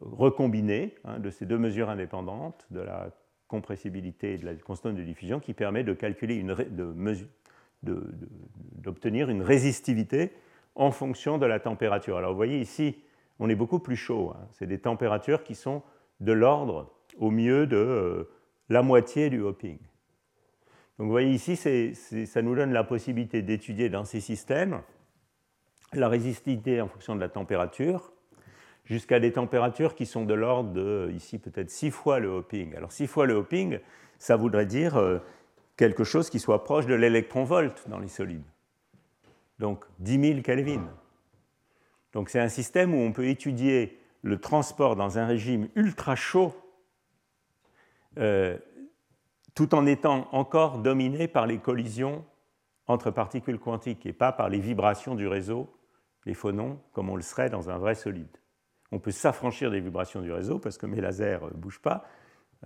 recombinée 0.01 0.95
hein, 1.05 1.19
de 1.19 1.29
ces 1.29 1.45
deux 1.45 1.57
mesures 1.57 1.89
indépendantes, 1.89 2.65
de 2.71 2.79
la 2.81 3.09
compressibilité 3.47 4.33
et 4.33 4.37
de 4.37 4.45
la 4.45 4.53
constante 4.55 4.95
de 4.95 5.03
diffusion, 5.03 5.39
qui 5.39 5.53
permet 5.53 5.83
de 5.83 5.93
calculer 5.93 6.35
une, 6.35 6.55
d'obtenir 7.83 9.29
une 9.29 9.41
résistivité 9.41 10.31
en 10.75 10.91
fonction 10.91 11.37
de 11.37 11.45
la 11.45 11.59
température. 11.59 12.17
Alors 12.17 12.31
vous 12.31 12.37
voyez 12.37 12.59
ici, 12.59 12.97
on 13.39 13.49
est 13.49 13.55
beaucoup 13.55 13.79
plus 13.79 13.95
chaud. 13.95 14.33
Hein. 14.35 14.47
C'est 14.51 14.67
des 14.67 14.79
températures 14.79 15.43
qui 15.43 15.55
sont 15.55 15.81
de 16.19 16.31
l'ordre, 16.31 16.91
au 17.17 17.31
mieux, 17.31 17.67
de 17.67 17.77
euh, 17.77 18.23
la 18.69 18.81
moitié 18.81 19.29
du 19.29 19.41
hopping. 19.41 19.77
Donc 20.97 21.05
vous 21.05 21.11
voyez 21.11 21.31
ici, 21.31 21.55
ça 21.55 22.41
nous 22.41 22.55
donne 22.55 22.73
la 22.73 22.83
possibilité 22.83 23.41
d'étudier 23.41 23.89
dans 23.89 24.03
ces 24.03 24.19
systèmes 24.19 24.81
la 25.93 26.07
résistivité 26.07 26.81
en 26.81 26.87
fonction 26.87 27.15
de 27.15 27.19
la 27.19 27.29
température, 27.29 28.11
jusqu'à 28.89 29.19
des 29.19 29.31
températures 29.31 29.93
qui 29.93 30.05
sont 30.05 30.25
de 30.25 30.33
l'ordre 30.33 30.71
de, 30.71 31.11
ici 31.13 31.37
peut-être 31.37 31.69
6 31.69 31.91
fois 31.91 32.19
le 32.19 32.29
hopping. 32.29 32.75
Alors 32.75 32.91
6 32.91 33.07
fois 33.07 33.25
le 33.25 33.35
hopping, 33.35 33.79
ça 34.17 34.35
voudrait 34.35 34.65
dire 34.65 34.97
euh, 34.97 35.19
quelque 35.77 36.03
chose 36.03 36.29
qui 36.29 36.39
soit 36.39 36.63
proche 36.63 36.87
de 36.87 36.95
l'électronvolt 36.95 37.87
dans 37.87 37.99
les 37.99 38.07
solides. 38.07 38.43
Donc 39.59 39.85
10 39.99 40.33
000 40.33 40.41
Kelvin. 40.41 40.89
Donc 42.13 42.29
c'est 42.29 42.39
un 42.39 42.49
système 42.49 42.95
où 42.95 42.97
on 42.97 43.11
peut 43.11 43.27
étudier 43.27 43.99
le 44.23 44.39
transport 44.39 44.95
dans 44.95 45.19
un 45.19 45.27
régime 45.27 45.69
ultra 45.75 46.15
chaud 46.15 46.53
euh, 48.17 48.57
tout 49.53 49.75
en 49.75 49.85
étant 49.85 50.27
encore 50.31 50.79
dominé 50.79 51.27
par 51.27 51.45
les 51.45 51.59
collisions 51.59 52.25
entre 52.87 53.11
particules 53.11 53.59
quantiques 53.59 54.05
et 54.05 54.13
pas 54.13 54.31
par 54.31 54.49
les 54.49 54.59
vibrations 54.59 55.13
du 55.13 55.27
réseau, 55.27 55.69
les 56.25 56.33
phonons, 56.33 56.79
comme 56.93 57.09
on 57.09 57.15
le 57.15 57.21
serait 57.21 57.49
dans 57.49 57.69
un 57.69 57.77
vrai 57.77 57.93
solide. 57.93 58.38
On 58.91 58.99
peut 58.99 59.11
s'affranchir 59.11 59.71
des 59.71 59.79
vibrations 59.79 60.21
du 60.21 60.31
réseau 60.31 60.59
parce 60.59 60.77
que 60.77 60.85
mes 60.85 60.99
lasers 60.99 61.39
ne 61.41 61.57
bougent 61.57 61.81
pas, 61.81 62.05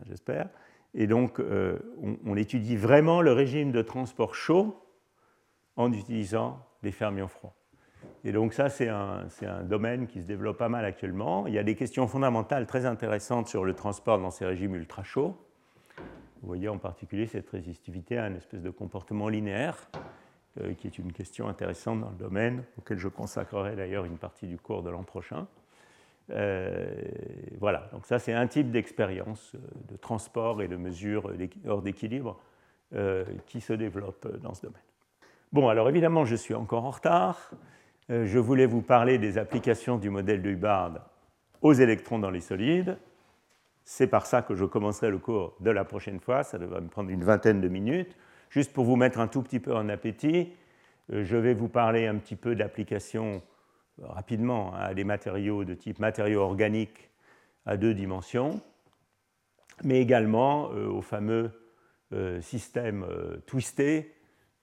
j'espère. 0.08 0.50
Et 0.94 1.08
donc, 1.08 1.40
euh, 1.40 1.80
on, 2.24 2.36
étudie 2.36 2.76
vraiment 2.76 3.22
le 3.22 3.32
régime 3.32 3.72
de 3.72 3.82
transport 3.82 4.36
chaud 4.36 4.80
en 5.76 5.92
utilisant 5.92 6.64
des 6.84 6.92
fermions 6.92 7.28
froids. 7.28 7.56
Et 8.24 8.32
donc 8.32 8.54
ça, 8.54 8.70
c'est 8.70 8.90
un, 8.90 9.28
domaine 9.64 10.08
qui 10.08 10.22
se 10.22 10.28
développe 10.28 10.58
pas 10.58 10.70
mal 10.70 10.86
actuellement. 10.86 11.48
Il 11.48 11.54
y 11.54 11.58
a 11.58 11.64
des 11.64 11.76
questions 11.76 12.08
fondamentales 12.08 12.68
très 12.68 12.86
intéressantes 12.86 13.48
sur 13.48 13.66
le 13.66 13.74
transport 13.74 14.20
dans 14.20 14.30
ces 14.30 14.46
régimes 14.46 14.76
ultra 14.76 15.04
chauds. 15.04 15.36
Vous 16.42 16.48
voyez 16.48 16.70
en 16.70 16.78
particulier 16.78 17.26
cette 17.26 17.50
résistivité 17.50 18.18
à 18.18 18.28
une 18.28 18.36
espèce 18.36 18.62
de 18.62 18.70
comportement 18.70 19.30
linéaire, 19.30 19.90
euh, 20.62 20.74
qui 20.74 20.88
est 20.88 20.98
une 21.00 21.12
question 21.12 21.48
intéressante 21.48 22.02
dans 22.02 22.10
le 22.10 22.18
domaine, 22.18 22.64
auquel 22.78 23.00
je 23.00 23.08
consacrerai 23.08 23.76
d'ailleurs 23.76 24.06
une 24.06 24.18
partie 24.18 24.48
du 24.48 24.58
cours 24.58 24.84
de 24.84 24.90
l'an 24.90 25.04
prochain. 25.04 25.48
Euh, 26.30 26.94
voilà, 27.60 27.90
donc 27.92 28.06
ça 28.06 28.18
c'est 28.18 28.34
un 28.34 28.48
type 28.48 28.72
d'expérience 28.72 29.54
euh, 29.56 29.60
de 29.92 29.98
transport 29.98 30.62
et 30.62 30.68
de 30.68 30.78
mesure 30.78 31.32
hors 31.68 31.82
d'équilibre 31.82 32.40
qui 33.48 33.60
se 33.60 33.74
développe 33.74 34.28
dans 34.44 34.54
ce 34.54 34.68
domaine. 34.68 34.84
Bon, 35.52 35.68
alors 35.68 35.90
évidemment, 35.90 36.26
je 36.26 36.36
suis 36.36 36.54
encore 36.54 36.86
en 36.86 36.92
retard. 36.92 37.50
je 38.08 38.38
voulais 38.38 38.68
vous 38.68 38.84
parler 38.84 39.18
des 39.18 39.40
applications 39.40 39.98
du 39.98 40.12
modèle 40.12 40.44
de 40.44 40.52
Hubbard 40.52 41.00
aux 41.64 41.74
électrons 41.74 42.20
dans 42.20 42.30
les 42.30 42.40
solides. 42.40 43.00
C'est 43.84 44.06
par 44.08 44.26
ça 44.26 44.42
que 44.42 44.56
je 44.56 44.66
commencerai 44.66 45.10
le 45.10 45.18
cours 45.18 45.56
de 45.60 45.72
la 45.72 45.84
prochaine 45.84 46.20
fois, 46.20 46.44
ça 46.44 46.58
devrait 46.58 46.82
me 46.82 46.88
prendre 46.88 47.10
une 47.10 47.24
vingtaine 47.24 47.62
de 47.62 47.68
minutes. 47.68 48.16
Juste 48.50 48.72
pour 48.72 48.86
vous 48.86 48.96
mettre 48.96 49.20
un 49.20 49.28
tout 49.28 49.42
petit 49.42 49.60
peu 49.60 49.76
en 49.76 49.90
appétit, 49.90 50.54
euh, 51.12 51.24
je 51.24 51.36
vais 51.36 51.54
vous 51.54 51.68
parler 51.68 52.08
un 52.08 52.16
petit 52.16 52.36
peu 52.36 52.56
d'applications 52.56 53.36
euh, 53.36 53.40
rapidement 54.02 54.74
à 54.74 54.94
des 54.94 55.04
matériaux 55.04 55.64
de 55.66 55.74
type 55.74 56.00
matériaux 56.00 56.42
organiques 56.42 57.10
à 57.66 57.78
deux 57.78 57.94
dimensions, 57.94 58.62
mais 59.84 60.02
également 60.02 60.72
euh, 60.72 60.88
aux 60.88 61.02
fameux 61.02 61.52
systèmes 62.42 63.08
twistés, 63.48 64.14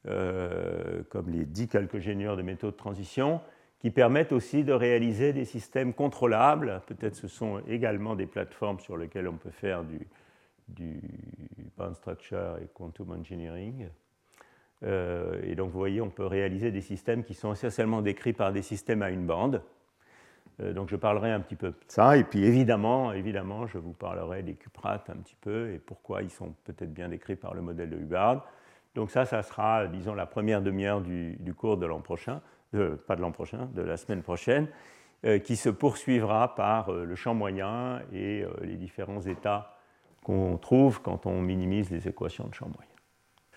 comme 0.04 1.30
les 1.30 1.44
dix 1.44 1.66
calcogénieurs 1.66 2.36
de 2.36 2.42
métaux 2.42 2.70
de 2.70 2.76
transition, 2.76 3.40
qui 3.80 3.90
permettent 3.90 4.30
aussi 4.30 4.62
de 4.62 4.72
réaliser 4.72 5.32
des 5.32 5.44
systèmes 5.44 5.92
contrôlables. 5.92 6.80
Peut-être 6.86 7.16
ce 7.16 7.26
sont 7.26 7.60
également 7.66 8.14
des 8.14 8.26
plateformes 8.26 8.78
sur 8.78 8.96
lesquelles 8.96 9.26
on 9.26 9.36
peut 9.36 9.50
faire 9.50 9.82
du, 9.82 10.06
du 10.68 11.00
band 11.76 11.94
structure 11.94 12.58
et 12.62 12.68
quantum 12.72 13.10
engineering. 13.10 13.88
Euh, 14.82 15.40
et 15.42 15.54
donc 15.54 15.70
vous 15.70 15.78
voyez, 15.78 16.00
on 16.00 16.10
peut 16.10 16.26
réaliser 16.26 16.70
des 16.70 16.80
systèmes 16.80 17.22
qui 17.24 17.34
sont 17.34 17.52
essentiellement 17.52 18.02
décrits 18.02 18.32
par 18.32 18.52
des 18.52 18.62
systèmes 18.62 19.02
à 19.02 19.10
une 19.10 19.26
bande. 19.26 19.62
Euh, 20.60 20.72
donc 20.72 20.88
je 20.88 20.96
parlerai 20.96 21.30
un 21.30 21.40
petit 21.40 21.56
peu 21.56 21.68
de 21.68 21.76
ça. 21.88 22.16
Et 22.16 22.24
puis 22.24 22.44
évidemment, 22.44 23.12
évidemment, 23.12 23.66
je 23.66 23.78
vous 23.78 23.92
parlerai 23.92 24.42
des 24.42 24.54
cuprates 24.54 25.10
un 25.10 25.16
petit 25.16 25.36
peu 25.40 25.72
et 25.72 25.78
pourquoi 25.78 26.22
ils 26.22 26.30
sont 26.30 26.54
peut-être 26.64 26.92
bien 26.92 27.08
décrits 27.08 27.36
par 27.36 27.54
le 27.54 27.62
modèle 27.62 27.90
de 27.90 27.96
Hubbard. 27.96 28.46
Donc 28.94 29.10
ça, 29.10 29.24
ça 29.24 29.42
sera, 29.42 29.86
disons, 29.86 30.14
la 30.14 30.26
première 30.26 30.62
demi-heure 30.62 31.00
du, 31.00 31.36
du 31.38 31.54
cours 31.54 31.76
de 31.76 31.86
l'an 31.86 32.00
prochain 32.00 32.40
pas 33.06 33.16
de 33.16 33.20
l'an 33.20 33.32
prochain, 33.32 33.68
de 33.74 33.82
la 33.82 33.96
semaine 33.96 34.22
prochaine, 34.22 34.68
euh, 35.24 35.40
qui 35.40 35.56
se 35.56 35.68
poursuivra 35.68 36.54
par 36.54 36.92
le 36.92 37.14
champ 37.16 37.34
moyen 37.34 38.00
et 38.12 38.44
les 38.62 38.76
différents 38.76 39.20
états 39.20 39.76
qu'on 40.22 40.56
trouve 40.56 41.02
quand 41.02 41.26
on 41.26 41.40
minimise 41.40 41.90
les 41.90 42.06
équations 42.06 42.46
de 42.46 42.54
champ 42.54 42.68
moyen. 42.68 42.89